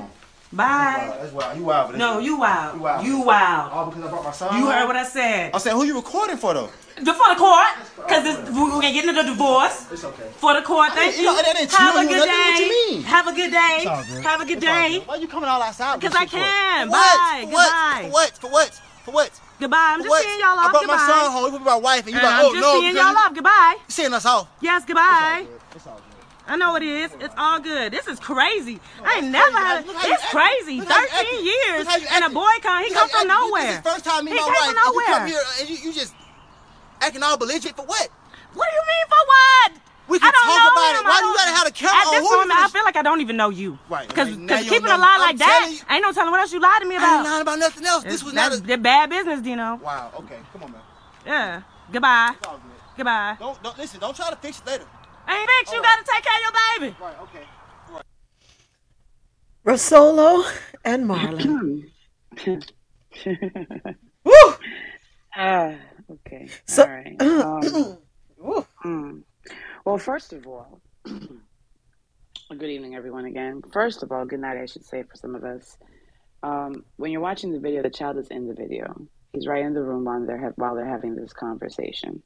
Bye. 0.54 1.18
That's 1.20 1.34
wild. 1.34 1.58
You 1.58 1.64
wild. 1.64 1.98
No, 1.98 2.20
you 2.20 2.38
wild. 2.38 2.76
You 2.76 2.82
wild. 2.82 3.06
You 3.06 3.22
wild. 3.22 3.72
All 3.72 3.86
because 3.88 4.04
I 4.04 4.10
brought 4.10 4.24
my 4.24 4.32
son. 4.32 4.60
You 4.60 4.70
heard 4.70 4.86
what 4.86 4.96
I 4.96 5.04
said. 5.04 5.52
I 5.56 5.58
said, 5.58 5.74
who 5.74 5.84
you 5.86 5.96
recording 5.96 6.38
for 6.38 6.54
though? 6.54 6.70
For 6.98 7.30
the 7.30 7.36
court, 7.38 7.68
because 7.96 8.26
we're 8.50 8.70
gonna 8.70 8.92
get 8.92 9.06
into 9.06 9.22
the 9.22 9.30
divorce. 9.30 9.86
It's 9.92 10.04
okay. 10.04 10.30
For 10.38 10.56
the 10.56 10.64
court, 10.64 10.90
thank 10.94 11.14
I 11.14 11.18
mean, 11.18 11.20
you. 11.20 11.26
Know, 11.26 11.36
Have 11.78 11.96
a 11.96 12.08
good 12.08 12.26
day. 12.26 12.50
What 12.50 12.60
you 12.60 12.70
mean? 12.70 13.04
Have 13.04 13.28
a 13.28 13.34
good 13.34 13.52
day. 13.52 13.86
Have 14.24 14.42
a 14.42 14.46
good 14.46 14.60
day. 14.60 15.04
Why 15.06 15.16
are 15.16 15.18
you 15.20 15.28
coming 15.28 15.48
all 15.48 15.62
outside? 15.62 16.00
Because 16.00 16.16
I 16.16 16.26
can. 16.26 16.88
For 16.88 16.94
Bye. 16.94 17.40
For 17.42 17.46
Goodbye. 17.52 18.02
For 18.02 18.12
what? 18.12 18.38
For 18.38 18.50
what? 18.50 18.82
For 19.06 19.12
what? 19.12 19.42
Goodbye. 19.60 19.78
I'm 19.94 20.04
just 20.04 20.24
seeing 20.24 20.40
y'all 20.40 20.58
off. 20.58 20.70
I 20.70 20.72
brought 20.72 20.82
goodbye. 20.82 20.96
my 20.96 21.08
son 21.08 21.32
home. 21.32 21.46
You 21.46 21.60
put 21.60 21.66
my 21.66 21.76
wife, 21.76 22.06
and 22.06 22.14
you 22.14 22.20
and 22.20 22.26
like, 22.26 22.36
I'm 22.36 22.46
oh 22.46 22.54
just 22.54 22.62
no. 22.62 22.82
seeing 22.82 22.96
y'all 22.96 23.18
off. 23.18 23.34
Goodbye. 23.36 23.76
Seeing 23.88 24.14
us 24.14 24.26
off. 24.26 24.48
Yes. 24.62 24.84
Goodbye. 24.84 25.46
It's 25.76 25.86
all 25.86 25.96
good. 25.96 26.04
I 26.48 26.58
know 26.58 26.76
it 26.78 26.84
is. 26.84 27.12
It's 27.20 27.36
all 27.38 27.60
good. 27.60 27.92
This 27.92 28.08
is 28.08 28.20
crazy. 28.20 28.80
Oh, 29.00 29.04
I 29.06 29.18
ain't 29.20 29.28
never 29.28 29.56
had. 29.56 29.86
It's 29.86 30.26
crazy. 30.32 30.82
Thirteen 30.82 31.46
years 31.46 31.88
and 32.12 32.26
a 32.26 32.30
boy 32.30 32.50
come. 32.62 32.84
He 32.84 32.90
come 32.92 33.10
from 33.10 33.28
nowhere. 33.28 33.62
This 33.64 33.72
is 33.72 33.84
the 33.84 33.90
first 33.90 34.06
time 34.06 34.26
me 34.26 34.32
and 34.32 34.40
my 34.40 34.48
wife. 34.48 34.66
And 34.66 34.96
you 34.96 35.04
come 35.06 35.28
here 35.28 35.44
and 35.60 35.70
you, 35.70 35.78
you 35.78 35.94
just 35.94 36.16
acting 37.02 37.24
all 37.24 37.38
belligerent 37.38 37.76
for 37.76 37.86
what? 37.86 38.10
What 38.54 38.68
do 38.70 38.76
you 38.76 38.84
mean 38.88 39.06
for 39.08 39.26
what? 39.28 39.82
We 40.08 40.20
can 40.20 40.32
talk 40.32 40.72
about 40.72 40.96
him. 40.96 41.06
it. 41.06 41.10
Why 41.10 41.20
do 41.20 41.28
you 41.28 41.36
gotta 41.36 41.52
have 41.52 41.68
a 41.68 41.72
camera 41.72 41.96
At 41.96 42.12
this 42.12 42.32
on? 42.32 42.38
moment, 42.38 42.60
I 42.60 42.68
feel 42.70 42.84
like 42.84 42.96
I 42.96 43.02
don't 43.02 43.20
even 43.20 43.36
know 43.36 43.50
you. 43.50 43.78
Right. 43.90 44.08
Because 44.08 44.30
keeping 44.30 44.90
a 44.90 44.98
lie 44.98 45.18
like 45.20 45.38
that, 45.38 45.70
you, 45.70 45.80
ain't 45.90 46.02
no 46.02 46.14
telling 46.14 46.32
what 46.32 46.40
else 46.40 46.54
you 46.54 46.62
lied 46.62 46.82
to 46.82 46.88
me 46.88 46.96
about. 46.96 47.08
I 47.08 47.16
ain't 47.16 47.26
lying 47.26 47.42
about 47.42 47.60
nothing 47.60 47.86
else. 47.86 48.04
This 48.04 48.24
was 48.24 48.34
not 48.34 48.58
a... 48.58 48.78
Bad 48.78 49.10
business, 49.10 49.42
Dino. 49.42 49.76
Wow. 49.84 50.12
Okay. 50.20 50.38
Come 50.54 50.64
on, 50.64 50.72
man. 50.72 50.82
Yeah. 51.26 51.62
Goodbye. 51.92 52.36
Goodbye. 52.96 53.36
Don't, 53.40 53.62
don't 53.62 53.78
listen. 53.78 54.00
Don't 54.00 54.16
try 54.16 54.30
to 54.30 54.36
fix 54.38 54.60
it 54.60 54.68
later. 54.68 54.86
Ain't 55.30 55.50
fix. 55.60 55.74
You 55.74 55.82
gotta 55.82 56.04
take 56.04 56.24
care 56.24 56.36
of 56.36 56.42
your 56.44 56.54
baby. 56.80 56.96
Right. 57.02 57.20
Okay. 57.22 57.46
Right. 57.92 58.04
Rosolo 59.66 60.50
and 60.86 61.06
Marlon. 61.06 61.92
Woo! 64.24 64.34
Ah, 65.36 65.74
okay. 66.12 66.50
So, 66.66 66.84
all 66.84 66.90
right. 66.90 67.16
Um, 67.22 67.98
Mm. 68.86 69.24
Well, 69.86 69.98
first 69.98 70.32
of 70.34 70.46
all, 70.48 70.80
good 71.06 72.70
evening, 72.70 72.96
everyone, 72.96 73.26
again. 73.26 73.62
First 73.74 74.04
of 74.04 74.12
all, 74.12 74.26
good 74.26 74.40
night, 74.40 74.58
I 74.58 74.66
should 74.66 74.86
say, 74.86 75.04
for 75.04 75.16
some 75.16 75.36
of 75.36 75.44
us. 75.44 75.78
Um, 76.44 76.86
when 76.98 77.12
you're 77.12 77.22
watching 77.22 77.52
the 77.52 77.60
video, 77.60 77.82
the 77.82 77.90
child 77.90 78.18
is 78.18 78.28
in 78.28 78.48
the 78.48 78.54
video. 78.54 79.08
He's 79.34 79.48
right 79.48 79.66
in 79.66 79.74
the 79.74 79.82
room 79.82 80.06
while 80.06 80.26
they're, 80.26 80.40
ha- 80.40 80.54
while 80.56 80.76
they're 80.76 80.88
having 80.88 81.16
this 81.16 81.34
conversation. 81.34 82.22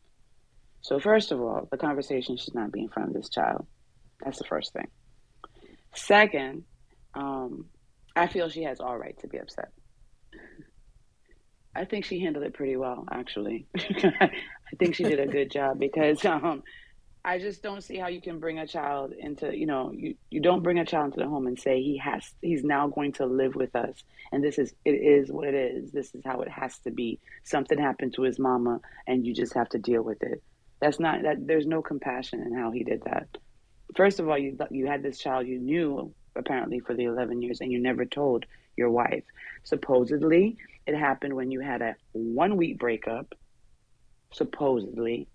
So, 0.81 0.99
first 0.99 1.31
of 1.31 1.39
all, 1.41 1.67
the 1.71 1.77
conversation 1.77 2.37
should 2.37 2.55
not 2.55 2.71
be 2.71 2.81
in 2.81 2.89
front 2.89 3.09
of 3.09 3.15
this 3.15 3.29
child. 3.29 3.65
That's 4.23 4.37
the 4.37 4.45
first 4.45 4.73
thing. 4.73 4.87
Second, 5.95 6.63
um, 7.13 7.65
I 8.15 8.27
feel 8.27 8.49
she 8.49 8.63
has 8.63 8.79
all 8.79 8.97
right 8.97 9.17
to 9.19 9.27
be 9.27 9.37
upset. 9.37 9.69
I 11.75 11.85
think 11.85 12.05
she 12.05 12.19
handled 12.19 12.45
it 12.45 12.53
pretty 12.53 12.75
well, 12.75 13.05
actually. 13.11 13.65
I 13.77 14.31
think 14.77 14.95
she 14.95 15.03
did 15.03 15.19
a 15.19 15.27
good 15.27 15.51
job 15.51 15.79
because 15.79 16.23
um, 16.25 16.63
I 17.23 17.37
just 17.37 17.61
don't 17.61 17.83
see 17.83 17.97
how 17.97 18.07
you 18.07 18.19
can 18.19 18.39
bring 18.39 18.59
a 18.59 18.67
child 18.67 19.13
into, 19.17 19.55
you 19.55 19.65
know, 19.65 19.91
you, 19.91 20.15
you 20.29 20.41
don't 20.41 20.63
bring 20.63 20.79
a 20.79 20.85
child 20.85 21.07
into 21.07 21.19
the 21.19 21.29
home 21.29 21.47
and 21.47 21.59
say 21.59 21.81
he 21.81 21.97
has, 21.97 22.33
he's 22.41 22.63
now 22.63 22.87
going 22.87 23.13
to 23.13 23.25
live 23.25 23.55
with 23.55 23.75
us. 23.75 24.03
And 24.31 24.43
this 24.43 24.57
is, 24.57 24.73
it 24.83 24.91
is 24.91 25.31
what 25.31 25.47
it 25.47 25.53
is. 25.53 25.91
This 25.91 26.13
is 26.15 26.23
how 26.25 26.41
it 26.41 26.49
has 26.49 26.77
to 26.79 26.91
be. 26.91 27.19
Something 27.43 27.77
happened 27.77 28.15
to 28.15 28.23
his 28.23 28.39
mama 28.39 28.81
and 29.07 29.25
you 29.25 29.33
just 29.33 29.53
have 29.53 29.69
to 29.69 29.77
deal 29.77 30.01
with 30.01 30.23
it. 30.23 30.41
That's 30.81 30.99
not, 30.99 31.21
that 31.23 31.45
there's 31.45 31.67
no 31.67 31.81
compassion 31.81 32.41
in 32.41 32.57
how 32.57 32.71
he 32.71 32.83
did 32.83 33.03
that. 33.03 33.27
First 33.95 34.19
of 34.19 34.27
all, 34.27 34.37
you, 34.37 34.57
you 34.71 34.87
had 34.87 35.03
this 35.03 35.19
child 35.19 35.47
you 35.47 35.59
knew 35.59 36.13
apparently 36.35 36.79
for 36.79 36.95
the 36.95 37.03
11 37.03 37.41
years 37.41 37.61
and 37.61 37.71
you 37.71 37.79
never 37.79 38.05
told 38.05 38.45
your 38.77 38.89
wife. 38.89 39.23
Supposedly, 39.63 40.57
it 40.87 40.95
happened 40.95 41.35
when 41.35 41.51
you 41.51 41.59
had 41.59 41.81
a 41.81 41.95
one 42.13 42.57
week 42.57 42.79
breakup 42.79 43.33
supposedly, 44.33 45.27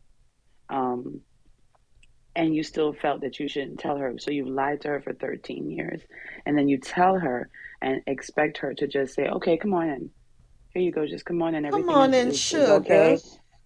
um, 0.68 1.20
and 2.34 2.54
you 2.54 2.62
still 2.62 2.92
felt 2.92 3.22
that 3.22 3.38
you 3.38 3.48
shouldn't 3.48 3.78
tell 3.78 3.96
her. 3.96 4.14
So 4.18 4.30
you've 4.30 4.48
lied 4.48 4.82
to 4.82 4.88
her 4.88 5.00
for 5.00 5.14
13 5.14 5.70
years. 5.70 6.02
And 6.44 6.56
then 6.56 6.68
you 6.68 6.78
tell 6.78 7.18
her 7.18 7.48
and 7.80 8.02
expect 8.06 8.58
her 8.58 8.74
to 8.74 8.86
just 8.86 9.14
say, 9.14 9.26
okay, 9.28 9.56
come 9.56 9.72
on 9.74 9.88
in. 9.88 10.10
Here 10.74 10.82
you 10.82 10.92
go. 10.92 11.06
Just 11.06 11.24
come 11.24 11.40
on 11.42 11.54
in. 11.54 11.64
Everything 11.64 11.86
come 11.86 11.94
on 11.94 12.12
in, 12.12 12.32
sugar. 12.32 12.72
okay. 12.72 13.18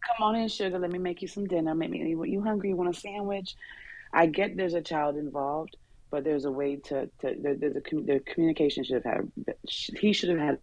Come 0.06 0.28
on 0.28 0.36
in, 0.36 0.48
sugar. 0.48 0.78
Let 0.78 0.90
me 0.92 0.98
make 0.98 1.20
you 1.20 1.28
some 1.28 1.46
dinner. 1.46 1.74
Make 1.74 1.90
me, 1.90 1.98
you 2.08 2.42
hungry? 2.42 2.68
You 2.70 2.76
want 2.76 2.94
a 2.96 2.98
sandwich? 2.98 3.56
I 4.12 4.26
get 4.26 4.56
there's 4.56 4.74
a 4.74 4.80
child 4.80 5.16
involved, 5.16 5.76
but 6.11 6.24
there's 6.24 6.44
a 6.44 6.50
way 6.50 6.76
to, 6.76 7.06
to 7.20 7.36
there, 7.40 7.54
there's 7.54 7.76
a, 7.76 7.80
the 7.80 8.20
communication 8.26 8.84
should 8.84 9.02
have 9.04 9.04
had, 9.04 9.32
he 9.68 10.12
should 10.12 10.30
have 10.30 10.38
had 10.38 10.58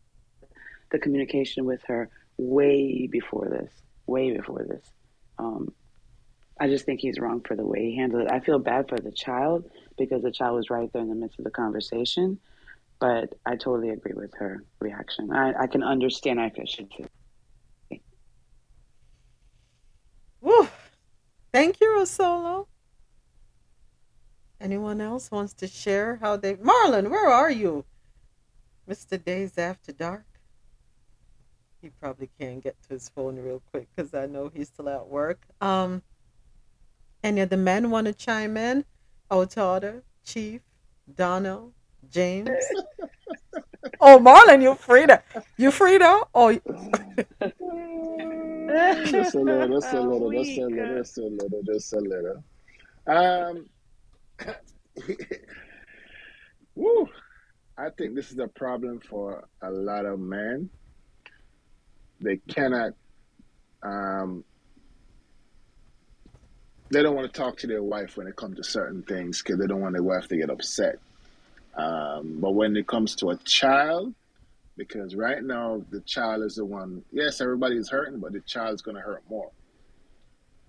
the 0.92 1.00
communication 1.00 1.66
with 1.66 1.82
her 1.88 2.10
way 2.38 3.08
before 3.08 3.50
this 3.50 3.72
way 4.08 4.36
before 4.36 4.66
this. 4.68 4.90
Um, 5.38 5.74
I 6.60 6.68
just 6.68 6.86
think 6.86 7.02
he's 7.02 7.20
wrong 7.20 7.42
for 7.42 7.56
the 7.56 7.66
way 7.66 7.92
he 7.92 7.98
handled 7.98 8.24
it. 8.24 8.32
I 8.32 8.40
feel 8.40 8.58
bad 8.58 8.90
for 8.90 8.98
the 8.98 9.12
child 9.12 9.70
because 9.98 10.24
the 10.24 10.32
child 10.32 10.56
was 10.56 10.70
right 10.70 10.92
there 10.92 11.02
in 11.02 11.10
the 11.10 11.16
midst 11.16 11.38
of 11.38 11.46
the 11.46 11.52
conversation, 11.52 12.40
but 13.00 13.36
I 13.46 13.58
totally 13.58 13.90
agree 13.90 14.14
with 14.16 14.34
her 14.40 14.64
reaction. 14.80 15.32
I, 15.32 15.54
I 15.64 15.68
can 15.68 15.84
understand. 15.84 16.40
I 16.40 16.52
should 16.66 16.90
say. 16.98 18.02
Woo. 20.42 20.68
Thank 21.54 21.80
you, 21.80 21.88
Rosolo. 21.88 22.66
Anyone 24.60 25.02
else 25.02 25.30
wants 25.32 25.54
to 25.54 25.68
share 25.68 26.18
how 26.18 26.38
they? 26.38 26.56
Marlon, 26.56 27.10
where 27.10 27.30
are 27.30 27.52
you? 27.52 27.86
Mr. 28.90 29.18
Dayz 29.18 29.58
After 29.58 29.92
Dark 29.92 30.26
he 31.82 31.90
probably 32.02 32.30
can't 32.40 32.64
get 32.64 32.76
to 32.84 32.90
his 32.90 33.10
phone 33.10 33.38
real 33.38 33.62
quick 33.72 33.88
because 33.96 34.14
I 34.14 34.26
know 34.26 34.52
he's 34.54 34.68
still 34.68 34.90
at 34.90 35.08
work. 35.08 35.40
Um, 35.62 36.02
any 37.24 37.42
of 37.42 37.50
the 37.50 37.58
men 37.58 37.90
want 37.90 38.08
to 38.08 38.14
chime 38.14 38.58
in? 38.58 38.86
Otada, 39.32 40.02
Chief, 40.24 40.62
Dono, 41.16 41.72
James. 42.10 42.50
oh, 44.02 44.20
Marlon, 44.20 44.62
you 44.62 44.76
Frida. 44.76 45.24
You 45.58 45.72
Frida? 45.72 46.24
Oh. 46.34 46.52
just 49.06 49.36
a 49.36 49.40
little, 49.40 49.80
just 49.80 49.94
a 49.94 50.02
little, 50.02 50.32
just 50.32 50.58
a 50.58 50.66
little, 50.66 50.98
just 50.98 51.18
a 51.18 51.22
little, 51.22 51.64
just 51.64 51.94
a 51.94 52.00
little. 52.00 52.44
Um, 53.08 53.66
woo. 56.76 57.08
I 57.78 57.90
think 57.92 58.16
this 58.16 58.32
is 58.32 58.40
a 58.40 58.48
problem 58.48 59.00
for 59.00 59.48
a 59.62 59.70
lot 59.70 60.06
of 60.06 60.20
men 60.20 60.70
they 62.20 62.38
cannot 62.38 62.94
um, 63.84 64.44
they 66.90 67.04
don't 67.04 67.16
want 67.16 67.32
to 67.32 67.40
talk 67.40 67.58
to 67.58 67.68
their 67.68 67.84
wife 67.84 68.18
when 68.18 68.28
it 68.28 68.36
comes 68.36 68.58
to 68.58 68.64
certain 68.64 69.04
things 69.04 69.42
because 69.42 69.60
they 69.60 69.68
don't 69.68 69.82
want 69.82 69.94
their 69.94 70.04
wife 70.04 70.28
to 70.30 70.38
get 70.38 70.50
upset. 70.50 71.00
Um, 71.76 72.38
but 72.40 72.52
when 72.52 72.76
it 72.76 72.88
comes 72.88 73.16
to 73.18 73.30
a 73.32 73.38
child, 73.38 74.16
because 74.78 75.16
right 75.16 75.44
now 75.44 75.84
the 75.92 76.00
child 76.02 76.44
is 76.44 76.56
the 76.56 76.66
one. 76.66 77.04
Yes, 77.12 77.42
everybody 77.42 77.76
is 77.76 77.90
hurting, 77.90 78.20
but 78.20 78.34
the 78.34 78.42
child 78.42 78.76
is 78.76 78.82
going 78.82 78.96
to 78.96 79.02
hurt 79.02 79.24
more 79.30 79.52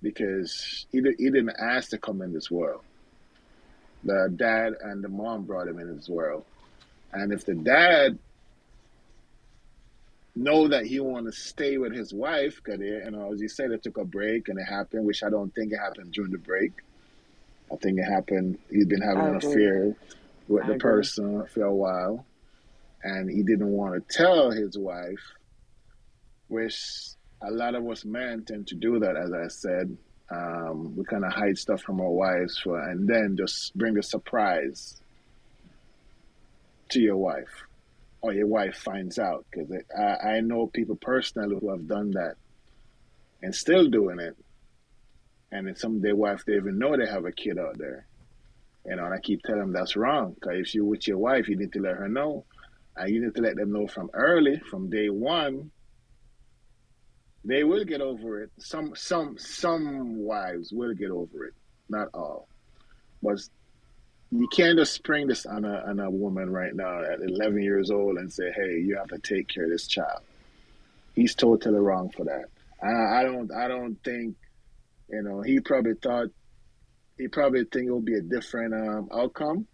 because 0.03 0.87
he, 0.91 0.99
he 1.19 1.31
didn't 1.31 1.57
ask 1.59 1.91
to 1.91 1.99
come 1.99 2.21
in 2.21 2.33
this 2.33 2.51
world. 2.51 2.83
The 4.05 4.33
dad 4.35 4.75
and 4.83 5.03
the 5.03 5.09
mom 5.09 5.45
brought 5.45 5.69
him 5.69 5.79
in 5.79 5.95
this 5.97 6.09
world. 6.09 6.45
And 7.13 7.33
if 7.33 7.45
the 7.45 7.55
dad 7.55 8.19
know 10.37 10.69
that 10.69 10.87
he 10.87 11.01
want 11.01 11.27
to 11.27 11.33
stay 11.33 11.79
with 11.79 11.93
his 11.93 12.15
wife, 12.15 12.61
because 12.63 12.81
you 12.81 13.11
know, 13.11 13.33
as 13.33 13.41
you 13.41 13.49
said, 13.49 13.73
it 13.73 13.83
took 13.83 13.99
a 13.99 14.05
break 14.05 14.49
and 14.49 14.59
it 14.59 14.65
happened, 14.65 15.05
which 15.05 15.23
I 15.23 15.31
don't 15.31 15.55
think 15.55 15.73
it 15.73 15.79
happened 15.79 16.13
during 16.13 16.33
the 16.33 16.39
break. 16.39 16.73
I 17.73 17.77
think 17.77 17.99
it 17.99 18.05
happened. 18.05 18.59
He'd 18.71 18.89
been 18.89 19.03
having 19.03 19.27
an 19.27 19.37
affair 19.37 19.95
with 20.47 20.65
I 20.65 20.69
the 20.69 20.73
agree. 20.75 20.79
person 20.79 21.47
for 21.47 21.65
a 21.65 21.75
while, 21.75 22.25
and 23.03 23.29
he 23.29 23.43
didn't 23.43 23.71
want 23.71 24.09
to 24.09 24.17
tell 24.17 24.51
his 24.51 24.79
wife, 24.79 25.35
which 26.49 26.81
a 27.43 27.51
lot 27.51 27.75
of 27.75 27.87
us 27.89 28.05
men 28.05 28.45
tend 28.45 28.69
to 28.69 28.75
do 28.75 29.01
that. 29.01 29.17
As 29.17 29.33
I 29.33 29.49
said, 29.49 29.97
um, 30.31 30.95
we 30.97 31.05
kind 31.05 31.25
of 31.25 31.33
hide 31.33 31.57
stuff 31.57 31.81
from 31.83 32.01
our 32.01 32.11
wives 32.11 32.59
for, 32.59 32.79
and 32.79 33.09
then 33.09 33.37
just 33.37 33.77
bring 33.77 33.97
a 33.99 34.03
surprise 34.03 35.01
to 36.91 37.01
your 37.01 37.17
wife 37.17 37.65
or 38.21 38.33
your 38.33 38.47
wife 38.47 38.77
finds 38.77 39.19
out 39.19 39.47
because 39.51 39.71
I, 39.97 40.37
I 40.37 40.41
know 40.41 40.67
people 40.67 40.97
personally 40.97 41.57
who 41.61 41.71
have 41.71 41.87
done 41.87 42.13
that 42.13 42.35
and 43.43 43.55
still 43.55 43.89
doing 43.89 44.19
it 44.19 44.37
and 45.53 45.67
then 45.67 45.77
some 45.77 45.97
of 45.97 46.03
their 46.03 46.17
wife 46.17 46.45
they 46.45 46.57
even 46.57 46.79
know 46.79 46.97
they 46.97 47.07
have 47.07 47.25
a 47.25 47.33
kid 47.33 47.59
out 47.59 47.79
there 47.79 48.07
you 48.87 48.97
know 48.97 49.05
and 49.05 49.15
i 49.15 49.19
keep 49.19 49.43
telling 49.43 49.61
them 49.61 49.73
that's 49.73 49.97
wrong 49.97 50.35
because 50.35 50.59
if 50.59 50.75
you're 50.75 50.85
with 50.85 51.07
your 51.07 51.19
wife 51.19 51.49
you 51.49 51.57
need 51.57 51.73
to 51.73 51.81
let 51.81 51.97
her 51.97 52.09
know 52.09 52.45
and 52.97 53.11
you 53.11 53.23
need 53.23 53.35
to 53.35 53.43
let 53.43 53.57
them 53.57 53.73
know 53.73 53.87
from 53.87 54.11
early 54.13 54.59
from 54.71 54.91
day 54.91 55.09
one 55.09 55.71
they 57.45 57.65
will 57.65 57.85
get 57.85 58.01
over 58.01 58.43
it 58.43 58.51
some 58.59 58.95
some 58.95 59.37
some 59.39 60.19
wives 60.19 60.73
will 60.73 60.95
get 60.95 61.11
over 61.11 61.47
it 61.47 61.55
not 61.89 62.09
all 62.15 62.49
but 63.23 63.39
you 64.31 64.47
can't 64.49 64.79
just 64.79 64.93
spring 64.93 65.27
this 65.27 65.47
on 65.47 65.65
a, 65.65 65.83
on 65.87 66.01
a 66.01 66.11
woman 66.11 66.51
right 66.51 66.75
now 66.75 67.03
at 67.03 67.21
11 67.21 67.63
years 67.63 67.91
old 67.91 68.19
and 68.19 68.33
say, 68.33 68.53
"Hey, 68.55 68.79
you 68.81 68.97
have 68.97 69.09
to 69.09 69.19
take 69.19 69.49
care 69.49 69.65
of 69.65 69.71
this 69.71 69.87
child." 69.87 70.21
He's 71.15 71.35
totally 71.35 71.79
wrong 71.79 72.11
for 72.11 72.25
that. 72.25 72.45
I, 72.83 73.21
I 73.21 73.23
don't. 73.23 73.51
I 73.53 73.69
don't 73.69 73.97
think. 74.05 74.37
You 75.09 75.23
know, 75.23 75.41
he 75.41 75.61
probably 75.61 75.95
thought. 75.95 76.29
He 77.17 77.29
probably 77.29 77.65
think 77.65 77.89
it 77.89 77.91
will 77.91 78.01
be 78.01 78.15
a 78.15 78.21
different 78.21 78.75
um, 78.75 79.09
outcome. 79.13 79.67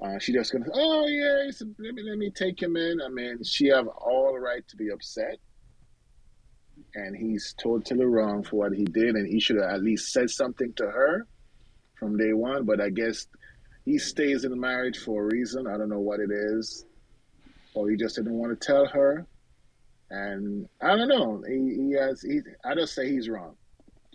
Uh, 0.00 0.18
she 0.20 0.32
just 0.32 0.52
gonna, 0.52 0.64
oh 0.72 1.06
yeah, 1.08 1.50
let 1.78 1.94
me 1.94 2.02
let 2.04 2.16
me 2.16 2.30
take 2.30 2.62
him 2.62 2.76
in. 2.76 3.00
I 3.04 3.08
mean, 3.08 3.42
she 3.42 3.66
have 3.66 3.88
all 3.88 4.38
right 4.38 4.66
to 4.68 4.76
be 4.76 4.90
upset, 4.90 5.38
and 6.94 7.16
he's 7.16 7.54
totally 7.60 8.04
wrong 8.04 8.42
for 8.42 8.56
what 8.56 8.72
he 8.72 8.84
did, 8.84 9.14
and 9.14 9.26
he 9.26 9.40
should 9.40 9.56
have 9.56 9.70
at 9.70 9.82
least 9.82 10.12
said 10.12 10.30
something 10.30 10.72
to 10.74 10.84
her 10.84 11.26
from 11.98 12.16
day 12.16 12.32
one. 12.32 12.64
But 12.64 12.80
I 12.80 12.90
guess 12.90 13.26
he 13.84 13.98
stays 13.98 14.44
in 14.44 14.58
marriage 14.58 14.98
for 14.98 15.22
a 15.22 15.26
reason. 15.26 15.66
I 15.66 15.76
don't 15.76 15.88
know 15.88 16.00
what 16.00 16.20
it 16.20 16.30
is, 16.30 16.84
or 17.74 17.90
he 17.90 17.96
just 17.96 18.16
didn't 18.16 18.34
want 18.34 18.58
to 18.58 18.66
tell 18.66 18.86
her. 18.86 19.26
And 20.10 20.66
I 20.80 20.96
don't 20.96 21.08
know. 21.08 21.42
He, 21.46 21.82
he 21.82 21.92
has. 21.92 22.22
He, 22.22 22.40
I 22.64 22.74
just 22.74 22.94
say 22.94 23.10
he's 23.10 23.28
wrong. 23.28 23.56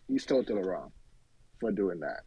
He's 0.07 0.25
totally 0.25 0.61
wrong 0.61 0.91
for 1.59 1.71
doing 1.71 1.99
that. 1.99 2.21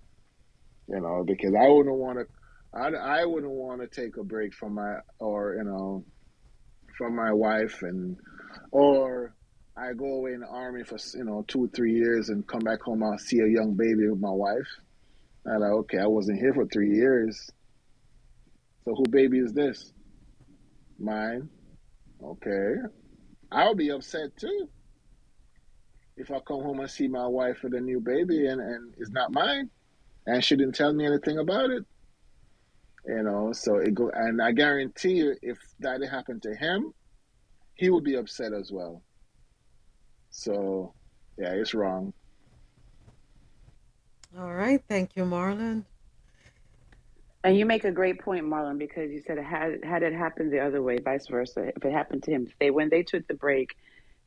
You 0.89 1.01
know, 1.01 1.25
because 1.27 1.55
I 1.55 1.69
wouldn't 1.69 1.97
want 1.97 2.19
to. 2.19 2.27
I, 2.73 3.21
I 3.21 3.25
wouldn't 3.25 3.53
want 3.53 3.81
to 3.81 3.89
take 3.89 4.17
a 4.17 4.23
break 4.23 4.55
from 4.55 4.75
my 4.75 4.99
or 5.19 5.55
you 5.57 5.65
know 5.65 6.05
from 6.97 7.17
my 7.17 7.33
wife 7.33 7.83
and 7.83 8.17
or 8.71 9.35
I 9.79 9.93
go 9.93 10.07
away 10.07 10.33
in 10.33 10.41
the 10.41 10.49
army 10.49 10.85
for 10.85 10.97
you 11.15 11.25
know 11.25 11.45
two 11.47 11.65
or 11.65 11.69
three 11.69 11.93
years 11.95 12.31
and 12.31 12.47
come 12.47 12.61
back 12.61 12.81
home. 12.81 13.03
I'll 13.03 13.19
see 13.19 13.41
a 13.41 13.47
young 13.47 13.75
baby 13.75 14.09
with 14.09 14.21
my 14.21 14.31
wife. 14.31 14.69
I'm 15.47 15.61
like, 15.61 15.71
okay, 15.71 15.99
I 15.99 16.07
wasn't 16.07 16.41
here 16.41 16.55
for 16.55 16.67
three 16.67 16.95
years. 16.95 17.51
So 18.85 18.95
who 18.95 19.05
baby 19.11 19.39
is 19.39 19.53
this? 19.53 19.93
Mine. 20.99 21.49
Okay. 22.23 22.75
I'll 23.53 23.75
be 23.75 23.91
upset 23.91 24.37
too. 24.37 24.69
If 26.17 26.31
I 26.31 26.41
come 26.41 26.63
home 26.63 26.81
and 26.81 26.91
see 26.91 27.09
my 27.09 27.27
wife 27.27 27.59
with 27.63 27.75
a 27.75 27.81
new 27.81 28.01
baby 28.01 28.47
and, 28.47 28.61
and 28.61 28.95
it's 28.97 29.11
not 29.11 29.33
mine 29.33 29.71
and 30.27 30.43
she 30.43 30.57
didn't 30.57 30.75
tell 30.75 30.93
me 30.93 31.05
anything 31.07 31.39
about 31.39 31.71
it. 31.71 31.85
You 33.07 33.23
know, 33.23 33.53
so 33.53 33.77
it 33.77 33.95
go 33.95 34.11
and 34.13 34.41
I 34.41 34.53
guarantee 34.53 35.13
you 35.19 35.37
if 35.43 35.59
that 35.81 36.03
happened 36.11 36.43
to 36.43 36.55
him, 36.55 36.93
he 37.75 37.91
would 37.91 38.05
be 38.05 38.15
upset 38.15 38.53
as 38.53 38.73
well. 38.73 39.03
So 40.37 40.93
yeah, 41.39 41.53
it's 41.53 41.73
wrong. 41.73 42.13
All 44.39 44.53
right. 44.53 44.83
Thank 44.87 45.17
you, 45.17 45.25
Marlon. 45.25 45.85
And 47.43 47.57
you 47.57 47.65
make 47.65 47.85
a 47.85 47.91
great 47.91 48.21
point, 48.21 48.45
Marlon, 48.45 48.77
because 48.77 49.11
you 49.11 49.23
said 49.27 49.39
had 49.39 49.83
had 49.83 50.03
it 50.03 50.13
happened 50.13 50.53
the 50.53 50.61
other 50.61 50.83
way, 50.83 50.99
vice 50.99 51.27
versa. 51.29 51.73
If 51.75 51.85
it 51.85 51.93
happened 51.93 52.25
to 52.25 52.33
him, 52.33 52.49
they 52.61 52.71
when 52.71 52.91
they 52.91 53.03
took 53.03 53.27
the 53.27 53.35
break, 53.35 53.77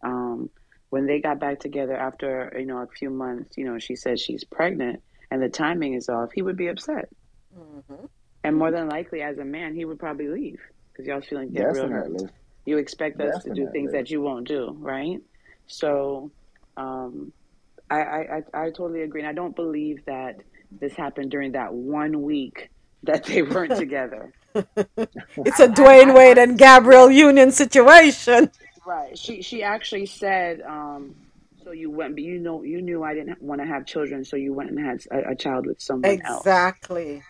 um, 0.01 0.49
when 0.89 1.05
they 1.05 1.19
got 1.19 1.39
back 1.39 1.59
together 1.59 1.95
after 1.95 2.55
you 2.57 2.65
know 2.65 2.79
a 2.79 2.87
few 2.87 3.11
months, 3.11 3.55
you 3.55 3.65
know, 3.65 3.77
she 3.77 3.95
said 3.95 4.19
she's 4.19 4.43
pregnant 4.43 5.03
and 5.29 5.41
the 5.43 5.49
timing 5.49 5.93
is 5.93 6.09
off. 6.09 6.31
He 6.33 6.41
would 6.41 6.57
be 6.57 6.67
upset, 6.69 7.09
mm-hmm. 7.55 8.05
and 8.43 8.57
more 8.57 8.71
than 8.71 8.89
likely, 8.89 9.21
as 9.21 9.37
a 9.37 9.45
man, 9.45 9.75
he 9.75 9.85
would 9.85 9.99
probably 9.99 10.29
leave 10.29 10.59
because 10.91 11.05
y'all's 11.05 11.25
feeling 11.25 11.51
get 11.51 11.67
real. 11.73 12.29
You 12.65 12.77
expect 12.77 13.21
us 13.21 13.35
Definitely. 13.35 13.61
to 13.61 13.65
do 13.65 13.71
things 13.71 13.91
that 13.91 14.09
you 14.09 14.21
won't 14.21 14.47
do, 14.47 14.75
right? 14.79 15.21
So, 15.69 16.31
um, 16.77 17.31
I, 17.89 18.01
I, 18.01 18.43
I 18.53 18.65
totally 18.65 19.01
agree. 19.01 19.21
And 19.21 19.29
I 19.29 19.33
don't 19.33 19.55
believe 19.55 20.05
that 20.05 20.41
this 20.71 20.93
happened 20.93 21.31
during 21.31 21.53
that 21.53 21.73
one 21.73 22.21
week 22.21 22.69
that 23.03 23.23
they 23.23 23.41
weren't 23.41 23.75
together. 23.77 24.33
it's 24.53 25.59
a 25.59 25.67
Dwyane 25.67 26.13
Wade 26.15 26.37
and 26.37 26.57
Gabrielle 26.57 27.09
Union 27.09 27.51
situation. 27.51 28.51
Right. 28.85 29.17
She 29.17 29.41
she 29.41 29.63
actually 29.63 30.07
said, 30.07 30.61
um, 30.61 31.15
so 31.63 31.71
you 31.71 31.91
went, 31.91 32.15
but 32.15 32.23
you 32.23 32.39
know, 32.39 32.63
you 32.63 32.81
knew 32.81 33.03
I 33.03 33.13
didn't 33.13 33.41
want 33.41 33.61
to 33.61 33.67
have 33.67 33.85
children, 33.85 34.25
so 34.25 34.35
you 34.35 34.53
went 34.53 34.71
and 34.71 34.79
had 34.79 35.01
a, 35.11 35.31
a 35.31 35.35
child 35.35 35.67
with 35.67 35.81
someone 35.81 36.11
exactly. 36.11 36.33
else. 36.33 36.41
Exactly. 36.41 37.23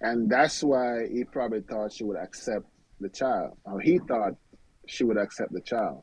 And 0.00 0.30
that's 0.30 0.62
why 0.62 1.08
he 1.12 1.24
probably 1.24 1.60
thought 1.60 1.92
she 1.92 2.04
would 2.04 2.16
accept 2.16 2.64
the 3.00 3.08
child. 3.08 3.58
Or 3.64 3.80
he 3.80 3.98
thought 3.98 4.34
she 4.88 5.04
would 5.04 5.18
accept 5.18 5.52
the 5.52 5.60
child. 5.60 6.02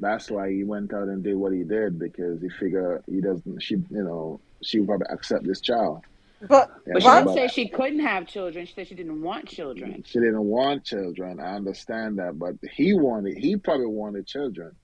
That's 0.00 0.30
why 0.30 0.50
he 0.50 0.64
went 0.64 0.92
out 0.94 1.08
and 1.08 1.22
did 1.22 1.36
what 1.36 1.52
he 1.52 1.64
did 1.64 1.98
because 1.98 2.40
he 2.40 2.48
figured 2.48 3.04
he 3.06 3.20
doesn't 3.20 3.62
she 3.62 3.74
you 3.74 4.02
know 4.02 4.40
she 4.62 4.80
would 4.80 4.88
probably 4.88 5.06
accept 5.10 5.46
this 5.46 5.60
child. 5.60 6.02
But, 6.48 6.70
but 6.86 7.02
she 7.02 7.08
didn't 7.08 7.50
she 7.50 7.68
couldn't 7.68 8.00
have 8.00 8.26
children. 8.26 8.66
She 8.66 8.72
said 8.72 8.88
she 8.88 8.94
didn't 8.94 9.22
want 9.22 9.46
children. 9.46 10.02
She 10.06 10.18
didn't 10.18 10.42
want 10.42 10.84
children. 10.84 11.38
I 11.38 11.54
understand 11.54 12.18
that 12.18 12.38
but 12.38 12.54
he 12.72 12.94
wanted 12.94 13.36
he 13.36 13.56
probably 13.56 13.86
wanted 13.86 14.26
children. 14.26 14.74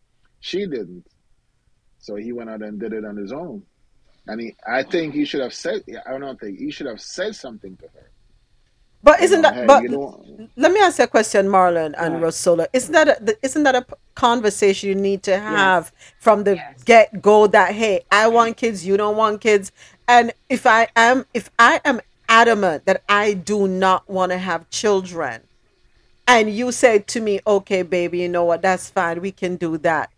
She 0.40 0.66
didn't. 0.66 1.07
So 2.01 2.15
he 2.15 2.32
went 2.32 2.51
out 2.51 2.62
and 2.62 2.78
did 2.78 2.93
it 2.93 3.05
on 3.05 3.16
his 3.16 3.32
own. 3.32 3.62
And 4.27 4.40
he 4.40 4.57
i 4.66 4.82
think 4.82 5.15
he 5.15 5.24
should 5.24 5.40
have 5.40 5.55
said 5.55 5.82
i 6.07 6.19
don't 6.19 6.39
think 6.39 6.59
he 6.59 6.70
should 6.70 6.86
have 6.86 7.01
said 7.01 7.35
something 7.35 7.77
to 7.78 7.86
her 7.95 8.11
but 9.02 9.20
isn't 9.20 9.42
that? 9.42 9.66
But 9.66 9.84
let 10.56 10.72
me 10.72 10.80
ask 10.80 10.98
you 10.98 11.04
a 11.04 11.08
question, 11.08 11.46
Marlon 11.46 11.94
and 11.96 12.20
Rosola. 12.20 12.66
Isn't 12.72 12.92
that 12.92 13.08
a, 13.08 13.36
isn't 13.42 13.62
that 13.62 13.74
a 13.76 13.86
conversation 14.14 14.88
you 14.88 14.94
need 14.94 15.22
to 15.24 15.38
have 15.38 15.92
yes. 15.94 16.12
from 16.18 16.44
the 16.44 16.56
yes. 16.56 16.82
get 16.84 17.22
go? 17.22 17.46
That 17.46 17.74
hey, 17.74 18.00
I 18.10 18.28
want 18.28 18.56
kids, 18.56 18.84
you 18.84 18.96
don't 18.96 19.16
want 19.16 19.40
kids, 19.40 19.70
and 20.08 20.32
if 20.48 20.66
I 20.66 20.88
am 20.96 21.26
if 21.32 21.50
I 21.58 21.80
am 21.84 22.00
adamant 22.28 22.86
that 22.86 23.02
I 23.08 23.34
do 23.34 23.68
not 23.68 24.08
want 24.08 24.32
to 24.32 24.38
have 24.38 24.68
children, 24.70 25.42
and 26.26 26.50
you 26.50 26.72
say 26.72 26.98
to 26.98 27.20
me, 27.20 27.40
okay, 27.46 27.82
baby, 27.82 28.18
you 28.18 28.28
know 28.28 28.44
what? 28.44 28.62
That's 28.62 28.90
fine. 28.90 29.20
We 29.20 29.30
can 29.30 29.56
do 29.56 29.78
that. 29.78 30.10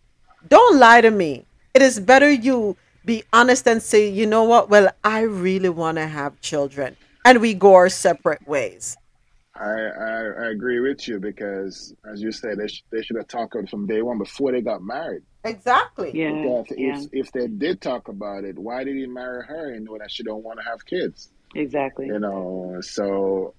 Don't 0.49 0.79
lie 0.79 1.03
to 1.03 1.11
me. 1.11 1.45
It 1.75 1.83
is 1.83 2.01
better 2.01 2.31
you 2.31 2.77
be 3.05 3.25
honest 3.33 3.69
and 3.69 3.83
say, 3.83 4.09
you 4.09 4.27
know 4.27 4.45
what? 4.45 4.71
Well, 4.71 4.91
I 5.05 5.21
really 5.21 5.69
want 5.69 5.99
to 5.99 6.07
have 6.07 6.41
children 6.41 6.97
and 7.25 7.41
we 7.41 7.55
go 7.55 7.75
our 7.75 7.89
separate 7.89 8.47
ways. 8.47 8.97
I, 9.55 9.65
I, 9.65 10.23
I 10.45 10.51
agree 10.51 10.81
with 10.81 11.07
you 11.07 11.19
because, 11.19 11.93
as 12.11 12.23
you 12.23 12.33
said, 12.33 12.59
they, 12.59 12.69
sh- 12.69 12.85
they 12.91 13.03
should 13.03 13.17
have 13.17 13.29
talked 13.29 13.55
about 13.55 13.65
it 13.65 13.71
from 13.71 13.87
day 13.87 14.01
one 14.01 14.19
before 14.19 14.53
they 14.53 14.63
got 14.63 14.83
married. 14.83 15.23
Exactly. 15.45 16.13
Yeah. 16.15 16.33
Because 16.33 16.79
yeah. 16.79 16.99
If, 16.99 17.27
if 17.27 17.33
they 17.33 17.47
did 17.47 17.81
talk 17.81 18.09
about 18.09 18.45
it, 18.45 18.59
why 18.59 18.85
did 18.85 18.97
he 18.97 19.07
marry 19.07 19.45
her 19.47 19.73
and 19.73 19.85
know 19.85 19.99
that 19.99 20.11
she 20.11 20.23
don't 20.23 20.43
want 20.45 20.61
to 20.61 20.65
have 20.65 20.85
kids? 20.87 21.31
Exactly. 21.55 22.07
You 22.07 22.19
know, 22.19 22.79
so 22.81 23.55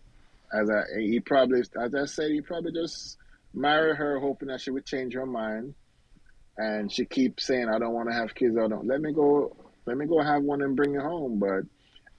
as 0.54 0.70
I 0.70 0.84
he 1.00 1.20
probably 1.20 1.60
as 1.60 1.96
I 1.96 2.06
said, 2.06 2.32
he 2.32 2.42
probably 2.42 2.72
just 2.72 3.18
married 3.54 3.98
her 3.98 4.20
hoping 4.20 4.48
that 4.48 4.62
she 4.62 4.72
would 4.72 4.86
change 4.86 5.14
her 5.14 5.26
mind. 5.26 5.74
And 6.58 6.92
she 6.92 7.06
keeps 7.06 7.46
saying, 7.46 7.70
I 7.70 7.80
don't 7.80 7.94
want 7.94 8.10
to 8.10 8.16
have 8.16 8.36
kids, 8.36 8.56
I 8.58 8.68
don't 8.68 8.88
let 8.88 9.02
me 9.02 9.14
go 9.14 9.56
let 9.86 9.98
me 9.98 10.06
go 10.06 10.22
have 10.22 10.44
one 10.44 10.62
and 10.62 10.76
bring 10.76 10.96
it 10.96 11.02
home. 11.02 11.40
But 11.40 11.64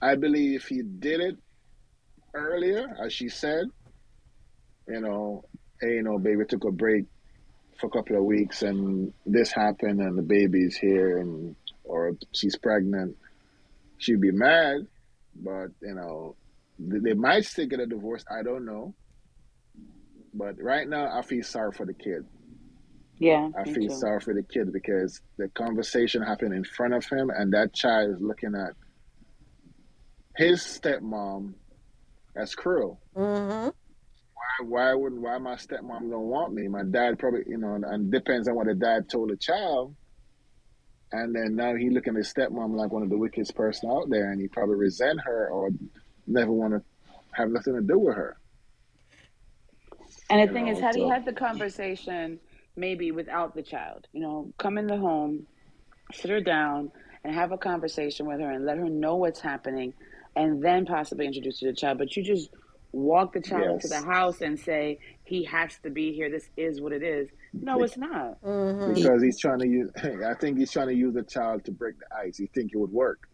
I 0.03 0.15
believe 0.15 0.57
if 0.57 0.67
he 0.67 0.81
did 0.81 1.21
it 1.21 1.37
earlier, 2.33 2.87
as 3.03 3.13
she 3.13 3.29
said, 3.29 3.67
you 4.87 4.99
know, 4.99 5.45
hey, 5.79 5.95
you 5.95 6.03
know, 6.03 6.17
baby 6.17 6.43
took 6.45 6.65
a 6.65 6.71
break 6.71 7.05
for 7.79 7.87
a 7.87 7.89
couple 7.89 8.17
of 8.17 8.23
weeks 8.23 8.61
and 8.63 9.13
this 9.25 9.51
happened 9.51 10.01
and 10.01 10.17
the 10.17 10.21
baby's 10.21 10.75
here 10.75 11.17
and 11.19 11.55
or 11.85 12.17
she's 12.33 12.57
pregnant, 12.57 13.15
she'd 13.97 14.19
be 14.19 14.31
mad, 14.31 14.87
but 15.35 15.67
you 15.81 15.93
know, 15.93 16.35
they 16.79 17.13
might 17.13 17.45
still 17.45 17.67
get 17.67 17.79
a 17.79 17.85
divorce. 17.85 18.25
I 18.29 18.43
don't 18.43 18.65
know. 18.65 18.93
But 20.33 20.61
right 20.61 20.87
now, 20.87 21.17
I 21.17 21.21
feel 21.21 21.43
sorry 21.43 21.71
for 21.71 21.85
the 21.85 21.93
kid. 21.93 22.25
Yeah, 23.19 23.49
I 23.57 23.63
feel 23.63 23.89
sorry 23.91 24.19
for 24.19 24.33
the 24.33 24.43
kid 24.43 24.73
because 24.73 25.21
the 25.37 25.47
conversation 25.49 26.23
happened 26.23 26.53
in 26.53 26.63
front 26.63 26.93
of 26.93 27.05
him, 27.05 27.29
and 27.29 27.53
that 27.53 27.73
child 27.73 28.15
is 28.15 28.21
looking 28.21 28.55
at 28.55 28.73
his 30.35 30.61
stepmom 30.61 31.53
as 32.35 32.55
cruel. 32.55 32.99
Mm-hmm. 33.15 33.69
Why? 33.69 34.67
Why 34.67 34.93
wouldn't? 34.93 35.21
Why 35.21 35.37
my 35.37 35.55
stepmom 35.55 36.09
don't 36.09 36.27
want 36.27 36.53
me? 36.53 36.67
My 36.67 36.83
dad 36.83 37.19
probably, 37.19 37.43
you 37.47 37.57
know, 37.57 37.79
and 37.83 38.11
depends 38.11 38.47
on 38.47 38.55
what 38.55 38.67
the 38.67 38.75
dad 38.75 39.09
told 39.09 39.29
the 39.29 39.37
child. 39.37 39.95
And 41.11 41.35
then 41.35 41.55
now 41.55 41.75
he 41.75 41.91
looking 41.91 42.13
at 42.13 42.17
his 42.17 42.33
stepmom 42.33 42.75
like 42.75 42.91
one 42.91 43.03
of 43.03 43.09
the 43.09 43.17
wickedest 43.17 43.55
person 43.55 43.89
out 43.89 44.09
there, 44.09 44.31
and 44.31 44.41
he 44.41 44.47
probably 44.47 44.75
resent 44.75 45.19
her 45.23 45.49
or 45.49 45.69
never 46.25 46.51
want 46.51 46.73
to 46.73 46.81
have 47.33 47.49
nothing 47.49 47.75
to 47.75 47.81
do 47.81 47.99
with 47.99 48.15
her. 48.15 48.37
And 50.29 50.39
the 50.39 50.45
you 50.45 50.53
thing 50.53 50.65
know, 50.65 50.71
is, 50.71 50.79
had 50.79 50.95
so. 50.95 51.01
he 51.01 51.09
had 51.09 51.25
the 51.25 51.33
conversation 51.33 52.39
maybe 52.75 53.11
without 53.11 53.53
the 53.53 53.61
child, 53.61 54.07
you 54.13 54.21
know, 54.21 54.51
come 54.57 54.77
in 54.77 54.87
the 54.87 54.97
home, 54.97 55.45
sit 56.11 56.31
her 56.31 56.41
down, 56.41 56.91
and 57.23 57.33
have 57.33 57.51
a 57.51 57.57
conversation 57.57 58.25
with 58.25 58.39
her 58.39 58.49
and 58.49 58.65
let 58.65 58.77
her 58.77 58.89
know 58.89 59.15
what's 59.15 59.39
happening, 59.39 59.93
and 60.35 60.63
then 60.63 60.85
possibly 60.85 61.25
introduce 61.25 61.59
her 61.59 61.67
to 61.67 61.71
the 61.71 61.77
child. 61.77 61.97
But 61.97 62.15
you 62.15 62.23
just 62.23 62.49
walk 62.91 63.33
the 63.33 63.41
child 63.41 63.63
yes. 63.63 63.85
into 63.85 63.87
the 63.89 64.05
house 64.05 64.41
and 64.41 64.59
say 64.59 64.99
he 65.23 65.43
has 65.45 65.77
to 65.83 65.89
be 65.89 66.13
here. 66.13 66.29
This 66.29 66.49
is 66.57 66.81
what 66.81 66.93
it 66.93 67.03
is. 67.03 67.29
No, 67.53 67.83
it's 67.83 67.97
not. 67.97 68.41
Mm-hmm. 68.41 68.93
Because 68.93 69.21
he's 69.21 69.39
trying 69.39 69.59
to 69.59 69.67
use. 69.67 69.91
I 70.25 70.33
think 70.35 70.57
he's 70.57 70.71
trying 70.71 70.87
to 70.87 70.95
use 70.95 71.13
the 71.13 71.23
child 71.23 71.65
to 71.65 71.71
break 71.71 71.95
the 71.99 72.15
ice. 72.15 72.37
He 72.37 72.47
think 72.47 72.71
it 72.73 72.77
would 72.77 72.91
work. 72.91 73.27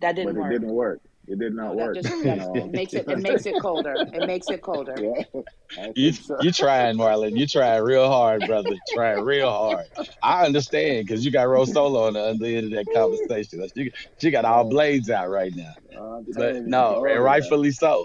That 0.00 0.16
didn't 0.16 0.34
but 0.34 0.40
work. 0.42 0.52
It 0.52 0.58
didn't 0.58 0.74
work. 0.74 1.00
It 1.30 1.38
did 1.38 1.54
not 1.54 1.76
work. 1.76 1.94
Just, 1.94 2.08
it 2.24 2.72
makes 2.72 2.92
it. 2.92 3.08
It 3.08 3.18
makes 3.20 3.46
it 3.46 3.56
colder. 3.60 3.94
It 4.12 4.26
makes 4.26 4.50
it 4.50 4.60
colder. 4.62 4.96
Yeah, 5.76 5.92
you 5.94 6.12
so. 6.12 6.36
you 6.42 6.50
trying, 6.50 6.96
Marlon? 6.96 7.38
You 7.38 7.46
trying 7.46 7.80
real 7.84 8.08
hard, 8.08 8.44
brother. 8.44 8.74
Trying 8.92 9.20
real 9.20 9.48
hard. 9.48 9.86
I 10.20 10.44
understand 10.44 11.06
because 11.06 11.24
you 11.24 11.30
got 11.30 11.44
Rose 11.44 11.72
Solo 11.72 12.08
on 12.08 12.14
the 12.14 12.20
other 12.20 12.44
end 12.46 12.64
of 12.64 12.70
that 12.72 12.86
conversation. 12.92 13.64
She, 13.76 13.92
she 14.20 14.30
got 14.32 14.44
all 14.44 14.68
blades 14.68 15.08
out 15.10 15.30
right 15.30 15.52
now. 15.54 15.72
Uh, 15.96 16.22
but 16.36 16.64
no, 16.66 17.04
and 17.06 17.22
rightfully 17.22 17.70
so. 17.70 18.04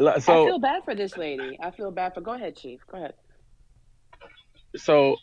So 0.00 0.08
I 0.26 0.46
feel 0.46 0.58
bad 0.58 0.82
for 0.86 0.94
this 0.94 1.18
lady. 1.18 1.58
I 1.62 1.70
feel 1.72 1.90
bad 1.90 2.14
for. 2.14 2.22
Go 2.22 2.32
ahead, 2.32 2.56
Chief. 2.56 2.80
Go 2.90 2.96
ahead. 2.96 3.12
So 4.76 5.16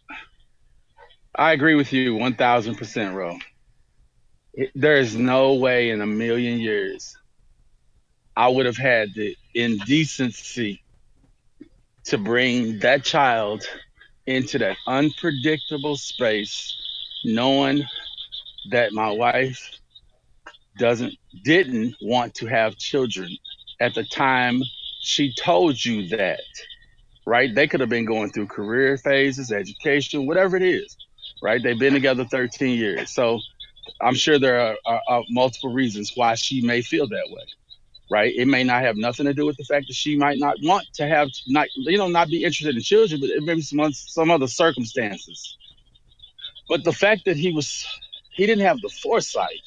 I 1.35 1.53
agree 1.53 1.73
with 1.73 1.91
you 1.91 2.13
one 2.13 2.35
thousand 2.35 2.75
percent, 2.75 3.15
Ro 3.15 3.39
there 4.75 4.97
is 4.97 5.15
no 5.15 5.55
way 5.55 5.91
in 5.91 6.01
a 6.01 6.07
million 6.07 6.59
years 6.59 7.17
I 8.35 8.47
would 8.47 8.65
have 8.65 8.77
had 8.77 9.13
the 9.15 9.35
indecency 9.53 10.81
to 12.05 12.17
bring 12.17 12.79
that 12.79 13.03
child 13.03 13.63
into 14.25 14.57
that 14.59 14.77
unpredictable 14.87 15.97
space, 15.97 16.75
knowing 17.25 17.83
that 18.71 18.93
my 18.93 19.11
wife 19.11 19.71
doesn't 20.77 21.15
didn't 21.43 21.95
want 22.01 22.33
to 22.35 22.47
have 22.47 22.77
children 22.77 23.29
at 23.81 23.93
the 23.95 24.05
time 24.05 24.61
she 25.01 25.33
told 25.33 25.83
you 25.83 26.07
that 26.09 26.39
right? 27.25 27.53
They 27.53 27.67
could 27.67 27.81
have 27.81 27.89
been 27.89 28.05
going 28.05 28.31
through 28.31 28.47
career 28.47 28.97
phases 28.97 29.51
education 29.51 30.25
whatever 30.25 30.55
it 30.57 30.63
is 30.63 30.95
right? 31.41 31.61
They've 31.61 31.79
been 31.79 31.93
together 31.93 32.25
13 32.25 32.77
years. 32.77 33.11
So 33.11 33.39
I'm 34.01 34.15
sure 34.15 34.39
there 34.39 34.59
are, 34.59 34.77
are, 34.85 35.01
are, 35.07 35.23
multiple 35.29 35.71
reasons 35.71 36.13
why 36.15 36.35
she 36.35 36.61
may 36.61 36.81
feel 36.81 37.07
that 37.07 37.29
way, 37.29 37.43
right? 38.09 38.33
It 38.35 38.47
may 38.47 38.63
not 38.63 38.81
have 38.83 38.97
nothing 38.97 39.25
to 39.25 39.33
do 39.33 39.45
with 39.45 39.57
the 39.57 39.63
fact 39.63 39.87
that 39.87 39.95
she 39.95 40.17
might 40.17 40.39
not 40.39 40.57
want 40.63 40.85
to 40.95 41.07
have 41.07 41.29
not 41.47 41.67
you 41.75 41.97
know 41.97 42.07
not 42.07 42.29
be 42.29 42.43
interested 42.43 42.75
in 42.75 42.81
children, 42.81 43.21
but 43.21 43.29
it 43.29 43.43
may 43.43 43.55
be 43.55 43.61
some 43.61 43.91
some 43.93 44.31
other 44.31 44.47
circumstances. 44.47 45.57
But 46.67 46.83
the 46.83 46.93
fact 46.93 47.25
that 47.25 47.37
he 47.37 47.51
was 47.51 47.85
he 48.31 48.45
didn't 48.45 48.65
have 48.65 48.79
the 48.81 48.89
foresight, 49.01 49.61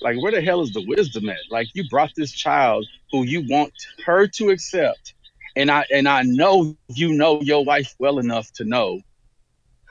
like 0.00 0.20
where 0.22 0.32
the 0.32 0.42
hell 0.42 0.60
is 0.60 0.72
the 0.72 0.84
wisdom 0.86 1.28
at? 1.28 1.38
Like 1.50 1.68
you 1.74 1.88
brought 1.88 2.12
this 2.16 2.32
child 2.32 2.86
who 3.10 3.24
you 3.24 3.46
want 3.48 3.72
her 4.04 4.26
to 4.26 4.50
accept, 4.50 5.14
and 5.56 5.70
I 5.70 5.84
and 5.92 6.08
I 6.08 6.22
know 6.22 6.76
you 6.88 7.12
know 7.12 7.40
your 7.40 7.64
wife 7.64 7.94
well 7.98 8.18
enough 8.18 8.52
to 8.54 8.64
know 8.64 9.00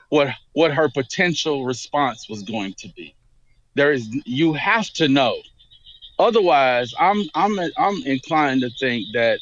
what 0.08 0.28
what 0.52 0.74
her 0.74 0.90
potential 0.90 1.64
response 1.64 2.28
was 2.28 2.42
going 2.42 2.74
to 2.78 2.88
be 2.94 3.14
there 3.76 3.92
is 3.92 4.08
you 4.26 4.54
have 4.54 4.88
to 4.94 5.08
know. 5.08 5.36
Otherwise, 6.18 6.94
I'm 6.98 7.24
I'm 7.34 7.58
I'm 7.76 8.02
inclined 8.04 8.62
to 8.62 8.70
think 8.80 9.06
that 9.14 9.40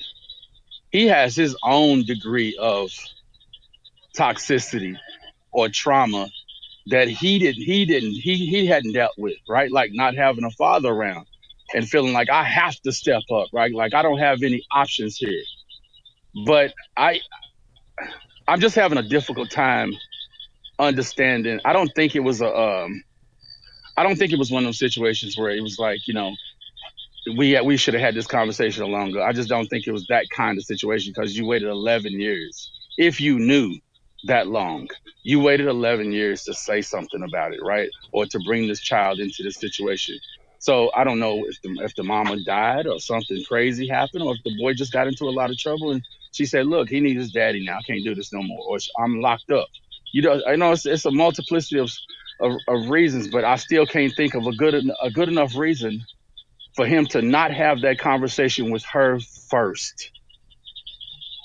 he 0.92 1.06
has 1.06 1.36
his 1.36 1.56
own 1.64 2.04
degree 2.04 2.56
of 2.60 2.90
toxicity 4.18 4.96
or 5.52 5.68
trauma 5.68 6.28
that 6.86 7.08
he 7.08 7.38
didn't 7.38 7.62
he 7.62 7.84
didn't 7.86 8.12
he 8.14 8.46
he 8.46 8.66
hadn't 8.66 8.92
dealt 8.92 9.12
with, 9.18 9.36
right? 9.48 9.70
Like 9.72 9.90
not 9.94 10.16
having 10.16 10.44
a 10.44 10.50
father 10.52 10.90
around 10.90 11.26
and 11.74 11.88
feeling 11.88 12.12
like 12.12 12.30
I 12.30 12.44
have 12.44 12.76
to 12.82 12.92
step 12.92 13.22
up, 13.32 13.48
right? 13.54 13.72
Like 13.74 13.94
I 13.94 14.02
don't 14.02 14.18
have 14.18 14.42
any 14.42 14.62
options 14.72 15.16
here. 15.16 15.42
But 16.46 16.74
I 16.96 17.20
I'm 18.48 18.60
just 18.60 18.76
having 18.76 18.98
a 18.98 19.02
difficult 19.02 19.50
time 19.50 19.92
understanding. 20.78 21.60
I 21.64 21.72
don't 21.72 21.90
think 21.96 22.16
it 22.16 22.20
was 22.20 22.40
a 22.40 22.54
um 22.56 23.02
I 24.00 24.02
don't 24.02 24.16
think 24.16 24.32
it 24.32 24.38
was 24.38 24.50
one 24.50 24.64
of 24.64 24.68
those 24.68 24.78
situations 24.78 25.36
where 25.36 25.50
it 25.50 25.62
was 25.62 25.78
like, 25.78 26.08
you 26.08 26.14
know, 26.14 26.34
we 27.36 27.60
we 27.60 27.76
should 27.76 27.92
have 27.92 28.02
had 28.02 28.14
this 28.14 28.26
conversation 28.26 28.82
a 28.82 28.86
longer. 28.86 29.22
I 29.22 29.32
just 29.32 29.50
don't 29.50 29.66
think 29.66 29.86
it 29.86 29.92
was 29.92 30.06
that 30.06 30.24
kind 30.34 30.56
of 30.56 30.64
situation 30.64 31.12
because 31.14 31.36
you 31.36 31.44
waited 31.44 31.68
11 31.68 32.18
years. 32.18 32.70
If 32.96 33.20
you 33.20 33.38
knew 33.38 33.78
that 34.24 34.46
long, 34.46 34.88
you 35.22 35.38
waited 35.40 35.66
11 35.66 36.12
years 36.12 36.44
to 36.44 36.54
say 36.54 36.80
something 36.80 37.22
about 37.22 37.52
it, 37.52 37.60
right? 37.62 37.90
Or 38.14 38.24
to 38.24 38.38
bring 38.40 38.68
this 38.68 38.80
child 38.80 39.20
into 39.20 39.42
this 39.42 39.56
situation. 39.56 40.16
So 40.60 40.90
I 40.94 41.04
don't 41.04 41.18
know 41.18 41.44
if 41.46 41.60
the 41.60 41.70
if 41.84 41.94
the 41.94 42.02
mama 42.02 42.38
died 42.46 42.86
or 42.86 43.00
something 43.00 43.44
crazy 43.46 43.86
happened, 43.86 44.22
or 44.22 44.34
if 44.34 44.42
the 44.44 44.56
boy 44.58 44.72
just 44.72 44.94
got 44.94 45.08
into 45.08 45.24
a 45.24 45.36
lot 45.40 45.50
of 45.50 45.58
trouble 45.58 45.92
and 45.92 46.02
she 46.32 46.46
said, 46.46 46.66
"Look, 46.66 46.88
he 46.88 47.00
needs 47.00 47.20
his 47.20 47.32
daddy 47.32 47.66
now. 47.66 47.76
I 47.76 47.82
can't 47.82 48.02
do 48.02 48.14
this 48.14 48.32
no 48.32 48.42
more," 48.42 48.64
or 48.66 48.78
"I'm 48.98 49.20
locked 49.20 49.50
up." 49.50 49.68
You 50.14 50.22
know, 50.22 50.40
I 50.48 50.56
know 50.56 50.72
it's, 50.72 50.86
it's 50.86 51.04
a 51.04 51.10
multiplicity 51.10 51.78
of 51.78 51.90
of, 52.40 52.52
of 52.68 52.90
reasons, 52.90 53.28
but 53.28 53.44
I 53.44 53.56
still 53.56 53.86
can't 53.86 54.14
think 54.16 54.34
of 54.34 54.46
a 54.46 54.52
good 54.52 54.74
a 55.02 55.10
good 55.10 55.28
enough 55.28 55.56
reason 55.56 56.02
for 56.76 56.86
him 56.86 57.06
to 57.06 57.22
not 57.22 57.52
have 57.52 57.82
that 57.82 57.98
conversation 57.98 58.70
with 58.70 58.84
her 58.84 59.18
first 59.50 60.10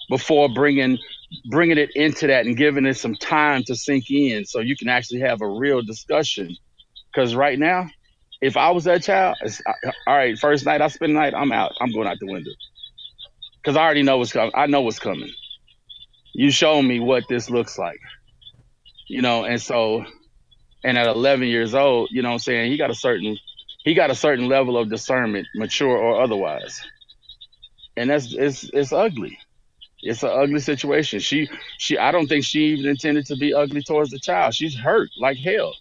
before 0.10 0.50
bringing 0.50 0.98
bringing 1.50 1.78
it 1.78 1.92
into 1.96 2.28
that 2.28 2.46
and 2.46 2.56
giving 2.58 2.86
it 2.86 2.96
some 2.96 3.16
time 3.16 3.64
to 3.64 3.76
sink 3.76 4.10
in 4.12 4.46
so 4.46 4.60
you 4.60 4.78
can 4.78 4.88
actually 4.90 5.20
have 5.20 5.42
a 5.42 5.48
real 5.48 5.82
discussion. 5.82 6.56
Because 7.14 7.36
right 7.36 7.60
now 7.60 7.88
if 8.42 8.58
i 8.58 8.70
was 8.70 8.84
that 8.84 9.02
child 9.02 9.38
all 10.08 10.16
right 10.16 10.38
first 10.38 10.66
night 10.66 10.82
i 10.82 10.88
spend 10.88 11.16
the 11.16 11.20
night 11.20 11.34
i'm 11.36 11.52
out. 11.52 11.74
I'm 11.82 11.92
going 11.92 12.08
out 12.08 12.18
the 12.20 12.32
window. 12.32 12.52
Because 13.62 13.78
i 13.78 13.82
already 13.84 14.04
know 14.04 14.18
what's 14.18 14.34
coming 14.34 14.52
i 14.56 14.68
know 14.68 14.82
what's 14.82 15.00
coming. 15.00 15.32
You 16.34 16.52
show 16.52 16.82
me 16.82 17.00
what 17.00 17.24
this 17.30 17.50
looks 17.50 17.78
like 17.78 18.00
you 19.08 19.22
know 19.22 19.46
and 19.46 19.62
so 19.62 20.06
and 20.86 21.00
at 21.00 21.08
11 21.08 21.48
years 21.48 21.74
old, 21.74 22.10
you 22.12 22.22
know 22.22 22.30
what 22.30 22.34
I'm 22.34 22.40
saying, 22.40 22.72
he 22.72 22.78
got 22.78 22.92
a 22.92 22.96
certain 22.96 23.38
he 23.84 23.94
got 23.94 24.12
a 24.12 24.16
certain 24.16 24.48
level 24.48 24.78
of 24.78 24.90
discernment, 24.90 25.48
mature 25.56 25.98
or 25.98 26.22
otherwise. 26.22 26.82
And 27.98 28.10
that's 28.10 28.34
it's 28.34 28.70
it's 28.72 28.94
ugly. 28.94 29.38
It's 30.02 30.22
an 30.22 30.30
ugly 30.32 30.60
situation. 30.60 31.20
She 31.20 31.50
she 31.80 31.98
I 31.98 32.12
don't 32.12 32.28
think 32.28 32.46
she 32.46 32.66
even 32.66 32.86
intended 32.86 33.26
to 33.28 33.36
be 33.36 33.54
ugly 33.54 33.82
towards 33.82 34.12
the 34.12 34.20
child. 34.20 34.54
She's 34.54 34.76
hurt 34.76 35.10
like 35.20 35.38
hell. 35.38 35.74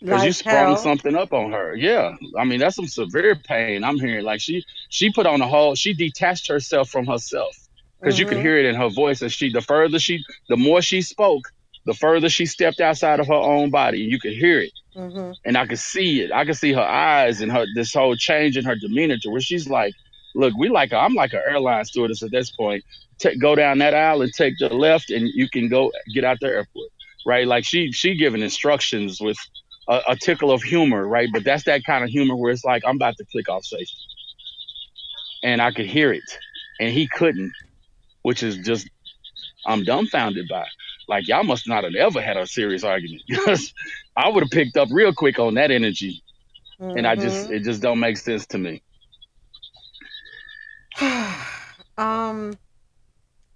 Because 0.00 0.18
like 0.18 0.26
you 0.26 0.32
sprung 0.32 0.54
hell. 0.54 0.76
something 0.76 1.16
up 1.16 1.32
on 1.32 1.52
her. 1.52 1.74
Yeah. 1.74 2.14
I 2.38 2.44
mean, 2.44 2.60
that's 2.60 2.76
some 2.76 2.86
severe 2.86 3.34
pain 3.34 3.84
I'm 3.84 3.98
hearing. 3.98 4.24
Like 4.24 4.40
she 4.40 4.64
she 4.90 5.10
put 5.12 5.26
on 5.26 5.40
a 5.40 5.48
whole 5.48 5.74
she 5.74 5.94
detached 5.94 6.48
herself 6.48 6.90
from 6.90 7.06
herself. 7.06 7.56
Because 8.00 8.16
mm-hmm. 8.16 8.20
you 8.20 8.26
could 8.26 8.36
mm-hmm. 8.38 8.46
hear 8.46 8.58
it 8.58 8.66
in 8.66 8.74
her 8.74 8.90
voice 8.90 9.22
as 9.22 9.32
she 9.32 9.50
the 9.50 9.62
further 9.62 9.98
she 9.98 10.22
the 10.50 10.58
more 10.58 10.82
she 10.82 11.00
spoke, 11.00 11.52
the 11.84 11.94
further 11.94 12.28
she 12.28 12.46
stepped 12.46 12.80
outside 12.80 13.20
of 13.20 13.26
her 13.26 13.34
own 13.34 13.70
body, 13.70 13.98
you 13.98 14.18
could 14.18 14.32
hear 14.32 14.60
it. 14.60 14.72
Mm-hmm. 14.96 15.32
And 15.44 15.56
I 15.56 15.66
could 15.66 15.78
see 15.78 16.20
it. 16.20 16.32
I 16.32 16.44
could 16.44 16.56
see 16.56 16.72
her 16.72 16.82
eyes 16.82 17.40
and 17.40 17.50
her 17.50 17.66
this 17.74 17.92
whole 17.92 18.14
change 18.14 18.56
in 18.56 18.64
her 18.64 18.76
demeanor 18.76 19.16
to 19.18 19.30
where 19.30 19.40
she's 19.40 19.68
like, 19.68 19.94
look, 20.34 20.54
we 20.56 20.68
like 20.68 20.92
i 20.92 21.04
I'm 21.04 21.14
like 21.14 21.32
an 21.32 21.42
airline 21.48 21.84
stewardess 21.84 22.22
at 22.22 22.30
this 22.30 22.50
point. 22.50 22.84
Take, 23.18 23.40
go 23.40 23.54
down 23.54 23.78
that 23.78 23.94
aisle 23.94 24.22
and 24.22 24.32
take 24.32 24.54
the 24.58 24.68
left 24.68 25.10
and 25.10 25.28
you 25.28 25.48
can 25.48 25.68
go 25.68 25.92
get 26.14 26.24
out 26.24 26.38
the 26.40 26.48
airport. 26.48 26.88
Right. 27.26 27.46
Like 27.46 27.64
she 27.64 27.92
she 27.92 28.16
giving 28.16 28.42
instructions 28.42 29.20
with 29.20 29.38
a, 29.88 30.00
a 30.08 30.16
tickle 30.16 30.50
of 30.50 30.62
humor, 30.62 31.06
right? 31.06 31.28
But 31.32 31.44
that's 31.44 31.64
that 31.64 31.84
kind 31.84 32.04
of 32.04 32.10
humor 32.10 32.36
where 32.36 32.52
it's 32.52 32.64
like 32.64 32.82
I'm 32.86 32.96
about 32.96 33.16
to 33.16 33.24
click 33.30 33.48
off 33.48 33.64
safety. 33.64 33.96
And 35.42 35.60
I 35.60 35.72
could 35.72 35.86
hear 35.86 36.12
it. 36.12 36.22
And 36.80 36.92
he 36.92 37.08
couldn't, 37.08 37.52
which 38.22 38.42
is 38.42 38.58
just 38.58 38.88
I'm 39.66 39.84
dumbfounded 39.84 40.48
by. 40.48 40.66
Like 41.08 41.28
y'all 41.28 41.44
must 41.44 41.68
not 41.68 41.84
have 41.84 41.94
ever 41.94 42.20
had 42.20 42.36
a 42.36 42.46
serious 42.46 42.84
argument 42.84 43.22
because 43.28 43.72
I 44.16 44.28
would 44.28 44.42
have 44.42 44.50
picked 44.50 44.76
up 44.76 44.88
real 44.90 45.12
quick 45.12 45.38
on 45.38 45.54
that 45.54 45.70
energy 45.70 46.22
mm-hmm. 46.80 46.98
and 46.98 47.06
I 47.06 47.14
just 47.16 47.44
mm-hmm. 47.44 47.54
it 47.54 47.64
just 47.64 47.82
don't 47.82 48.00
make 48.00 48.16
sense 48.16 48.46
to 48.46 48.58
me. 48.58 48.82
um, 51.98 52.54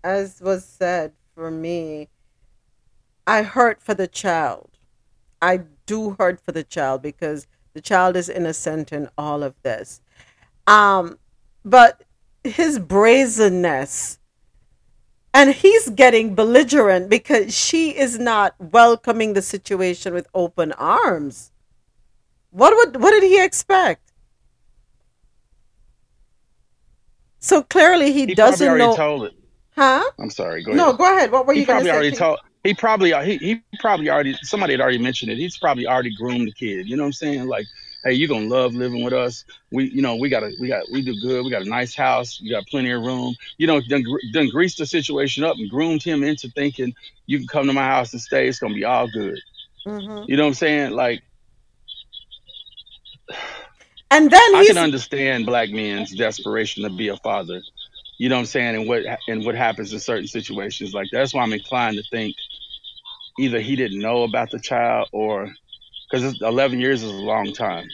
as 0.04 0.40
was 0.40 0.64
said 0.64 1.12
for 1.34 1.50
me, 1.50 2.08
I 3.26 3.42
hurt 3.42 3.82
for 3.82 3.94
the 3.94 4.06
child. 4.06 4.70
I 5.42 5.60
do 5.86 6.16
hurt 6.18 6.40
for 6.40 6.52
the 6.52 6.64
child 6.64 7.02
because 7.02 7.46
the 7.74 7.80
child 7.80 8.16
is 8.16 8.28
innocent 8.28 8.92
in 8.92 9.08
all 9.18 9.42
of 9.42 9.54
this. 9.62 10.00
Um, 10.66 11.18
but 11.64 12.04
his 12.44 12.78
brazenness 12.78 14.18
and 15.36 15.52
he's 15.52 15.90
getting 15.90 16.34
belligerent 16.34 17.10
because 17.10 17.54
she 17.54 17.90
is 17.90 18.18
not 18.18 18.54
welcoming 18.58 19.34
the 19.34 19.42
situation 19.42 20.14
with 20.14 20.26
open 20.32 20.72
arms. 20.72 21.52
What 22.50 22.74
would 22.74 23.02
what 23.02 23.10
did 23.10 23.22
he 23.22 23.44
expect? 23.44 24.12
So 27.38 27.62
clearly 27.62 28.12
he, 28.12 28.24
he 28.24 28.34
doesn't 28.34 28.78
know. 28.78 28.96
Told 28.96 29.24
it. 29.24 29.34
Huh? 29.76 30.10
I'm 30.18 30.30
sorry. 30.30 30.64
Go 30.64 30.72
ahead. 30.72 30.78
No, 30.78 30.94
go 30.94 31.04
ahead. 31.04 31.30
What 31.30 31.46
were 31.46 31.52
you 31.52 31.66
going 31.66 31.80
to 31.80 31.84
say? 31.84 31.90
Already 31.90 32.12
told, 32.12 32.38
he 32.64 32.72
probably 32.72 33.12
he, 33.26 33.36
he 33.36 33.62
probably 33.78 34.08
already 34.08 34.38
somebody 34.40 34.72
had 34.72 34.80
already 34.80 34.98
mentioned 34.98 35.30
it. 35.30 35.36
He's 35.36 35.58
probably 35.58 35.86
already 35.86 36.16
groomed 36.16 36.48
the 36.48 36.52
kid. 36.52 36.88
You 36.88 36.96
know 36.96 37.02
what 37.02 37.08
I'm 37.08 37.12
saying? 37.12 37.46
Like, 37.46 37.66
hey, 38.06 38.12
you're 38.12 38.28
gonna 38.28 38.46
love 38.46 38.74
living 38.74 39.02
with 39.02 39.12
us. 39.12 39.44
We 39.70 39.90
you 39.90 40.00
know 40.00 40.16
we 40.16 40.28
got 40.28 40.44
a 40.44 40.52
we 40.60 40.68
got 40.68 40.84
we 40.90 41.02
do 41.02 41.20
good. 41.20 41.44
We 41.44 41.50
got 41.50 41.62
a 41.62 41.68
nice 41.68 41.94
house. 41.94 42.40
We 42.40 42.50
got 42.50 42.66
plenty 42.66 42.92
of 42.92 43.02
room. 43.02 43.34
You 43.58 43.66
know, 43.66 43.80
done, 43.80 44.04
done 44.32 44.48
greased 44.48 44.78
the 44.78 44.86
situation 44.86 45.44
up 45.44 45.56
and 45.56 45.68
groomed 45.68 46.02
him 46.02 46.22
into 46.22 46.48
thinking 46.50 46.94
you 47.26 47.38
can 47.38 47.48
come 47.48 47.66
to 47.66 47.72
my 47.72 47.84
house 47.84 48.12
and 48.12 48.22
stay. 48.22 48.48
It's 48.48 48.58
gonna 48.58 48.74
be 48.74 48.84
all 48.84 49.08
good. 49.10 49.38
Mm-hmm. 49.86 50.30
You 50.30 50.36
know 50.36 50.44
what 50.44 50.48
I'm 50.48 50.54
saying? 50.54 50.92
Like. 50.92 51.22
And 54.08 54.30
then 54.30 54.54
I 54.54 54.64
can 54.66 54.78
understand 54.78 55.46
black 55.46 55.70
men's 55.70 56.14
desperation 56.14 56.84
to 56.84 56.90
be 56.90 57.08
a 57.08 57.16
father. 57.16 57.60
You 58.18 58.28
know 58.28 58.36
what 58.36 58.40
I'm 58.40 58.46
saying? 58.46 58.76
And 58.76 58.88
what 58.88 59.02
and 59.26 59.44
what 59.44 59.56
happens 59.56 59.92
in 59.92 59.98
certain 59.98 60.28
situations 60.28 60.94
like 60.94 61.08
that. 61.10 61.18
That's 61.18 61.34
why 61.34 61.42
I'm 61.42 61.52
inclined 61.52 61.96
to 61.96 62.04
think 62.10 62.36
either 63.38 63.60
he 63.60 63.74
didn't 63.74 63.98
know 63.98 64.22
about 64.22 64.50
the 64.50 64.60
child 64.60 65.08
or 65.12 65.52
because 66.10 66.40
11 66.40 66.80
years 66.80 67.02
is 67.02 67.10
a 67.10 67.14
long 67.14 67.52
time. 67.52 67.86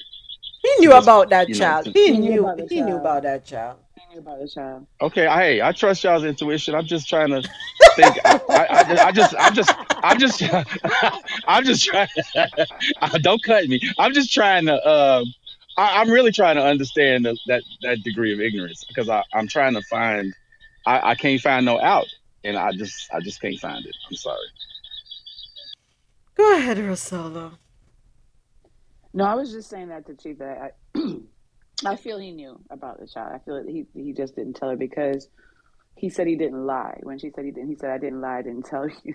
He 0.62 0.74
knew 0.78 0.93
about 0.93 1.30
that 1.30 1.52
child. 1.52 1.86
Know, 1.86 1.93
he, 1.93 2.12
he, 2.12 2.18
knew. 2.18 2.55
He 2.68 2.76
child. 2.76 2.89
knew 2.89 2.97
about 2.97 3.24
that 3.24 3.44
child. 3.44 3.78
He 3.97 4.14
knew 4.14 4.20
about 4.20 4.40
the 4.40 4.48
child. 4.48 4.86
Okay, 5.01 5.26
I, 5.26 5.43
hey, 5.43 5.62
I 5.62 5.72
trust 5.72 6.05
y'all's 6.05 6.24
intuition. 6.24 6.74
I'm 6.74 6.86
just 6.86 7.09
trying 7.09 7.30
to 7.30 7.43
think. 7.97 8.16
I, 8.24 8.40
I, 8.48 9.06
I, 9.06 9.12
just, 9.12 9.34
I'm 9.39 9.55
just, 9.55 9.74
I'm 10.05 10.18
just, 10.18 10.43
I'm 11.48 11.64
just 11.64 11.84
trying. 11.86 12.09
don't 13.22 13.43
cut 13.43 13.66
me. 13.68 13.80
I'm 13.98 14.12
just 14.12 14.32
trying 14.32 14.66
to. 14.66 14.74
Uh, 14.74 15.24
I, 15.76 16.02
am 16.02 16.10
really 16.10 16.30
trying 16.32 16.56
to 16.56 16.64
understand 16.64 17.24
the, 17.24 17.36
that 17.47 17.62
that 17.82 18.02
degree 18.02 18.32
of 18.32 18.40
ignorance 18.40 18.84
because 18.84 19.09
I, 19.09 19.24
I'm 19.34 19.48
trying 19.48 19.74
to 19.74 19.82
find. 19.90 20.32
I, 20.86 21.10
I 21.10 21.14
can't 21.16 21.40
find 21.40 21.66
no 21.66 21.80
out, 21.80 22.06
and 22.44 22.56
I 22.56 22.72
just, 22.72 23.12
I 23.12 23.20
just 23.20 23.40
can't 23.40 23.59
find 23.59 23.84
it. 23.84 23.94
I'm 24.09 24.16
sorry. 24.16 24.39
Go 26.34 26.56
ahead, 26.56 26.78
Rosella. 26.78 27.52
No, 29.14 29.24
I 29.24 29.34
was 29.34 29.52
just 29.52 29.68
saying 29.68 29.89
that 29.89 30.06
to 30.06 30.14
Chief 30.14 30.39
that 30.39 30.74
I, 30.94 31.01
I 31.86 31.97
feel 31.97 32.18
he 32.18 32.32
knew 32.32 32.59
about 32.70 33.01
the 33.01 33.06
child. 33.06 33.32
I 33.34 33.39
feel 33.44 33.62
that 33.62 33.68
he 33.68 33.86
he 33.94 34.12
just 34.12 34.34
didn't 34.36 34.55
tell 34.55 34.70
her 34.70 34.76
because 34.76 35.28
he 35.97 36.09
said 36.09 36.26
he 36.26 36.36
didn't 36.36 36.66
lie. 36.66 36.98
When 37.02 37.18
she 37.18 37.30
said 37.30 37.44
he 37.44 37.51
didn't, 37.51 37.68
he 37.68 37.76
said 37.76 37.90
I 37.90 37.98
didn't 37.98 38.20
lie, 38.20 38.39
I 38.39 38.43
didn't 38.43 38.66
tell 38.66 38.89
you. 39.02 39.14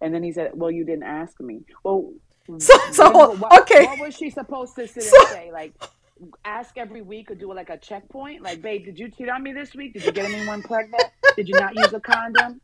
and 0.00 0.14
then 0.14 0.22
he 0.22 0.32
said, 0.32 0.52
"Well, 0.54 0.70
you 0.70 0.84
didn't 0.84 1.04
ask 1.04 1.40
me." 1.40 1.62
Well, 1.82 2.12
so, 2.58 2.74
so 2.92 3.10
what, 3.10 3.60
okay. 3.62 3.86
What 3.86 4.00
was 4.00 4.16
she 4.16 4.30
supposed 4.30 4.74
to 4.76 4.86
sit 4.86 5.02
so, 5.02 5.16
and 5.20 5.28
say? 5.28 5.52
Like, 5.52 5.72
ask 6.44 6.76
every 6.76 7.02
week 7.02 7.30
or 7.30 7.34
do 7.34 7.52
like 7.52 7.70
a 7.70 7.78
checkpoint? 7.78 8.42
Like, 8.42 8.62
babe, 8.62 8.84
did 8.84 8.98
you 8.98 9.10
cheat 9.10 9.28
on 9.28 9.42
me 9.42 9.52
this 9.52 9.74
week? 9.74 9.94
Did 9.94 10.04
you 10.04 10.12
get 10.12 10.30
anyone 10.30 10.62
pregnant? 10.62 11.04
Did 11.36 11.48
you 11.48 11.58
not 11.58 11.74
use 11.74 11.92
a 11.92 12.00
condom? 12.00 12.60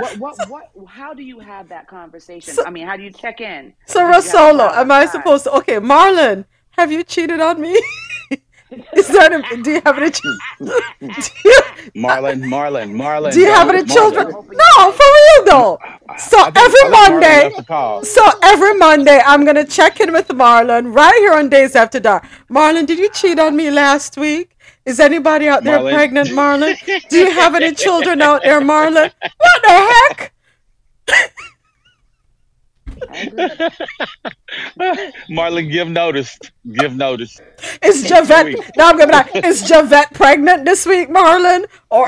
What, 0.00 0.18
what, 0.18 0.48
what, 0.48 0.70
how 0.88 1.12
do 1.14 1.22
you 1.22 1.38
have 1.38 1.68
that 1.68 1.86
conversation? 1.86 2.54
So, 2.54 2.64
I 2.64 2.70
mean, 2.70 2.86
how 2.86 2.96
do 2.96 3.02
you 3.02 3.12
check 3.12 3.40
in? 3.40 3.74
So, 3.86 4.00
Rosolo, 4.00 4.72
am 4.74 4.90
I 4.90 5.06
supposed 5.06 5.44
to? 5.44 5.52
Okay, 5.58 5.76
Marlon, 5.76 6.44
have 6.72 6.90
you 6.90 7.04
cheated 7.04 7.40
on 7.40 7.60
me? 7.60 7.80
Is 8.94 9.08
that 9.08 9.32
a, 9.34 9.62
do 9.62 9.70
you 9.72 9.82
have 9.84 9.98
any? 9.98 10.10
Children? 10.10 10.38
Marlon, 11.94 12.42
Marlon, 12.44 12.94
Marlon. 12.94 13.32
Do 13.32 13.40
you 13.40 13.52
have 13.52 13.68
any 13.68 13.84
children? 13.84 14.28
No, 14.28 14.92
for 14.92 15.08
real 15.18 15.44
though. 15.44 15.78
So 16.16 16.38
every 16.56 16.90
Monday, 16.90 17.50
so 18.02 18.22
every 18.42 18.74
Monday, 18.74 19.20
I'm 19.26 19.44
gonna 19.44 19.66
check 19.66 20.00
in 20.00 20.10
with 20.12 20.28
Marlon 20.28 20.94
right 20.94 21.14
here 21.18 21.34
on 21.34 21.50
Dayz 21.50 21.76
After 21.76 22.00
Dark. 22.00 22.24
Marlon, 22.50 22.86
did 22.86 22.98
you 22.98 23.10
cheat 23.10 23.38
on 23.38 23.56
me 23.56 23.70
last 23.70 24.16
week? 24.16 24.56
Is 24.84 24.98
anybody 24.98 25.46
out 25.48 25.62
there 25.64 25.78
Marlon. 25.78 25.94
pregnant, 25.94 26.28
Marlon? 26.30 26.76
Do 27.08 27.16
you 27.18 27.30
have 27.30 27.54
any 27.54 27.72
children 27.74 28.20
out 28.20 28.42
there, 28.42 28.60
Marlon? 28.60 29.12
What 29.38 29.62
the 29.62 29.94
heck? 30.08 30.32
Marlon, 35.30 35.70
give 35.70 35.88
notice. 35.88 36.38
Give 36.72 36.96
notice. 36.96 37.40
Is 37.82 38.08
Javette? 38.08 38.54
No, 38.76 38.88
I'm 38.88 38.98
gonna. 38.98 39.24
Is 39.46 39.62
Javette 39.68 40.12
pregnant 40.14 40.64
this 40.64 40.86
week, 40.86 41.08
Marlon? 41.08 41.66
Or 41.90 42.06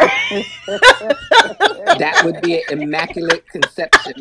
that 1.98 2.22
would 2.24 2.40
be 2.42 2.62
an 2.70 2.82
immaculate 2.82 3.46
conception. 3.48 4.14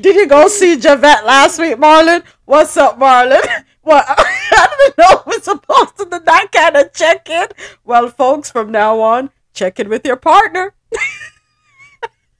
Did 0.00 0.16
you 0.16 0.26
go 0.28 0.48
see 0.48 0.78
Javette 0.78 1.24
last 1.24 1.58
week, 1.58 1.76
Marlon? 1.76 2.22
What's 2.44 2.76
up, 2.76 2.98
Marlon? 2.98 3.42
Well, 3.86 4.04
I 4.08 4.68
didn't 4.78 4.98
know 4.98 5.22
we're 5.26 5.40
supposed 5.40 5.96
to 5.98 6.04
do 6.06 6.18
that 6.18 6.48
kind 6.52 6.76
of 6.76 6.92
check 6.92 7.30
in. 7.30 7.46
Well, 7.84 8.08
folks, 8.08 8.50
from 8.50 8.72
now 8.72 9.00
on, 9.00 9.30
check 9.54 9.78
in 9.78 9.88
with 9.88 10.04
your 10.04 10.16
partner. 10.16 10.74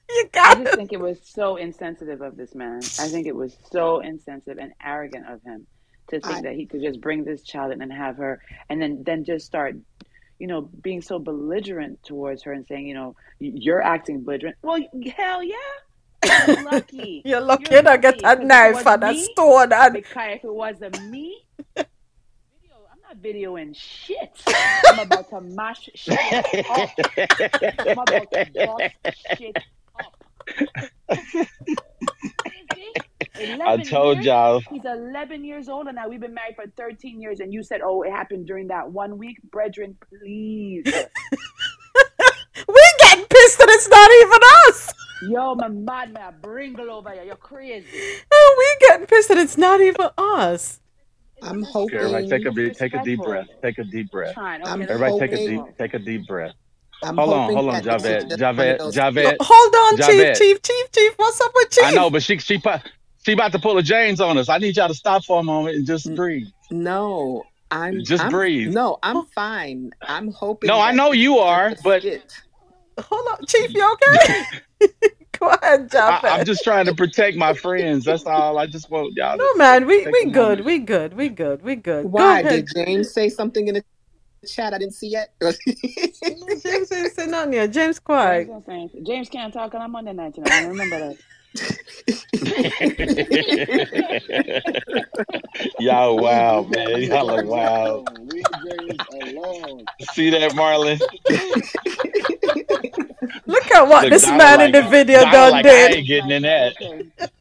you 0.09 0.29
got 0.33 0.57
I 0.57 0.63
just 0.65 0.75
think 0.75 0.91
it 0.91 0.99
was 0.99 1.19
so 1.23 1.55
insensitive 1.55 2.21
of 2.21 2.35
this 2.35 2.53
man. 2.53 2.79
I 2.99 3.07
think 3.07 3.27
it 3.27 3.35
was 3.35 3.55
so 3.71 4.01
insensitive 4.01 4.57
and 4.57 4.73
arrogant 4.83 5.25
of 5.29 5.41
him 5.41 5.65
to 6.09 6.19
think 6.19 6.35
I, 6.35 6.41
that 6.41 6.55
he 6.55 6.65
could 6.65 6.81
just 6.81 6.99
bring 6.99 7.23
this 7.23 7.43
child 7.43 7.71
in 7.71 7.81
and 7.81 7.93
have 7.93 8.17
her, 8.17 8.41
and 8.69 8.81
then 8.81 9.03
then 9.05 9.23
just 9.23 9.45
start, 9.45 9.77
you 10.39 10.47
know, 10.47 10.61
being 10.61 11.01
so 11.01 11.17
belligerent 11.17 12.03
towards 12.03 12.43
her 12.43 12.51
and 12.51 12.67
saying, 12.67 12.87
you 12.87 12.93
know, 12.93 13.15
you're 13.39 13.81
acting 13.81 14.25
belligerent. 14.25 14.57
Well, 14.61 14.79
hell 15.15 15.41
yeah. 15.41 15.55
You're 16.47 16.63
lucky. 16.63 17.21
You're 17.25 17.41
lucky 17.41 17.73
You're 17.73 17.83
to 17.83 17.97
get 17.97 18.21
a 18.23 18.43
knife 18.43 18.85
and 18.85 19.03
a 19.03 19.13
stone. 19.17 19.73
And... 19.73 19.93
Because 19.93 20.37
if 20.37 20.43
it 20.43 20.53
wasn't 20.53 21.09
me, 21.09 21.45
video, 21.75 21.85
I'm 22.91 23.01
not 23.03 23.17
videoing 23.21 23.75
shit. 23.75 24.41
I'm 24.87 24.99
about 24.99 25.29
to 25.29 25.41
mash 25.41 25.89
shit 25.95 26.17
up. 26.33 26.45
I'm 27.79 27.99
about 27.99 28.31
to 28.31 28.45
bust 28.55 28.95
shit 29.37 29.57
up. 29.57 30.13
I 33.39 33.77
told 33.77 34.17
years, 34.17 34.25
y'all. 34.25 34.61
He's 34.71 34.85
11 34.85 35.43
years 35.43 35.69
old, 35.69 35.85
and 35.87 35.95
now 35.95 36.07
we've 36.07 36.19
been 36.19 36.33
married 36.33 36.55
for 36.55 36.65
13 36.75 37.21
years. 37.21 37.39
And 37.39 37.53
you 37.53 37.61
said, 37.61 37.81
"Oh, 37.83 38.01
it 38.01 38.11
happened 38.11 38.47
during 38.47 38.67
that 38.67 38.91
one 38.91 39.19
week." 39.19 39.37
Brethren, 39.51 39.95
please. 40.09 40.83
We're 42.67 42.95
getting 42.99 43.25
pissed 43.25 43.59
that 43.59 43.69
it's 43.69 43.87
not 43.87 44.11
even 44.11 44.39
us. 44.67 44.93
Yo, 45.21 45.55
my 45.55 45.67
mad 45.67 46.13
man, 46.13 46.35
bringle 46.41 46.91
over 46.91 47.11
here. 47.11 47.23
You're 47.23 47.35
crazy. 47.35 47.87
Oh, 48.31 48.55
we 48.57 48.87
getting 48.87 49.07
pissed 49.07 49.29
that 49.29 49.37
it's 49.37 49.57
not 49.57 49.81
even 49.81 50.09
us. 50.17 50.79
I'm 51.41 51.63
hoping. 51.63 51.97
Everybody, 51.97 52.29
take 52.29 52.45
a 52.45 52.73
take 52.73 52.93
a 52.93 53.03
deep 53.03 53.19
breath. 53.23 53.47
Take 53.61 53.77
a 53.77 53.83
deep 53.83 54.11
breath. 54.11 54.37
Okay, 54.37 54.63
Everybody, 54.63 55.11
hoping, 55.11 55.29
take 55.29 55.39
a 55.39 55.45
deep 55.45 55.77
take 55.77 55.93
a 55.93 55.99
deep 55.99 56.27
breath. 56.27 56.53
I'm 57.03 57.15
hold 57.15 57.33
on, 57.33 57.53
hold 57.53 57.69
on, 57.69 57.83
Javette, 57.83 58.29
Javette, 58.37 58.81
Javette. 58.91 59.37
Hold 59.39 59.75
on, 59.75 59.97
Javette. 59.97 60.35
Chief, 60.35 60.61
Chief, 60.61 60.61
Chief, 60.61 60.91
Chief. 60.91 61.13
What's 61.17 61.39
up 61.41 61.51
with 61.53 61.69
Chief? 61.71 61.83
I 61.85 61.91
know, 61.91 62.09
but 62.09 62.23
she 62.23 62.37
she 62.39 62.61
she 63.23 63.31
about 63.33 63.51
to 63.51 63.59
pull 63.59 63.77
a 63.77 63.83
James 63.83 64.19
on 64.19 64.37
us. 64.37 64.49
I 64.49 64.57
need 64.57 64.77
y'all 64.77 64.87
to 64.87 64.95
stop 64.95 65.25
for 65.25 65.39
a 65.39 65.43
moment 65.43 65.75
and 65.75 65.85
just 65.85 66.13
breathe. 66.15 66.47
No, 66.71 67.43
I'm 67.69 68.03
just 68.03 68.23
I'm, 68.23 68.31
breathe. 68.31 68.73
No, 68.73 68.97
I'm 69.03 69.25
fine. 69.27 69.91
I'm 70.01 70.31
hoping. 70.31 70.67
No, 70.67 70.79
I 70.79 70.91
know 70.91 71.11
you 71.11 71.37
are, 71.37 71.75
but 71.83 72.03
hold 72.99 73.27
on, 73.27 73.45
Chief. 73.45 73.73
You 73.75 73.93
okay? 73.93 74.43
Go 75.39 75.49
ahead, 75.49 75.91
Javette. 75.91 76.23
I, 76.23 76.39
am 76.39 76.45
just 76.45 76.63
trying 76.63 76.85
to 76.85 76.95
protect 76.95 77.37
my 77.37 77.53
friends. 77.53 78.05
That's 78.05 78.25
all. 78.25 78.57
I 78.57 78.65
just 78.65 78.89
want 78.89 79.13
y'all. 79.15 79.37
No, 79.37 79.53
man, 79.55 79.85
we 79.85 80.07
we 80.07 80.25
good. 80.25 80.65
We 80.65 80.79
good. 80.79 81.13
We 81.13 81.29
good. 81.29 81.61
We 81.61 81.75
good. 81.75 82.05
Why 82.05 82.41
did 82.41 82.67
James 82.73 83.13
say 83.13 83.29
something 83.29 83.67
in 83.67 83.75
the 83.75 83.83
chat 84.47 84.73
I 84.73 84.79
didn't 84.79 84.95
see 84.95 85.09
yet? 85.09 85.33
James 85.41 86.91
ain't 86.91 87.13
said 87.13 87.29
nothing 87.29 87.53
yet. 87.53 87.71
James 87.71 87.99
quiet. 87.99 88.49
James 89.05 89.29
can't 89.29 89.53
talk 89.53 89.75
on 89.75 89.91
Monday 89.91 90.13
night. 90.13 90.37
You 90.37 90.43
know, 90.43 90.51
I 90.51 90.65
remember 90.65 90.99
that. 90.99 91.17
Y'all 95.79 96.17
wow, 96.17 96.67
man. 96.69 97.01
Y'all 97.01 97.31
are 97.31 97.45
wow. 97.45 98.03
See 100.13 100.29
that, 100.29 100.51
Marlon? 100.53 100.99
Look 103.45 103.71
at 103.71 103.87
what 103.87 104.03
Look, 104.03 104.11
this 104.11 104.27
man 104.27 104.59
like, 104.59 104.67
in 104.67 104.73
the 104.73 104.83
video 104.89 105.21
done 105.21 105.51
like, 105.51 105.63
did. 105.63 105.91
I 105.91 105.95
ain't 105.95 106.07
getting 106.07 106.31
in 106.31 106.43
that. 106.43 106.75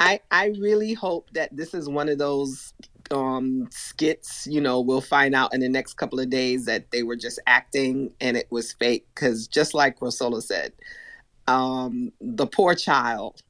I 0.00 0.20
I 0.30 0.46
really 0.58 0.94
hope 0.94 1.30
that 1.32 1.54
this 1.56 1.74
is 1.74 1.88
one 1.88 2.08
of 2.08 2.18
those 2.18 2.72
um 3.12 3.68
skits 3.70 4.48
you 4.50 4.60
know 4.60 4.80
we'll 4.80 5.00
find 5.00 5.32
out 5.32 5.54
in 5.54 5.60
the 5.60 5.68
next 5.68 5.94
couple 5.94 6.18
of 6.18 6.28
days 6.28 6.64
that 6.64 6.90
they 6.90 7.04
were 7.04 7.14
just 7.14 7.38
acting 7.46 8.10
and 8.20 8.36
it 8.36 8.48
was 8.50 8.72
fake 8.72 9.06
because 9.14 9.46
just 9.46 9.74
like 9.74 10.00
Rosola 10.00 10.42
said 10.42 10.72
um 11.48 12.12
the 12.20 12.46
poor 12.46 12.74
child 12.74 13.42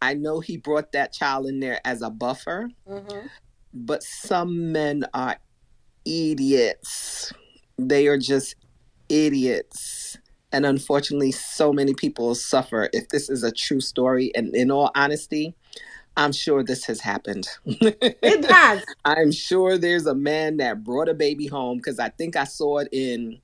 I 0.00 0.14
know 0.14 0.40
he 0.40 0.56
brought 0.56 0.92
that 0.92 1.12
child 1.12 1.46
in 1.46 1.60
there 1.60 1.80
as 1.84 2.02
a 2.02 2.10
buffer 2.10 2.70
mm-hmm. 2.88 3.26
but 3.72 4.02
some 4.02 4.72
men 4.72 5.04
are 5.14 5.36
idiots 6.04 7.32
they 7.78 8.06
are 8.06 8.18
just 8.18 8.54
idiots 9.08 10.16
and 10.52 10.64
unfortunately 10.64 11.32
so 11.32 11.72
many 11.72 11.94
people 11.94 12.34
suffer 12.34 12.88
if 12.92 13.08
this 13.08 13.28
is 13.28 13.42
a 13.42 13.52
true 13.52 13.80
story 13.80 14.32
and 14.34 14.54
in 14.54 14.70
all 14.70 14.90
honesty 14.94 15.54
I'm 16.18 16.32
sure 16.32 16.64
this 16.64 16.84
has 16.86 17.00
happened. 17.00 17.48
it 17.64 18.44
has. 18.50 18.84
I'm 19.04 19.30
sure 19.30 19.78
there's 19.78 20.06
a 20.06 20.16
man 20.16 20.56
that 20.56 20.82
brought 20.82 21.08
a 21.08 21.14
baby 21.14 21.46
home 21.46 21.76
because 21.76 22.00
I 22.00 22.08
think 22.08 22.34
I 22.34 22.42
saw 22.42 22.78
it 22.78 22.88
in 22.90 23.40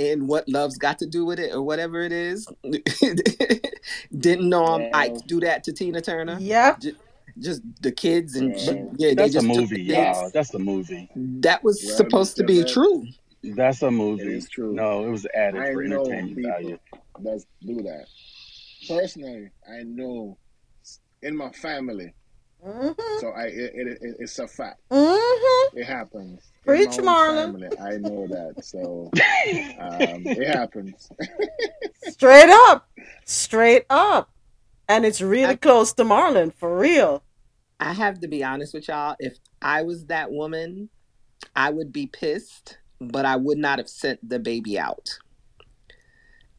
in 0.00 0.26
what 0.26 0.48
love's 0.48 0.78
got 0.78 0.98
to 0.98 1.06
do 1.06 1.24
with 1.24 1.38
it 1.38 1.52
or 1.52 1.62
whatever 1.62 2.02
it 2.02 2.12
is. 2.12 2.46
Didn't 4.18 4.48
know 4.48 4.64
um, 4.64 4.82
yeah. 4.82 4.90
Ike 4.94 5.26
do 5.26 5.40
that 5.40 5.64
to 5.64 5.72
Tina 5.72 6.00
Turner. 6.00 6.38
Yeah. 6.40 6.76
Just, 6.80 6.96
just 7.38 7.62
the 7.80 7.92
kids 7.92 8.36
and 8.36 8.56
yeah, 8.58 8.84
yeah 8.98 9.14
that's 9.14 9.36
a 9.36 9.42
movie, 9.42 9.82
y'all. 9.82 10.30
That's 10.32 10.52
a 10.54 10.58
movie. 10.58 11.08
That 11.14 11.62
was 11.62 11.82
yeah, 11.82 11.94
supposed 11.94 12.36
to 12.36 12.44
be 12.44 12.64
true. 12.64 13.06
That's 13.42 13.82
a 13.82 13.90
movie. 13.90 14.22
It 14.22 14.28
is 14.28 14.48
true. 14.48 14.74
No, 14.74 15.06
it 15.06 15.10
was 15.10 15.26
added 15.34 15.60
I 15.60 15.72
for 15.72 15.82
entertainment 15.82 16.46
value. 16.46 16.78
Let's 17.18 17.46
do 17.64 17.76
that. 17.82 18.06
Personally, 18.88 19.50
I 19.68 19.82
know 19.84 20.36
in 21.22 21.36
my 21.36 21.50
family. 21.50 22.12
Mm-hmm. 22.66 23.20
So 23.20 23.28
I 23.28 23.44
it, 23.44 23.72
it, 23.74 23.86
it, 24.02 24.16
it's 24.18 24.38
a 24.38 24.46
fact. 24.46 24.80
Mm-hmm. 24.90 25.78
It 25.78 25.84
happens. 25.84 26.50
Preach, 26.64 26.98
Marlon. 26.98 27.80
I 27.80 27.96
know 27.96 28.26
that. 28.28 28.64
So 28.64 29.10
um, 29.14 30.26
it 30.26 30.46
happens. 30.46 31.10
Straight 32.02 32.50
up. 32.50 32.88
Straight 33.24 33.86
up. 33.88 34.30
And 34.88 35.06
it's 35.06 35.20
really 35.20 35.52
I, 35.52 35.56
close 35.56 35.92
to 35.94 36.04
Marlon, 36.04 36.52
for 36.52 36.76
real. 36.76 37.22
I 37.78 37.94
have 37.94 38.20
to 38.20 38.28
be 38.28 38.44
honest 38.44 38.74
with 38.74 38.88
y'all. 38.88 39.16
If 39.18 39.38
I 39.62 39.82
was 39.82 40.06
that 40.06 40.30
woman, 40.30 40.90
I 41.56 41.70
would 41.70 41.92
be 41.92 42.06
pissed, 42.06 42.78
but 43.00 43.24
I 43.24 43.36
would 43.36 43.56
not 43.56 43.78
have 43.78 43.88
sent 43.88 44.28
the 44.28 44.38
baby 44.38 44.78
out. 44.78 45.18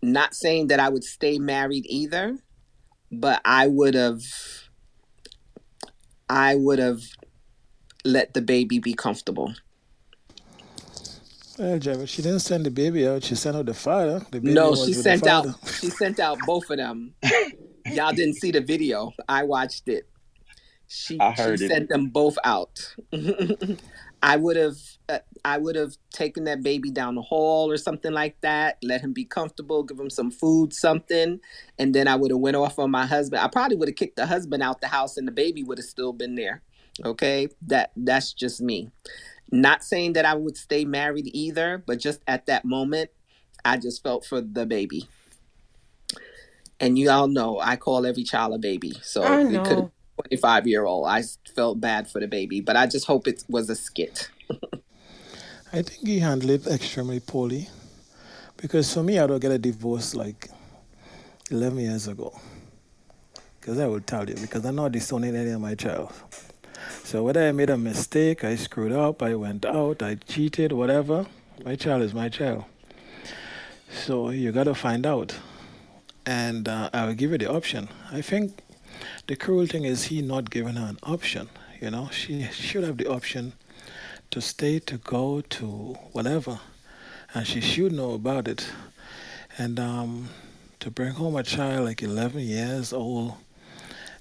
Not 0.02 0.34
saying 0.34 0.68
that 0.68 0.80
I 0.80 0.90
would 0.90 1.04
stay 1.04 1.38
married 1.38 1.86
either, 1.88 2.38
but 3.12 3.40
I 3.46 3.68
would 3.68 3.94
have 3.94 4.22
I 6.32 6.56
would 6.56 6.80
have 6.80 7.02
let 8.06 8.34
the 8.34 8.42
baby 8.42 8.80
be 8.80 8.94
comfortable. 8.94 9.54
Well, 11.60 11.78
Jared, 11.78 12.08
she 12.08 12.22
didn't 12.22 12.40
send 12.40 12.66
the 12.66 12.72
baby 12.72 13.06
out. 13.06 13.26
She 13.26 13.36
sent 13.36 13.58
out 13.58 13.66
the 13.66 13.74
father. 13.74 14.26
The 14.32 14.40
no, 14.40 14.74
she 14.74 14.94
sent 14.94 15.28
out. 15.28 15.48
She 15.68 15.90
sent 15.90 16.22
out 16.22 16.38
both 16.46 16.70
of 16.70 16.78
them. 16.78 17.14
Y'all 17.86 18.14
didn't 18.14 18.36
see 18.36 18.52
the 18.52 18.62
video. 18.62 19.12
I 19.28 19.44
watched 19.44 19.90
it. 19.90 20.08
She, 20.88 21.20
I 21.20 21.32
heard 21.32 21.60
she 21.60 21.66
it. 21.66 21.70
sent 21.70 21.90
them 21.90 22.08
both 22.08 22.38
out. 22.46 22.96
I 24.24 24.36
would 24.38 24.56
have 24.56 24.78
uh, 25.10 25.20
I 25.44 25.58
would 25.58 25.76
have 25.76 25.98
taken 26.12 26.44
that 26.44 26.62
baby 26.62 26.92
down 26.92 27.16
the 27.16 27.22
hall 27.22 27.72
or 27.72 27.78
something 27.78 28.12
like 28.12 28.40
that, 28.42 28.78
let 28.84 29.02
him 29.02 29.14
be 29.14 29.26
comfortable, 29.26 29.84
give 29.84 30.00
him 30.00 30.10
some 30.10 30.30
food, 30.30 30.74
something, 30.74 31.40
and 31.80 31.96
then 31.96 32.08
I 32.08 32.16
would 32.16 32.32
have 32.32 32.40
went 32.40 32.56
off 32.56 32.78
on 32.78 32.92
my 32.92 33.06
husband. 33.06 33.42
I 33.42 33.48
probably 33.48 33.78
would 33.78 33.90
have 33.90 33.96
kicked 33.96 34.18
the 34.18 34.28
husband 34.28 34.62
out 34.62 34.82
the 34.82 34.88
house 34.88 35.18
and 35.18 35.28
the 35.28 35.32
baby 35.32 35.64
would 35.64 35.80
have 35.80 35.86
still 35.86 36.14
been 36.14 36.36
there. 36.36 36.62
Okay? 37.04 37.48
That 37.64 37.92
that's 37.96 38.34
just 38.34 38.62
me. 38.62 38.92
Not 39.52 39.84
saying 39.84 40.14
that 40.14 40.26
I 40.26 40.36
would 40.36 40.56
stay 40.56 40.86
married 40.86 41.30
either, 41.34 41.84
but 41.86 42.00
just 42.00 42.22
at 42.28 42.46
that 42.46 42.64
moment, 42.64 43.10
I 43.66 43.78
just 43.78 44.04
felt 44.04 44.26
for 44.26 44.40
the 44.40 44.66
baby. 44.66 45.10
And 46.80 46.98
you 46.98 47.10
all 47.10 47.28
know 47.28 47.60
I 47.60 47.76
call 47.76 48.06
every 48.06 48.24
child 48.24 48.54
a 48.54 48.58
baby. 48.58 48.94
So 49.04 49.24
it 49.24 49.64
could 49.66 49.92
25 50.22 50.68
year 50.68 50.86
old. 50.86 51.08
I 51.08 51.24
felt 51.56 51.82
bad 51.82 52.10
for 52.10 52.20
the 52.20 52.28
baby, 52.28 52.62
but 52.62 52.76
I 52.76 52.88
just 52.88 53.06
hope 53.06 53.28
it 53.28 53.44
was 53.50 53.70
a 53.70 53.76
skit. 53.76 54.30
I 55.74 55.82
think 55.82 56.06
he 56.06 56.20
handled 56.20 56.52
it 56.52 56.68
extremely 56.68 57.20
poorly 57.20 57.70
because 58.58 58.94
for 58.94 59.04
me, 59.04 59.20
I 59.20 59.26
don't 59.26 59.40
get 59.40 59.52
a 59.52 59.58
divorce 59.58 60.14
like 60.14 60.50
11 61.50 61.80
years 61.80 62.08
ago. 62.08 62.38
Because 63.60 63.80
I 63.80 63.88
will 63.88 64.02
tell 64.02 64.28
you, 64.28 64.36
because 64.36 64.66
I'm 64.66 64.76
not 64.76 64.92
disowning 64.92 65.36
any 65.36 65.52
of 65.52 65.62
my 65.62 65.76
child. 65.76 66.12
So 67.04 67.24
whether 67.24 67.48
I 67.48 67.52
made 67.52 67.70
a 67.70 67.78
mistake, 67.78 68.44
I 68.44 68.56
screwed 68.56 68.92
up, 68.92 69.22
I 69.22 69.36
went 69.36 69.66
out, 69.66 70.02
I 70.02 70.16
cheated, 70.16 70.72
whatever, 70.72 71.28
my 71.64 71.76
child 71.76 72.02
is 72.02 72.14
my 72.14 72.28
child. 72.28 72.66
So 73.92 74.30
you 74.30 74.52
got 74.52 74.64
to 74.64 74.76
find 74.76 75.06
out. 75.06 75.36
And 76.26 76.68
uh, 76.68 76.90
I 76.94 77.06
will 77.06 77.14
give 77.14 77.32
you 77.32 77.38
the 77.38 77.52
option. 77.52 77.90
I 78.12 78.22
think 78.22 78.62
the 79.32 79.38
cruel 79.38 79.66
thing 79.66 79.86
is 79.86 80.04
he 80.04 80.22
not 80.22 80.50
giving 80.50 80.76
her 80.76 80.88
an 80.88 81.00
option. 81.04 81.48
You 81.80 81.90
know, 81.90 82.10
she 82.12 82.44
should 82.52 82.84
have 82.84 82.98
the 82.98 83.08
option 83.10 83.54
to 84.30 84.42
stay, 84.42 84.80
to 84.80 84.98
go, 84.98 85.40
to 85.40 85.66
whatever, 86.12 86.60
and 87.34 87.48
she 87.48 87.62
should 87.62 87.94
know 87.94 88.12
about 88.12 88.50
it. 88.50 88.70
And 89.58 89.80
um, 89.80 90.28
to 90.82 90.92
bring 90.92 91.14
home 91.14 91.38
a 91.38 91.44
child 91.44 91.86
like 91.86 92.04
11 92.04 92.42
years 92.42 92.92
old 92.92 93.36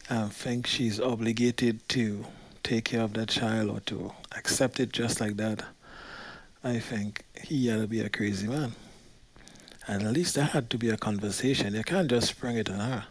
and 0.08 0.32
think 0.32 0.68
she's 0.68 1.00
obligated 1.00 1.88
to 1.88 2.24
take 2.62 2.84
care 2.84 3.02
of 3.02 3.14
that 3.14 3.30
child 3.30 3.68
or 3.68 3.80
to 3.80 4.12
accept 4.36 4.78
it 4.78 4.92
just 4.92 5.20
like 5.20 5.36
that, 5.38 5.64
I 6.62 6.78
think 6.78 7.24
he 7.42 7.66
had 7.66 7.80
to 7.80 7.88
be 7.88 7.98
a 7.98 8.08
crazy 8.08 8.46
man. 8.46 8.76
And 9.88 10.04
at 10.04 10.12
least 10.12 10.36
that 10.36 10.50
had 10.50 10.70
to 10.70 10.78
be 10.78 10.88
a 10.90 10.96
conversation. 10.96 11.74
You 11.74 11.82
can't 11.82 12.08
just 12.08 12.28
spring 12.28 12.58
it 12.58 12.70
on 12.70 12.78
her. 12.78 13.04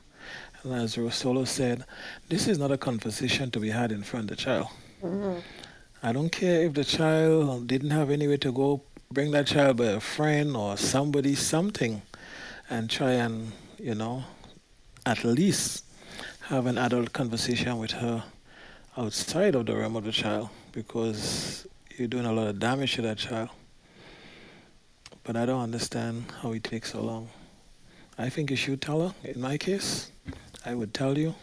And 0.63 0.73
as 0.73 0.95
Rosolo 0.95 1.47
said, 1.47 1.85
this 2.27 2.47
is 2.47 2.57
not 2.57 2.71
a 2.71 2.77
conversation 2.77 3.49
to 3.51 3.59
be 3.59 3.69
had 3.69 3.91
in 3.91 4.03
front 4.03 4.29
of 4.29 4.37
the 4.37 4.43
child. 4.43 4.67
Mm-hmm. 5.01 5.39
I 6.03 6.11
don't 6.11 6.29
care 6.29 6.65
if 6.65 6.73
the 6.73 6.83
child 6.83 7.67
didn't 7.67 7.91
have 7.91 8.09
anywhere 8.09 8.37
to 8.37 8.51
go, 8.51 8.81
bring 9.11 9.31
that 9.31 9.47
child 9.47 9.77
by 9.77 9.85
a 9.85 9.99
friend 9.99 10.55
or 10.55 10.77
somebody, 10.77 11.35
something, 11.35 12.01
and 12.69 12.89
try 12.89 13.13
and, 13.13 13.51
you 13.77 13.95
know, 13.95 14.23
at 15.05 15.23
least 15.23 15.85
have 16.41 16.65
an 16.65 16.77
adult 16.77 17.13
conversation 17.13 17.77
with 17.77 17.91
her 17.91 18.23
outside 18.97 19.55
of 19.55 19.65
the 19.65 19.75
realm 19.75 19.95
of 19.95 20.03
the 20.03 20.11
child 20.11 20.49
because 20.71 21.65
you're 21.97 22.07
doing 22.07 22.25
a 22.25 22.33
lot 22.33 22.47
of 22.47 22.59
damage 22.59 22.95
to 22.95 23.01
that 23.01 23.17
child. 23.17 23.49
But 25.23 25.35
I 25.35 25.45
don't 25.45 25.61
understand 25.61 26.25
how 26.41 26.53
it 26.53 26.63
takes 26.63 26.91
so 26.91 27.01
long. 27.01 27.29
I 28.17 28.29
think 28.29 28.49
you 28.49 28.55
should 28.57 28.81
tell 28.81 29.07
her, 29.07 29.15
in 29.23 29.39
my 29.39 29.57
case. 29.57 30.11
I 30.65 30.75
would 30.75 30.93
tell 30.93 31.17
you, 31.17 31.35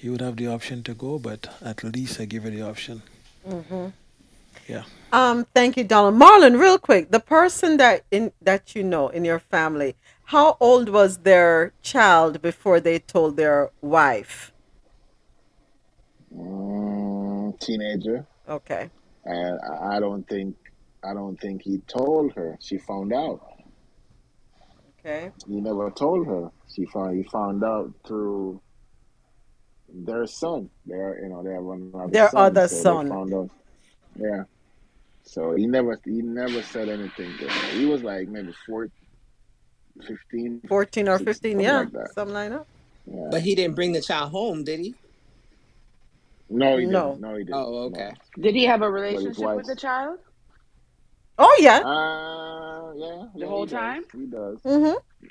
you 0.00 0.12
would 0.12 0.20
have 0.20 0.36
the 0.36 0.46
option 0.46 0.82
to 0.84 0.94
go, 0.94 1.18
but 1.18 1.48
at 1.60 1.82
least 1.84 2.20
I 2.20 2.24
give 2.24 2.44
you 2.44 2.50
the 2.50 2.62
option. 2.62 3.02
Mm-hmm. 3.46 3.88
Yeah. 4.68 4.84
Um. 5.12 5.46
Thank 5.54 5.76
you, 5.76 5.84
Donald. 5.84 6.14
Marlon, 6.14 6.60
real 6.60 6.78
quick, 6.78 7.10
the 7.10 7.20
person 7.20 7.76
that 7.78 8.04
in 8.10 8.32
that 8.42 8.76
you 8.76 8.84
know 8.84 9.08
in 9.08 9.24
your 9.24 9.38
family, 9.38 9.96
how 10.24 10.56
old 10.60 10.88
was 10.88 11.18
their 11.18 11.72
child 11.82 12.40
before 12.40 12.78
they 12.78 12.98
told 13.00 13.36
their 13.36 13.70
wife? 13.80 14.52
Mm, 16.34 17.58
teenager. 17.58 18.26
Okay. 18.48 18.90
And 19.24 19.58
I 19.82 19.98
don't 19.98 20.26
think 20.28 20.56
I 21.04 21.14
don't 21.14 21.40
think 21.40 21.62
he 21.62 21.78
told 21.88 22.32
her. 22.34 22.56
She 22.60 22.78
found 22.78 23.12
out. 23.12 23.40
Okay. 25.00 25.30
He 25.46 25.60
never 25.60 25.90
told 25.90 26.26
her. 26.26 26.50
She 26.68 26.84
found 26.86 27.16
he 27.16 27.22
found 27.24 27.64
out 27.64 27.92
through 28.06 28.60
their 29.92 30.26
son. 30.26 30.70
Their 30.86 31.22
you 31.22 31.28
know 31.30 31.42
they 31.42 31.52
have 31.52 31.64
another 31.64 32.10
their 32.10 32.30
son, 32.30 32.40
other 32.40 32.68
so 32.68 32.82
son. 32.82 33.08
Found 33.08 33.34
out. 33.34 33.50
Yeah. 34.18 34.44
So 35.22 35.54
he 35.54 35.66
never 35.66 35.98
he 36.04 36.22
never 36.22 36.62
said 36.62 36.88
anything 36.88 37.36
to 37.38 37.48
her. 37.48 37.78
He 37.78 37.86
was 37.86 38.02
like 38.02 38.28
maybe 38.28 38.52
14, 38.66 38.90
15, 40.06 40.62
14 40.68 41.08
or 41.08 41.18
15, 41.18 41.60
yeah, 41.60 41.78
like 41.92 42.08
something 42.12 42.34
like 42.34 42.50
that. 42.50 42.66
Yeah. 43.06 43.28
But 43.30 43.42
he 43.42 43.54
didn't 43.54 43.74
bring 43.74 43.92
the 43.92 44.00
child 44.00 44.32
home, 44.32 44.64
did 44.64 44.80
he? 44.80 44.94
No, 46.48 46.76
he 46.76 46.86
no. 46.86 47.10
didn't. 47.10 47.20
No, 47.20 47.36
he 47.36 47.44
didn't. 47.44 47.54
Oh, 47.54 47.78
okay. 47.84 48.12
No. 48.36 48.42
Did 48.42 48.54
he 48.54 48.64
have 48.64 48.82
a 48.82 48.90
relationship 48.90 49.56
with 49.56 49.66
the 49.66 49.76
child? 49.76 50.18
Oh 51.42 51.56
yeah. 51.58 51.78
Uh, 51.78 52.92
yeah. 52.94 53.26
The 53.32 53.40
yeah, 53.40 53.46
whole 53.46 53.64
he 53.64 53.72
time. 53.72 54.02
Does. 54.02 54.20
He 54.20 54.26
does. 54.26 54.58
Mm-hmm. 54.60 55.26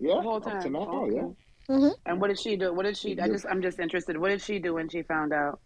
Yeah. 0.00 0.14
The 0.14 0.20
whole 0.22 0.40
time. 0.40 0.72
Now, 0.72 0.80
okay. 0.80 1.16
Yeah. 1.16 1.22
Mm-hmm. 1.68 1.88
And 2.06 2.20
what 2.20 2.28
did 2.28 2.40
she 2.40 2.56
do? 2.56 2.72
What 2.72 2.84
did 2.84 2.96
she? 2.96 3.20
I 3.20 3.28
just, 3.28 3.44
I'm 3.48 3.60
just 3.60 3.78
interested. 3.78 4.16
What 4.16 4.30
did 4.30 4.40
she 4.40 4.58
do 4.58 4.74
when 4.74 4.88
she 4.88 5.02
found 5.02 5.34
out? 5.34 5.60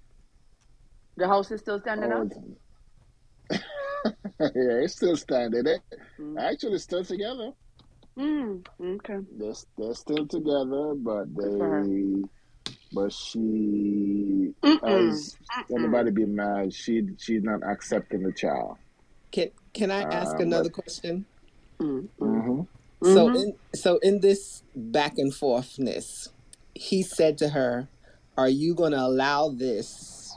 The 1.17 1.29
house 1.29 1.51
is 1.53 1.61
still 1.61 1.81
standing 1.81 2.13
oh, 2.13 2.23
up. 2.23 2.33
yeah, 4.41 4.83
it's 4.83 4.97
still 4.97 5.17
standing. 5.17 5.65
It 5.65 5.81
mm. 6.21 6.43
actually 6.43 6.79
still 6.79 7.05
together. 7.05 7.53
Mm. 8.19 8.67
Okay. 8.85 9.19
They're, 9.39 9.55
they're 9.79 9.95
still 9.95 10.27
together, 10.27 10.95
but 10.97 11.35
they 11.37 12.25
but 12.93 13.13
she, 13.13 14.55
Mm-mm. 14.63 15.11
as 15.11 15.37
anybody 15.75 16.11
be 16.11 16.27
mad, 16.27 16.73
she 16.73 17.03
she's 17.19 17.43
not 17.43 17.61
accepting 17.65 18.23
the 18.23 18.33
child. 18.33 18.77
Can 19.33 19.51
Can 19.75 19.91
I 19.91 20.03
ask 20.03 20.37
uh, 20.37 20.39
another 20.39 20.71
but, 20.71 20.85
question? 20.85 21.27
Mm-hmm. 21.79 22.63
So 23.05 23.29
mm-hmm. 23.29 23.37
in 23.37 23.55
so 23.75 23.99
in 23.99 24.21
this 24.21 24.63
back 24.75 25.19
and 25.19 25.33
forthness, 25.33 26.29
he 26.75 27.03
said 27.03 27.37
to 27.39 27.51
her, 27.51 27.89
"Are 28.39 28.49
you 28.49 28.75
going 28.75 28.93
to 28.93 29.01
allow 29.01 29.51
this 29.51 30.37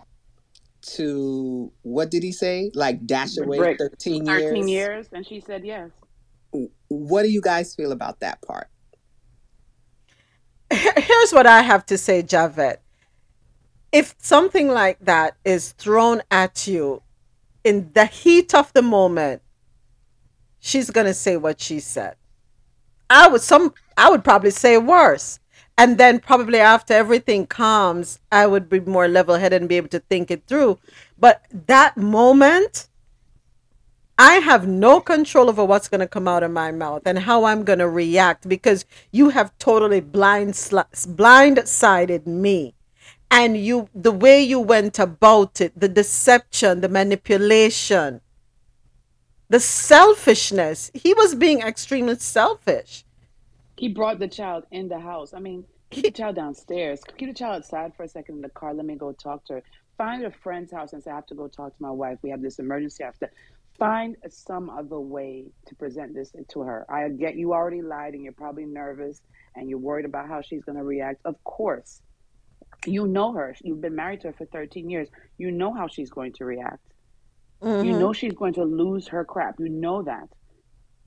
to 0.96 1.72
what 1.84 2.12
did 2.12 2.24
he 2.24 2.32
say? 2.32 2.72
Like 2.74 3.06
dash 3.06 3.38
away 3.38 3.58
Break. 3.58 3.78
13 3.78 4.26
years?" 4.26 4.42
13 4.42 4.68
years 4.68 5.08
and 5.14 5.26
she 5.26 5.40
said 5.40 5.64
yes. 5.66 5.92
What 6.88 7.24
do 7.24 7.30
you 7.30 7.42
guys 7.42 7.76
feel 7.76 7.92
about 7.92 8.20
that 8.22 8.42
part? 8.42 8.68
Here's 10.74 11.32
what 11.32 11.46
I 11.46 11.62
have 11.62 11.86
to 11.88 11.98
say, 11.98 12.24
Javette. 12.24 12.82
If 13.92 14.16
something 14.18 14.68
like 14.68 14.98
that 15.02 15.38
is 15.46 15.72
thrown 15.74 16.22
at 16.32 16.68
you 16.68 17.02
in 17.64 17.92
the 17.94 18.06
heat 18.06 18.54
of 18.54 18.72
the 18.74 18.82
moment, 18.82 19.42
she's 20.60 20.90
to 20.90 21.14
say 21.14 21.38
what 21.38 21.60
she 21.60 21.80
said. 21.80 22.16
I 23.10 23.28
would 23.28 23.42
some 23.42 23.74
I 23.96 24.10
would 24.10 24.24
probably 24.24 24.52
say 24.52 24.78
worse. 24.78 25.40
And 25.80 26.00
then 26.00 26.20
probably 26.20 26.60
after 26.60 26.94
everything 26.94 27.46
calms, 27.46 28.20
I 28.32 28.48
would 28.48 28.68
be 28.68 28.80
more 28.80 29.08
level 29.08 29.36
headed 29.36 29.62
and 29.62 29.70
be 29.70 29.78
able 29.78 29.90
to 29.90 30.00
think 30.00 30.32
it 30.32 30.48
through. 30.48 30.80
But 31.20 31.46
that 31.68 31.96
moment, 31.98 32.88
I 34.18 34.36
have 34.36 34.68
no 34.68 35.00
control 35.00 35.50
over 35.50 35.64
what's 35.64 35.88
going 35.88 36.00
to 36.00 36.08
come 36.08 36.28
out 36.28 36.42
of 36.42 36.50
my 36.50 36.72
mouth 36.72 37.04
and 37.06 37.20
how 37.20 37.44
I'm 37.46 37.64
going 37.64 37.78
to 37.78 37.88
react 37.88 38.50
because 38.50 38.86
you 39.12 39.30
have 39.30 39.56
totally 39.60 40.00
blind 40.00 40.54
blindsided 40.54 42.26
me. 42.26 42.74
And 43.30 43.58
you 43.58 43.90
the 43.94 44.12
way 44.12 44.42
you 44.42 44.60
went 44.60 45.00
about 45.00 45.62
it, 45.62 45.78
the 45.80 45.90
deception, 45.90 46.82
the 46.82 46.90
manipulation, 46.90 48.22
the 49.50 49.60
selfishness. 49.60 50.92
He 50.94 51.14
was 51.14 51.36
being 51.36 51.62
extremely 51.62 52.16
selfish. 52.16 53.06
He 53.78 53.90
brought 53.90 54.20
the 54.20 54.28
child 54.28 54.66
in 54.72 54.88
the 54.88 55.00
house. 55.00 55.34
I 55.34 55.40
mean, 55.40 55.66
keep 55.92 56.06
the 56.06 56.12
child 56.12 56.36
downstairs. 56.36 57.02
Keep 57.18 57.30
the 57.30 57.36
child 57.36 57.58
outside 57.58 57.94
for 57.96 58.04
a 58.04 58.08
second 58.08 58.36
in 58.36 58.42
the 58.42 58.50
car. 58.50 58.74
Let 58.74 58.86
me 58.86 58.96
go 58.96 59.12
talk 59.12 59.46
to 59.46 59.54
her. 59.56 59.64
Find 59.98 60.24
a 60.26 60.32
friend's 60.32 60.72
house 60.72 60.94
and 60.94 61.04
say, 61.04 61.12
I 61.12 61.16
have 61.16 61.26
to 61.28 61.36
go 61.36 61.48
talk 61.48 61.76
to 61.76 61.84
my 61.84 61.92
wife. 61.92 62.18
We 62.22 62.30
have 62.30 62.42
this 62.42 62.60
emergency. 62.60 63.04
I 63.04 63.08
have 63.08 63.20
to 63.20 63.30
find 63.78 64.16
some 64.30 64.70
other 64.70 65.00
way 65.00 65.46
to 65.68 65.76
present 65.76 66.14
this 66.14 66.32
to 66.50 66.62
her. 66.62 66.86
I 66.90 67.08
get 67.10 67.36
you 67.36 67.54
already 67.54 67.82
lied 67.82 68.14
and 68.14 68.24
you're 68.24 68.34
probably 68.34 68.66
nervous 68.66 69.22
and 69.56 69.70
you're 69.70 69.80
worried 69.80 70.06
about 70.06 70.28
how 70.28 70.42
she's 70.42 70.64
going 70.64 70.78
to 70.78 70.84
react. 70.84 71.22
Of 71.26 71.44
course. 71.44 72.02
You 72.86 73.08
know 73.08 73.34
her. 73.34 73.56
You've 73.64 73.82
been 73.82 73.96
married 73.96 74.22
to 74.22 74.28
her 74.28 74.34
for 74.34 74.46
13 74.46 74.90
years. 74.90 75.10
You 75.38 75.52
know 75.52 75.74
how 75.74 75.88
she's 75.88 76.10
going 76.10 76.34
to 76.34 76.46
react. 76.46 76.80
Mm-hmm. 77.62 77.86
You 77.86 78.00
know 78.00 78.14
she's 78.14 78.34
going 78.34 78.54
to 78.54 78.64
lose 78.64 79.08
her 79.08 79.26
crap. 79.26 79.56
You 79.60 79.70
know 79.70 80.04
that. 80.04 80.30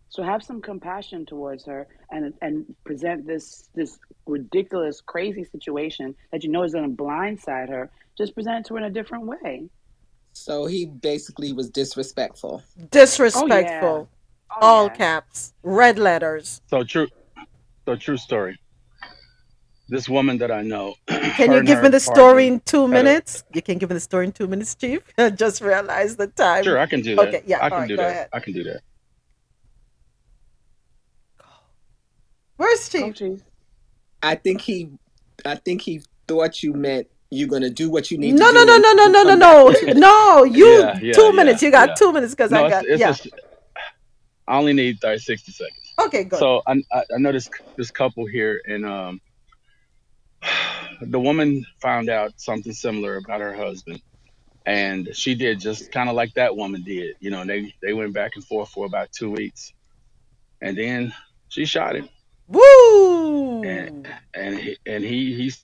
So 0.08 0.24
have 0.24 0.42
some 0.42 0.60
compassion 0.60 1.24
towards 1.24 1.64
her 1.66 1.86
and 2.10 2.34
and 2.42 2.74
present 2.84 3.26
this 3.26 3.68
this 3.74 3.98
ridiculous, 4.26 5.00
crazy 5.00 5.44
situation 5.44 6.16
that 6.32 6.42
you 6.42 6.50
know 6.50 6.64
is 6.64 6.72
going 6.72 6.96
to 6.96 7.02
blindside 7.02 7.68
her. 7.68 7.90
Just 8.18 8.34
present 8.34 8.66
it 8.66 8.68
to 8.68 8.74
her 8.74 8.78
in 8.78 8.84
a 8.84 8.90
different 8.90 9.26
way. 9.26 9.68
So 10.32 10.66
he 10.66 10.86
basically 10.86 11.52
was 11.52 11.70
disrespectful. 11.70 12.62
Disrespectful. 12.90 13.48
Oh, 13.50 14.08
yeah. 14.50 14.58
oh, 14.60 14.66
All 14.66 14.84
yeah. 14.86 14.94
caps, 14.94 15.54
red 15.62 15.98
letters. 15.98 16.60
So 16.66 16.82
true. 16.82 17.06
So 17.84 17.94
true 17.96 18.16
story. 18.16 18.58
This 19.90 20.08
woman 20.08 20.38
that 20.38 20.52
I 20.52 20.62
know. 20.62 20.94
Can 21.08 21.50
you 21.50 21.64
give 21.64 21.82
me 21.82 21.88
the 21.88 21.98
story 21.98 22.46
in 22.46 22.60
two 22.60 22.86
minutes? 22.86 23.42
A, 23.42 23.56
you 23.56 23.62
can 23.62 23.76
give 23.76 23.90
me 23.90 23.94
the 23.94 24.00
story 24.00 24.26
in 24.26 24.32
two 24.32 24.46
minutes, 24.46 24.76
Chief. 24.76 25.02
Just 25.34 25.60
realize 25.60 26.14
the 26.14 26.28
time. 26.28 26.62
Sure, 26.62 26.78
I 26.78 26.86
can 26.86 27.00
do 27.00 27.16
that. 27.16 27.28
Okay, 27.28 27.42
yeah, 27.44 27.58
I 27.60 27.68
can 27.68 27.78
right, 27.78 27.88
do 27.88 27.96
that. 27.96 28.10
Ahead. 28.10 28.28
I 28.32 28.38
can 28.38 28.52
do 28.52 28.62
that. 28.64 28.80
Where's 32.56 32.88
Chief? 32.88 33.20
Oh, 33.20 33.38
I 34.22 34.36
think 34.36 34.60
he, 34.60 34.90
I 35.44 35.56
think 35.56 35.82
he 35.82 36.02
thought 36.28 36.62
you 36.62 36.72
meant 36.72 37.08
you're 37.30 37.48
gonna 37.48 37.70
do 37.70 37.90
what 37.90 38.12
you 38.12 38.18
need. 38.18 38.34
No, 38.36 38.52
no, 38.52 38.62
no, 38.62 38.76
no, 38.78 38.92
no, 38.92 39.06
no, 39.08 39.22
no, 39.24 39.34
no, 39.34 39.68
no. 39.92 40.44
You 40.44 40.66
yeah, 40.66 40.98
yeah, 41.02 41.12
two 41.14 41.24
yeah, 41.24 41.30
minutes. 41.32 41.62
You 41.62 41.72
got 41.72 41.96
two 41.96 42.12
minutes 42.12 42.32
because 42.34 42.52
no, 42.52 42.66
I 42.66 42.70
got 42.70 42.84
it's, 42.86 43.02
it's 43.02 43.26
yeah. 43.26 43.32
I 44.46 44.56
only 44.56 44.72
need 44.72 45.00
30, 45.00 45.18
60 45.18 45.50
seconds. 45.50 45.94
Okay, 45.98 46.24
good. 46.24 46.38
So 46.38 46.62
I, 46.68 46.80
I 46.92 47.18
know 47.18 47.32
this 47.32 47.50
this 47.76 47.90
couple 47.90 48.26
here, 48.26 48.62
and 48.66 48.86
um, 48.86 49.20
the 51.00 51.20
woman 51.20 51.66
found 51.80 52.08
out 52.10 52.32
something 52.40 52.72
similar 52.72 53.16
about 53.16 53.40
her 53.40 53.54
husband, 53.54 54.02
and 54.66 55.08
she 55.14 55.34
did 55.34 55.60
just 55.60 55.92
kind 55.92 56.08
of 56.08 56.14
like 56.14 56.34
that 56.34 56.56
woman 56.56 56.82
did. 56.84 57.16
You 57.20 57.30
know, 57.30 57.44
they 57.44 57.74
they 57.82 57.92
went 57.92 58.14
back 58.14 58.32
and 58.36 58.44
forth 58.44 58.70
for 58.70 58.86
about 58.86 59.12
two 59.12 59.30
weeks, 59.30 59.72
and 60.60 60.76
then 60.76 61.14
she 61.48 61.64
shot 61.64 61.96
him. 61.96 62.08
Woo! 62.48 63.62
And 63.62 64.08
and 64.34 64.58
he, 64.58 64.76
and 64.86 65.04
he 65.04 65.34
he's 65.34 65.62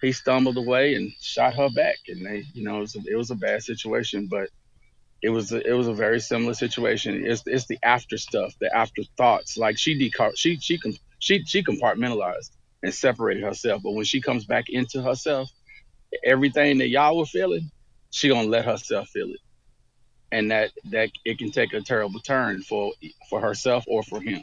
he 0.00 0.12
stumbled 0.12 0.56
away 0.56 0.94
and 0.94 1.12
shot 1.20 1.54
her 1.56 1.68
back, 1.70 1.96
and 2.08 2.24
they 2.26 2.44
you 2.54 2.64
know 2.64 2.78
it 2.78 2.80
was 2.80 2.96
a, 2.96 3.00
it 3.10 3.16
was 3.16 3.30
a 3.30 3.36
bad 3.36 3.62
situation, 3.62 4.28
but 4.30 4.50
it 5.22 5.30
was 5.30 5.52
a, 5.52 5.66
it 5.66 5.72
was 5.74 5.88
a 5.88 5.94
very 5.94 6.20
similar 6.20 6.54
situation. 6.54 7.24
It's 7.26 7.42
it's 7.46 7.66
the 7.66 7.78
after 7.82 8.18
stuff, 8.18 8.54
the 8.60 8.74
after 8.74 9.02
thoughts. 9.16 9.56
Like 9.56 9.78
she 9.78 9.98
decar 9.98 10.32
she 10.36 10.58
she 10.58 10.78
she 11.18 11.44
she 11.44 11.64
compartmentalized 11.64 12.50
and 12.82 12.94
separated 12.94 13.42
herself, 13.42 13.82
but 13.82 13.92
when 13.92 14.04
she 14.04 14.20
comes 14.20 14.44
back 14.44 14.66
into 14.68 15.02
herself, 15.02 15.50
everything 16.24 16.78
that 16.78 16.88
y'all 16.88 17.18
were 17.18 17.26
feeling, 17.26 17.70
she 18.10 18.28
gonna 18.28 18.48
let 18.48 18.64
herself 18.64 19.08
feel 19.08 19.30
it, 19.30 19.40
and 20.32 20.50
that 20.50 20.70
that 20.90 21.10
it 21.24 21.38
can 21.38 21.50
take 21.50 21.72
a 21.72 21.80
terrible 21.80 22.20
turn 22.20 22.62
for 22.62 22.92
for 23.28 23.40
herself 23.40 23.84
or 23.88 24.02
for 24.02 24.20
him. 24.20 24.42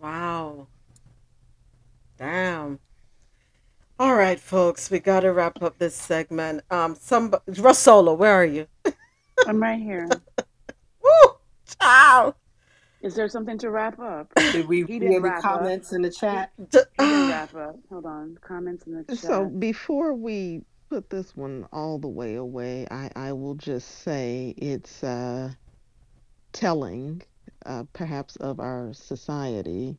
Wow. 0.00 0.68
Damn. 2.18 2.78
All 3.98 4.14
right, 4.14 4.38
folks, 4.38 4.90
we 4.90 4.98
got 4.98 5.20
to 5.20 5.32
wrap 5.32 5.62
up 5.62 5.78
this 5.78 5.94
segment. 5.94 6.62
Um, 6.70 6.94
some 6.94 7.30
Rosolo, 7.48 8.16
where 8.16 8.32
are 8.32 8.44
you? 8.44 8.66
I'm 9.46 9.62
right 9.62 9.80
here. 9.80 10.08
Woo! 11.02 11.34
Ciao. 11.80 12.34
Is 13.04 13.14
there 13.14 13.28
something 13.28 13.58
to 13.58 13.70
wrap 13.70 14.00
up? 14.00 14.32
Did 14.34 14.66
we 14.66 14.82
he 14.84 14.96
any 14.96 15.20
comments 15.42 15.92
up. 15.92 15.96
in 15.96 16.02
the 16.02 16.10
chat? 16.10 16.52
He, 16.56 16.64
he 16.64 16.78
didn't 16.98 17.28
wrap 17.28 17.54
up. 17.54 17.76
Hold 17.90 18.06
on, 18.06 18.38
comments 18.40 18.86
in 18.86 18.94
the 18.94 19.04
chat. 19.04 19.18
So 19.18 19.44
before 19.44 20.14
we 20.14 20.62
put 20.88 21.10
this 21.10 21.36
one 21.36 21.68
all 21.70 21.98
the 21.98 22.08
way 22.08 22.36
away, 22.36 22.86
I 22.90 23.10
I 23.14 23.32
will 23.32 23.56
just 23.56 24.02
say 24.02 24.54
it's 24.56 25.04
uh, 25.04 25.52
telling 26.54 27.20
uh, 27.66 27.84
perhaps 27.92 28.36
of 28.36 28.58
our 28.58 28.94
society 28.94 29.98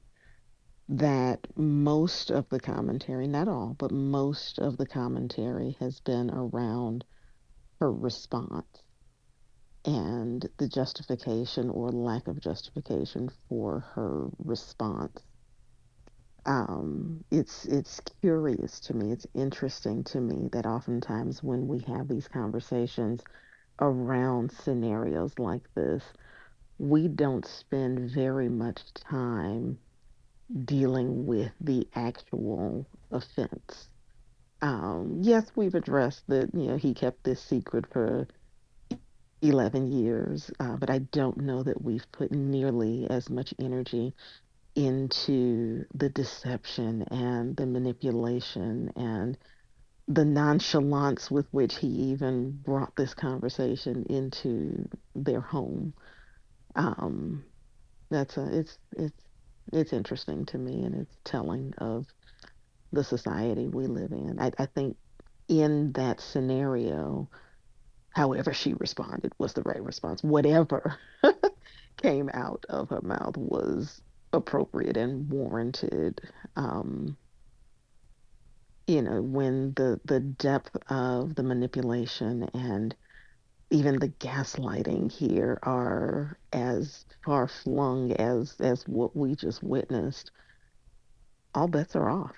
that 0.89 1.45
most 1.55 2.31
of 2.31 2.49
the 2.49 2.59
commentary, 2.59 3.27
not 3.27 3.47
all, 3.47 3.75
but 3.77 3.91
most 3.91 4.57
of 4.57 4.77
the 4.77 4.85
commentary 4.87 5.77
has 5.79 5.99
been 5.99 6.31
around 6.31 7.05
her 7.79 7.91
response 7.91 8.81
and 9.85 10.47
the 10.57 10.67
justification 10.67 11.69
or 11.69 11.89
lack 11.89 12.27
of 12.27 12.39
justification 12.39 13.29
for 13.47 13.81
her 13.93 14.27
response. 14.43 15.21
Um, 16.45 17.23
it's 17.31 17.65
it's 17.65 17.99
curious 18.21 18.79
to 18.81 18.95
me. 18.95 19.11
It's 19.11 19.27
interesting 19.33 20.03
to 20.05 20.21
me 20.21 20.49
that 20.51 20.65
oftentimes 20.65 21.41
when 21.41 21.67
we 21.67 21.79
have 21.79 22.07
these 22.07 22.27
conversations 22.27 23.23
around 23.79 24.51
scenarios 24.51 25.37
like 25.39 25.63
this, 25.73 26.03
we 26.77 27.07
don't 27.07 27.45
spend 27.45 28.11
very 28.11 28.49
much 28.49 28.93
time 28.93 29.77
dealing 30.65 31.25
with 31.25 31.51
the 31.61 31.87
actual 31.95 32.87
offense. 33.11 33.89
Um, 34.61 35.17
yes, 35.21 35.51
we've 35.55 35.75
addressed 35.75 36.23
that, 36.27 36.53
you 36.53 36.67
know, 36.67 36.77
he 36.77 36.93
kept 36.93 37.23
this 37.23 37.41
secret 37.41 37.85
for 37.91 38.27
11 39.49 39.91
years, 39.91 40.51
uh, 40.59 40.75
but 40.77 40.89
I 40.89 40.99
don't 40.99 41.37
know 41.37 41.63
that 41.63 41.81
we've 41.83 42.05
put 42.11 42.31
nearly 42.31 43.07
as 43.09 43.29
much 43.29 43.53
energy 43.59 44.13
into 44.75 45.85
the 45.93 46.09
deception 46.09 47.03
and 47.11 47.55
the 47.55 47.65
manipulation 47.65 48.91
and 48.95 49.37
the 50.07 50.25
nonchalance 50.25 51.31
with 51.31 51.47
which 51.51 51.77
he 51.77 51.87
even 51.87 52.51
brought 52.51 52.95
this 52.95 53.13
conversation 53.13 54.05
into 54.09 54.87
their 55.15 55.41
home. 55.41 55.93
Um, 56.75 57.45
that's 58.11 58.37
a 58.37 58.59
it's 58.59 58.77
it's 58.97 59.21
it's 59.73 59.93
interesting 59.93 60.45
to 60.47 60.57
me 60.57 60.83
and 60.83 60.95
it's 60.95 61.17
telling 61.23 61.73
of 61.79 62.05
the 62.91 63.03
society 63.03 63.67
we 63.67 63.87
live 63.87 64.11
in. 64.11 64.37
I, 64.39 64.51
I 64.59 64.67
think 64.67 64.97
in 65.47 65.91
that 65.93 66.21
scenario, 66.21 67.29
however 68.15 68.53
she 68.53 68.73
responded 68.73 69.33
was 69.37 69.53
the 69.53 69.61
right 69.63 69.83
response. 69.83 70.23
Whatever 70.23 70.97
came 71.97 72.29
out 72.33 72.65
of 72.69 72.89
her 72.89 73.01
mouth 73.01 73.35
was 73.37 74.01
appropriate 74.31 74.97
and 74.97 75.29
warranted. 75.29 76.21
Um, 76.55 77.17
you 78.87 79.01
know, 79.01 79.21
when 79.21 79.73
the 79.75 79.99
the 80.05 80.19
depth 80.21 80.77
of 80.89 81.35
the 81.35 81.43
manipulation 81.43 82.43
and 82.53 82.95
even 83.71 83.99
the 83.99 84.09
gaslighting 84.09 85.11
here 85.11 85.59
are 85.63 86.37
as 86.53 87.05
far 87.25 87.47
flung 87.47 88.13
as 88.13 88.55
as 88.61 88.83
what 88.87 89.15
we 89.15 89.35
just 89.35 89.61
witnessed, 89.61 90.31
all 91.53 91.67
bets 91.67 91.95
are 91.95 92.09
off. 92.09 92.35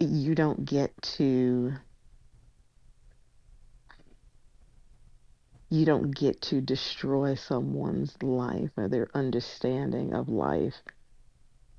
You 0.00 0.34
don't 0.34 0.64
get 0.64 0.92
to 1.16 1.74
you 5.70 5.84
don't 5.84 6.14
get 6.14 6.40
to 6.40 6.60
destroy 6.60 7.34
someone's 7.34 8.16
life 8.22 8.70
or 8.76 8.88
their 8.88 9.08
understanding 9.14 10.14
of 10.14 10.28
life 10.28 10.74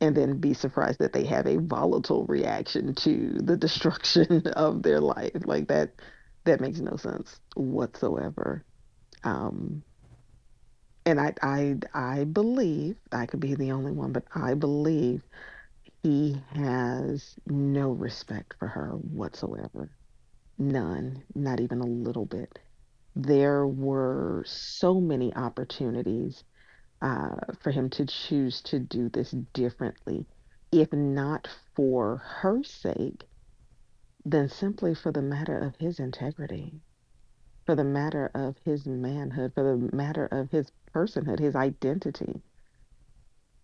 and 0.02 0.16
then 0.16 0.38
be 0.38 0.54
surprised 0.54 1.00
that 1.00 1.14
they 1.14 1.26
have 1.26 1.48
a 1.48 1.58
volatile 1.58 2.26
reaction 2.26 2.96
to 2.96 3.38
the 3.42 3.58
destruction 3.66 4.48
of 4.48 4.84
their 4.84 5.00
life. 5.00 5.32
Like 5.46 5.68
that 5.70 5.94
that 6.46 6.62
makes 6.62 6.80
no 6.80 6.96
sense 6.96 7.40
whatsoever. 7.56 8.64
Um, 9.24 9.84
and 11.06 11.20
I, 11.20 11.34
I 11.42 11.78
i 11.94 12.24
believe 12.26 12.98
i 13.12 13.26
could 13.26 13.40
be 13.40 13.56
the 13.56 13.72
only 13.72 13.92
one 13.92 14.12
but 14.12 14.26
i 14.36 14.54
believe 14.54 15.24
he 16.04 16.42
has 16.52 17.36
no 17.46 17.92
respect 17.92 18.56
for 18.60 18.68
her 18.68 18.92
whatsoever. 18.92 19.92
None 20.58 21.24
not 21.36 21.60
even 21.60 21.82
a 21.82 21.86
little 21.86 22.26
bit 22.26 22.60
there 23.16 23.66
were 23.66 24.44
so 24.46 25.00
many 25.00 25.34
opportunities 25.36 26.44
uh, 27.02 27.36
for 27.62 27.72
him 27.72 27.90
to 27.90 28.06
choose 28.06 28.62
to 28.62 28.80
do 28.80 29.10
this 29.10 29.32
differently, 29.54 30.26
if 30.72 30.92
not 30.94 31.48
for 31.76 32.18
her 32.18 32.64
sake, 32.64 33.26
then 34.26 34.50
simply 34.50 34.94
for 34.94 35.12
the 35.12 35.22
matter 35.22 35.58
of 35.58 35.76
his 35.78 36.00
integrity, 36.00 36.74
for 37.66 37.76
the 37.76 37.84
matter 37.84 38.30
of 38.36 38.56
his 38.66 38.86
manhood, 38.86 39.54
for 39.54 39.64
the 39.64 39.96
matter 39.96 40.26
of 40.26 40.52
his 40.52 40.72
personhood, 40.94 41.40
his 41.40 41.56
identity. 41.56 42.42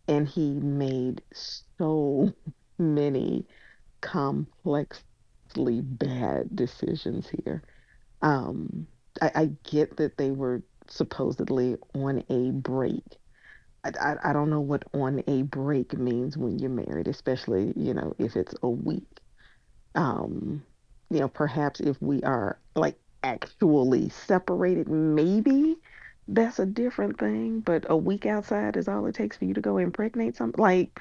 And 0.08 0.28
he 0.28 0.52
made 0.52 1.22
so 1.78 2.32
many 2.78 3.46
complexly 4.02 5.82
bad 5.82 6.56
decisions 6.56 7.28
here. 7.30 7.64
Um, 8.22 8.88
I, 9.22 9.32
I 9.36 9.50
get 9.64 9.98
that 9.98 10.18
they 10.18 10.32
were 10.32 10.64
supposedly 10.88 11.78
on 11.94 12.24
a 12.30 12.52
break. 12.52 13.04
I, 13.84 13.92
I, 14.00 14.32
I 14.32 14.34
don't 14.34 14.50
know 14.50 14.62
what 14.62 14.84
on 14.94 15.24
a 15.28 15.44
break 15.44 15.94
means 15.98 16.38
when 16.38 16.60
you're 16.60 16.70
married, 16.70 17.08
especially, 17.08 17.74
you 17.76 17.94
know, 17.94 18.14
if 18.20 18.36
it's 18.36 18.56
a 18.64 18.70
week. 18.70 19.22
Um, 19.96 20.64
you 21.10 21.20
know, 21.20 21.28
perhaps 21.30 21.80
if 21.80 22.02
we 22.02 22.22
are 22.24 22.60
like 22.76 22.98
actually 23.24 24.10
separated, 24.10 24.90
maybe 24.90 25.78
that's 26.28 26.60
a 26.60 26.66
different 26.66 27.20
thing. 27.20 27.62
But 27.62 27.86
a 27.90 27.98
week 27.98 28.26
outside 28.26 28.78
is 28.78 28.88
all 28.88 29.06
it 29.08 29.16
takes 29.16 29.38
for 29.38 29.46
you 29.46 29.54
to 29.54 29.62
go 29.62 29.78
impregnate 29.78 30.36
something. 30.38 30.62
Like, 30.62 31.00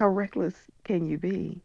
how 0.00 0.08
reckless 0.08 0.56
can 0.84 1.06
you 1.06 1.18
be? 1.18 1.62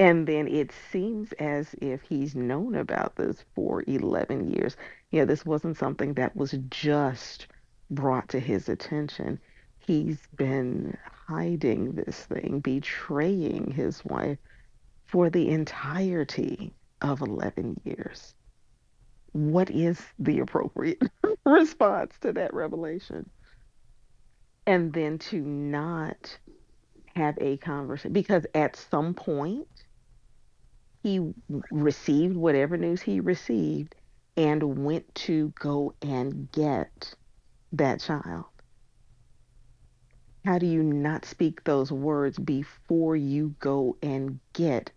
And 0.00 0.26
then 0.26 0.48
it 0.48 0.72
seems 0.90 1.32
as 1.34 1.74
if 1.82 2.00
he's 2.00 2.34
known 2.34 2.74
about 2.74 3.16
this 3.16 3.44
for 3.54 3.84
11 3.86 4.50
years. 4.50 4.78
Yeah, 5.10 5.26
this 5.26 5.44
wasn't 5.44 5.76
something 5.76 6.14
that 6.14 6.34
was 6.34 6.52
just 6.70 7.48
brought 7.90 8.30
to 8.30 8.40
his 8.40 8.70
attention. 8.70 9.38
He's 9.78 10.26
been 10.36 10.96
hiding 11.28 11.92
this 11.92 12.24
thing, 12.24 12.60
betraying 12.60 13.72
his 13.72 14.02
wife 14.02 14.38
for 15.04 15.28
the 15.28 15.50
entirety 15.50 16.74
of 17.02 17.20
11 17.20 17.82
years. 17.84 18.34
What 19.32 19.70
is 19.70 20.00
the 20.18 20.40
appropriate 20.40 21.02
response 21.44 22.14
to 22.22 22.32
that 22.32 22.54
revelation? 22.54 23.28
And 24.66 24.94
then 24.94 25.18
to 25.18 25.42
not 25.42 26.38
have 27.16 27.36
a 27.38 27.58
conversation, 27.58 28.14
because 28.14 28.46
at 28.54 28.76
some 28.76 29.12
point, 29.12 29.68
he 31.02 31.32
received 31.70 32.36
whatever 32.36 32.76
news 32.76 33.00
he 33.00 33.20
received 33.20 33.94
and 34.36 34.84
went 34.84 35.14
to 35.14 35.52
go 35.58 35.94
and 36.02 36.50
get 36.52 37.14
that 37.72 38.00
child. 38.00 38.44
How 40.44 40.58
do 40.58 40.66
you 40.66 40.82
not 40.82 41.24
speak 41.24 41.64
those 41.64 41.92
words 41.92 42.38
before 42.38 43.16
you 43.16 43.54
go 43.60 43.96
and 44.02 44.40
get 44.52 44.90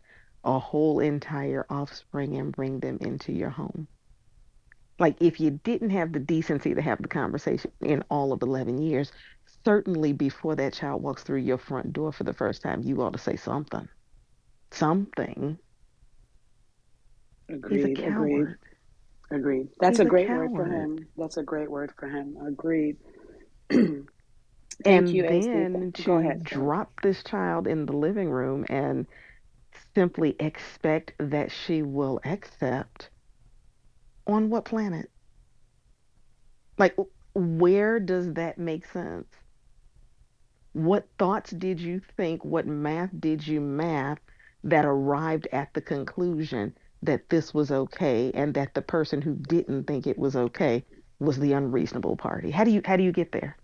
a 0.43 0.59
whole 0.59 0.99
entire 0.99 1.65
offspring 1.69 2.37
and 2.37 2.51
bring 2.51 2.79
them 2.79 2.97
into 3.01 3.31
your 3.31 3.49
home? 3.49 3.87
Like, 4.99 5.21
if 5.21 5.39
you 5.39 5.51
didn't 5.63 5.89
have 5.89 6.13
the 6.13 6.19
decency 6.19 6.73
to 6.75 6.81
have 6.81 7.01
the 7.01 7.07
conversation 7.07 7.71
in 7.81 8.03
all 8.09 8.31
of 8.31 8.41
11 8.41 8.77
years, 8.81 9.11
certainly 9.65 10.13
before 10.13 10.55
that 10.55 10.73
child 10.73 11.01
walks 11.01 11.23
through 11.23 11.39
your 11.39 11.57
front 11.57 11.91
door 11.93 12.11
for 12.11 12.23
the 12.23 12.33
first 12.33 12.61
time, 12.61 12.83
you 12.83 13.01
ought 13.01 13.13
to 13.13 13.19
say 13.19 13.35
something. 13.35 13.87
Something 14.71 15.57
Agreed. 17.53 17.99
Agreed. 17.99 18.55
Agreed. 19.31 19.69
That's 19.79 19.99
a, 19.99 20.03
a 20.03 20.05
great 20.05 20.27
coward. 20.27 20.51
word 20.51 20.67
for 20.67 20.71
him. 20.71 21.07
That's 21.17 21.37
a 21.37 21.43
great 21.43 21.69
word 21.69 21.91
for 21.97 22.07
him. 22.07 22.37
Agreed. 22.45 22.97
and 23.69 25.09
you, 25.09 25.23
then 25.23 25.91
to 25.93 26.13
ahead, 26.13 26.43
drop 26.43 27.01
this 27.01 27.23
child 27.23 27.67
in 27.67 27.85
the 27.85 27.93
living 27.93 28.29
room 28.29 28.65
and 28.69 29.05
simply 29.95 30.35
expect 30.39 31.13
that 31.19 31.51
she 31.51 31.81
will 31.81 32.19
accept 32.25 33.09
on 34.27 34.49
what 34.49 34.65
planet? 34.65 35.09
Like, 36.77 36.95
where 37.35 37.99
does 37.99 38.33
that 38.33 38.57
make 38.57 38.85
sense? 38.87 39.27
What 40.73 41.07
thoughts 41.19 41.51
did 41.51 41.79
you 41.79 42.01
think? 42.17 42.43
What 42.43 42.65
math 42.65 43.11
did 43.19 43.45
you 43.45 43.61
math 43.61 44.19
that 44.63 44.85
arrived 44.85 45.47
at 45.51 45.73
the 45.73 45.81
conclusion 45.81 46.75
that 47.05 47.29
this 47.29 47.53
was 47.53 47.71
okay 47.71 48.31
and 48.33 48.53
that 48.53 48.73
the 48.73 48.81
person 48.81 49.21
who 49.21 49.35
didn't 49.35 49.85
think 49.85 50.07
it 50.07 50.17
was 50.17 50.35
okay 50.35 50.83
was 51.19 51.39
the 51.39 51.53
unreasonable 51.53 52.15
party. 52.15 52.51
How 52.51 52.63
do 52.63 52.71
you 52.71 52.81
how 52.85 52.97
do 52.97 53.03
you 53.03 53.11
get 53.11 53.31
there? 53.31 53.57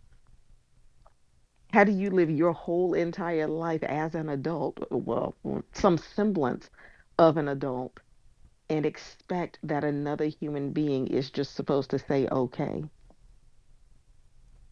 How 1.72 1.84
do 1.84 1.91
you 1.91 2.10
live 2.10 2.30
your 2.30 2.53
whole 2.53 2.94
entire 2.94 3.48
life 3.48 3.84
as 3.84 4.16
an 4.16 4.30
adult, 4.30 4.80
well, 4.90 5.36
some 5.74 5.98
semblance 5.98 6.70
of 7.20 7.38
an 7.38 7.48
adult 7.48 7.99
and 8.70 8.86
expect 8.86 9.60
that 9.64 9.84
another 9.84 10.26
human 10.26 10.72
being 10.72 11.07
is 11.07 11.30
just 11.30 11.56
supposed 11.56 11.91
to 11.91 11.99
say 11.99 12.28
okay? 12.32 12.84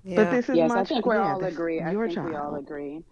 Yeah. 0.04 0.16
But 0.16 0.32
this 0.32 0.50
is 0.50 0.56
yes, 0.56 0.70
much, 0.70 0.78
I 0.80 0.84
think 0.86 1.06
we 1.06 1.18
all 1.18 1.44
agree. 1.44 1.82
I 1.82 1.94
think 1.94 2.14
child. 2.14 2.30
we 2.30 2.36
all 2.36 2.56
agree. 2.56 3.04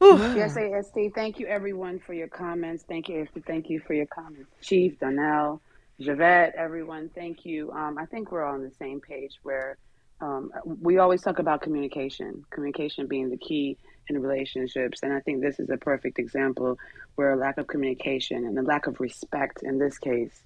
Yes, 0.00 0.56
AST. 0.56 1.14
Thank 1.14 1.38
you, 1.38 1.46
everyone, 1.46 1.98
for 1.98 2.12
your 2.12 2.28
comments. 2.28 2.84
Thank 2.86 3.08
you. 3.08 3.26
Thank 3.46 3.70
you 3.70 3.80
for 3.80 3.94
your 3.94 4.06
comments. 4.06 4.50
Chief, 4.60 4.98
Donnell, 4.98 5.60
Javette, 6.00 6.54
everyone, 6.56 7.10
thank 7.14 7.46
you. 7.46 7.72
Um, 7.72 7.96
I 7.98 8.04
think 8.04 8.30
we're 8.30 8.44
all 8.44 8.54
on 8.54 8.62
the 8.62 8.72
same 8.78 9.00
page 9.00 9.38
where 9.42 9.78
um, 10.20 10.52
we 10.64 10.98
always 10.98 11.22
talk 11.22 11.38
about 11.38 11.62
communication, 11.62 12.44
communication 12.50 13.06
being 13.06 13.30
the 13.30 13.36
key 13.38 13.78
in 14.08 14.20
relationships. 14.20 15.00
And 15.02 15.12
I 15.12 15.20
think 15.20 15.40
this 15.40 15.58
is 15.58 15.70
a 15.70 15.76
perfect 15.76 16.18
example 16.18 16.78
where 17.14 17.32
a 17.32 17.36
lack 17.36 17.56
of 17.56 17.66
communication 17.66 18.46
and 18.46 18.58
a 18.58 18.62
lack 18.62 18.86
of 18.86 19.00
respect 19.00 19.62
in 19.62 19.78
this 19.78 19.98
case 19.98 20.42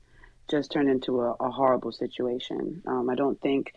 just 0.49 0.71
turned 0.71 0.89
into 0.89 1.21
a, 1.21 1.33
a 1.41 1.51
horrible 1.51 1.93
situation. 1.93 2.83
Um, 2.87 3.11
I 3.11 3.15
don't 3.15 3.41
think 3.41 3.75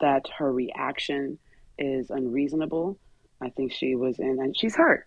that 0.00 0.26
her 0.38 0.52
reaction 0.52 1.38
is 1.78 2.10
unreasonable. 2.10 2.98
I 3.40 3.50
think 3.50 3.72
she 3.72 3.94
was 3.94 4.18
in, 4.18 4.38
and 4.40 4.56
she's 4.56 4.74
hurt. 4.74 5.06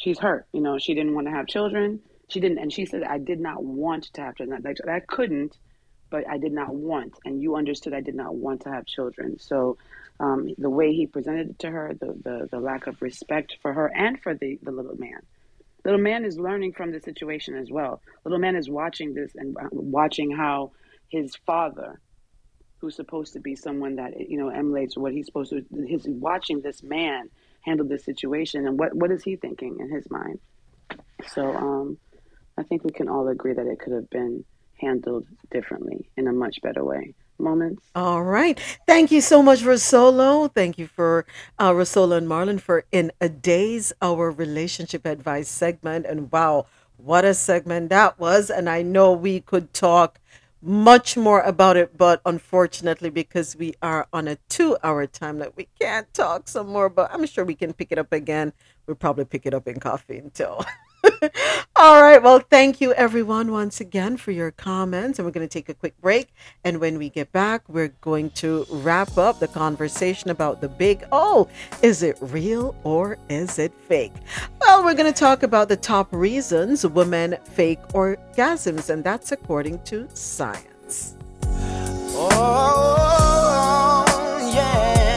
She's 0.00 0.18
hurt. 0.18 0.46
You 0.52 0.60
know, 0.60 0.78
she 0.78 0.94
didn't 0.94 1.14
want 1.14 1.26
to 1.26 1.32
have 1.32 1.46
children. 1.46 2.00
She 2.28 2.40
didn't, 2.40 2.58
and 2.58 2.72
she 2.72 2.86
said, 2.86 3.02
"I 3.02 3.18
did 3.18 3.40
not 3.40 3.62
want 3.64 4.04
to 4.14 4.20
have 4.20 4.36
children. 4.36 4.62
That, 4.62 4.76
that 4.84 5.06
couldn't, 5.06 5.56
but 6.10 6.28
I 6.28 6.38
did 6.38 6.52
not 6.52 6.74
want." 6.74 7.18
And 7.24 7.42
you 7.42 7.56
understood 7.56 7.94
I 7.94 8.00
did 8.00 8.14
not 8.14 8.34
want 8.34 8.62
to 8.62 8.70
have 8.70 8.86
children. 8.86 9.38
So, 9.38 9.78
um, 10.20 10.48
the 10.58 10.70
way 10.70 10.92
he 10.92 11.06
presented 11.06 11.50
it 11.50 11.58
to 11.60 11.70
her, 11.70 11.94
the, 11.98 12.14
the 12.22 12.48
the 12.50 12.60
lack 12.60 12.86
of 12.86 13.00
respect 13.02 13.56
for 13.60 13.72
her 13.72 13.90
and 13.94 14.20
for 14.20 14.34
the 14.34 14.58
the 14.62 14.72
little 14.72 14.96
man. 14.96 15.20
Little 15.84 16.00
man 16.00 16.24
is 16.24 16.38
learning 16.38 16.72
from 16.72 16.92
the 16.92 17.00
situation 17.00 17.54
as 17.56 17.70
well. 17.70 18.02
Little 18.24 18.38
man 18.38 18.56
is 18.56 18.68
watching 18.68 19.14
this 19.14 19.34
and 19.34 19.56
uh, 19.56 19.68
watching 19.72 20.30
how 20.30 20.72
his 21.08 21.34
father 21.46 22.00
who's 22.78 22.94
supposed 22.94 23.32
to 23.32 23.40
be 23.40 23.54
someone 23.54 23.96
that 23.96 24.18
you 24.28 24.38
know 24.38 24.48
emulates 24.48 24.96
what 24.96 25.12
he's 25.12 25.26
supposed 25.26 25.50
to 25.50 25.64
his 25.86 26.06
watching 26.06 26.60
this 26.60 26.82
man 26.82 27.28
handle 27.62 27.86
this 27.86 28.04
situation 28.04 28.66
and 28.66 28.78
what 28.78 28.94
what 28.94 29.10
is 29.10 29.22
he 29.22 29.36
thinking 29.36 29.78
in 29.80 29.90
his 29.90 30.10
mind 30.10 30.38
so 31.26 31.54
um, 31.56 31.98
i 32.56 32.62
think 32.62 32.84
we 32.84 32.90
can 32.90 33.08
all 33.08 33.28
agree 33.28 33.52
that 33.52 33.66
it 33.66 33.78
could 33.78 33.92
have 33.92 34.08
been 34.10 34.44
handled 34.80 35.26
differently 35.50 36.08
in 36.16 36.28
a 36.28 36.32
much 36.32 36.60
better 36.62 36.84
way 36.84 37.14
moments. 37.38 37.84
All 37.94 38.22
right. 38.22 38.58
Thank 38.86 39.10
you 39.10 39.20
so 39.20 39.42
much, 39.42 39.60
Rosolo. 39.60 40.52
Thank 40.52 40.78
you 40.78 40.86
for 40.86 41.26
uh, 41.58 41.72
Rosolo 41.72 42.16
and 42.16 42.28
Marlon 42.28 42.60
for 42.60 42.84
in 42.92 43.12
a 43.20 43.28
Dayz 43.28 43.92
our 44.02 44.30
relationship 44.30 45.06
advice 45.06 45.48
segment. 45.48 46.06
And 46.06 46.30
wow, 46.32 46.66
what 46.96 47.24
a 47.24 47.34
segment 47.34 47.90
that 47.90 48.18
was! 48.18 48.50
And 48.50 48.68
I 48.68 48.82
know 48.82 49.12
we 49.12 49.40
could 49.40 49.72
talk 49.72 50.18
much 50.60 51.16
more 51.16 51.40
about 51.40 51.76
it, 51.76 51.96
but 51.96 52.20
unfortunately, 52.26 53.10
because 53.10 53.56
we 53.56 53.74
are 53.80 54.08
on 54.12 54.28
a 54.28 54.36
two-hour 54.48 55.06
time 55.06 55.38
that 55.38 55.56
we 55.56 55.68
can't 55.80 56.12
talk 56.12 56.48
some 56.48 56.68
more. 56.68 56.88
But 56.88 57.10
I'm 57.12 57.26
sure 57.26 57.44
we 57.44 57.54
can 57.54 57.72
pick 57.72 57.92
it 57.92 57.98
up 57.98 58.12
again. 58.12 58.52
We'll 58.86 58.96
probably 58.96 59.24
pick 59.24 59.46
it 59.46 59.54
up 59.54 59.68
in 59.68 59.80
coffee 59.80 60.18
until. 60.18 60.64
All 61.76 62.02
right. 62.02 62.22
Well, 62.22 62.40
thank 62.40 62.80
you 62.80 62.92
everyone 62.94 63.52
once 63.52 63.80
again 63.80 64.16
for 64.16 64.32
your 64.32 64.50
comments. 64.50 65.18
And 65.18 65.26
we're 65.26 65.32
going 65.32 65.46
to 65.46 65.52
take 65.52 65.68
a 65.68 65.74
quick 65.74 66.00
break. 66.00 66.28
And 66.64 66.80
when 66.80 66.98
we 66.98 67.08
get 67.08 67.30
back, 67.32 67.68
we're 67.68 67.94
going 68.00 68.30
to 68.30 68.66
wrap 68.70 69.16
up 69.16 69.38
the 69.40 69.48
conversation 69.48 70.30
about 70.30 70.60
the 70.60 70.68
big 70.68 71.04
O. 71.12 71.48
Is 71.82 72.02
it 72.02 72.18
real 72.20 72.74
or 72.84 73.18
is 73.28 73.58
it 73.58 73.72
fake? 73.72 74.12
Well, 74.60 74.84
we're 74.84 74.94
going 74.94 75.12
to 75.12 75.18
talk 75.18 75.42
about 75.42 75.68
the 75.68 75.76
top 75.76 76.12
reasons 76.12 76.86
women 76.86 77.36
fake 77.44 77.80
orgasms, 77.88 78.90
and 78.90 79.02
that's 79.04 79.32
according 79.32 79.82
to 79.84 80.08
science. 80.14 81.14
Oh, 82.20 84.04
yeah. 84.52 85.08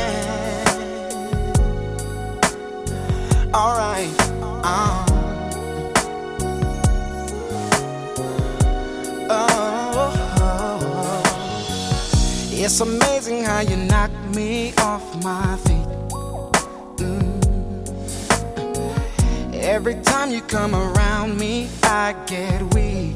All 3.54 3.76
right. 3.76 4.08
Um. 4.64 5.11
It's 12.64 12.80
amazing 12.80 13.44
how 13.44 13.62
you 13.62 13.76
knock 13.76 14.12
me 14.36 14.72
off 14.78 15.04
my 15.24 15.58
feet. 15.66 15.88
Mm. 17.02 17.42
Every 19.56 19.96
time 20.04 20.30
you 20.30 20.42
come 20.42 20.76
around 20.76 21.40
me, 21.40 21.70
I 21.82 22.16
get 22.28 22.62
weak. 22.76 23.16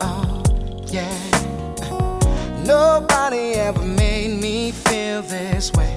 Oh, 0.00 0.42
yeah. 0.88 1.16
Nobody 2.66 3.54
ever 3.54 3.84
made 3.84 4.40
me 4.42 4.72
feel 4.72 5.22
this 5.22 5.72
way. 5.74 5.96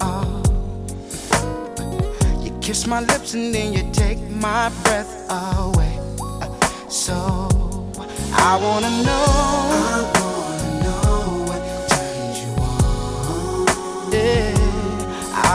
Oh. 0.00 0.42
You 2.40 2.50
kiss 2.62 2.86
my 2.86 3.00
lips 3.00 3.34
and 3.34 3.54
then 3.54 3.74
you 3.74 3.86
take 3.92 4.18
my 4.30 4.70
breath 4.84 5.30
away. 5.30 5.98
So 6.88 7.14
I 8.32 8.56
wanna 8.56 8.90
know. 9.04 10.12
I 10.14 10.21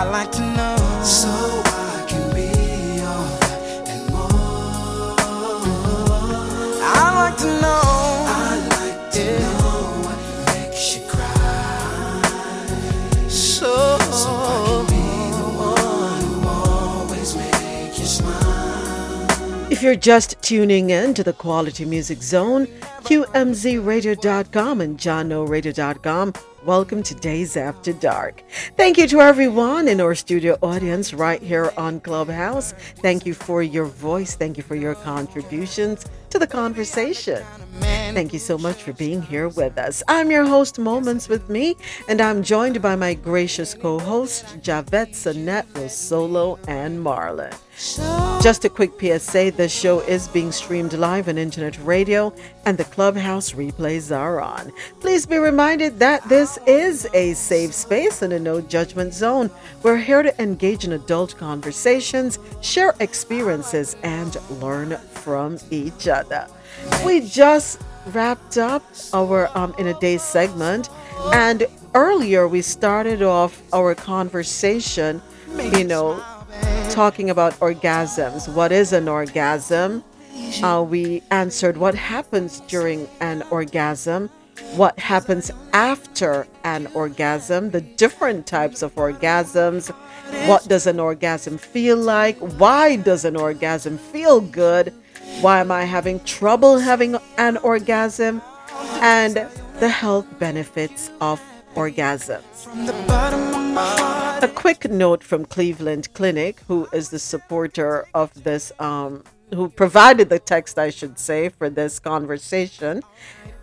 like 0.06 0.32
to 0.34 0.41
know 0.41 0.78
so 1.03 1.28
I 1.30 2.06
can 2.07 2.30
be 2.36 2.49
all 3.02 3.28
and 3.88 4.10
more. 4.11 5.15
I 6.84 7.11
like 7.15 7.38
to 7.40 7.48
know. 7.61 7.82
I 8.28 8.57
like 8.69 9.11
to 9.14 9.19
yeah. 9.19 9.40
know 9.40 9.80
what 10.06 10.19
makes 10.53 10.95
you 10.95 11.02
cry. 11.07 12.22
So, 13.28 13.98
so 13.99 14.30
I 14.30 14.57
can 14.68 14.86
be 14.86 15.07
the 15.36 15.49
one 15.57 16.24
who 16.24 16.48
always 16.48 17.36
make 17.36 17.98
you 17.98 18.06
smile. 18.06 19.72
If 19.72 19.82
you're 19.82 19.95
just 19.95 20.41
tuning 20.41 20.90
in 20.91 21.14
to 21.15 21.24
the 21.24 21.34
Quality 21.34 21.86
Music 21.86 22.22
Zone, 22.22 22.68
QMZRadio.com 23.07 24.81
and 24.81 24.97
JahknoRadio.com 24.97 26.34
Welcome 26.65 27.01
to 27.03 27.15
Dayz 27.15 27.55
After 27.55 27.93
Dark. 27.93 28.43
Thank 28.75 28.97
you 28.97 29.07
to 29.07 29.21
everyone 29.21 29.88
in 29.88 30.01
our 30.01 30.13
studio 30.13 30.57
audience 30.61 31.13
right 31.13 31.41
here 31.41 31.71
on 31.77 32.01
Clubhouse. 32.01 32.73
Thank 32.97 33.25
you 33.25 33.34
for 33.34 33.63
your 33.63 33.85
voice. 33.85 34.35
Thank 34.35 34.57
you 34.57 34.63
for 34.63 34.75
your 34.75 34.95
contributions 34.95 36.05
to 36.31 36.38
the 36.38 36.47
conversation. 36.47 37.41
Thank 37.79 38.34
you 38.34 38.39
so 38.39 38.57
much 38.57 38.84
for 38.84 38.91
being 38.91 39.21
here 39.21 39.47
with 39.47 39.77
us. 39.77 40.03
I'm 40.09 40.29
your 40.29 40.45
host, 40.45 40.77
Moments 40.77 41.29
with 41.29 41.47
Me, 41.49 41.77
and 42.09 42.19
I'm 42.19 42.43
joined 42.43 42.81
by 42.81 42.97
my 42.97 43.13
gracious 43.13 43.73
co 43.73 43.97
hosts, 43.97 44.43
Javette, 44.61 45.13
Sonette, 45.13 45.67
Rosolo, 45.67 46.59
and 46.67 46.99
Marlon. 46.99 47.57
Just 48.41 48.65
a 48.65 48.69
quick 48.69 48.99
PSA 48.99 49.51
this 49.51 49.71
show 49.71 49.99
is 49.99 50.27
being 50.27 50.51
streamed 50.51 50.93
live 50.93 51.29
on 51.29 51.37
internet 51.37 51.77
radio, 51.85 52.33
and 52.65 52.75
the 52.75 52.85
Clubhouse 52.85 53.51
replays 53.51 54.15
are 54.15 54.41
on. 54.41 54.71
Please 54.99 55.27
be 55.27 55.37
reminded 55.37 55.99
that 55.99 56.27
this 56.27 56.57
is 56.65 57.07
a 57.13 57.35
safe 57.35 57.75
space 57.75 58.23
and 58.23 58.33
a 58.33 58.39
no 58.39 58.61
judgment 58.61 59.13
zone. 59.13 59.51
We're 59.83 59.97
here 59.97 60.23
to 60.23 60.41
engage 60.41 60.85
in 60.85 60.93
adult 60.93 61.37
conversations, 61.37 62.39
share 62.61 62.95
experiences, 62.99 63.95
and 64.01 64.35
learn 64.59 64.97
from 64.97 65.59
each 65.69 66.07
other. 66.07 66.47
We 67.05 67.27
just 67.27 67.79
wrapped 68.07 68.57
up 68.57 68.81
our 69.13 69.55
um, 69.55 69.75
in 69.77 69.85
a 69.85 69.99
day 69.99 70.17
segment, 70.17 70.89
and 71.31 71.67
earlier 71.93 72.47
we 72.47 72.63
started 72.63 73.21
off 73.21 73.61
our 73.71 73.93
conversation, 73.93 75.21
you 75.75 75.83
know, 75.83 76.23
talking 76.89 77.29
about 77.29 77.53
orgasms. 77.59 78.51
What 78.53 78.71
is 78.71 78.93
an 78.93 79.07
orgasm? 79.07 80.03
Uh, 80.63 80.85
we 80.88 81.21
answered 81.31 81.77
what 81.77 81.95
happens 81.95 82.59
during 82.61 83.07
an 83.21 83.43
orgasm, 83.51 84.29
what 84.75 84.97
happens 84.99 85.51
after 85.73 86.47
an 86.63 86.88
orgasm, 86.93 87.69
the 87.71 87.81
different 87.81 88.47
types 88.47 88.81
of 88.81 88.93
orgasms, 88.95 89.89
what 90.47 90.67
does 90.67 90.88
an 90.88 90.99
orgasm 90.99 91.57
feel 91.57 91.97
like, 91.97 92.38
why 92.59 92.95
does 92.95 93.25
an 93.25 93.35
orgasm 93.35 93.97
feel 93.97 94.41
good, 94.41 94.93
why 95.41 95.59
am 95.59 95.71
I 95.71 95.84
having 95.84 96.19
trouble 96.23 96.79
having 96.79 97.15
an 97.38 97.57
orgasm, 97.57 98.41
and 99.01 99.47
the 99.79 99.89
health 99.89 100.25
benefits 100.39 101.11
of 101.21 101.41
orgasms. 101.75 103.66
A 103.79 104.51
quick 104.55 104.89
note 104.89 105.23
from 105.23 105.45
Cleveland 105.45 106.11
Clinic, 106.13 106.61
who 106.67 106.87
is 106.93 107.09
the 107.09 107.19
supporter 107.19 108.07
of 108.15 108.33
this, 108.43 108.71
um, 108.79 109.23
who 109.53 109.69
provided 109.69 110.29
the 110.29 110.39
text, 110.39 110.79
I 110.79 110.89
should 110.89 111.19
say, 111.19 111.49
for 111.49 111.69
this 111.69 111.99
conversation. 111.99 113.03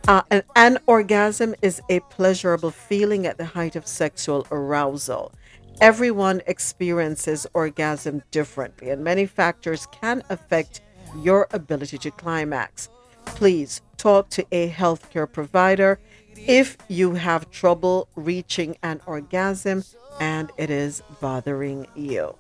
Uh, 0.07 0.23
an, 0.31 0.43
an 0.55 0.79
orgasm 0.87 1.57
is 1.63 1.83
a 1.89 1.99
pleasurable 2.11 2.71
feeling 2.71 3.27
at 3.27 3.39
the 3.39 3.45
height 3.45 3.75
of 3.75 3.89
sexual 3.89 4.47
arousal. 4.53 5.33
Everyone 5.81 6.43
experiences 6.47 7.45
orgasm 7.53 8.23
differently, 8.31 8.91
and 8.91 9.03
many 9.03 9.27
factors 9.27 9.89
can 10.01 10.23
affect 10.31 10.81
your 11.23 11.49
ability 11.51 11.99
to 11.99 12.13
climax. 12.13 12.89
Please 13.25 13.83
talk 13.97 14.29
to 14.31 14.47
a 14.53 14.71
healthcare 14.71 15.31
provider 15.31 15.99
if 16.47 16.77
you 16.89 17.15
have 17.15 17.51
trouble 17.51 18.09
reaching 18.17 18.77
an 18.83 19.01
orgasm 19.07 19.85
and 20.21 20.51
it 20.57 20.71
is 20.71 21.03
bothering 21.21 21.87
you. 21.95 22.35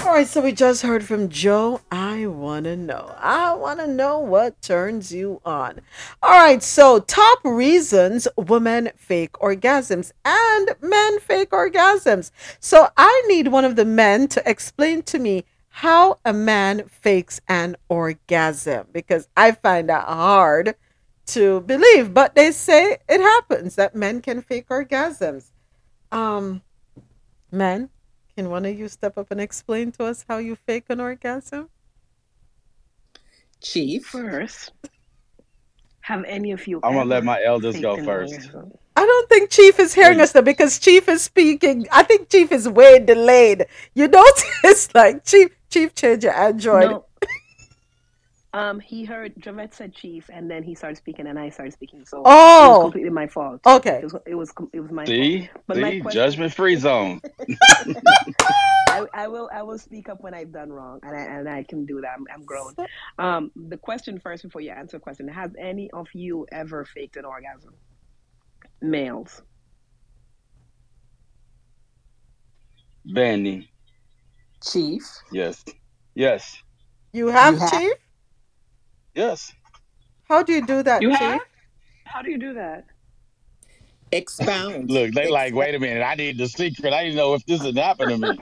All 0.00 0.14
right, 0.14 0.26
so 0.26 0.40
we 0.40 0.52
just 0.52 0.82
heard 0.82 1.04
from 1.04 1.28
Joe. 1.28 1.80
I 1.90 2.26
want 2.26 2.64
to 2.64 2.76
know. 2.76 3.14
I 3.18 3.52
want 3.54 3.80
to 3.80 3.86
know 3.86 4.18
what 4.20 4.60
turns 4.62 5.12
you 5.12 5.40
on. 5.44 5.80
All 6.22 6.30
right, 6.30 6.62
so 6.62 7.00
top 7.00 7.40
reasons 7.44 8.26
women 8.36 8.90
fake 8.96 9.32
orgasms 9.34 10.12
and 10.24 10.70
men 10.80 11.20
fake 11.20 11.50
orgasms. 11.50 12.30
So 12.58 12.88
I 12.96 13.24
need 13.28 13.48
one 13.48 13.64
of 13.64 13.76
the 13.76 13.84
men 13.84 14.28
to 14.28 14.42
explain 14.48 15.02
to 15.02 15.18
me 15.18 15.44
how 15.68 16.18
a 16.24 16.32
man 16.32 16.88
fakes 16.88 17.40
an 17.48 17.76
orgasm 17.88 18.86
because 18.92 19.28
I 19.36 19.52
find 19.52 19.88
that 19.90 20.04
hard 20.04 20.74
to 21.28 21.60
believe, 21.62 22.14
but 22.14 22.34
they 22.34 22.52
say 22.52 22.98
it 23.08 23.20
happens 23.20 23.76
that 23.76 23.94
men 23.94 24.20
can 24.20 24.42
fake 24.42 24.68
orgasms. 24.68 25.50
Um, 26.10 26.62
men, 27.52 27.90
can 28.36 28.50
one 28.50 28.64
of 28.64 28.78
you 28.78 28.88
step 28.88 29.18
up 29.18 29.30
and 29.30 29.40
explain 29.40 29.92
to 29.92 30.04
us 30.04 30.24
how 30.28 30.38
you 30.38 30.56
fake 30.56 30.84
an 30.88 31.00
orgasm? 31.00 31.68
Chief. 33.60 34.06
First, 34.06 34.72
have 36.00 36.24
any 36.24 36.52
of 36.52 36.66
you? 36.66 36.80
I'm 36.82 36.94
gonna 36.94 37.04
let 37.04 37.24
my 37.24 37.42
elders 37.42 37.80
go 37.80 38.02
first. 38.04 38.50
I 38.96 39.04
don't 39.04 39.28
think 39.28 39.50
Chief 39.50 39.78
is 39.78 39.94
hearing 39.94 40.20
us 40.20 40.32
though 40.32 40.42
because 40.42 40.78
Chief 40.78 41.08
is 41.08 41.22
speaking. 41.22 41.86
I 41.92 42.02
think 42.02 42.30
Chief 42.30 42.50
is 42.50 42.68
way 42.68 42.98
delayed. 42.98 43.66
You 43.94 44.08
notice, 44.08 44.88
like 44.94 45.24
Chief, 45.24 45.50
Chief, 45.68 45.94
change 45.94 46.24
your 46.24 46.34
Android. 46.34 46.90
No. 46.90 47.04
Um, 48.54 48.80
he 48.80 49.04
heard 49.04 49.34
Javette 49.38 49.74
said 49.74 49.94
chief, 49.94 50.30
and 50.32 50.50
then 50.50 50.62
he 50.62 50.74
started 50.74 50.96
speaking, 50.96 51.26
and 51.26 51.38
I 51.38 51.50
started 51.50 51.72
speaking. 51.72 52.06
So 52.06 52.22
oh, 52.24 52.64
it 52.64 52.68
was 52.68 52.82
completely 52.84 53.10
my 53.10 53.26
fault. 53.26 53.60
Okay, 53.66 54.00
it 54.02 54.04
was 54.04 54.14
it 54.26 54.34
was, 54.34 54.52
it 54.72 54.80
was 54.80 54.90
my 54.90 55.04
see, 55.04 55.46
fault. 55.46 55.64
But 55.66 55.76
see, 55.76 56.00
question, 56.00 56.18
judgment 56.18 56.54
free 56.54 56.76
zone. 56.76 57.20
I, 58.88 59.04
I, 59.12 59.28
will 59.28 59.50
I 59.52 59.62
will 59.62 59.78
speak 59.78 60.08
up 60.08 60.22
when 60.22 60.32
I've 60.32 60.50
done 60.50 60.72
wrong, 60.72 60.98
and 61.02 61.14
I 61.14 61.20
and 61.20 61.48
I 61.48 61.62
can 61.62 61.84
do 61.84 62.00
that. 62.00 62.14
I'm, 62.16 62.24
I'm 62.32 62.44
grown. 62.44 62.74
Um, 63.18 63.50
the 63.54 63.76
question 63.76 64.18
first 64.18 64.44
before 64.44 64.62
you 64.62 64.70
answer 64.70 64.96
the 64.96 65.02
question: 65.02 65.28
Has 65.28 65.50
any 65.58 65.90
of 65.90 66.06
you 66.14 66.46
ever 66.50 66.86
faked 66.86 67.16
an 67.16 67.26
orgasm? 67.26 67.74
Males. 68.80 69.42
Benny. 73.04 73.70
Chief. 74.62 75.02
Yes. 75.32 75.64
Yes. 76.14 76.62
You 77.12 77.28
have, 77.28 77.54
You 77.54 77.60
have- 77.60 77.70
Chief? 77.70 77.92
Yes. 79.18 79.52
How 80.28 80.44
do 80.44 80.52
you 80.52 80.64
do 80.64 80.80
that, 80.84 81.02
You 81.02 81.10
Chief? 81.10 81.18
have? 81.18 81.40
How 82.04 82.22
do 82.22 82.30
you 82.30 82.38
do 82.38 82.54
that? 82.54 82.84
Expound. 84.12 84.88
Look, 84.88 85.10
they 85.12 85.28
like, 85.28 85.54
wait 85.54 85.74
a 85.74 85.80
minute, 85.80 86.04
I 86.04 86.14
need 86.14 86.38
the 86.38 86.46
secret. 86.46 86.92
I 86.92 87.02
didn't 87.02 87.16
know 87.16 87.34
if 87.34 87.44
this 87.44 87.60
had 87.60 87.76
happened 87.76 88.10
to 88.10 88.18
me. 88.18 88.38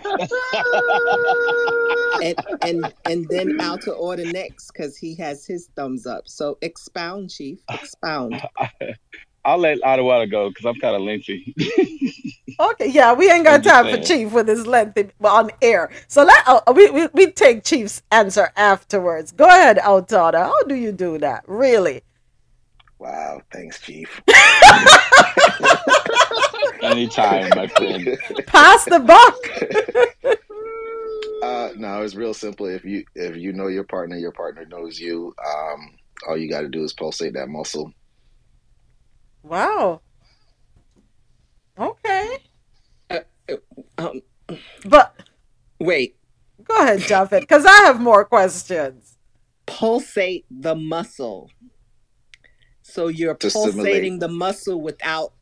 and 2.23 2.36
and 2.61 2.94
and 3.07 3.28
then 3.31 3.59
out 3.59 3.81
to 3.82 3.93
order 3.93 4.27
next 4.27 4.70
because 4.70 4.98
he 4.98 5.16
has 5.16 5.47
his 5.47 5.70
thumbs 5.77 6.07
up. 6.07 6.28
So 6.28 6.59
expound, 6.61 7.31
Chief. 7.31 7.59
Expound. 7.70 8.39
I'll 9.47 9.59
let 9.59 9.82
Ottawa 9.82 10.27
go 10.27 10.51
because 10.51 10.66
I'm 10.66 10.78
kind 10.78 10.94
of 10.94 11.01
lengthy. 11.01 11.55
Okay, 12.59 12.89
yeah, 12.89 13.12
we 13.12 13.31
ain't 13.31 13.45
got 13.45 13.62
time 13.62 13.95
for. 13.95 14.03
Chief 14.03 14.33
with 14.33 14.49
his 14.49 14.66
lengthy 14.66 15.11
on 15.23 15.51
air. 15.61 15.91
So 16.09 16.24
let 16.24 16.47
uh, 16.47 16.61
we, 16.74 16.91
we 16.91 17.09
we 17.12 17.31
take 17.31 17.65
Chief's 17.65 18.03
answer 18.11 18.51
afterwards. 18.57 19.33
Go 19.33 19.47
ahead, 19.47 19.78
Altada. 19.78 20.45
How 20.45 20.62
do 20.65 20.74
you 20.74 20.93
do 20.93 21.19
that? 21.19 21.45
Really? 21.47 22.03
Wow, 22.99 23.43
thanks, 23.53 23.81
Chief. 23.81 24.23
Anytime, 26.83 27.51
my 27.55 27.66
friend. 27.69 28.19
Pass 28.47 28.85
the 28.87 29.01
buck. 29.01 30.37
Uh, 31.43 31.70
no, 31.77 32.03
it's 32.03 32.15
real 32.15 32.33
simple. 32.35 32.66
If 32.66 32.85
you 32.85 33.05
if 33.15 33.37
you 33.37 33.53
know 33.53 33.69
your 33.69 33.85
partner, 33.85 34.16
your 34.16 34.33
partner 34.33 34.65
knows 34.65 34.99
you. 34.99 35.35
Um, 35.47 35.95
all 36.27 36.37
you 36.37 36.49
got 36.49 36.62
to 36.62 36.69
do 36.69 36.83
is 36.83 36.95
pulsate 36.95 37.35
that 37.35 37.49
muscle. 37.49 37.93
Wow. 39.43 40.01
Okay. 41.78 42.39
Um, 43.98 44.23
But 44.85 45.14
wait. 45.81 46.16
go 46.64 46.77
ahead, 46.82 47.01
Javette, 47.06 47.43
because 47.43 47.66
I 47.66 47.85
have 47.86 48.01
more 48.01 48.24
questions. 48.24 49.16
Pulsate 49.66 50.47
the 50.51 50.74
muscle. 50.77 51.51
So 52.82 53.09
you're 53.09 53.35
To 53.40 53.51
stimulate. 53.51 54.14
pulsating 54.14 54.18
the 54.20 54.28
muscle 54.28 54.81
without 54.81 55.35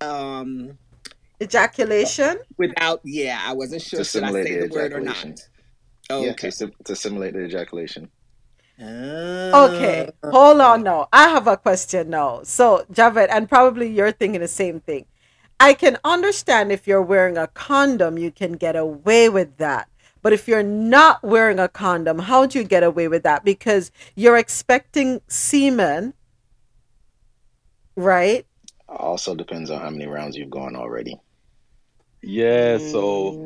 um 0.00 0.78
Ejaculation. 1.40 2.38
without 2.58 3.00
yeah, 3.04 3.40
I 3.44 3.54
wasn't 3.54 3.82
sure 3.82 3.98
To 3.98 4.04
should 4.04 4.22
I 4.24 4.30
simulate 4.30 4.44
say 4.44 4.58
the 4.58 4.66
the 4.68 4.68
word 4.68 4.92
or 4.92 5.00
not. 5.00 5.40
Oh, 6.10 6.24
Yeah, 6.24 6.32
okay. 6.32 6.50
to, 6.50 6.52
sim- 6.52 6.72
to 6.86 6.96
simulate 6.96 7.34
the 7.34 7.44
ejaculation. 7.44 8.10
Okay, 9.54 10.08
hold 10.30 10.60
on 10.60 10.84
now. 10.84 11.08
I 11.12 11.28
have 11.30 11.48
a 11.48 11.56
question 11.58 12.10
now. 12.10 12.42
So, 12.44 12.86
Javette, 12.92 13.30
and 13.30 13.48
probably 13.48 13.88
you're 13.88 14.12
thinking 14.12 14.40
the 14.42 14.48
same 14.48 14.80
thing. 14.80 15.06
I 15.62 15.74
can 15.74 15.98
understand 16.04 16.72
if 16.72 16.88
you're 16.88 17.02
wearing 17.02 17.38
a 17.38 17.46
condom, 17.46 18.18
you 18.18 18.32
can 18.32 18.54
get 18.54 18.76
away 18.76 19.28
with 19.28 19.58
that. 19.58 19.88
But 20.20 20.34
if 20.34 20.48
you're 20.48 20.64
not 20.64 21.22
wearing 21.22 21.60
a 21.60 21.68
condom, 21.68 22.18
how 22.20 22.46
do 22.46 22.58
you 22.58 22.64
get 22.64 22.82
away 22.82 23.08
with 23.08 23.22
that? 23.22 23.44
Because 23.44 23.92
you're 24.16 24.38
expecting 24.38 25.22
semen, 25.28 26.14
right? 27.96 28.46
Also 28.88 29.36
depends 29.36 29.70
on 29.70 29.80
how 29.80 29.90
many 29.90 30.06
rounds 30.06 30.36
you've 30.36 30.50
gone 30.50 30.76
already. 30.76 31.20
Yeah, 32.22 32.78
so 32.78 33.38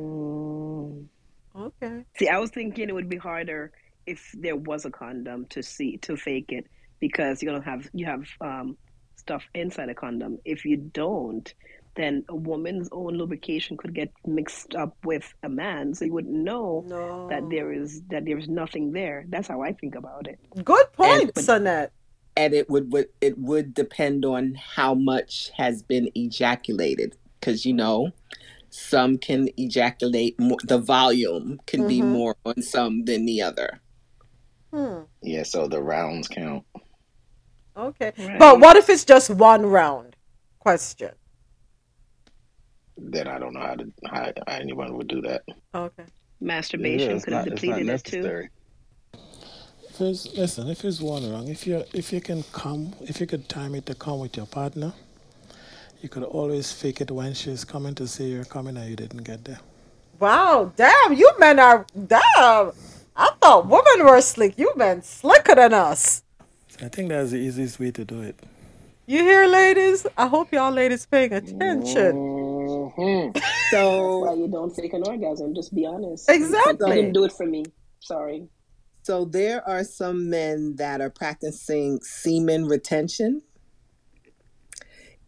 Okay. 1.56 2.04
See, 2.18 2.28
I 2.28 2.38
was 2.38 2.50
thinking 2.50 2.88
it 2.88 2.94
would 2.94 3.08
be 3.10 3.16
harder 3.18 3.72
if 4.06 4.30
there 4.34 4.56
was 4.56 4.86
a 4.86 4.90
condom 4.90 5.46
to 5.50 5.62
see 5.62 5.98
to 5.98 6.16
fake 6.16 6.46
it 6.50 6.66
because 7.00 7.42
you're 7.42 7.52
gonna 7.52 7.64
have 7.64 7.88
you 7.94 8.06
have 8.06 8.24
um, 8.40 8.78
stuff 9.16 9.44
inside 9.54 9.90
a 9.90 9.94
condom. 9.94 10.38
If 10.46 10.64
you 10.64 10.78
don't, 10.78 11.52
then 11.96 12.24
a 12.28 12.36
woman's 12.36 12.88
own 12.92 13.14
lubrication 13.16 13.76
could 13.76 13.94
get 13.94 14.12
mixed 14.26 14.74
up 14.74 14.96
with 15.04 15.32
a 15.42 15.48
man's, 15.48 15.98
so 15.98 16.04
you 16.04 16.12
wouldn't 16.12 16.34
know 16.34 16.84
that 17.30 17.48
there 17.50 17.72
is 17.72 18.02
that 18.10 18.24
there 18.24 18.38
is 18.38 18.48
nothing 18.48 18.92
there. 18.92 19.24
That's 19.28 19.48
how 19.48 19.62
I 19.62 19.72
think 19.72 19.94
about 19.94 20.26
it. 20.28 20.38
Good 20.64 20.92
point, 20.92 21.22
And- 21.22 21.34
Sonette. 21.34 21.90
and 22.36 22.52
it 22.54 22.68
would, 22.70 22.92
would 22.92 23.08
it 23.20 23.38
would 23.38 23.72
depend 23.74 24.24
on 24.24 24.54
how 24.54 24.94
much 24.94 25.50
has 25.56 25.82
been 25.82 26.10
ejaculated 26.14 27.16
because 27.40 27.64
you 27.64 27.72
know 27.72 28.10
some 28.68 29.16
can 29.16 29.48
ejaculate 29.56 30.38
more 30.38 30.58
the 30.64 30.76
volume 30.78 31.58
can 31.66 31.86
be 31.88 32.00
Mhm. 32.02 32.12
more 32.12 32.36
on 32.44 32.60
some 32.62 33.04
than 33.06 33.24
the 33.26 33.40
other 33.40 33.80
Hmm. 34.72 35.02
Yeah, 35.22 35.44
so 35.44 35.66
the 35.68 35.80
rounds 35.80 36.28
count. 36.28 36.64
Okay. 37.76 38.12
Right. 38.18 38.38
But 38.38 38.60
what 38.60 38.76
if 38.76 38.90
it's 38.90 39.04
just 39.04 39.30
one 39.30 39.64
round? 39.64 40.16
Question. 40.58 41.12
Then 42.96 43.28
I 43.28 43.38
don't 43.38 43.52
know 43.54 43.60
how 43.60 43.74
to 43.74 43.92
how, 44.06 44.24
how 44.46 44.54
anyone 44.54 44.96
would 44.96 45.08
do 45.08 45.20
that. 45.22 45.42
Okay. 45.74 46.04
Masturbation 46.40 47.16
Yeah, 47.16 47.20
could 47.22 47.32
have 47.32 47.46
not- 47.46 47.52
it's 47.54 47.62
not 47.64 47.78
depleted 47.78 47.88
it 47.88 48.04
too. 48.04 48.48
If 49.88 50.00
it's, 50.00 50.34
listen, 50.36 50.68
if 50.68 50.84
it's 50.84 51.00
one 51.00 51.30
wrong, 51.30 51.48
if 51.48 51.66
you 51.66 51.84
if 51.94 52.12
you 52.12 52.20
can 52.20 52.42
come, 52.52 52.94
if 53.02 53.20
you 53.20 53.26
could 53.26 53.48
time 53.48 53.74
it 53.74 53.86
to 53.86 53.94
come 53.94 54.18
with 54.20 54.36
your 54.36 54.46
partner, 54.46 54.92
you 56.02 56.08
could 56.08 56.22
always 56.24 56.70
fake 56.72 57.00
it 57.00 57.10
when 57.10 57.32
she's 57.34 57.64
coming 57.64 57.94
to 57.94 58.06
see 58.06 58.30
you're 58.30 58.44
coming 58.44 58.76
and 58.76 58.88
you 58.90 58.96
didn't 58.96 59.22
get 59.24 59.44
there. 59.44 59.60
Wow, 60.20 60.72
damn, 60.76 61.12
you 61.14 61.30
men 61.38 61.58
are 61.58 61.86
damn. 62.06 62.72
I 63.18 63.30
thought 63.40 63.66
women 63.66 64.06
were 64.06 64.20
slick. 64.20 64.58
You 64.58 64.72
men 64.76 65.02
slicker 65.02 65.54
than 65.54 65.72
us. 65.72 66.22
I 66.82 66.88
think 66.88 67.08
that's 67.08 67.30
the 67.30 67.38
easiest 67.38 67.78
way 67.80 67.90
to 67.92 68.04
do 68.04 68.20
it. 68.20 68.38
You 69.06 69.22
hear, 69.22 69.46
ladies? 69.46 70.06
I 70.18 70.26
hope 70.26 70.52
y'all 70.52 70.70
ladies 70.72 71.06
paying 71.06 71.32
attention. 71.32 72.12
Mhm. 72.12 72.55
Mm-hmm. 72.96 73.32
That's 73.34 73.70
so 73.70 74.18
why 74.20 74.34
you 74.34 74.48
don't 74.48 74.74
fake 74.74 74.92
an 74.94 75.02
orgasm. 75.06 75.54
Just 75.54 75.74
be 75.74 75.86
honest. 75.86 76.30
Exactly. 76.30 76.96
Didn't 76.96 77.12
do 77.12 77.24
it 77.24 77.32
for 77.32 77.46
me. 77.46 77.64
Sorry. 78.00 78.48
so 79.02 79.24
there 79.24 79.66
are 79.68 79.84
some 79.84 80.30
men 80.30 80.76
that 80.76 81.00
are 81.00 81.10
practicing 81.10 82.00
semen 82.02 82.66
retention 82.66 83.42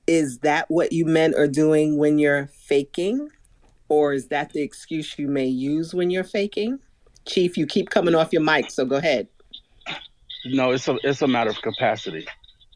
is 0.06 0.38
that 0.40 0.66
what 0.70 0.92
you 0.92 1.04
men 1.04 1.34
are 1.34 1.48
doing 1.48 1.98
when 1.98 2.18
you're 2.18 2.46
faking 2.48 3.28
or 3.88 4.12
is 4.12 4.28
that 4.28 4.52
the 4.52 4.62
excuse 4.62 5.18
you 5.18 5.28
may 5.28 5.46
use 5.46 5.94
when 5.94 6.10
you're 6.10 6.24
faking 6.24 6.78
chief 7.26 7.56
you 7.56 7.66
keep 7.66 7.90
coming 7.90 8.14
off 8.14 8.32
your 8.32 8.42
mic 8.42 8.70
so 8.70 8.84
go 8.84 8.96
ahead 8.96 9.28
No, 10.46 10.70
it's 10.72 10.88
a 10.88 10.96
it's 11.04 11.22
a 11.22 11.28
matter 11.28 11.50
of 11.50 11.60
capacity. 11.62 12.26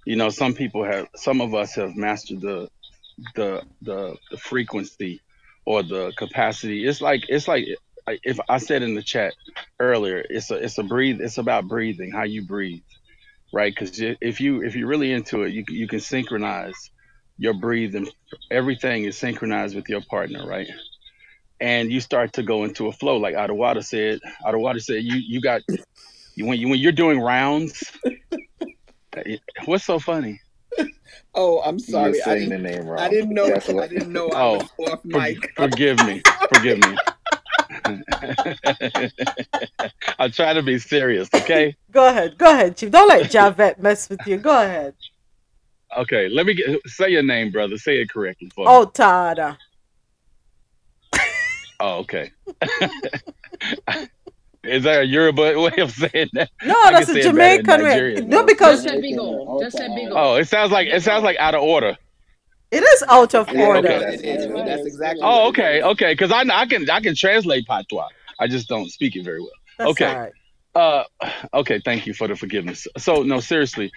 You 0.05 0.17
know, 0.17 0.31
some 0.31 0.55
people 0.55 0.85
have 0.85 1.07
some 1.17 1.41
of 1.41 1.55
us 1.55 1.75
have 1.77 1.97
mastered 1.97 2.41
the 2.41 2.69
the 3.35 3.63
the, 3.83 4.17
the 4.31 4.39
frequency 4.39 5.21
or 5.67 5.83
the 5.83 6.13
capacity. 6.17 6.87
It's 6.87 7.01
like 7.01 7.25
it's 7.29 7.49
like 7.49 7.67
if 8.25 8.41
I 8.49 8.59
said 8.59 8.83
in 8.83 8.95
the 8.95 9.03
chat 9.03 9.35
earlier, 9.81 10.25
it's 10.29 10.51
a 10.51 10.57
it's 10.57 10.79
a 10.79 10.83
breathe. 10.83 11.21
It's 11.21 11.39
about 11.39 11.69
breathing, 11.69 12.13
how 12.13 12.25
you 12.25 12.47
breathe, 12.47 12.83
right? 13.53 13.75
Because 13.75 14.01
if 14.01 14.41
you 14.41 14.63
if 14.63 14.77
you're 14.77 14.89
really 14.89 15.13
into 15.13 15.43
it, 15.43 15.53
you 15.53 15.65
you 15.69 15.89
can 15.89 16.01
synchronize 16.01 16.91
your 17.39 17.55
breathing. 17.55 18.09
Everything 18.51 19.05
is 19.05 19.19
synchronized 19.19 19.77
with 19.77 19.89
your 19.89 20.03
partner, 20.11 20.47
right? 20.47 20.69
And 21.61 21.93
you 21.93 22.01
start 22.01 22.35
to 22.35 22.43
go 22.43 22.65
into 22.65 22.89
a 22.89 22.93
flow, 22.93 23.19
like 23.19 23.35
Adewada 23.37 23.85
said. 23.85 24.21
Adewada 24.45 24.81
said, 24.83 25.05
"You 25.05 25.17
you 25.17 25.41
got 25.41 25.63
you 26.37 26.47
when 26.47 26.59
you 26.59 26.69
when 26.69 26.81
you're 26.81 26.93
doing 26.93 27.21
rounds." 27.21 27.93
What's 29.67 29.85
so 29.85 29.99
funny? 29.99 30.41
oh 31.35 31.61
i'm 31.63 31.79
You're 31.79 31.89
sorry 31.89 32.21
I 32.23 32.25
saying 32.25 32.49
the 32.51 32.59
didn't, 32.59 32.63
name 32.79 32.87
wrong. 32.87 33.01
I 33.01 33.09
didn't 33.09 33.31
know 33.35 33.49
That's 33.49 33.69
i 33.69 33.87
didn't 33.87 34.13
know 34.13 34.29
i 34.35 34.43
Oh, 34.43 34.53
was 34.59 34.71
off 34.91 35.03
For- 35.03 35.09
mic 35.09 35.53
forgive 35.57 35.99
me, 36.07 36.23
forgive 36.53 36.79
me. 36.79 36.97
I'm 40.19 40.31
trying 40.31 40.57
to 40.57 40.63
be 40.63 40.79
serious, 40.79 41.29
okay? 41.35 41.75
Go 41.91 42.07
ahead, 42.09 42.37
go 42.39 42.51
ahead, 42.53 42.77
Chief. 42.77 42.91
Don't 42.91 43.09
let 43.09 43.31
Javette 43.31 43.83
mess 43.83 44.09
with 44.11 44.27
you. 44.27 44.37
Go 44.37 44.63
ahead. 44.63 44.95
Okay, 45.97 46.29
let 46.29 46.47
me 46.47 46.55
get 46.55 46.81
say 46.87 47.11
your 47.11 47.23
name, 47.23 47.51
brother. 47.51 47.77
Say 47.79 48.01
it 48.01 48.11
correctly 48.11 48.51
for 48.55 48.65
me. 48.67 48.71
Oh, 48.73 48.87
Tada. 48.87 49.57
Oh, 51.81 51.99
okay. 51.99 52.31
Is 54.65 54.85
that 54.85 55.03
a 55.03 55.05
Yoruba 55.07 55.61
way 55.61 55.83
of 55.83 55.91
saying 55.91 56.31
that? 56.35 56.51
No, 56.63 56.75
I 56.75 56.93
that's 56.93 57.09
a 57.09 57.13
it 57.13 57.15
better 57.37 57.63
Jamaican 57.63 57.83
way. 57.83 58.25
No, 58.27 58.45
because 58.45 58.85
Just 58.85 58.95
say 58.95 59.01
big 59.01 59.19
O. 59.19 59.61
Just 59.61 59.77
say 59.77 59.89
big 59.95 60.09
O. 60.13 60.15
Oh, 60.17 60.35
it 60.37 60.49
sounds 60.49 60.71
like 60.71 60.89
it 60.89 61.03
sounds 61.03 61.25
like 61.25 61.37
out 61.39 61.55
of 61.55 61.63
order. 61.63 61.97
it 62.71 62.83
is 62.83 63.05
out 63.09 63.35
of 63.35 63.51
Yeah, 63.53 63.67
order. 63.67 63.89
okay. 63.89 64.15
it 64.15 64.25
is. 64.25 64.47
That's 64.53 64.87
exactly 64.87 65.21
Oh, 65.23 65.49
okay, 65.49 65.83
okay. 65.83 66.13
Because 66.13 66.31
I 66.31 66.43
I 66.53 66.67
can 66.67 66.89
I 66.89 67.01
can 67.01 67.15
translate 67.17 67.67
patois. 67.67 68.09
I 68.39 68.47
just 68.49 68.69
don't 68.69 68.89
speak 68.91 69.17
it 69.17 69.25
very 69.25 69.41
well. 69.41 69.51
That's 69.79 69.91
Okay. 69.93 70.07
all 70.07 70.19
right. 70.21 70.33
Uh, 70.75 71.05
okay. 71.55 71.81
Thank 71.85 72.07
you 72.07 72.15
for 72.15 72.29
the 72.29 72.37
forgiveness. 72.37 72.87
So 72.99 73.23
no, 73.25 73.41
seriously, 73.41 73.91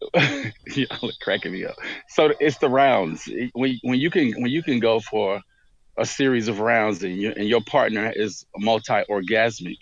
y'all 0.14 0.86
are 1.02 1.12
cracking 1.22 1.52
me 1.52 1.64
up. 1.64 1.76
So 2.08 2.32
it's 2.40 2.58
the 2.58 2.68
rounds 2.70 3.28
when 3.54 3.78
when 3.82 3.98
you 3.98 4.10
can 4.10 4.32
when 4.40 4.50
you 4.50 4.62
can 4.62 4.78
go 4.80 5.00
for 5.00 5.40
a 5.98 6.06
series 6.06 6.48
of 6.48 6.60
rounds 6.60 7.02
and 7.02 7.16
you 7.16 7.32
and 7.36 7.46
your 7.48 7.60
partner 7.62 8.12
is 8.14 8.44
multi-orgasmic, 8.56 9.78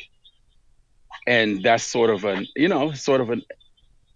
and 1.26 1.62
that's 1.62 1.84
sort 1.84 2.10
of 2.10 2.24
an 2.24 2.46
you 2.56 2.68
know 2.68 2.92
sort 2.92 3.20
of 3.20 3.30
an 3.30 3.42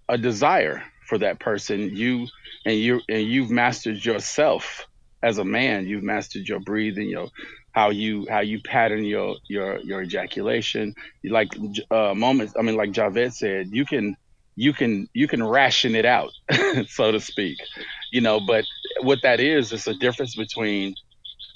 a 0.08 0.18
desire 0.18 0.82
for 1.06 1.18
that 1.18 1.40
person. 1.40 1.94
You 1.94 2.26
and 2.64 2.76
you 2.76 3.00
and 3.08 3.22
you've 3.22 3.50
mastered 3.50 4.04
yourself 4.04 4.86
as 5.22 5.38
a 5.38 5.44
man. 5.44 5.86
You've 5.86 6.02
mastered 6.02 6.48
your 6.48 6.60
breathing, 6.60 7.08
your 7.08 7.28
how 7.72 7.90
you 7.90 8.26
how 8.30 8.40
you 8.40 8.60
pattern 8.62 9.04
your 9.04 9.36
your 9.48 9.78
your 9.80 10.02
ejaculation. 10.02 10.94
Like 11.24 11.48
uh, 11.90 12.14
moments. 12.14 12.54
I 12.58 12.62
mean, 12.62 12.76
like 12.76 12.92
Javette 12.92 13.34
said, 13.34 13.68
you 13.70 13.84
can 13.84 14.16
you 14.56 14.72
can 14.72 15.08
you 15.14 15.28
can 15.28 15.42
ration 15.42 15.94
it 15.94 16.04
out, 16.06 16.30
so 16.88 17.12
to 17.12 17.20
speak. 17.20 17.58
You 18.12 18.20
know, 18.20 18.40
but 18.40 18.64
what 19.02 19.20
that 19.22 19.40
is 19.40 19.72
is 19.72 19.86
a 19.86 19.94
difference 19.94 20.34
between 20.34 20.94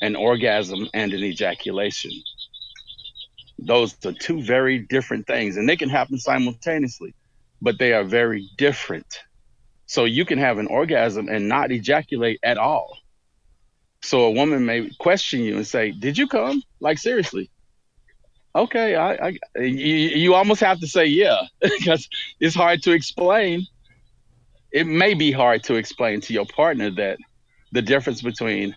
an 0.02 0.16
orgasm 0.16 0.89
and 0.94 1.12
an 1.12 1.22
ejaculation. 1.22 2.10
Those 3.62 3.95
are 4.07 4.12
two 4.12 4.43
very 4.43 4.78
different 4.78 5.27
things, 5.27 5.57
and 5.57 5.69
they 5.69 5.77
can 5.77 5.91
happen 5.91 6.19
simultaneously, 6.19 7.15
but 7.61 7.78
they 7.78 7.93
are 7.93 8.05
very 8.05 8.49
different. 8.57 9.20
So 9.87 10.05
you 10.05 10.24
can 10.24 10.39
have 10.39 10.59
an 10.59 10.66
orgasm 10.66 11.28
and 11.28 11.49
not 11.49 11.70
ejaculate 11.70 12.41
at 12.43 12.59
all. 12.59 12.97
So 14.03 14.24
a 14.24 14.31
woman 14.31 14.65
may 14.65 14.91
question 14.99 15.41
you 15.41 15.57
and 15.57 15.66
say, 15.66 15.91
"Did 15.91 16.16
you 16.16 16.27
come? 16.27 16.62
Like 16.81 16.99
seriously?" 16.99 17.51
Okay, 18.55 18.97
I, 18.97 19.28
I 19.28 19.39
you, 19.57 19.65
you 19.65 20.35
almost 20.35 20.61
have 20.61 20.81
to 20.81 20.87
say 20.87 21.07
yeah 21.07 21.43
because 21.61 22.09
it's 22.41 22.55
hard 22.55 22.82
to 22.85 22.93
explain. 22.93 23.66
It 24.73 24.87
may 24.87 25.15
be 25.15 25.32
hard 25.32 25.65
to 25.65 25.74
explain 25.74 26.20
to 26.23 26.32
your 26.32 26.47
partner 26.47 26.91
that 26.93 27.19
the 27.73 27.82
difference 27.82 28.23
between 28.23 28.74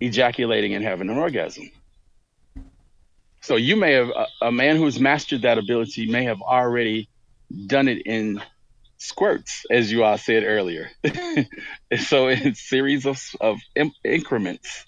ejaculating 0.00 0.74
and 0.74 0.84
having 0.84 1.10
an 1.10 1.16
orgasm. 1.16 1.70
So 3.46 3.54
you 3.54 3.76
may 3.76 3.92
have 3.92 4.08
a, 4.08 4.26
a 4.46 4.50
man 4.50 4.74
who's 4.74 4.98
mastered 4.98 5.42
that 5.42 5.56
ability 5.56 6.10
may 6.10 6.24
have 6.24 6.42
already 6.42 7.08
done 7.68 7.86
it 7.86 8.04
in 8.04 8.42
squirts, 8.96 9.64
as 9.70 9.92
you 9.92 10.02
all 10.02 10.18
said 10.18 10.42
earlier. 10.42 10.90
so 11.96 12.26
in 12.26 12.56
series 12.56 13.06
of, 13.06 13.22
of 13.40 13.60
increments, 14.02 14.84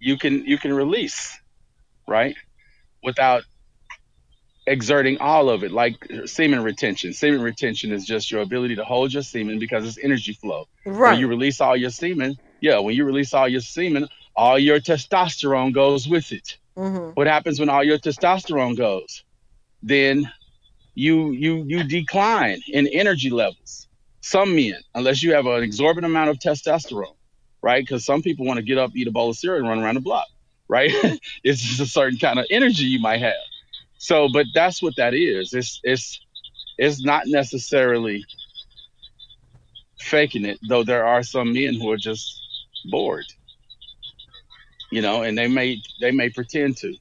you 0.00 0.18
can 0.18 0.44
you 0.44 0.58
can 0.58 0.72
release, 0.72 1.38
right, 2.08 2.34
without 3.04 3.44
exerting 4.66 5.18
all 5.18 5.48
of 5.48 5.62
it, 5.62 5.70
like 5.70 5.94
semen 6.24 6.64
retention. 6.64 7.12
Semen 7.12 7.42
retention 7.42 7.92
is 7.92 8.04
just 8.04 8.28
your 8.28 8.42
ability 8.42 8.74
to 8.74 8.84
hold 8.84 9.14
your 9.14 9.22
semen 9.22 9.60
because 9.60 9.86
it's 9.86 9.98
energy 10.02 10.32
flow. 10.32 10.64
Right. 10.84 11.12
When 11.12 11.20
you 11.20 11.28
release 11.28 11.60
all 11.60 11.76
your 11.76 11.90
semen, 11.90 12.38
yeah, 12.60 12.80
when 12.80 12.96
you 12.96 13.04
release 13.04 13.32
all 13.32 13.46
your 13.46 13.60
semen, 13.60 14.08
all 14.34 14.58
your 14.58 14.80
testosterone 14.80 15.72
goes 15.72 16.08
with 16.08 16.32
it. 16.32 16.58
Mm-hmm. 16.76 17.10
What 17.14 17.26
happens 17.26 17.60
when 17.60 17.68
all 17.68 17.84
your 17.84 17.98
testosterone 17.98 18.76
goes? 18.76 19.24
Then 19.82 20.30
you 20.94 21.32
you 21.32 21.64
you 21.66 21.84
decline 21.84 22.60
in 22.68 22.86
energy 22.88 23.30
levels. 23.30 23.86
Some 24.20 24.56
men, 24.56 24.76
unless 24.94 25.22
you 25.22 25.34
have 25.34 25.46
an 25.46 25.62
exorbitant 25.62 26.10
amount 26.10 26.30
of 26.30 26.38
testosterone, 26.38 27.14
right? 27.62 27.82
Because 27.82 28.04
some 28.04 28.22
people 28.22 28.46
want 28.46 28.56
to 28.56 28.62
get 28.62 28.78
up, 28.78 28.92
eat 28.96 29.06
a 29.06 29.10
bowl 29.12 29.30
of 29.30 29.36
cereal, 29.36 29.60
and 29.60 29.68
run 29.68 29.84
around 29.84 29.96
the 29.96 30.00
block, 30.00 30.26
right? 30.68 30.90
it's 31.44 31.60
just 31.60 31.80
a 31.80 31.86
certain 31.86 32.18
kind 32.18 32.38
of 32.38 32.46
energy 32.50 32.84
you 32.84 33.00
might 33.00 33.20
have. 33.20 33.34
So, 33.98 34.28
but 34.32 34.46
that's 34.54 34.82
what 34.82 34.96
that 34.96 35.14
is. 35.14 35.52
It's 35.52 35.80
it's 35.84 36.20
it's 36.78 37.04
not 37.04 37.24
necessarily 37.26 38.24
faking 40.00 40.44
it, 40.44 40.58
though. 40.68 40.84
There 40.84 41.04
are 41.04 41.22
some 41.22 41.52
men 41.52 41.74
who 41.74 41.90
are 41.92 41.96
just 41.96 42.40
bored 42.90 43.26
you 44.94 45.02
know, 45.02 45.22
and 45.22 45.36
they 45.36 45.48
may 45.48 45.82
they 46.00 46.12
may 46.12 46.30
pretend 46.30 46.76
to. 46.78 46.94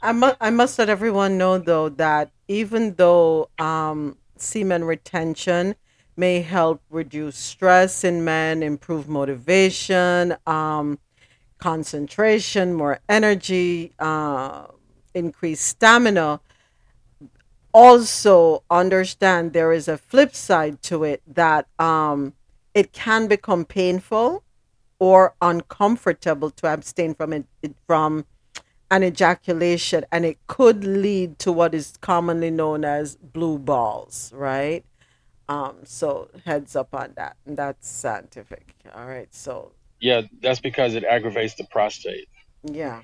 I 0.00 0.12
must 0.12 0.36
I 0.40 0.48
must 0.48 0.78
let 0.78 0.88
everyone 0.88 1.36
know 1.36 1.58
though 1.58 1.90
that 1.90 2.30
even 2.48 2.94
though 2.94 3.50
um, 3.58 4.16
semen 4.36 4.82
retention 4.82 5.76
may 6.16 6.40
help 6.40 6.80
reduce 6.88 7.36
stress 7.36 8.02
in 8.02 8.24
men, 8.24 8.62
improve 8.62 9.10
motivation, 9.10 10.36
um, 10.46 10.98
concentration, 11.58 12.72
more 12.72 12.98
energy, 13.10 13.92
uh, 13.98 14.66
increase 15.12 15.60
stamina. 15.60 16.40
Also, 17.74 18.62
understand 18.70 19.52
there 19.52 19.70
is 19.70 19.86
a 19.86 19.98
flip 19.98 20.34
side 20.34 20.80
to 20.84 21.04
it 21.04 21.20
that 21.26 21.66
um, 21.78 22.32
it 22.72 22.94
can 22.94 23.26
become 23.26 23.66
painful 23.66 24.42
or 24.98 25.34
uncomfortable 25.42 26.50
to 26.50 26.66
abstain 26.66 27.14
from 27.14 27.32
it, 27.32 27.46
from 27.86 28.24
an 28.90 29.02
ejaculation. 29.04 30.04
And 30.12 30.24
it 30.24 30.38
could 30.46 30.84
lead 30.84 31.38
to 31.40 31.52
what 31.52 31.74
is 31.74 31.96
commonly 32.00 32.50
known 32.50 32.84
as 32.84 33.16
blue 33.16 33.58
balls 33.58 34.32
right? 34.34 34.84
Um 35.48 35.78
so 35.84 36.28
heads 36.44 36.76
up 36.76 36.94
on 36.94 37.12
that. 37.16 37.36
And 37.46 37.56
that's 37.56 37.88
scientific. 37.88 38.74
All 38.94 39.06
right 39.06 39.32
so. 39.34 39.72
Yeah 40.00 40.22
that's 40.40 40.60
because 40.60 40.94
it 40.94 41.04
aggravates 41.04 41.54
the 41.54 41.64
prostate. 41.64 42.28
Yeah. 42.64 43.02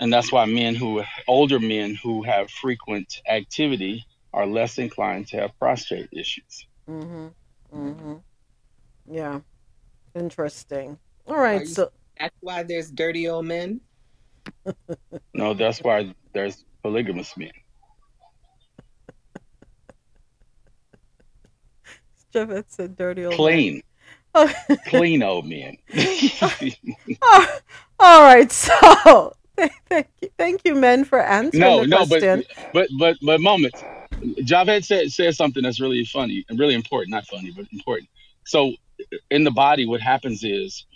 And 0.00 0.12
that's 0.12 0.32
why 0.32 0.46
men 0.46 0.74
who 0.74 1.02
older 1.28 1.60
men 1.60 1.94
who 1.94 2.22
have 2.22 2.50
frequent 2.50 3.20
activity 3.28 4.06
are 4.32 4.46
less 4.46 4.78
inclined 4.78 5.28
to 5.28 5.36
have 5.38 5.58
prostate 5.58 6.08
issues. 6.12 6.66
Mm-hmm. 6.88 7.26
Mm-hmm. 7.74 8.14
Yeah 9.10 9.40
Interesting. 10.14 10.98
All 11.26 11.36
right. 11.36 11.66
So 11.66 11.90
that's 12.18 12.34
why 12.40 12.62
there's 12.62 12.90
dirty 12.90 13.28
old 13.28 13.46
men. 13.46 13.80
no, 15.34 15.54
that's 15.54 15.80
why 15.80 16.14
there's 16.32 16.64
polygamous 16.82 17.36
men. 17.36 17.50
Javette 22.32 22.72
said 22.72 22.96
dirty 22.96 23.24
old 23.24 23.34
clean. 23.34 23.82
Men. 24.34 24.54
clean 24.86 25.24
old 25.24 25.44
men. 25.44 25.76
oh, 27.20 27.58
all 27.98 28.22
right. 28.22 28.52
So 28.52 29.34
thank 29.88 30.06
you, 30.22 30.28
thank 30.38 30.60
you, 30.64 30.76
men, 30.76 31.04
for 31.04 31.20
answering 31.20 31.60
no, 31.60 31.80
the 31.80 31.88
no, 31.88 32.06
question. 32.06 32.44
but 32.72 32.72
but 32.72 32.88
but 32.98 33.16
but 33.22 33.40
moments. 33.40 33.82
Javette 34.44 34.84
said 34.84 35.10
said 35.10 35.34
something 35.34 35.64
that's 35.64 35.80
really 35.80 36.04
funny 36.04 36.44
and 36.48 36.60
really 36.60 36.74
important. 36.74 37.10
Not 37.10 37.26
funny, 37.26 37.50
but 37.50 37.66
important. 37.72 38.08
So 38.44 38.72
in 39.30 39.44
the 39.44 39.50
body, 39.50 39.86
what 39.86 40.00
happens 40.00 40.44
is 40.44 40.86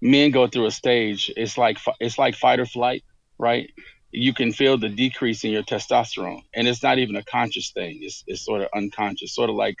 men 0.00 0.30
go 0.30 0.46
through 0.46 0.66
a 0.66 0.70
stage. 0.70 1.32
It's 1.36 1.58
like 1.58 1.78
it's 2.00 2.18
like 2.18 2.34
fight 2.34 2.60
or 2.60 2.66
flight, 2.66 3.04
right? 3.38 3.70
You 4.12 4.34
can 4.34 4.52
feel 4.52 4.78
the 4.78 4.88
decrease 4.88 5.44
in 5.44 5.50
your 5.52 5.62
testosterone, 5.62 6.42
and 6.54 6.68
it's 6.68 6.82
not 6.82 6.98
even 6.98 7.16
a 7.16 7.24
conscious 7.24 7.70
thing. 7.72 8.00
It's 8.02 8.24
it's 8.26 8.44
sort 8.44 8.62
of 8.62 8.68
unconscious, 8.74 9.34
sort 9.34 9.50
of 9.50 9.56
like 9.56 9.78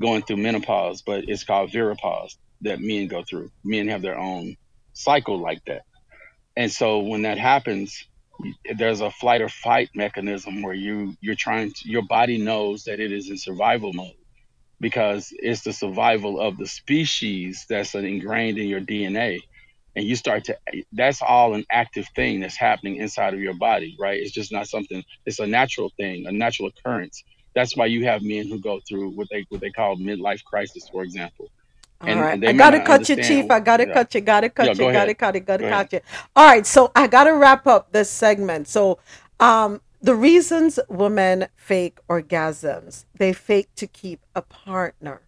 going 0.00 0.22
through 0.22 0.38
menopause, 0.38 1.02
but 1.02 1.24
it's 1.28 1.44
called 1.44 1.70
viropause 1.70 2.36
that 2.62 2.80
men 2.80 3.08
go 3.08 3.24
through. 3.28 3.50
Men 3.64 3.88
have 3.88 4.02
their 4.02 4.18
own 4.18 4.56
cycle 4.94 5.38
like 5.38 5.64
that, 5.66 5.82
and 6.56 6.72
so 6.72 7.00
when 7.00 7.22
that 7.22 7.38
happens, 7.38 8.06
there's 8.76 9.00
a 9.00 9.10
flight 9.10 9.42
or 9.42 9.48
fight 9.50 9.90
mechanism 9.94 10.62
where 10.62 10.74
you 10.74 11.16
you're 11.20 11.36
trying 11.36 11.72
to, 11.72 11.90
your 11.90 12.02
body 12.02 12.38
knows 12.38 12.84
that 12.84 13.00
it 13.00 13.12
is 13.12 13.30
in 13.30 13.38
survival 13.38 13.92
mode 13.94 14.14
because 14.80 15.32
it's 15.32 15.62
the 15.62 15.72
survival 15.72 16.40
of 16.40 16.56
the 16.56 16.66
species 16.66 17.66
that's 17.68 17.94
ingrained 17.94 18.58
in 18.58 18.68
your 18.68 18.80
DNA. 18.80 19.40
And 19.96 20.06
you 20.06 20.14
start 20.14 20.44
to, 20.44 20.56
that's 20.92 21.20
all 21.22 21.54
an 21.54 21.64
active 21.70 22.06
thing 22.14 22.40
that's 22.40 22.56
happening 22.56 22.96
inside 22.96 23.34
of 23.34 23.40
your 23.40 23.54
body, 23.54 23.96
right? 23.98 24.20
It's 24.20 24.30
just 24.30 24.52
not 24.52 24.68
something, 24.68 25.02
it's 25.26 25.40
a 25.40 25.46
natural 25.46 25.90
thing, 25.96 26.26
a 26.26 26.32
natural 26.32 26.68
occurrence. 26.68 27.24
That's 27.54 27.76
why 27.76 27.86
you 27.86 28.04
have 28.04 28.22
men 28.22 28.46
who 28.46 28.60
go 28.60 28.78
through 28.88 29.10
what 29.10 29.26
they 29.32 29.44
what 29.48 29.60
they 29.60 29.70
call 29.70 29.96
midlife 29.96 30.44
crisis, 30.44 30.88
for 30.88 31.02
example. 31.02 31.50
All 32.00 32.08
and, 32.08 32.20
right. 32.20 32.34
and 32.34 32.44
I 32.44 32.52
gotta 32.52 32.80
cut 32.84 33.08
you, 33.08 33.16
Chief. 33.16 33.50
I 33.50 33.58
gotta 33.58 33.86
yeah. 33.88 33.94
cut 33.94 34.14
you. 34.14 34.20
Gotta 34.20 34.48
cut 34.48 34.66
yeah, 34.66 34.86
you. 34.86 34.92
Gotta 34.92 35.14
cut 35.14 35.34
it. 35.34 35.46
Gotta 35.46 35.64
go 35.64 35.68
cut 35.68 35.92
you. 35.92 36.00
All 36.36 36.46
right. 36.46 36.64
So 36.64 36.92
I 36.94 37.08
gotta 37.08 37.34
wrap 37.34 37.66
up 37.66 37.90
this 37.90 38.08
segment. 38.08 38.68
So, 38.68 39.00
um, 39.40 39.80
the 40.00 40.14
reasons 40.14 40.78
women 40.88 41.48
fake 41.56 41.98
orgasms, 42.08 43.04
they 43.16 43.32
fake 43.32 43.68
to 43.76 43.86
keep 43.86 44.20
a 44.34 44.42
partner. 44.42 45.22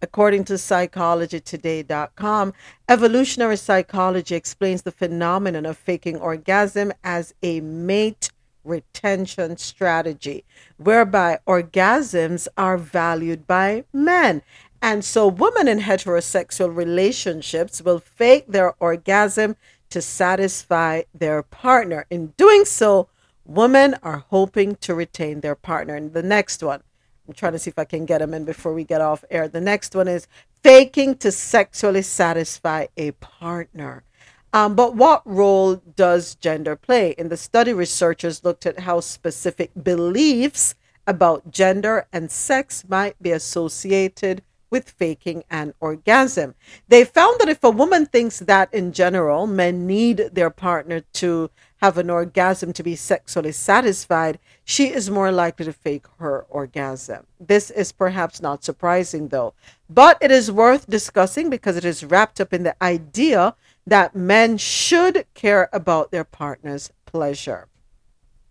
According 0.00 0.44
to 0.46 0.54
psychologytoday.com, 0.54 2.54
evolutionary 2.88 3.56
psychology 3.56 4.34
explains 4.34 4.82
the 4.82 4.90
phenomenon 4.90 5.64
of 5.64 5.78
faking 5.78 6.18
orgasm 6.18 6.92
as 7.04 7.34
a 7.42 7.60
mate 7.60 8.30
retention 8.64 9.56
strategy, 9.56 10.44
whereby 10.76 11.38
orgasms 11.46 12.48
are 12.56 12.78
valued 12.78 13.46
by 13.46 13.84
men. 13.92 14.42
And 14.80 15.04
so, 15.04 15.28
women 15.28 15.68
in 15.68 15.80
heterosexual 15.80 16.74
relationships 16.74 17.80
will 17.80 18.00
fake 18.00 18.46
their 18.48 18.74
orgasm 18.80 19.56
to 19.90 20.02
satisfy 20.02 21.02
their 21.14 21.42
partner. 21.42 22.06
In 22.10 22.34
doing 22.36 22.64
so, 22.64 23.08
Women 23.44 23.96
are 24.02 24.24
hoping 24.28 24.76
to 24.76 24.94
retain 24.94 25.40
their 25.40 25.54
partner. 25.54 25.94
And 25.94 26.12
the 26.12 26.22
next 26.22 26.62
one, 26.62 26.82
I'm 27.26 27.34
trying 27.34 27.52
to 27.52 27.58
see 27.58 27.70
if 27.70 27.78
I 27.78 27.84
can 27.84 28.06
get 28.06 28.18
them 28.18 28.34
in 28.34 28.44
before 28.44 28.72
we 28.72 28.84
get 28.84 29.00
off 29.00 29.24
air. 29.30 29.48
The 29.48 29.60
next 29.60 29.94
one 29.94 30.08
is 30.08 30.26
faking 30.62 31.16
to 31.16 31.32
sexually 31.32 32.02
satisfy 32.02 32.86
a 32.96 33.12
partner. 33.12 34.04
Um, 34.52 34.74
but 34.74 34.94
what 34.94 35.22
role 35.24 35.76
does 35.76 36.34
gender 36.34 36.76
play? 36.76 37.14
In 37.16 37.28
the 37.28 37.36
study, 37.36 37.72
researchers 37.72 38.44
looked 38.44 38.66
at 38.66 38.80
how 38.80 39.00
specific 39.00 39.70
beliefs 39.82 40.74
about 41.06 41.50
gender 41.50 42.06
and 42.12 42.30
sex 42.30 42.84
might 42.88 43.20
be 43.20 43.32
associated 43.32 44.42
with 44.72 44.90
faking 44.90 45.44
an 45.50 45.74
orgasm. 45.78 46.56
They 46.88 47.04
found 47.04 47.38
that 47.38 47.48
if 47.48 47.62
a 47.62 47.70
woman 47.70 48.06
thinks 48.06 48.40
that 48.40 48.74
in 48.74 48.92
general 48.92 49.46
men 49.46 49.86
need 49.86 50.30
their 50.32 50.50
partner 50.50 51.00
to 51.12 51.50
have 51.76 51.98
an 51.98 52.10
orgasm 52.10 52.72
to 52.72 52.82
be 52.82 52.96
sexually 52.96 53.52
satisfied, 53.52 54.38
she 54.64 54.86
is 54.88 55.10
more 55.10 55.30
likely 55.30 55.66
to 55.66 55.72
fake 55.72 56.06
her 56.18 56.46
orgasm. 56.48 57.26
This 57.38 57.70
is 57.70 57.92
perhaps 57.92 58.40
not 58.40 58.64
surprising 58.64 59.28
though, 59.28 59.52
but 59.90 60.16
it 60.20 60.30
is 60.30 60.50
worth 60.50 60.88
discussing 60.88 61.50
because 61.50 61.76
it 61.76 61.84
is 61.84 62.04
wrapped 62.04 62.40
up 62.40 62.52
in 62.52 62.62
the 62.62 62.82
idea 62.82 63.54
that 63.86 64.16
men 64.16 64.56
should 64.56 65.26
care 65.34 65.68
about 65.72 66.10
their 66.10 66.24
partner's 66.24 66.90
pleasure. 67.04 67.68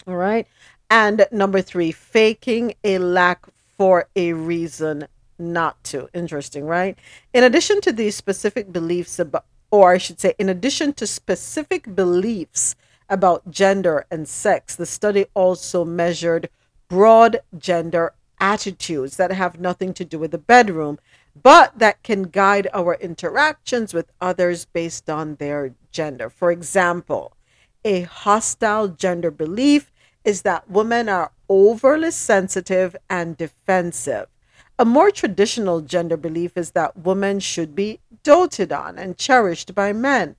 All 0.05 0.17
right. 0.17 0.47
And 0.89 1.25
number 1.31 1.61
three, 1.61 1.93
faking 1.93 2.73
a 2.83 2.97
lack 2.97 3.47
for 3.77 4.09
a 4.15 4.33
reason 4.33 5.07
not 5.41 5.83
to. 5.85 6.09
Interesting, 6.13 6.65
right? 6.65 6.97
In 7.33 7.43
addition 7.43 7.81
to 7.81 7.91
these 7.91 8.15
specific 8.15 8.71
beliefs 8.71 9.19
about, 9.19 9.45
or 9.71 9.91
I 9.91 9.97
should 9.97 10.19
say, 10.19 10.33
in 10.37 10.49
addition 10.49 10.93
to 10.93 11.07
specific 11.07 11.95
beliefs 11.95 12.75
about 13.09 13.51
gender 13.51 14.05
and 14.09 14.27
sex, 14.27 14.75
the 14.75 14.85
study 14.85 15.25
also 15.33 15.83
measured 15.83 16.49
broad 16.87 17.39
gender 17.57 18.13
attitudes 18.39 19.17
that 19.17 19.31
have 19.31 19.59
nothing 19.59 19.93
to 19.93 20.05
do 20.05 20.19
with 20.19 20.31
the 20.31 20.37
bedroom, 20.37 20.99
but 21.41 21.77
that 21.77 22.03
can 22.03 22.23
guide 22.23 22.67
our 22.73 22.95
interactions 22.95 23.93
with 23.93 24.11
others 24.19 24.65
based 24.65 25.09
on 25.09 25.35
their 25.35 25.73
gender. 25.91 26.29
For 26.29 26.51
example, 26.51 27.33
a 27.85 28.01
hostile 28.01 28.87
gender 28.89 29.31
belief 29.31 29.91
is 30.23 30.41
that 30.43 30.69
women 30.69 31.09
are 31.09 31.31
overly 31.49 32.11
sensitive 32.11 32.95
and 33.09 33.37
defensive. 33.37 34.27
A 34.81 34.85
more 34.85 35.11
traditional 35.11 35.81
gender 35.81 36.17
belief 36.17 36.57
is 36.57 36.71
that 36.71 36.97
women 36.97 37.39
should 37.39 37.75
be 37.75 37.99
doted 38.23 38.71
on 38.71 38.97
and 38.97 39.15
cherished 39.15 39.75
by 39.75 39.93
men. 39.93 40.35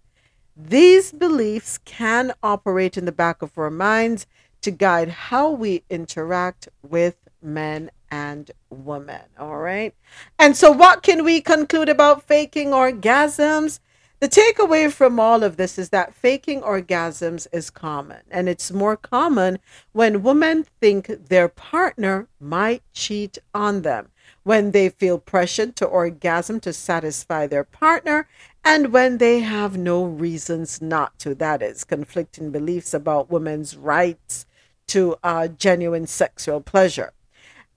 These 0.56 1.12
beliefs 1.12 1.78
can 1.85 2.32
operate 2.43 2.98
in 2.98 3.05
the 3.05 3.12
back 3.12 3.40
of 3.43 3.56
our 3.56 3.70
minds 3.70 4.27
to 4.62 4.73
guide 4.73 5.10
how 5.10 5.52
we 5.52 5.85
interact 5.89 6.69
with 6.82 7.14
men 7.40 7.93
and 8.10 8.51
women. 8.69 9.20
All 9.39 9.59
right. 9.59 9.94
And 10.40 10.56
so, 10.56 10.73
what 10.73 11.05
can 11.05 11.23
we 11.23 11.40
conclude 11.40 11.89
about 11.89 12.24
faking 12.24 12.70
orgasms? 12.70 13.78
The 14.19 14.28
takeaway 14.28 14.93
from 14.93 15.20
all 15.20 15.44
of 15.44 15.56
this 15.56 15.78
is 15.78 15.90
that 15.90 16.14
faking 16.14 16.62
orgasms 16.62 17.47
is 17.52 17.70
common, 17.70 18.23
and 18.28 18.48
it's 18.48 18.73
more 18.73 18.97
common 18.97 19.60
when 19.93 20.24
women 20.24 20.64
think 20.81 21.28
their 21.28 21.48
partner 21.48 22.27
might 22.40 22.82
cheat 22.93 23.39
on 23.55 23.82
them 23.82 24.09
when 24.44 24.73
they 24.73 24.89
feel 24.89 25.19
pressured 25.19 25.77
to 25.77 25.86
orgasm 25.86 26.60
to 26.60 26.73
satisfy 26.73 27.47
their 27.47 27.64
partner, 27.64 28.28
and 28.64 28.93
when 28.93 29.19
they 29.19 29.40
have 29.40 29.77
no 29.77 30.05
reasons 30.05 30.81
not 30.81 31.19
to. 31.19 31.35
That 31.35 31.62
is, 31.62 31.85
conflicting 31.85 32.51
beliefs 32.51 32.94
about 32.94 33.31
women's 33.31 33.77
rights 33.77 34.47
to 34.89 35.16
uh, 35.23 35.48
genuine 35.48 36.06
sexual 36.06 36.60
pleasure. 36.60 37.12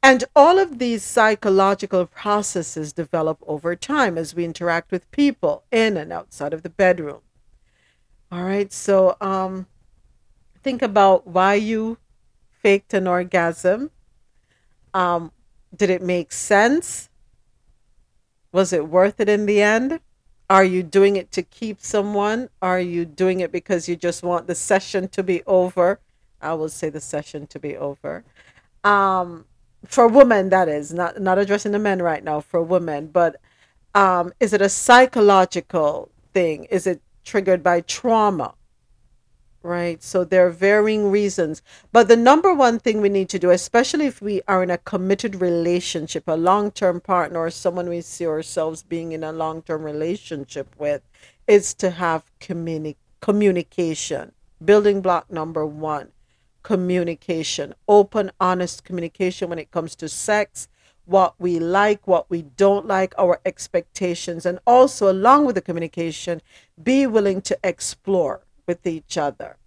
And 0.04 0.24
all 0.36 0.60
of 0.60 0.78
these 0.78 1.04
psychological 1.04 2.06
processes 2.06 2.94
develop 2.94 3.40
over 3.48 3.76
time 3.76 4.18
as 4.18 4.36
we 4.36 4.46
interact 4.46 4.92
with 4.92 5.10
people 5.10 5.64
in 5.72 5.98
and 5.98 6.14
outside 6.14 6.54
of 6.54 6.62
the 6.62 6.70
bedroom. 6.70 7.22
All 8.32 8.44
right, 8.44 8.72
so 8.72 9.18
um, 9.22 9.66
think 10.62 10.82
about 10.82 11.26
why 11.26 11.56
you 11.56 11.98
faked 12.62 12.94
an 12.94 13.08
orgasm. 13.08 13.92
Um, 14.94 15.32
did 15.78 15.90
it 15.90 16.02
make 16.02 16.32
sense? 16.32 17.10
Was 18.52 18.72
it 18.72 18.88
worth 18.88 19.20
it 19.20 19.30
in 19.30 19.46
the 19.46 19.62
end? 19.62 20.00
Are 20.50 20.64
you 20.64 20.84
doing 20.84 21.16
it 21.16 21.32
to 21.34 21.44
keep 21.44 21.82
someone? 21.82 22.50
Are 22.62 22.80
you 22.80 23.04
doing 23.04 23.40
it 23.40 23.52
because 23.52 23.90
you 23.90 23.96
just 23.96 24.24
want 24.24 24.48
the 24.48 24.56
session 24.56 25.08
to 25.10 25.24
be 25.24 25.44
over? 25.46 26.00
I 26.42 26.54
will 26.54 26.70
say 26.70 26.90
the 26.90 27.02
session 27.02 27.48
to 27.48 27.60
be 27.60 27.76
over. 27.76 28.24
Um, 28.84 29.46
for 29.86 30.08
women, 30.08 30.50
that 30.50 30.70
is 30.70 30.94
not 30.94 31.20
not 31.20 31.38
addressing 31.38 31.72
the 31.72 31.80
men 31.80 32.02
right 32.02 32.24
now. 32.24 32.40
For 32.40 32.62
women, 32.62 33.08
but 33.08 33.42
um, 33.96 34.34
is 34.40 34.54
it 34.54 34.62
a 34.62 34.70
psychological 34.70 36.10
thing? 36.34 36.66
Is 36.66 36.86
it 36.86 37.02
triggered 37.24 37.64
by 37.64 37.82
trauma? 37.82 38.54
Right? 39.66 40.02
So 40.02 40.24
there 40.24 40.48
are 40.48 40.52
varying 40.52 41.12
reasons. 41.12 41.62
But 41.92 42.08
the 42.08 42.16
number 42.16 42.54
one 42.54 42.80
thing 42.80 43.02
we 43.02 43.10
need 43.10 43.30
to 43.30 43.40
do, 43.40 43.50
especially 43.50 44.06
if 44.06 44.22
we 44.22 44.42
are 44.48 44.64
in 44.64 44.70
a 44.70 44.78
committed 44.78 45.42
relationship, 45.42 46.24
a 46.28 46.38
long 46.38 46.72
term 46.72 47.02
partner, 47.02 47.40
or 47.40 47.50
someone 47.50 47.90
we 47.90 48.02
see 48.02 48.28
ourselves 48.28 48.84
being 48.84 49.12
in 49.12 49.24
a 49.24 49.32
long 49.32 49.62
term 49.64 49.84
relationship 49.84 50.74
with, 50.78 51.02
is 51.48 51.74
to 51.76 51.90
have 51.92 52.24
communi- 52.40 52.96
communication. 53.22 54.32
Building 54.64 55.02
block 55.02 55.32
number 55.32 55.66
one 55.66 56.12
communication, 56.64 57.76
open, 57.88 58.32
honest 58.40 58.84
communication 58.84 59.50
when 59.50 59.60
it 59.60 59.70
comes 59.70 59.96
to 59.96 60.10
sex. 60.10 60.68
What 61.06 61.36
we 61.38 61.60
like, 61.60 62.08
what 62.08 62.28
we 62.32 62.42
don't 62.42 62.88
like, 62.88 63.14
our 63.20 63.40
expectations, 63.46 64.48
and 64.48 64.58
also 64.66 65.12
along 65.12 65.46
with 65.46 65.54
the 65.54 65.62
communication, 65.62 66.42
be 66.82 67.06
willing 67.06 67.42
to 67.44 67.56
explore 67.64 68.45
with 68.68 68.86
each 68.86 69.18
other. 69.18 69.58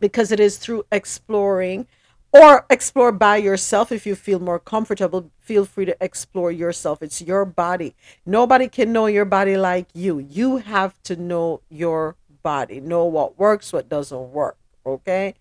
Because 0.00 0.32
it 0.32 0.40
is 0.40 0.58
through 0.58 0.84
exploring 0.90 1.86
or 2.32 2.64
explore 2.70 3.12
by 3.12 3.36
yourself. 3.36 3.92
If 3.92 4.06
you 4.06 4.14
feel 4.14 4.40
more 4.40 4.58
comfortable 4.58 5.30
feel 5.42 5.64
free 5.64 5.84
to 5.84 5.96
explore 6.00 6.50
yourself. 6.50 7.02
It's 7.02 7.20
your 7.20 7.44
body. 7.44 7.94
Nobody 8.24 8.68
can 8.68 8.92
know 8.92 9.06
your 9.06 9.24
body 9.24 9.56
like 9.56 9.88
you. 9.92 10.18
You 10.18 10.58
have 10.58 11.02
to 11.02 11.16
know 11.16 11.60
your 11.68 12.16
body. 12.42 12.80
Know 12.80 13.04
what 13.04 13.38
works 13.38 13.72
what 13.72 13.88
doesn't 13.88 14.32
work 14.32 14.56
okay? 14.86 15.34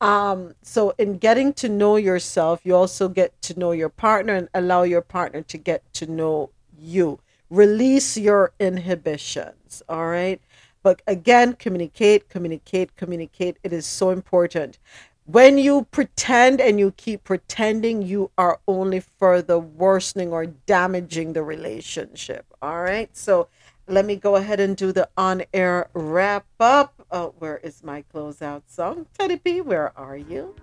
Um 0.00 0.54
so 0.62 0.92
in 0.98 1.18
getting 1.18 1.52
to 1.54 1.68
know 1.68 1.96
yourself 1.96 2.60
you 2.64 2.76
also 2.76 3.08
get 3.08 3.40
to 3.42 3.58
know 3.58 3.72
your 3.72 3.88
partner 3.88 4.34
and 4.34 4.48
allow 4.54 4.82
your 4.82 5.02
partner 5.02 5.42
to 5.42 5.58
get 5.58 5.82
to 5.94 6.06
know 6.06 6.50
you. 6.78 7.20
Release 7.48 8.16
your 8.16 8.52
inhibitions 8.60 9.82
all 9.88 10.06
right 10.06 10.40
but 10.84 11.02
again, 11.08 11.54
communicate, 11.54 12.28
communicate, 12.28 12.94
communicate. 12.94 13.56
It 13.64 13.72
is 13.72 13.86
so 13.86 14.10
important. 14.10 14.78
When 15.24 15.56
you 15.56 15.86
pretend 15.90 16.60
and 16.60 16.78
you 16.78 16.92
keep 16.92 17.24
pretending, 17.24 18.02
you 18.02 18.30
are 18.36 18.60
only 18.68 19.00
further 19.00 19.58
worsening 19.58 20.30
or 20.30 20.44
damaging 20.44 21.32
the 21.32 21.42
relationship. 21.42 22.44
All 22.60 22.82
right. 22.82 23.08
So 23.16 23.48
let 23.88 24.04
me 24.04 24.16
go 24.16 24.36
ahead 24.36 24.60
and 24.60 24.76
do 24.76 24.92
the 24.92 25.08
on 25.16 25.44
air 25.54 25.88
wrap 25.94 26.44
up. 26.60 27.06
Uh, 27.10 27.28
where 27.38 27.56
is 27.56 27.82
my 27.82 28.04
closeout 28.14 28.62
song? 28.66 29.06
Teddy 29.18 29.38
P, 29.38 29.62
where 29.62 29.98
are 29.98 30.18
you? 30.18 30.54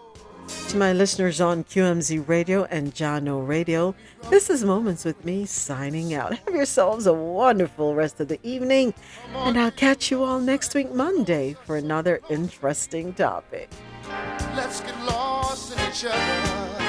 To 0.69 0.77
my 0.77 0.93
listeners 0.93 1.41
on 1.41 1.65
QMZ 1.65 2.29
Radio 2.29 2.65
and 2.65 2.95
Jahkno 2.95 3.47
Radio, 3.47 3.95
this 4.29 4.51
is 4.51 4.63
Moments 4.63 5.05
with 5.05 5.25
Me 5.25 5.47
signing 5.47 6.13
out. 6.13 6.37
Have 6.37 6.55
yourselves 6.55 7.07
a 7.07 7.15
wonderful 7.15 7.95
rest 7.95 8.21
of 8.21 8.29
the 8.29 8.39
evening, 8.43 8.93
and 9.35 9.59
I'll 9.59 9.71
catch 9.71 10.11
you 10.11 10.23
all 10.23 10.39
next 10.41 10.75
week, 10.75 10.93
Monday, 10.93 11.57
for 11.65 11.77
another 11.77 12.21
interesting 12.29 13.15
topic. 13.15 13.71
Let's 14.55 14.81
get 14.81 14.99
lost 15.07 15.73
in 15.73 15.89
each 15.89 16.05
other. 16.05 16.84